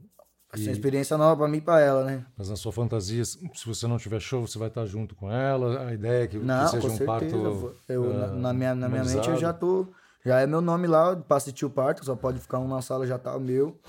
ser 0.56 0.64
uma 0.70 0.72
experiência 0.72 1.18
nova 1.18 1.36
pra 1.36 1.48
mim 1.50 1.58
e 1.58 1.62
pra 1.62 1.82
ela, 1.82 2.06
né? 2.06 2.26
Mas 2.38 2.48
na 2.50 2.56
sua 2.56 2.72
fantasia, 2.72 3.26
se 3.26 3.38
você 3.66 3.86
não 3.86 3.98
tiver 3.98 4.22
show, 4.22 4.48
você 4.48 4.58
vai 4.58 4.70
estar 4.70 4.86
junto 4.86 5.14
com 5.14 5.30
ela? 5.30 5.88
A 5.90 5.94
ideia 5.94 6.24
é 6.24 6.28
que, 6.28 6.40
que 6.40 6.46
Não, 6.46 6.68
seja 6.70 6.88
com 6.88 6.94
um 6.94 6.98
certeza. 6.98 7.06
parto 7.06 7.76
eu, 7.90 8.14
na, 8.14 8.26
ah, 8.26 8.28
na 8.32 8.54
minha, 8.54 8.74
na 8.74 8.88
minha 8.88 9.04
mente 9.04 9.28
eu 9.30 9.36
já 9.38 9.52
tô. 9.52 9.88
Já 10.28 10.42
é 10.42 10.46
meu 10.46 10.60
nome 10.60 10.88
lá 10.88 11.16
pra 11.16 11.38
assistir 11.38 11.64
o 11.66 11.70
parto, 11.70 12.04
só 12.04 12.14
pode 12.14 12.38
ficar 12.42 12.60
um 12.60 12.68
na 12.68 12.82
sala, 12.82 13.08
já 13.08 13.18
tá 13.18 13.34
o 13.34 13.40
meu. 13.40 13.80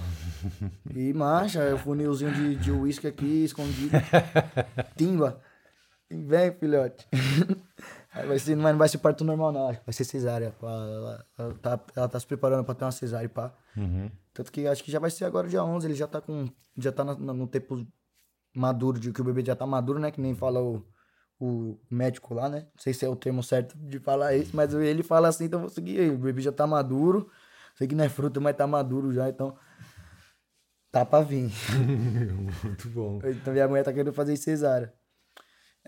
E 0.95 1.13
marcha, 1.13 1.59
é 1.59 1.75
o 1.75 1.79
funilzinho 1.79 2.33
de 2.33 2.55
de 2.55 2.71
uísque 2.71 3.09
aqui, 3.09 3.43
escondido. 3.45 3.91
Timba. 4.97 5.41
Vem, 6.09 6.53
filhote. 6.53 7.09
Aí 8.13 8.25
vai 8.27 8.39
ser, 8.39 8.55
mas 8.57 8.71
não 8.71 8.79
vai 8.79 8.89
ser 8.89 8.99
parto 8.99 9.25
normal, 9.25 9.51
não. 9.51 9.67
Vai 9.67 9.93
ser 9.93 10.05
cesárea. 10.05 10.55
Ela, 10.63 11.27
ela 11.37 11.55
tá, 11.55 11.81
ela 11.97 12.09
tá 12.09 12.21
se 12.21 12.27
preparando 12.27 12.65
pra 12.65 12.73
ter 12.75 12.85
uma 12.85 12.93
cesárea, 12.93 13.29
pá. 13.29 13.53
Uhum. 13.77 14.09
Tanto 14.33 14.53
que 14.53 14.65
acho 14.69 14.85
que 14.85 14.93
já 14.93 15.01
vai 15.01 15.11
ser 15.11 15.25
agora 15.25 15.49
dia 15.49 15.65
11, 15.65 15.89
ele 15.89 15.95
já 15.95 16.07
tá 16.07 16.21
com. 16.21 16.49
Já 16.77 16.93
tá 16.93 17.03
na- 17.05 17.15
no 17.17 17.49
tempo 17.49 17.85
maduro, 18.55 19.01
de 19.01 19.13
que 19.13 19.21
o 19.21 19.25
bebê 19.25 19.45
já 19.45 19.57
tá 19.57 19.67
maduro, 19.67 19.99
né? 19.99 20.13
Que 20.13 20.21
nem 20.21 20.37
fala 20.37 20.63
o, 20.63 20.87
o 21.41 21.79
médico 21.91 22.35
lá, 22.35 22.49
né? 22.49 22.61
Não 22.61 22.83
sei 22.83 22.93
se 22.93 23.05
é 23.05 23.09
o 23.09 23.17
termo 23.17 23.43
certo 23.43 23.77
de 23.79 23.99
falar 23.99 24.35
isso, 24.35 24.55
mas 24.55 24.75
ele 24.75 25.03
fala 25.03 25.29
assim, 25.29 25.45
então 25.45 25.61
eu 25.61 25.67
vou 25.67 25.71
seguir 25.71 26.01
aí. 26.01 26.11
O 26.11 26.19
bebê 26.19 26.43
já 26.43 26.53
tá 26.53 26.67
maduro. 26.67 27.31
Sei 27.77 27.87
que 27.87 27.95
não 27.95 28.05
é 28.05 28.09
fruta, 28.09 28.41
mas 28.41 28.57
tá 28.57 28.67
maduro 28.67 29.13
já, 29.13 29.29
então. 29.29 29.57
Tá 30.91 31.05
pra 31.05 31.21
vir. 31.21 31.51
Muito 32.65 32.89
bom. 32.89 33.21
Então 33.25 33.53
minha 33.53 33.69
mulher 33.69 33.85
tá 33.85 33.93
querendo 33.93 34.13
fazer 34.13 34.37
cesárea. 34.37 34.93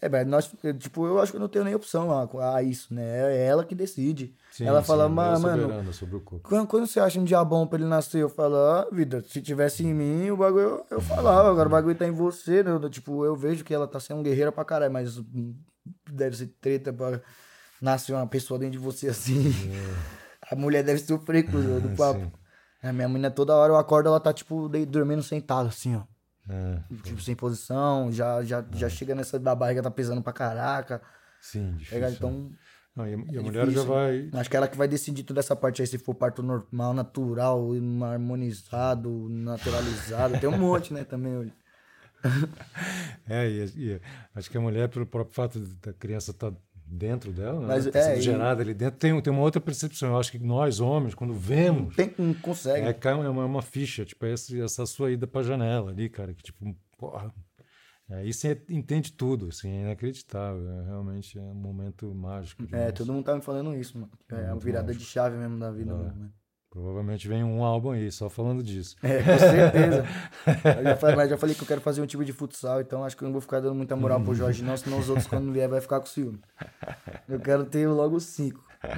É, 0.03 0.09
mas 0.09 0.27
nós, 0.27 0.51
tipo, 0.79 1.07
eu 1.07 1.21
acho 1.21 1.31
que 1.33 1.37
eu 1.37 1.41
não 1.41 1.49
tenho 1.49 1.65
nem 1.65 1.75
opção 1.75 2.11
a, 2.11 2.55
a 2.57 2.63
isso, 2.63 2.93
né? 2.95 3.35
É 3.37 3.45
ela 3.47 3.65
que 3.65 3.75
decide. 3.75 4.35
Sim, 4.51 4.65
ela 4.65 4.81
sim, 4.81 4.87
fala, 4.87 5.05
é 5.05 5.09
"Ma- 5.09 5.39
mano, 5.39 5.63
soberana 5.63 5.93
sobre 5.93 6.17
o 6.17 6.21
corpo. 6.21 6.49
quando, 6.49 6.67
quando 6.67 6.87
você 6.87 6.99
acha 6.99 7.21
um 7.21 7.25
dia 7.25 7.45
bom 7.45 7.67
pra 7.67 7.79
ele 7.79 7.87
nascer, 7.89 8.23
eu 8.23 8.29
falo, 8.31 8.57
ah, 8.57 8.89
vida, 8.91 9.23
se 9.23 9.43
tivesse 9.43 9.85
em 9.85 9.93
mim, 9.93 10.31
o 10.31 10.37
bagulho 10.39 10.63
eu, 10.63 10.87
eu 10.93 11.01
falava, 11.03 11.51
agora 11.51 11.69
o 11.69 11.73
bagulho 11.73 11.95
tá 11.95 12.07
em 12.07 12.13
você, 12.13 12.63
né? 12.63 12.71
Tipo, 12.89 13.25
eu 13.27 13.37
vejo 13.37 13.63
que 13.63 13.75
ela 13.75 13.87
tá 13.87 14.01
sendo 14.01 14.23
guerreira 14.23 14.51
pra 14.51 14.65
caralho, 14.65 14.93
mas 14.93 15.19
hum, 15.19 15.55
deve 16.11 16.35
ser 16.37 16.47
treta 16.61 16.93
pra 16.93 17.21
nascer 17.81 18.13
uma 18.15 18.27
pessoa 18.27 18.59
dentro 18.59 18.73
de 18.79 18.85
você 18.85 19.09
assim. 19.09 19.53
A 20.51 20.57
mulher 20.57 20.83
deve 20.83 20.99
sofrer 21.01 21.45
com 21.45 21.59
o 21.59 21.91
papo. 21.97 22.33
A 22.83 22.93
minha 22.93 23.09
mulher, 23.09 23.31
toda 23.31 23.55
hora 23.55 23.73
eu 23.73 23.77
acordo, 23.77 24.09
ela 24.09 24.19
tá, 24.19 24.33
tipo, 24.33 24.67
dormindo 24.89 25.23
sentada, 25.23 25.69
assim, 25.69 25.95
ó. 25.97 26.03
É, 26.49 26.83
Tipo, 27.03 27.21
sem 27.21 27.35
posição, 27.37 28.11
já, 28.13 28.43
já, 28.45 28.65
já 28.73 28.89
chega 28.89 29.15
nessa 29.15 29.39
da 29.39 29.55
barriga, 29.55 29.83
tá 29.83 29.91
pesando 29.91 30.23
pra 30.23 30.33
caraca. 30.33 31.01
sim, 31.41 31.81
tá 31.89 31.95
difícil. 31.95 31.95
ligado? 31.97 32.13
Então, 32.15 32.51
Não, 32.97 33.07
e 33.07 33.15
a, 33.15 33.19
e 33.31 33.37
a 33.39 33.41
é 33.41 33.43
mulher 33.43 33.71
já 33.71 33.83
difícil, 33.83 33.87
vai. 33.87 34.31
Acho 34.33 34.51
que 34.51 34.57
ela 34.57 34.69
que 34.69 34.77
vai 34.77 34.89
decidir 34.89 35.23
toda 35.25 35.41
essa 35.41 35.55
parte 35.57 35.81
aí, 35.83 35.87
se 35.87 35.99
for 35.99 36.15
parto 36.15 36.43
normal, 36.43 36.93
natural, 36.95 37.69
harmonizado, 38.05 39.29
naturalizado. 39.31 40.39
Tem 40.41 40.49
um 40.49 40.57
monte, 40.59 40.93
né, 40.93 41.05
também 41.05 41.37
hoje. 41.37 41.53
É, 43.29 43.49
e, 43.49 43.65
e 43.77 44.01
acho 44.35 44.51
que 44.51 44.59
a 44.59 44.61
mulher, 44.61 44.89
pelo 44.89 45.07
próprio 45.07 45.35
fato 45.35 45.59
da 45.81 45.93
criança 45.93 46.33
estar 46.33 46.53
dentro 46.91 47.33
dela, 47.33 47.61
né? 47.61 47.67
Mas, 47.67 47.85
ter 47.87 47.97
é, 47.99 48.03
sido 48.03 48.19
e- 48.19 48.23
gerada 48.23 48.63
ali 48.63 48.75
dentro, 48.75 48.99
tem, 48.99 49.21
tem 49.21 49.33
uma 49.33 49.43
outra 49.43 49.61
percepção. 49.61 50.11
Eu 50.11 50.19
acho 50.19 50.33
que 50.33 50.39
nós, 50.39 50.81
homens, 50.81 51.15
quando 51.15 51.33
vemos, 51.33 51.95
Tem, 51.95 52.13
não 52.19 52.35
consegue. 52.35 52.87
é, 52.87 52.93
cai 52.93 53.15
uma, 53.15 53.45
uma 53.45 53.63
ficha, 53.63 54.05
tipo, 54.05 54.27
essa, 54.27 54.57
essa 54.59 54.85
sua 54.87 55.11
ida 55.13 55.27
pra 55.27 55.43
janela 55.43 55.91
ali, 55.91 56.09
cara, 56.09 56.35
que 56.35 56.43
tipo, 56.43 56.77
porra. 56.99 57.33
Aí 58.11 58.33
você 58.33 58.61
entende 58.69 59.13
tudo, 59.13 59.49
assim, 59.51 59.71
é 59.71 59.83
inacreditável. 59.83 60.69
É, 60.69 60.85
realmente 60.87 61.39
é 61.39 61.41
um 61.41 61.55
momento 61.55 62.13
mágico. 62.13 62.67
É, 62.73 62.91
todo 62.91 63.13
mundo 63.13 63.25
tá 63.25 63.37
me 63.37 63.41
falando 63.41 63.73
isso, 63.77 63.97
mano. 63.97 64.11
É 64.29 64.47
a 64.49 64.55
virada 64.57 64.93
de 64.93 65.05
chave 65.05 65.37
mesmo 65.37 65.59
da 65.61 65.71
vida. 65.71 65.95
mano. 65.95 66.33
Provavelmente 66.71 67.27
vem 67.27 67.43
um 67.43 67.65
álbum 67.65 67.91
aí, 67.91 68.13
só 68.13 68.31
falando 68.31 68.63
disso. 68.63 68.95
É, 69.03 69.21
com 69.23 69.39
certeza. 69.39 70.05
Eu 70.79 70.85
já 70.85 70.97
falei, 70.97 71.17
mas 71.17 71.31
já 71.31 71.37
falei 71.37 71.55
que 71.55 71.63
eu 71.63 71.67
quero 71.67 71.81
fazer 71.81 72.01
um 72.01 72.07
time 72.07 72.25
de 72.25 72.33
futsal, 72.33 72.81
então 72.81 73.03
acho 73.05 73.17
que 73.17 73.25
eu 73.25 73.27
não 73.27 73.33
vou 73.33 73.41
ficar 73.41 73.59
dando 73.61 73.75
muita 73.75 73.97
moral 73.97 74.21
pro 74.21 74.35
Jorge, 74.35 74.63
não, 74.63 74.77
senão 74.77 74.99
os 75.01 75.09
outros, 75.09 75.27
quando 75.27 75.53
vier, 75.53 75.69
vai 75.69 75.81
ficar 75.81 75.99
com 75.99 76.07
ciúme. 76.07 76.41
Eu 77.29 77.41
quero 77.41 77.65
ter 77.65 77.89
logo 77.89 78.21
cinco. 78.21 78.65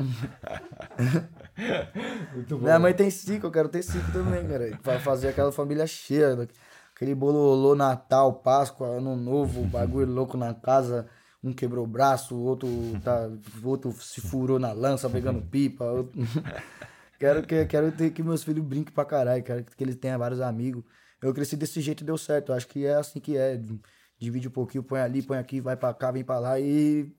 Muito 2.35 2.57
bom. 2.57 2.65
Minha 2.65 2.79
mãe 2.79 2.95
tem 2.95 3.11
cinco, 3.11 3.47
eu 3.47 3.51
quero 3.51 3.69
ter 3.69 3.83
cinco 3.83 4.11
também, 4.13 4.47
cara. 4.47 4.79
Pra 4.83 4.99
fazer 5.01 5.29
aquela 5.29 5.53
família 5.53 5.87
cheia. 5.87 6.49
Aquele 6.95 7.15
bololô 7.15 7.75
Natal, 7.75 8.33
Páscoa, 8.35 8.87
Ano 8.87 9.17
Novo, 9.17 9.65
bagulho 9.65 10.11
louco 10.13 10.37
na 10.37 10.55
casa. 10.55 11.07
Um 11.43 11.53
quebrou 11.53 11.85
o 11.85 11.89
braço, 11.89 12.37
o 12.37 12.45
outro, 12.45 12.69
tá, 13.03 13.29
o 13.63 13.69
outro 13.69 13.91
se 13.93 14.21
furou 14.21 14.59
na 14.61 14.73
lança 14.73 15.11
pegando 15.11 15.43
pipa. 15.43 15.85
outro- 15.85 16.23
quero, 17.23 17.47
que, 17.47 17.65
quero 17.67 17.93
ter 17.93 18.11
que 18.11 18.23
meus 18.23 18.43
filhos 18.43 18.65
brinquem 18.65 18.93
pra 18.93 19.05
caralho, 19.05 19.43
quero 19.45 19.65
que 19.65 19.85
eles 19.85 19.95
tenham 19.95 20.19
vários 20.19 20.41
amigos. 20.41 20.83
Eu 21.23 21.33
cresci 21.33 21.57
desse 21.57 21.81
jeito 21.81 22.03
e 22.03 22.05
deu 22.05 22.19
certo. 22.19 22.51
Eu 22.51 22.57
acho 22.57 22.67
que 22.67 22.85
é 22.85 22.95
assim 22.95 23.21
que 23.21 23.37
é. 23.37 23.61
Divide 24.19 24.49
um 24.49 24.53
pouquinho, 24.53 24.85
põe 24.85 25.01
ali, 25.01 25.23
põe 25.23 25.39
aqui, 25.39 25.61
vai 25.61 25.77
pra 25.77 25.93
cá, 25.93 26.11
vem 26.13 26.25
pra 26.25 26.39
lá 26.39 26.59
e 26.59 27.13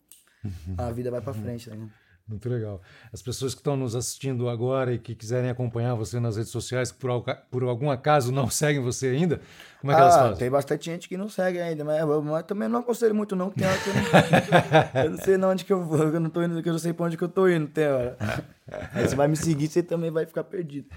a 0.78 0.90
vida 0.92 1.12
vai 1.12 1.22
pra 1.22 1.34
frente, 1.34 1.70
né? 1.70 1.90
Muito 2.26 2.48
legal. 2.48 2.82
As 3.12 3.22
pessoas 3.22 3.54
que 3.54 3.60
estão 3.60 3.76
nos 3.76 3.96
assistindo 3.96 4.48
agora 4.48 4.94
e 4.94 4.98
que 4.98 5.14
quiserem 5.14 5.50
acompanhar 5.50 5.94
você 5.94 6.22
nas 6.22 6.38
redes 6.38 6.52
sociais, 6.54 6.90
que 6.90 6.98
por, 6.98 7.22
por 7.52 7.64
algum 7.64 7.92
acaso 7.92 8.32
não 8.32 8.48
seguem 8.50 8.82
você 8.82 9.08
ainda, 9.08 9.42
como 9.82 9.92
é 9.92 9.96
que 9.96 10.02
elas 10.02 10.16
ah, 10.16 10.20
fazem? 10.20 10.38
tem 10.38 10.50
bastante 10.50 10.86
gente 10.86 11.10
que 11.10 11.18
não 11.18 11.28
segue 11.28 11.60
ainda, 11.60 11.84
mas, 11.84 12.02
mas 12.24 12.44
também 12.46 12.70
não 12.70 12.80
aconselho 12.80 13.14
muito 13.14 13.36
não, 13.36 13.50
tem 13.50 13.68
hora 13.68 13.78
que 13.78 13.90
eu 13.90 13.94
não, 13.94 15.04
eu 15.04 15.10
não 15.12 15.18
sei 15.18 15.38
não 15.38 15.50
onde 15.50 15.66
que 15.66 15.74
eu 15.74 15.84
vou, 15.84 16.00
eu 16.00 16.20
não 16.22 16.30
tô 16.30 16.42
indo, 16.42 16.64
que 16.64 16.70
eu 16.70 16.74
não 16.74 16.80
sei 16.80 16.94
pra 16.94 17.06
onde 17.08 17.18
que 17.18 17.24
eu 17.26 17.30
tô 17.30 17.46
indo, 17.50 17.68
tem 17.68 17.88
hora. 17.88 18.18
Aí 18.94 19.06
você 19.06 19.16
vai 19.18 19.28
me 19.28 19.36
seguir, 19.36 19.68
você 19.68 19.84
também 19.84 20.10
vai 20.10 20.26
ficar 20.26 20.46
perdido. 20.46 20.88